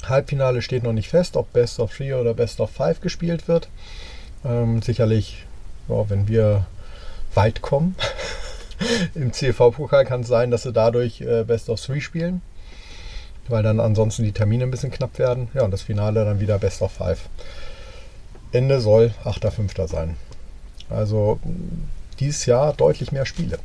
Halbfinale 0.04 0.62
steht 0.62 0.84
noch 0.84 0.94
nicht 0.94 1.10
fest, 1.10 1.36
ob 1.36 1.52
Best 1.54 1.80
of 1.80 1.96
3 1.96 2.16
oder 2.16 2.34
Best 2.34 2.60
of 2.62 2.70
5 2.72 3.02
gespielt 3.02 3.48
wird. 3.48 3.68
Ähm, 4.44 4.82
sicherlich, 4.82 5.46
ja, 5.88 6.10
wenn 6.10 6.28
wir 6.28 6.66
weit 7.34 7.62
kommen 7.62 7.96
im 9.16 9.34
CFV-Pokal, 9.34 10.06
kann 10.06 10.22
es 10.22 10.28
sein, 10.28 10.52
dass 10.52 10.64
sie 10.64 10.74
dadurch 10.74 11.22
äh, 11.22 11.44
Best 11.44 11.70
of 11.70 11.84
3 11.86 12.00
spielen, 12.00 12.42
weil 13.48 13.64
dann 13.64 13.80
ansonsten 13.80 14.24
die 14.24 14.32
Termine 14.32 14.64
ein 14.64 14.72
bisschen 14.72 14.92
knapp 14.92 15.20
werden. 15.20 15.50
Ja, 15.54 15.64
und 15.64 15.72
das 15.72 15.82
Finale 15.82 16.26
dann 16.26 16.40
wieder 16.40 16.58
Best 16.60 16.82
of 16.82 16.92
5. 16.94 17.20
Ende 18.52 18.82
soll 18.82 19.14
8.5. 19.24 19.88
sein. 19.88 20.16
Also 20.90 21.40
dieses 22.20 22.46
Jahr 22.46 22.74
deutlich 22.74 23.12
mehr 23.12 23.26
Spiele. 23.26 23.60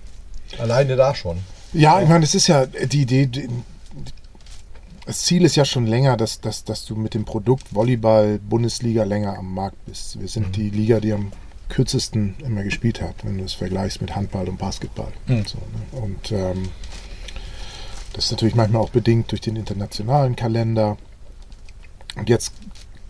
Alleine 0.59 0.97
da 0.97 1.15
schon. 1.15 1.39
Ja, 1.73 2.01
ich 2.01 2.09
meine, 2.09 2.25
es 2.25 2.35
ist 2.35 2.47
ja 2.47 2.67
die 2.67 3.03
Idee. 3.03 3.49
Das 5.07 5.23
Ziel 5.23 5.45
ist 5.45 5.55
ja 5.55 5.65
schon 5.65 5.87
länger, 5.87 6.17
dass, 6.17 6.41
dass, 6.41 6.65
dass 6.65 6.85
du 6.85 6.97
mit 6.97 7.15
dem 7.15 7.25
Produkt 7.25 7.73
Volleyball 7.73 8.41
Bundesliga 8.41 9.05
länger 9.05 9.39
am 9.39 9.55
Markt 9.55 9.85
bist. 9.87 10.21
Wir 10.21 10.27
sind 10.27 10.57
die 10.57 10.69
Liga, 10.69 10.99
die 10.99 11.13
am 11.13 11.31
kürzesten 11.69 12.35
immer 12.45 12.65
gespielt 12.65 13.01
hat, 13.01 13.25
wenn 13.25 13.39
du 13.39 13.45
es 13.45 13.53
vergleichst 13.53 14.01
mit 14.01 14.17
Handball 14.17 14.49
und 14.49 14.59
Basketball. 14.59 15.13
Und, 15.29 15.49
so, 15.49 15.59
ne? 15.59 16.01
und 16.03 16.33
ähm, 16.33 16.69
das 18.15 18.27
ist 18.27 18.31
natürlich 18.33 18.57
manchmal 18.57 18.83
auch 18.83 18.91
bedingt 18.91 19.31
durch 19.31 19.41
den 19.41 19.55
internationalen 19.55 20.35
Kalender. 20.35 20.97
Und 22.17 22.29
jetzt 22.29 22.53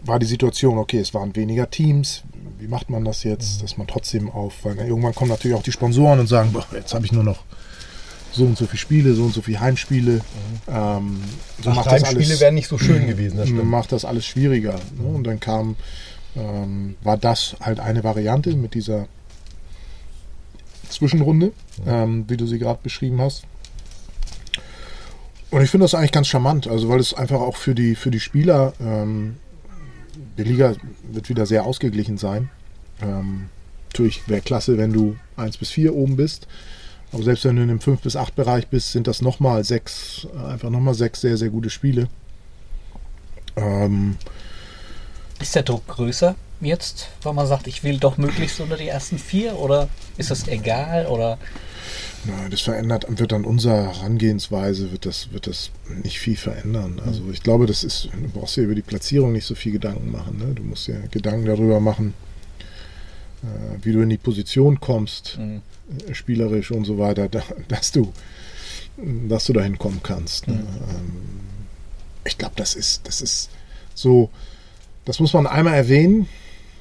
war 0.05 0.19
die 0.19 0.27
Situation, 0.27 0.77
okay, 0.77 0.99
es 0.99 1.15
waren 1.15 1.35
weniger 1.35 1.71
Teams. 1.71 2.25
Wie 2.59 2.69
macht 2.69 2.91
man 2.91 3.07
das 3.07 3.25
jetzt, 3.25 3.63
dass 3.63 3.79
man 3.79 3.87
trotzdem 3.87 4.31
auf, 4.31 4.65
weil 4.65 4.77
irgendwann 4.79 5.15
kommen 5.15 5.31
natürlich 5.31 5.57
auch 5.57 5.63
die 5.63 5.73
Sponsoren 5.73 6.21
und 6.21 6.27
sagen, 6.27 6.53
boah, 6.53 6.67
jetzt 6.75 6.93
habe 6.93 7.07
ich 7.07 7.13
nur 7.13 7.25
noch 7.25 7.45
so 8.33 8.45
und 8.45 8.59
so 8.59 8.67
viele 8.67 8.79
Spiele, 8.79 9.15
so 9.15 9.25
und 9.25 9.35
so 9.35 9.43
viele 9.43 9.61
Heimspiele. 9.61 10.21
Ähm, 10.69 11.21
so 11.63 11.73
das 11.73 11.87
Heimspiele 11.87 12.41
wären 12.41 12.55
nicht 12.55 12.69
so 12.69 12.79
schön 12.79 13.07
gewesen, 13.09 13.39
das 13.39 13.49
stimmt. 13.49 13.65
macht 13.65 13.93
das 13.93 14.05
alles 14.05 14.27
schwieriger. 14.27 14.79
Ne? 14.99 15.07
Und 15.07 15.25
dann 15.25 15.41
kam, 15.41 15.77
ähm, 16.37 16.97
war 17.03 17.17
das 17.17 17.57
halt 17.61 17.81
eine 17.81 18.05
Variante 18.05 18.55
mit 18.55 18.75
dieser 18.75 19.07
Zwischenrunde, 20.89 21.53
ähm, 21.87 22.25
wie 22.29 22.37
du 22.37 22.47
sie 22.47 22.59
gerade 22.59 22.81
beschrieben 22.83 23.21
hast. 23.21 23.45
Und 25.51 25.63
ich 25.63 25.71
finde 25.71 25.85
das 25.85 25.95
eigentlich 25.95 26.13
ganz 26.13 26.27
charmant, 26.27 26.67
also 26.67 26.89
weil 26.89 27.01
es 27.01 27.15
einfach 27.15 27.41
auch 27.41 27.57
für 27.57 27.75
die, 27.75 27.95
für 27.95 28.11
die 28.11 28.21
Spieler, 28.21 28.73
ähm, 28.81 29.37
die 30.37 30.43
Liga 30.43 30.75
wird 31.11 31.29
wieder 31.29 31.47
sehr 31.47 31.65
ausgeglichen 31.65 32.19
sein. 32.19 32.51
Ähm, 33.01 33.49
natürlich 33.89 34.29
wäre 34.29 34.41
klasse, 34.41 34.77
wenn 34.77 34.93
du 34.93 35.17
1 35.37 35.57
bis 35.59 35.71
4 35.71 35.95
oben 35.95 36.17
bist. 36.17 36.47
Aber 37.13 37.23
selbst 37.23 37.45
wenn 37.45 37.57
du 37.57 37.63
in 37.63 37.69
dem 37.69 37.81
5 37.81 38.01
bis 38.01 38.17
8 38.17 38.35
Bereich 38.35 38.67
bist, 38.69 38.93
sind 38.93 39.07
das 39.07 39.23
nochmal 39.23 39.65
sechs, 39.65 40.27
äh, 40.35 40.53
einfach 40.53 40.71
nochmal 40.71 40.95
sechs 40.95 41.21
sehr, 41.21 41.37
sehr 41.37 41.51
gute 41.51 41.71
Spiele. 41.71 42.09
Ähm, 43.57 44.17
Ist 45.41 45.55
der 45.55 45.63
Druck 45.63 45.87
größer 45.87 46.35
jetzt, 46.61 47.09
weil 47.23 47.35
man 47.35 47.47
sagt, 47.47 47.67
ich 47.67 47.85
will 47.85 47.99
doch 47.99 48.17
möglichst 48.17 48.61
unter 48.61 48.77
die 48.77 48.89
ersten 48.89 49.19
vier 49.19 49.59
oder 49.59 49.89
ist 50.17 50.31
das 50.31 50.49
egal 50.49 51.07
oder 51.07 51.39
Na, 52.25 52.49
das 52.49 52.63
verändert, 52.63 53.07
wird 53.09 53.33
an 53.35 53.45
unserer 53.45 53.85
Herangehensweise, 53.95 54.91
wird 54.91 55.05
das, 55.07 55.33
wird 55.33 55.47
das 55.47 55.71
nicht 56.03 56.19
viel 56.19 56.37
verändern. 56.37 57.01
Also 57.05 57.23
ich 57.31 57.43
glaube, 57.43 57.67
das 57.67 57.85
ist, 57.85 58.09
du 58.13 58.29
brauchst 58.33 58.57
dir 58.57 58.63
über 58.63 58.75
die 58.75 58.83
Platzierung 58.83 59.33
nicht 59.33 59.45
so 59.47 59.55
viel 59.55 59.73
Gedanken 59.73 60.11
machen. 60.11 60.39
Ne? 60.39 60.55
Du 60.55 60.63
musst 60.63 60.87
dir 60.89 60.99
Gedanken 61.11 61.45
darüber 61.47 61.79
machen, 61.79 62.15
äh, 63.43 63.85
wie 63.85 63.93
du 63.93 64.01
in 64.01 64.09
die 64.09 64.19
Position 64.19 64.81
kommst, 64.81 65.37
Mhm. 65.39 65.63
Spielerisch 66.13 66.71
und 66.71 66.85
so 66.85 66.99
weiter, 66.99 67.29
da, 67.29 67.43
dass 67.69 67.93
du, 67.93 68.13
dass 69.29 69.45
du 69.45 69.53
dahin 69.53 69.79
kommen 69.79 70.01
kannst. 70.03 70.49
Ne? 70.49 70.55
Ähm, 70.55 71.13
ich 72.25 72.39
glaube, 72.39 72.55
das 72.57 72.75
ist, 72.75 73.07
das 73.07 73.21
ist 73.21 73.51
so, 73.95 74.31
das 75.05 75.21
muss 75.21 75.33
man 75.33 75.47
einmal 75.47 75.75
erwähnen, 75.75 76.29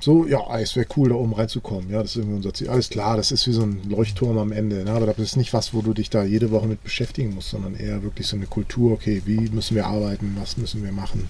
So, 0.01 0.27
ja, 0.27 0.59
es 0.59 0.75
wäre 0.75 0.85
cool, 0.97 1.09
da 1.09 1.15
oben 1.15 1.33
reinzukommen. 1.33 1.89
Ja, 1.89 2.01
das 2.01 2.11
ist 2.11 2.17
irgendwie 2.17 2.35
unser 2.35 2.53
Ziel. 2.53 2.69
Alles 2.69 2.89
klar, 2.89 3.17
das 3.17 3.31
ist 3.31 3.47
wie 3.47 3.53
so 3.53 3.63
ein 3.63 3.89
Leuchtturm 3.89 4.37
am 4.37 4.51
Ende. 4.51 4.83
Ne? 4.83 4.91
Aber 4.91 5.07
das 5.07 5.17
ist 5.17 5.35
nicht 5.35 5.51
was, 5.53 5.73
wo 5.73 5.81
du 5.81 5.93
dich 5.95 6.11
da 6.11 6.23
jede 6.23 6.51
Woche 6.51 6.67
mit 6.67 6.83
beschäftigen 6.83 7.33
musst, 7.33 7.49
sondern 7.49 7.75
eher 7.75 8.03
wirklich 8.03 8.27
so 8.27 8.35
eine 8.35 8.45
Kultur. 8.45 8.91
Okay, 8.91 9.23
wie 9.25 9.49
müssen 9.49 9.75
wir 9.75 9.87
arbeiten? 9.87 10.37
Was 10.39 10.57
müssen 10.57 10.83
wir 10.83 10.91
machen? 10.91 11.27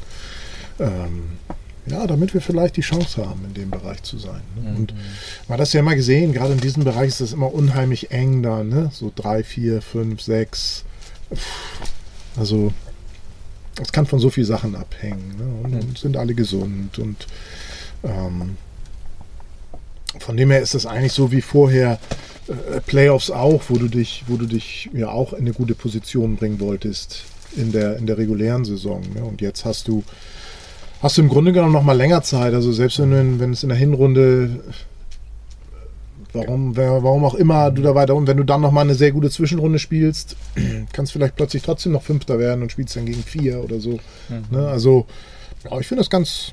Ähm, 0.79 1.23
ja, 1.87 2.07
damit 2.07 2.33
wir 2.33 2.41
vielleicht 2.41 2.77
die 2.77 2.81
Chance 2.81 3.25
haben, 3.25 3.45
in 3.45 3.53
dem 3.53 3.69
Bereich 3.69 4.01
zu 4.03 4.17
sein. 4.17 4.41
Ne? 4.55 4.75
Und 4.75 4.93
man 5.47 5.53
hat 5.53 5.59
das 5.59 5.73
ja 5.73 5.81
immer 5.81 5.95
gesehen, 5.95 6.33
gerade 6.33 6.53
in 6.53 6.59
diesem 6.59 6.83
Bereich 6.83 7.09
ist 7.09 7.21
das 7.21 7.33
immer 7.33 7.53
unheimlich 7.53 8.11
eng 8.11 8.41
da, 8.41 8.63
ne? 8.63 8.89
So 8.91 9.11
drei, 9.15 9.43
vier, 9.43 9.81
fünf, 9.81 10.21
sechs. 10.21 10.83
Also 12.35 12.73
es 13.81 13.91
kann 13.91 14.05
von 14.05 14.19
so 14.19 14.29
vielen 14.29 14.47
Sachen 14.47 14.75
abhängen. 14.75 15.35
Ne? 15.37 15.45
Und, 15.63 15.83
und 15.83 15.97
sind 15.97 16.17
alle 16.17 16.33
gesund 16.33 16.97
und 16.99 17.27
ähm, 18.03 18.57
von 20.19 20.37
dem 20.37 20.51
her 20.51 20.61
ist 20.61 20.75
es 20.75 20.85
eigentlich 20.85 21.13
so 21.13 21.31
wie 21.31 21.41
vorher 21.41 21.99
äh, 22.47 22.79
Playoffs 22.81 23.31
auch, 23.31 23.63
wo 23.67 23.77
du 23.77 23.87
dich, 23.87 24.23
wo 24.27 24.37
du 24.37 24.45
dich 24.45 24.89
ja 24.93 25.09
auch 25.09 25.33
in 25.33 25.39
eine 25.39 25.53
gute 25.53 25.75
Position 25.75 26.37
bringen 26.37 26.59
wolltest 26.59 27.23
in 27.55 27.71
der, 27.71 27.97
in 27.97 28.05
der 28.05 28.17
regulären 28.17 28.65
Saison. 28.65 29.01
Ne? 29.13 29.23
Und 29.23 29.41
jetzt 29.41 29.65
hast 29.65 29.87
du, 29.87 30.03
hast 31.05 31.17
du 31.17 31.21
im 31.21 31.29
Grunde 31.29 31.53
genommen 31.53 31.71
noch 31.71 31.83
mal 31.83 31.95
länger 31.95 32.23
Zeit. 32.23 32.53
Also 32.53 32.73
selbst 32.73 32.99
wenn, 32.99 33.11
du, 33.11 33.39
wenn 33.39 33.53
es 33.53 33.63
in 33.63 33.69
der 33.69 33.77
Hinrunde 33.77 34.59
Warum, 36.33 36.75
warum 36.75 37.23
auch 37.23 37.35
immer 37.35 37.71
du 37.71 37.81
da 37.81 37.95
weiter 37.95 38.13
und 38.13 38.27
wenn 38.27 38.35
du 38.35 38.43
dann 38.43 38.59
noch 38.59 38.73
mal 38.73 38.81
eine 38.81 38.93
sehr 38.93 39.13
gute 39.13 39.29
Zwischenrunde 39.29 39.79
spielst, 39.79 40.35
kannst 40.91 41.13
vielleicht 41.13 41.37
plötzlich 41.37 41.63
trotzdem 41.63 41.93
noch 41.93 42.01
Fünfter 42.03 42.37
werden 42.39 42.61
und 42.61 42.73
spielst 42.73 42.97
dann 42.97 43.05
gegen 43.05 43.23
vier 43.23 43.63
oder 43.63 43.79
so. 43.79 43.99
Mhm. 44.27 44.43
Ne? 44.51 44.67
Also, 44.67 45.05
ja, 45.63 45.79
ich 45.79 45.87
finde 45.87 46.01
das 46.01 46.09
ganz, 46.09 46.51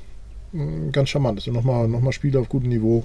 ganz 0.93 1.09
charmant. 1.09 1.41
Sind 1.41 1.51
nochmal 1.51 1.89
noch 1.89 1.99
mal 1.99 2.13
Spiele 2.13 2.39
auf 2.39 2.47
gutem 2.47 2.69
Niveau. 2.69 3.03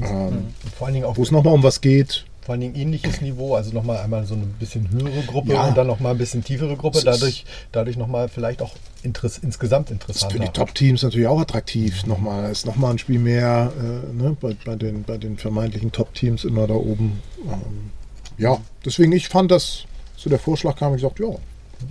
Ähm, 0.00 0.46
vor 0.78 0.86
allen 0.86 0.94
Dingen 0.94 1.04
auch. 1.04 1.18
Wo 1.18 1.22
es 1.22 1.30
nochmal 1.30 1.52
um 1.52 1.62
was 1.62 1.82
geht 1.82 2.24
vor 2.48 2.54
allen 2.54 2.62
Dingen 2.62 2.76
ähnliches 2.76 3.20
Niveau, 3.20 3.56
also 3.56 3.74
nochmal 3.74 3.98
einmal 3.98 4.24
so 4.24 4.32
eine 4.32 4.46
bisschen 4.46 4.88
höhere 4.90 5.20
Gruppe 5.26 5.52
ja. 5.52 5.66
und 5.66 5.76
dann 5.76 5.86
nochmal 5.86 6.12
ein 6.12 6.18
bisschen 6.18 6.42
tiefere 6.42 6.78
Gruppe, 6.78 7.02
dadurch, 7.04 7.44
dadurch 7.72 7.98
nochmal 7.98 8.30
vielleicht 8.30 8.62
auch 8.62 8.74
Interess 9.02 9.36
insgesamt 9.36 9.90
interessanter. 9.90 10.34
Ist 10.34 10.40
für 10.40 10.46
die 10.46 10.58
Top-Teams 10.58 11.02
natürlich 11.02 11.26
auch 11.26 11.38
attraktiv, 11.38 12.06
nochmal, 12.06 12.50
ist 12.50 12.64
nochmal 12.64 12.92
ein 12.92 12.98
Spiel 12.98 13.18
mehr 13.18 13.70
äh, 13.78 14.14
ne, 14.14 14.34
bei, 14.40 14.56
bei, 14.64 14.76
den, 14.76 15.02
bei 15.02 15.18
den 15.18 15.36
vermeintlichen 15.36 15.92
Top-Teams 15.92 16.44
immer 16.44 16.66
da 16.66 16.72
oben. 16.72 17.20
Ähm, 17.44 17.90
ja, 18.38 18.56
deswegen, 18.82 19.12
ich 19.12 19.28
fand 19.28 19.50
das, 19.50 19.84
so 20.16 20.30
der 20.30 20.38
Vorschlag 20.38 20.74
kam, 20.76 20.94
ich 20.94 21.02
gesagt, 21.02 21.20
ja, 21.20 21.28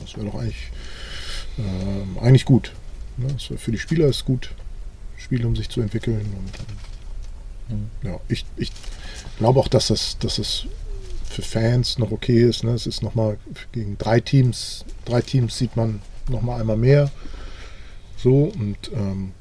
das 0.02 0.16
wäre 0.16 0.26
doch 0.26 0.40
eigentlich, 0.40 0.72
äh, 1.60 2.20
eigentlich 2.26 2.46
gut. 2.46 2.74
Ne? 3.18 3.28
für 3.38 3.72
die 3.72 3.78
Spieler 3.78 4.08
ist 4.08 4.26
gut, 4.26 4.50
Spiele, 5.18 5.46
um 5.46 5.56
sich 5.56 5.70
zu 5.70 5.82
entwickeln 5.82 6.34
und 7.70 7.78
mhm. 7.78 7.90
ja, 8.02 8.20
ich, 8.28 8.44
ich 8.56 8.72
glaube 9.38 9.60
auch, 9.60 9.68
dass 9.68 9.90
es, 9.90 10.18
dass 10.20 10.38
es 10.38 10.66
für 11.30 11.42
Fans 11.42 11.98
noch 12.00 12.12
okay 12.12 12.42
ist. 12.42 12.64
Ne? 12.64 12.72
Es 12.72 12.88
ist 12.88 13.04
nochmal 13.04 13.38
gegen 13.72 13.98
drei 13.98 14.20
Teams, 14.20 14.86
drei 15.06 15.22
Teams 15.22 15.58
sieht 15.58 15.76
man 15.76 16.02
nochmal 16.30 16.62
einmal 16.62 16.78
mehr. 16.78 17.12
So 18.18 18.46
und 18.46 18.78
ähm, 18.94 19.32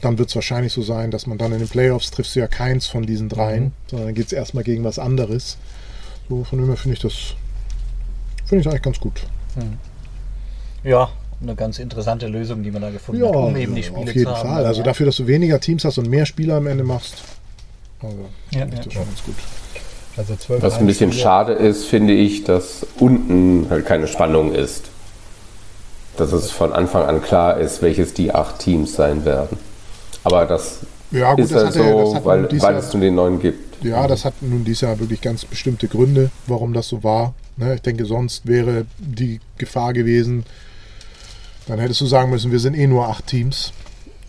dann 0.00 0.18
wird 0.18 0.28
es 0.28 0.34
wahrscheinlich 0.34 0.72
so 0.72 0.82
sein, 0.82 1.10
dass 1.10 1.26
man 1.26 1.38
dann 1.38 1.52
in 1.52 1.60
den 1.60 1.68
Playoffs 1.68 2.10
triffst 2.10 2.36
du 2.36 2.40
ja 2.40 2.46
keins 2.46 2.86
von 2.86 3.06
diesen 3.06 3.28
dreien, 3.28 3.64
mhm. 3.64 3.72
sondern 3.86 4.08
dann 4.08 4.14
geht 4.14 4.26
es 4.26 4.32
erstmal 4.32 4.64
gegen 4.64 4.84
was 4.84 4.98
anderes. 4.98 5.56
So, 6.28 6.44
von 6.44 6.58
dem 6.58 6.68
her 6.68 6.76
finde 6.76 6.94
ich 6.94 7.00
das 7.00 7.34
finde 8.46 8.62
ich 8.62 8.68
eigentlich 8.68 8.82
ganz 8.82 9.00
gut. 9.00 9.22
Mhm. 9.56 9.78
Ja, 10.82 11.10
eine 11.42 11.54
ganz 11.54 11.78
interessante 11.78 12.26
Lösung, 12.26 12.62
die 12.62 12.70
man 12.70 12.82
da 12.82 12.90
gefunden 12.90 13.22
ja, 13.22 13.28
hat, 13.28 13.36
um 13.36 13.56
eben 13.56 13.74
die 13.74 13.82
Spiele 13.82 14.02
auf 14.02 14.14
jeden 14.14 14.30
Fall. 14.30 14.44
Haben. 14.44 14.66
Also 14.66 14.80
ja. 14.80 14.84
dafür, 14.84 15.06
dass 15.06 15.16
du 15.16 15.26
weniger 15.26 15.60
Teams 15.60 15.84
hast 15.84 15.98
und 15.98 16.08
mehr 16.08 16.26
Spieler 16.26 16.56
am 16.56 16.66
Ende 16.66 16.84
machst, 16.84 17.22
also, 18.04 18.18
ja, 18.50 18.60
ja. 18.60 18.66
das 18.66 18.92
schon 18.92 19.04
ganz 19.04 19.24
gut. 19.24 19.34
Also 20.16 20.36
Was 20.60 20.78
ein 20.78 20.86
bisschen 20.86 21.12
schade 21.12 21.54
ist, 21.54 21.86
finde 21.86 22.12
ich, 22.12 22.44
dass 22.44 22.86
unten 23.00 23.66
halt 23.68 23.84
keine 23.84 24.06
Spannung 24.06 24.54
ist. 24.54 24.84
Dass 26.16 26.32
es 26.32 26.52
von 26.52 26.72
Anfang 26.72 27.06
an 27.06 27.20
klar 27.20 27.58
ist, 27.58 27.82
welches 27.82 28.14
die 28.14 28.32
acht 28.32 28.60
Teams 28.60 28.94
sein 28.94 29.24
werden. 29.24 29.58
Aber 30.22 30.46
das 30.46 30.80
ja, 31.10 31.34
gut, 31.34 31.44
ist 31.44 31.52
das 31.52 31.64
halt 31.64 31.74
so, 31.74 32.14
er, 32.14 32.24
weil, 32.24 32.62
weil 32.62 32.76
es 32.76 32.92
nun 32.92 33.02
den 33.02 33.16
neuen 33.16 33.40
gibt. 33.40 33.84
Ja, 33.84 34.06
das 34.06 34.24
hat 34.24 34.34
nun 34.40 34.64
dieses 34.64 34.82
Jahr 34.82 34.98
wirklich 35.00 35.20
ganz 35.20 35.44
bestimmte 35.44 35.88
Gründe, 35.88 36.30
warum 36.46 36.72
das 36.72 36.88
so 36.88 37.02
war. 37.02 37.34
Ne, 37.56 37.74
ich 37.74 37.82
denke, 37.82 38.04
sonst 38.04 38.46
wäre 38.46 38.86
die 38.98 39.40
Gefahr 39.58 39.92
gewesen, 39.92 40.44
dann 41.66 41.78
hättest 41.78 42.00
du 42.00 42.06
sagen 42.06 42.30
müssen, 42.30 42.52
wir 42.52 42.58
sind 42.58 42.74
eh 42.74 42.86
nur 42.86 43.08
acht 43.08 43.26
Teams. 43.26 43.72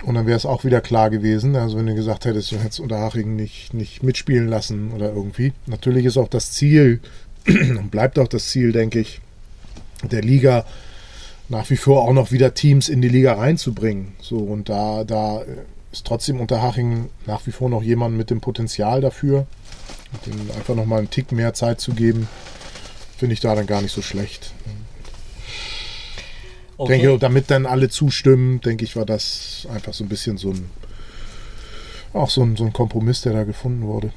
Und 0.03 0.15
dann 0.15 0.27
wäre 0.27 0.37
es 0.37 0.45
auch 0.45 0.63
wieder 0.63 0.81
klar 0.81 1.09
gewesen. 1.09 1.55
Also 1.55 1.77
wenn 1.77 1.87
du 1.87 1.95
gesagt 1.95 2.25
hättest, 2.25 2.51
du 2.51 2.57
hättest 2.57 2.79
Unterhaching 2.79 3.35
nicht, 3.35 3.73
nicht 3.73 4.03
mitspielen 4.03 4.47
lassen 4.47 4.91
oder 4.91 5.11
irgendwie. 5.11 5.53
Natürlich 5.65 6.05
ist 6.05 6.17
auch 6.17 6.27
das 6.27 6.51
Ziel 6.51 6.99
und 7.47 7.91
bleibt 7.91 8.19
auch 8.19 8.27
das 8.27 8.49
Ziel, 8.49 8.71
denke 8.71 8.99
ich, 8.99 9.21
der 10.03 10.21
Liga 10.21 10.65
nach 11.47 11.69
wie 11.69 11.77
vor 11.77 12.03
auch 12.03 12.13
noch 12.13 12.31
wieder 12.31 12.53
Teams 12.53 12.89
in 12.89 13.01
die 13.01 13.09
Liga 13.09 13.33
reinzubringen. 13.33 14.13
So 14.19 14.37
und 14.37 14.69
da, 14.69 15.03
da 15.03 15.43
ist 15.91 16.05
trotzdem 16.05 16.39
Unterhaching 16.39 17.09
nach 17.25 17.45
wie 17.47 17.51
vor 17.51 17.69
noch 17.69 17.83
jemand 17.83 18.17
mit 18.17 18.29
dem 18.29 18.41
Potenzial 18.41 19.01
dafür. 19.01 19.45
dem 20.25 20.51
einfach 20.55 20.75
noch 20.75 20.85
mal 20.85 20.99
einen 20.99 21.09
Tick 21.09 21.31
mehr 21.31 21.53
Zeit 21.53 21.79
zu 21.79 21.93
geben, 21.93 22.27
finde 23.17 23.33
ich 23.33 23.39
da 23.39 23.55
dann 23.55 23.67
gar 23.67 23.81
nicht 23.81 23.93
so 23.93 24.01
schlecht. 24.01 24.51
Okay. 26.77 26.99
Denke, 26.99 27.19
damit 27.19 27.51
dann 27.51 27.65
alle 27.65 27.89
zustimmen, 27.89 28.59
denke 28.61 28.83
ich, 28.83 28.95
war 28.95 29.05
das 29.05 29.67
einfach 29.73 29.93
so 29.93 30.03
ein 30.03 30.09
bisschen 30.09 30.37
so 30.37 30.51
ein, 30.51 30.69
auch 32.13 32.29
so 32.29 32.43
ein, 32.43 32.55
so 32.57 32.65
ein 32.65 32.73
Kompromiss, 32.73 33.21
der 33.21 33.33
da 33.33 33.43
gefunden 33.43 33.83
wurde. 33.83 34.11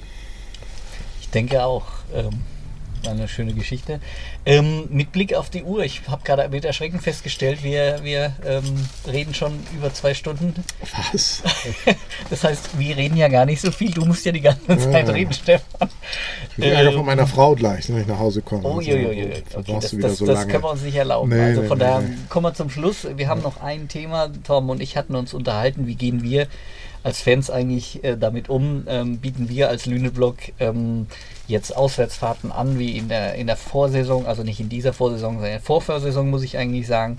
Ich 1.20 1.30
denke 1.30 1.62
auch. 1.62 1.86
Ähm, 2.12 2.40
eine 3.10 3.28
schöne 3.28 3.52
Geschichte. 3.52 4.00
Ähm, 4.46 4.88
mit 4.90 5.12
Blick 5.12 5.34
auf 5.34 5.50
die 5.50 5.62
Uhr, 5.62 5.84
ich 5.84 6.02
habe 6.08 6.22
gerade 6.24 6.48
mit 6.48 6.64
Erschrecken 6.64 7.00
festgestellt, 7.00 7.62
wir, 7.62 8.00
wir 8.02 8.32
ähm, 8.46 8.86
reden 9.06 9.34
schon 9.34 9.52
über 9.76 9.92
zwei 9.92 10.14
Stunden. 10.14 10.54
Was? 11.12 11.42
das 12.30 12.44
heißt, 12.44 12.78
wir 12.78 12.96
reden 12.96 13.16
ja 13.16 13.28
gar 13.28 13.46
nicht 13.46 13.60
so 13.60 13.70
viel. 13.70 13.90
Du 13.90 14.04
musst 14.04 14.24
ja 14.24 14.32
die 14.32 14.40
ganze 14.40 14.78
Zeit 14.90 15.08
reden, 15.08 15.32
Stefan. 15.32 15.88
Ich 16.50 16.56
bin 16.56 16.72
ähm, 16.72 16.92
von 16.92 17.06
meiner 17.06 17.26
Frau 17.26 17.54
gleich, 17.54 17.88
wenn 17.88 18.00
ich 18.00 18.06
nach 18.06 18.18
Hause 18.18 18.42
komme. 18.42 18.62
Oh, 18.64 18.78
also, 18.78 18.90
jo, 18.90 18.96
jo, 18.96 19.12
jo. 19.12 19.26
Okay, 19.54 19.78
das, 19.80 19.96
das, 19.98 20.18
so 20.18 20.26
das 20.26 20.48
können 20.48 20.62
wir 20.62 20.70
uns 20.70 20.82
nicht 20.82 20.96
erlauben. 20.96 21.30
Nee, 21.30 21.40
also 21.40 21.62
von 21.64 21.78
nee, 21.78 21.84
daher 21.84 22.00
nee. 22.00 22.14
kommen 22.28 22.46
wir 22.46 22.54
zum 22.54 22.70
Schluss. 22.70 23.06
Wir 23.16 23.28
haben 23.28 23.42
noch 23.42 23.62
ein 23.62 23.88
Thema. 23.88 24.30
Tom 24.44 24.70
und 24.70 24.80
ich 24.80 24.96
hatten 24.96 25.14
uns 25.14 25.34
unterhalten, 25.34 25.86
wie 25.86 25.94
gehen 25.94 26.22
wir 26.22 26.48
als 27.08 27.22
Fans 27.22 27.50
eigentlich 27.50 28.04
äh, 28.04 28.16
damit 28.16 28.48
um? 28.48 28.84
Ähm, 28.86 29.18
bieten 29.18 29.48
wir 29.48 29.68
als 29.68 29.86
Lüneblock 29.86 30.36
ähm, 30.60 31.06
jetzt 31.46 31.74
Auswärtsfahrten 31.74 32.52
an, 32.52 32.78
wie 32.78 32.96
in 32.98 33.08
der, 33.08 33.34
in 33.34 33.46
der 33.46 33.56
Vorsaison, 33.56 34.26
also 34.26 34.44
nicht 34.44 34.60
in 34.60 34.68
dieser 34.68 34.92
Vorsaison, 34.92 35.34
sondern 35.34 35.46
in 35.46 35.58
der 35.58 35.62
Vorvorsaison, 35.62 36.28
muss 36.28 36.42
ich 36.42 36.58
eigentlich 36.58 36.86
sagen. 36.86 37.18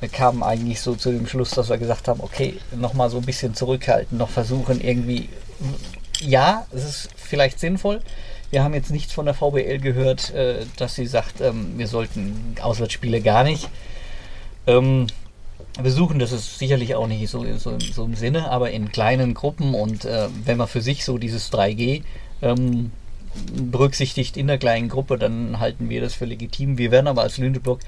Wir 0.00 0.08
kamen 0.08 0.42
eigentlich 0.42 0.80
so 0.80 0.94
zu 0.94 1.10
dem 1.10 1.26
Schluss, 1.26 1.50
dass 1.50 1.68
wir 1.68 1.78
gesagt 1.78 2.08
haben, 2.08 2.20
okay, 2.20 2.54
nochmal 2.76 3.10
so 3.10 3.18
ein 3.18 3.24
bisschen 3.24 3.54
zurückhalten, 3.54 4.18
noch 4.18 4.30
versuchen 4.30 4.80
irgendwie, 4.80 5.28
ja, 6.20 6.66
es 6.72 6.84
ist 6.84 7.08
vielleicht 7.16 7.58
sinnvoll. 7.58 8.00
Wir 8.50 8.62
haben 8.62 8.74
jetzt 8.74 8.90
nichts 8.92 9.12
von 9.12 9.24
der 9.24 9.34
VBL 9.34 9.78
gehört, 9.78 10.32
äh, 10.32 10.64
dass 10.76 10.94
sie 10.94 11.06
sagt, 11.06 11.40
ähm, 11.40 11.74
wir 11.76 11.88
sollten 11.88 12.54
Auswärtsspiele 12.62 13.20
gar 13.20 13.42
nicht. 13.42 13.68
Besuchen. 15.82 16.18
Das 16.18 16.32
ist 16.32 16.58
sicherlich 16.58 16.94
auch 16.94 17.06
nicht 17.06 17.28
so, 17.28 17.44
so, 17.58 17.78
so, 17.78 18.04
im 18.04 18.14
Sinne, 18.14 18.50
aber 18.50 18.70
in 18.70 18.92
kleinen 18.92 19.34
Gruppen 19.34 19.74
und 19.74 20.04
äh, 20.04 20.28
wenn 20.44 20.56
man 20.56 20.68
für 20.68 20.80
sich 20.80 21.04
so 21.04 21.18
dieses 21.18 21.52
3G 21.52 22.02
ähm, 22.42 22.92
berücksichtigt 23.54 24.36
in 24.36 24.46
der 24.46 24.58
kleinen 24.58 24.88
Gruppe, 24.88 25.18
dann 25.18 25.58
halten 25.58 25.88
wir 25.88 26.00
das 26.00 26.14
für 26.14 26.24
legitim. 26.24 26.78
Wir 26.78 26.90
werden 26.90 27.08
aber 27.08 27.22
als 27.22 27.38
Lüneburg 27.38 27.80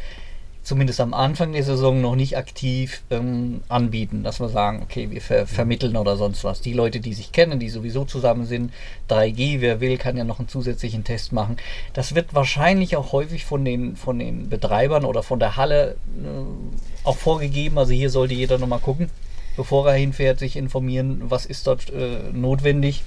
zumindest 0.66 1.00
am 1.00 1.14
Anfang 1.14 1.52
der 1.52 1.62
Saison 1.62 2.00
noch 2.00 2.16
nicht 2.16 2.36
aktiv 2.36 3.02
ähm, 3.10 3.60
anbieten, 3.68 4.24
dass 4.24 4.40
wir 4.40 4.48
sagen, 4.48 4.82
okay, 4.82 5.10
wir 5.12 5.20
ver 5.22 5.46
vermitteln 5.46 5.96
oder 5.96 6.16
sonst 6.16 6.42
was. 6.42 6.60
Die 6.60 6.72
Leute, 6.72 6.98
die 6.98 7.14
sich 7.14 7.30
kennen, 7.30 7.60
die 7.60 7.68
sowieso 7.68 8.04
zusammen 8.04 8.46
sind, 8.46 8.72
3G, 9.08 9.60
wer 9.60 9.80
will, 9.80 9.96
kann 9.96 10.16
ja 10.16 10.24
noch 10.24 10.40
einen 10.40 10.48
zusätzlichen 10.48 11.04
Test 11.04 11.32
machen. 11.32 11.56
Das 11.92 12.16
wird 12.16 12.34
wahrscheinlich 12.34 12.96
auch 12.96 13.12
häufig 13.12 13.44
von 13.44 13.64
den, 13.64 13.94
von 13.94 14.18
den 14.18 14.48
Betreibern 14.48 15.04
oder 15.04 15.22
von 15.22 15.38
der 15.38 15.56
Halle 15.56 15.98
äh, 16.18 17.06
auch 17.06 17.16
vorgegeben. 17.16 17.78
Also 17.78 17.92
hier 17.92 18.10
sollte 18.10 18.34
jeder 18.34 18.58
nochmal 18.58 18.80
gucken, 18.80 19.08
bevor 19.56 19.88
er 19.88 19.94
hinfährt, 19.94 20.40
sich 20.40 20.56
informieren, 20.56 21.22
was 21.28 21.46
ist 21.46 21.68
dort 21.68 21.90
äh, 21.90 22.32
notwendig. 22.32 23.04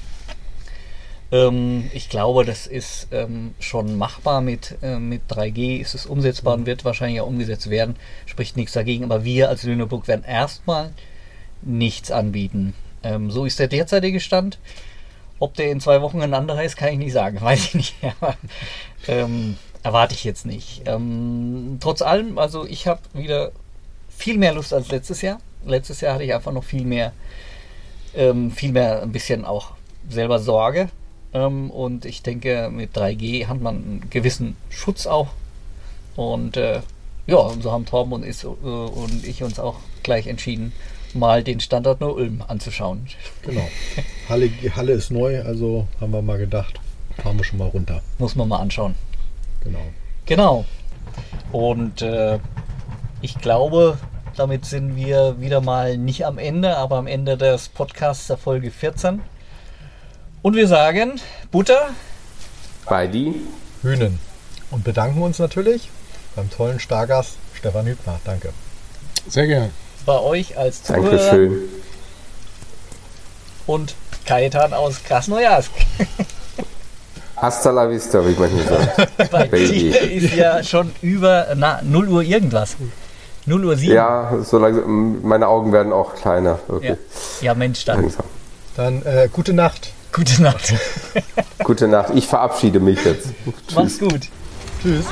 Ähm, 1.31 1.89
ich 1.93 2.09
glaube, 2.09 2.45
das 2.45 2.67
ist 2.67 3.07
ähm, 3.11 3.53
schon 3.59 3.97
machbar 3.97 4.41
mit, 4.41 4.77
äh, 4.81 4.97
mit 4.97 5.21
3G, 5.29 5.79
ist 5.79 5.93
es 5.93 6.05
umsetzbar 6.05 6.55
und 6.55 6.65
wird 6.65 6.85
wahrscheinlich 6.85 7.21
auch 7.21 7.27
umgesetzt 7.27 7.69
werden. 7.69 7.95
Spricht 8.25 8.57
nichts 8.57 8.73
dagegen, 8.73 9.03
aber 9.03 9.23
wir 9.23 9.49
als 9.49 9.63
Lüneburg 9.63 10.07
werden 10.07 10.25
erstmal 10.25 10.91
nichts 11.61 12.11
anbieten. 12.11 12.73
Ähm, 13.03 13.31
so 13.31 13.45
ist 13.45 13.59
der 13.59 13.67
derzeitige 13.67 14.19
Stand. 14.19 14.59
Ob 15.39 15.53
der 15.53 15.71
in 15.71 15.79
zwei 15.79 16.01
Wochen 16.01 16.21
ein 16.21 16.33
anderer 16.33 16.63
ist, 16.63 16.75
kann 16.75 16.89
ich 16.89 16.97
nicht 16.97 17.13
sagen. 17.13 17.39
Weiß 17.41 17.65
ich 17.65 17.75
nicht. 17.75 17.95
Aber, 18.21 18.35
ähm, 19.07 19.57
erwarte 19.83 20.13
ich 20.13 20.23
jetzt 20.23 20.45
nicht. 20.45 20.81
Ähm, 20.85 21.77
trotz 21.79 22.01
allem, 22.01 22.37
also 22.37 22.65
ich 22.65 22.87
habe 22.87 23.01
wieder 23.13 23.51
viel 24.09 24.37
mehr 24.37 24.53
Lust 24.53 24.73
als 24.73 24.89
letztes 24.89 25.21
Jahr. 25.21 25.39
Letztes 25.65 26.01
Jahr 26.01 26.15
hatte 26.15 26.23
ich 26.23 26.33
einfach 26.33 26.51
noch 26.51 26.63
viel 26.63 26.85
mehr 26.85 27.13
ähm, 28.15 28.51
vielmehr 28.51 29.01
ein 29.01 29.11
bisschen 29.11 29.45
auch 29.45 29.71
selber 30.09 30.39
Sorge. 30.39 30.89
Ähm, 31.33 31.69
und 31.69 32.05
ich 32.05 32.23
denke, 32.23 32.69
mit 32.71 32.95
3G 32.95 33.47
hat 33.47 33.61
man 33.61 33.75
einen 33.75 34.09
gewissen 34.09 34.55
Schutz 34.69 35.05
auch. 35.05 35.29
Und 36.15 36.57
äh, 36.57 36.81
ja, 37.27 37.37
und 37.37 37.61
so 37.61 37.71
haben 37.71 37.85
Torben 37.85 38.13
und, 38.13 38.25
ich, 38.25 38.43
äh, 38.43 38.47
und 38.47 39.25
ich 39.25 39.43
uns 39.43 39.59
auch 39.59 39.75
gleich 40.03 40.27
entschieden, 40.27 40.73
mal 41.13 41.43
den 41.43 41.59
Standort 41.59 42.01
nur 42.01 42.15
Ulm 42.15 42.43
anzuschauen. 42.47 43.07
Genau. 43.43 43.67
Halle, 44.29 44.49
Halle 44.75 44.93
ist 44.93 45.11
neu, 45.11 45.41
also 45.41 45.87
haben 46.01 46.11
wir 46.11 46.21
mal 46.21 46.37
gedacht, 46.37 46.79
fahren 47.21 47.37
wir 47.37 47.43
schon 47.43 47.59
mal 47.59 47.67
runter. 47.67 48.01
Muss 48.17 48.35
man 48.35 48.47
mal 48.47 48.57
anschauen. 48.57 48.95
Genau. 49.63 49.79
Genau. 50.25 50.65
Und 51.51 52.01
äh, 52.01 52.39
ich 53.21 53.35
glaube, 53.39 53.97
damit 54.35 54.65
sind 54.65 54.95
wir 54.95 55.39
wieder 55.39 55.61
mal 55.61 55.97
nicht 55.97 56.25
am 56.25 56.37
Ende, 56.37 56.77
aber 56.77 56.97
am 56.97 57.07
Ende 57.07 57.37
des 57.37 57.69
Podcasts 57.69 58.27
der 58.27 58.37
Folge 58.37 58.71
14. 58.71 59.21
Und 60.41 60.55
wir 60.55 60.67
sagen 60.67 61.19
Butter 61.51 61.89
Bei 62.87 63.07
die. 63.07 63.35
Hühnen. 63.81 64.19
Und 64.71 64.83
bedanken 64.83 65.21
uns 65.21 65.39
natürlich 65.39 65.89
beim 66.35 66.49
tollen 66.49 66.79
Stargast 66.79 67.35
Stefan 67.55 67.85
Hübner. 67.85 68.19
Danke. 68.25 68.49
Sehr 69.27 69.47
gerne. 69.47 69.71
bei 70.05 70.19
euch 70.19 70.57
als 70.57 70.83
Zuhörer 70.83 71.17
Dankeschön. 71.17 71.69
und 73.67 73.95
Kajetan 74.25 74.73
aus 74.73 75.03
Krasnojarsk. 75.03 75.71
Hasta 77.35 77.71
la 77.71 77.89
vista, 77.89 78.25
wie 78.27 78.33
man 78.33 78.49
hier 78.49 78.63
sagt. 78.65 79.29
Bei 79.31 79.45
Baby. 79.45 79.91
dir 79.91 80.11
ist 80.11 80.33
ja 80.33 80.61
schon 80.63 80.91
über 81.01 81.47
na, 81.55 81.79
0 81.83 82.09
Uhr 82.09 82.21
irgendwas. 82.21 82.75
0 83.45 83.63
Uhr 83.65 83.77
7. 83.77 83.93
Ja, 83.93 84.37
so 84.43 84.57
langsam, 84.57 85.21
meine 85.21 85.47
Augen 85.47 85.71
werden 85.71 85.93
auch 85.93 86.15
kleiner. 86.15 86.59
ja. 86.67 86.73
Wirklich. 86.73 86.97
ja 87.41 87.53
Mensch, 87.55 87.85
dann 87.85 88.01
Langsam. 88.01 88.25
Dann 88.75 89.05
äh, 89.05 89.29
gute 89.31 89.53
Nacht. 89.53 89.93
Gute 90.11 90.41
Nacht. 90.41 90.73
Gute 91.63 91.87
Nacht. 91.87 92.11
Ich 92.15 92.27
verabschiede 92.27 92.79
mich 92.79 93.03
jetzt. 93.03 93.27
Mach's 93.75 93.99
gut. 93.99 94.27
Tschüss. 94.81 95.05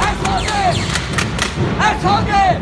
Eishockey! 0.00 0.80
Eishockey! 1.78 2.56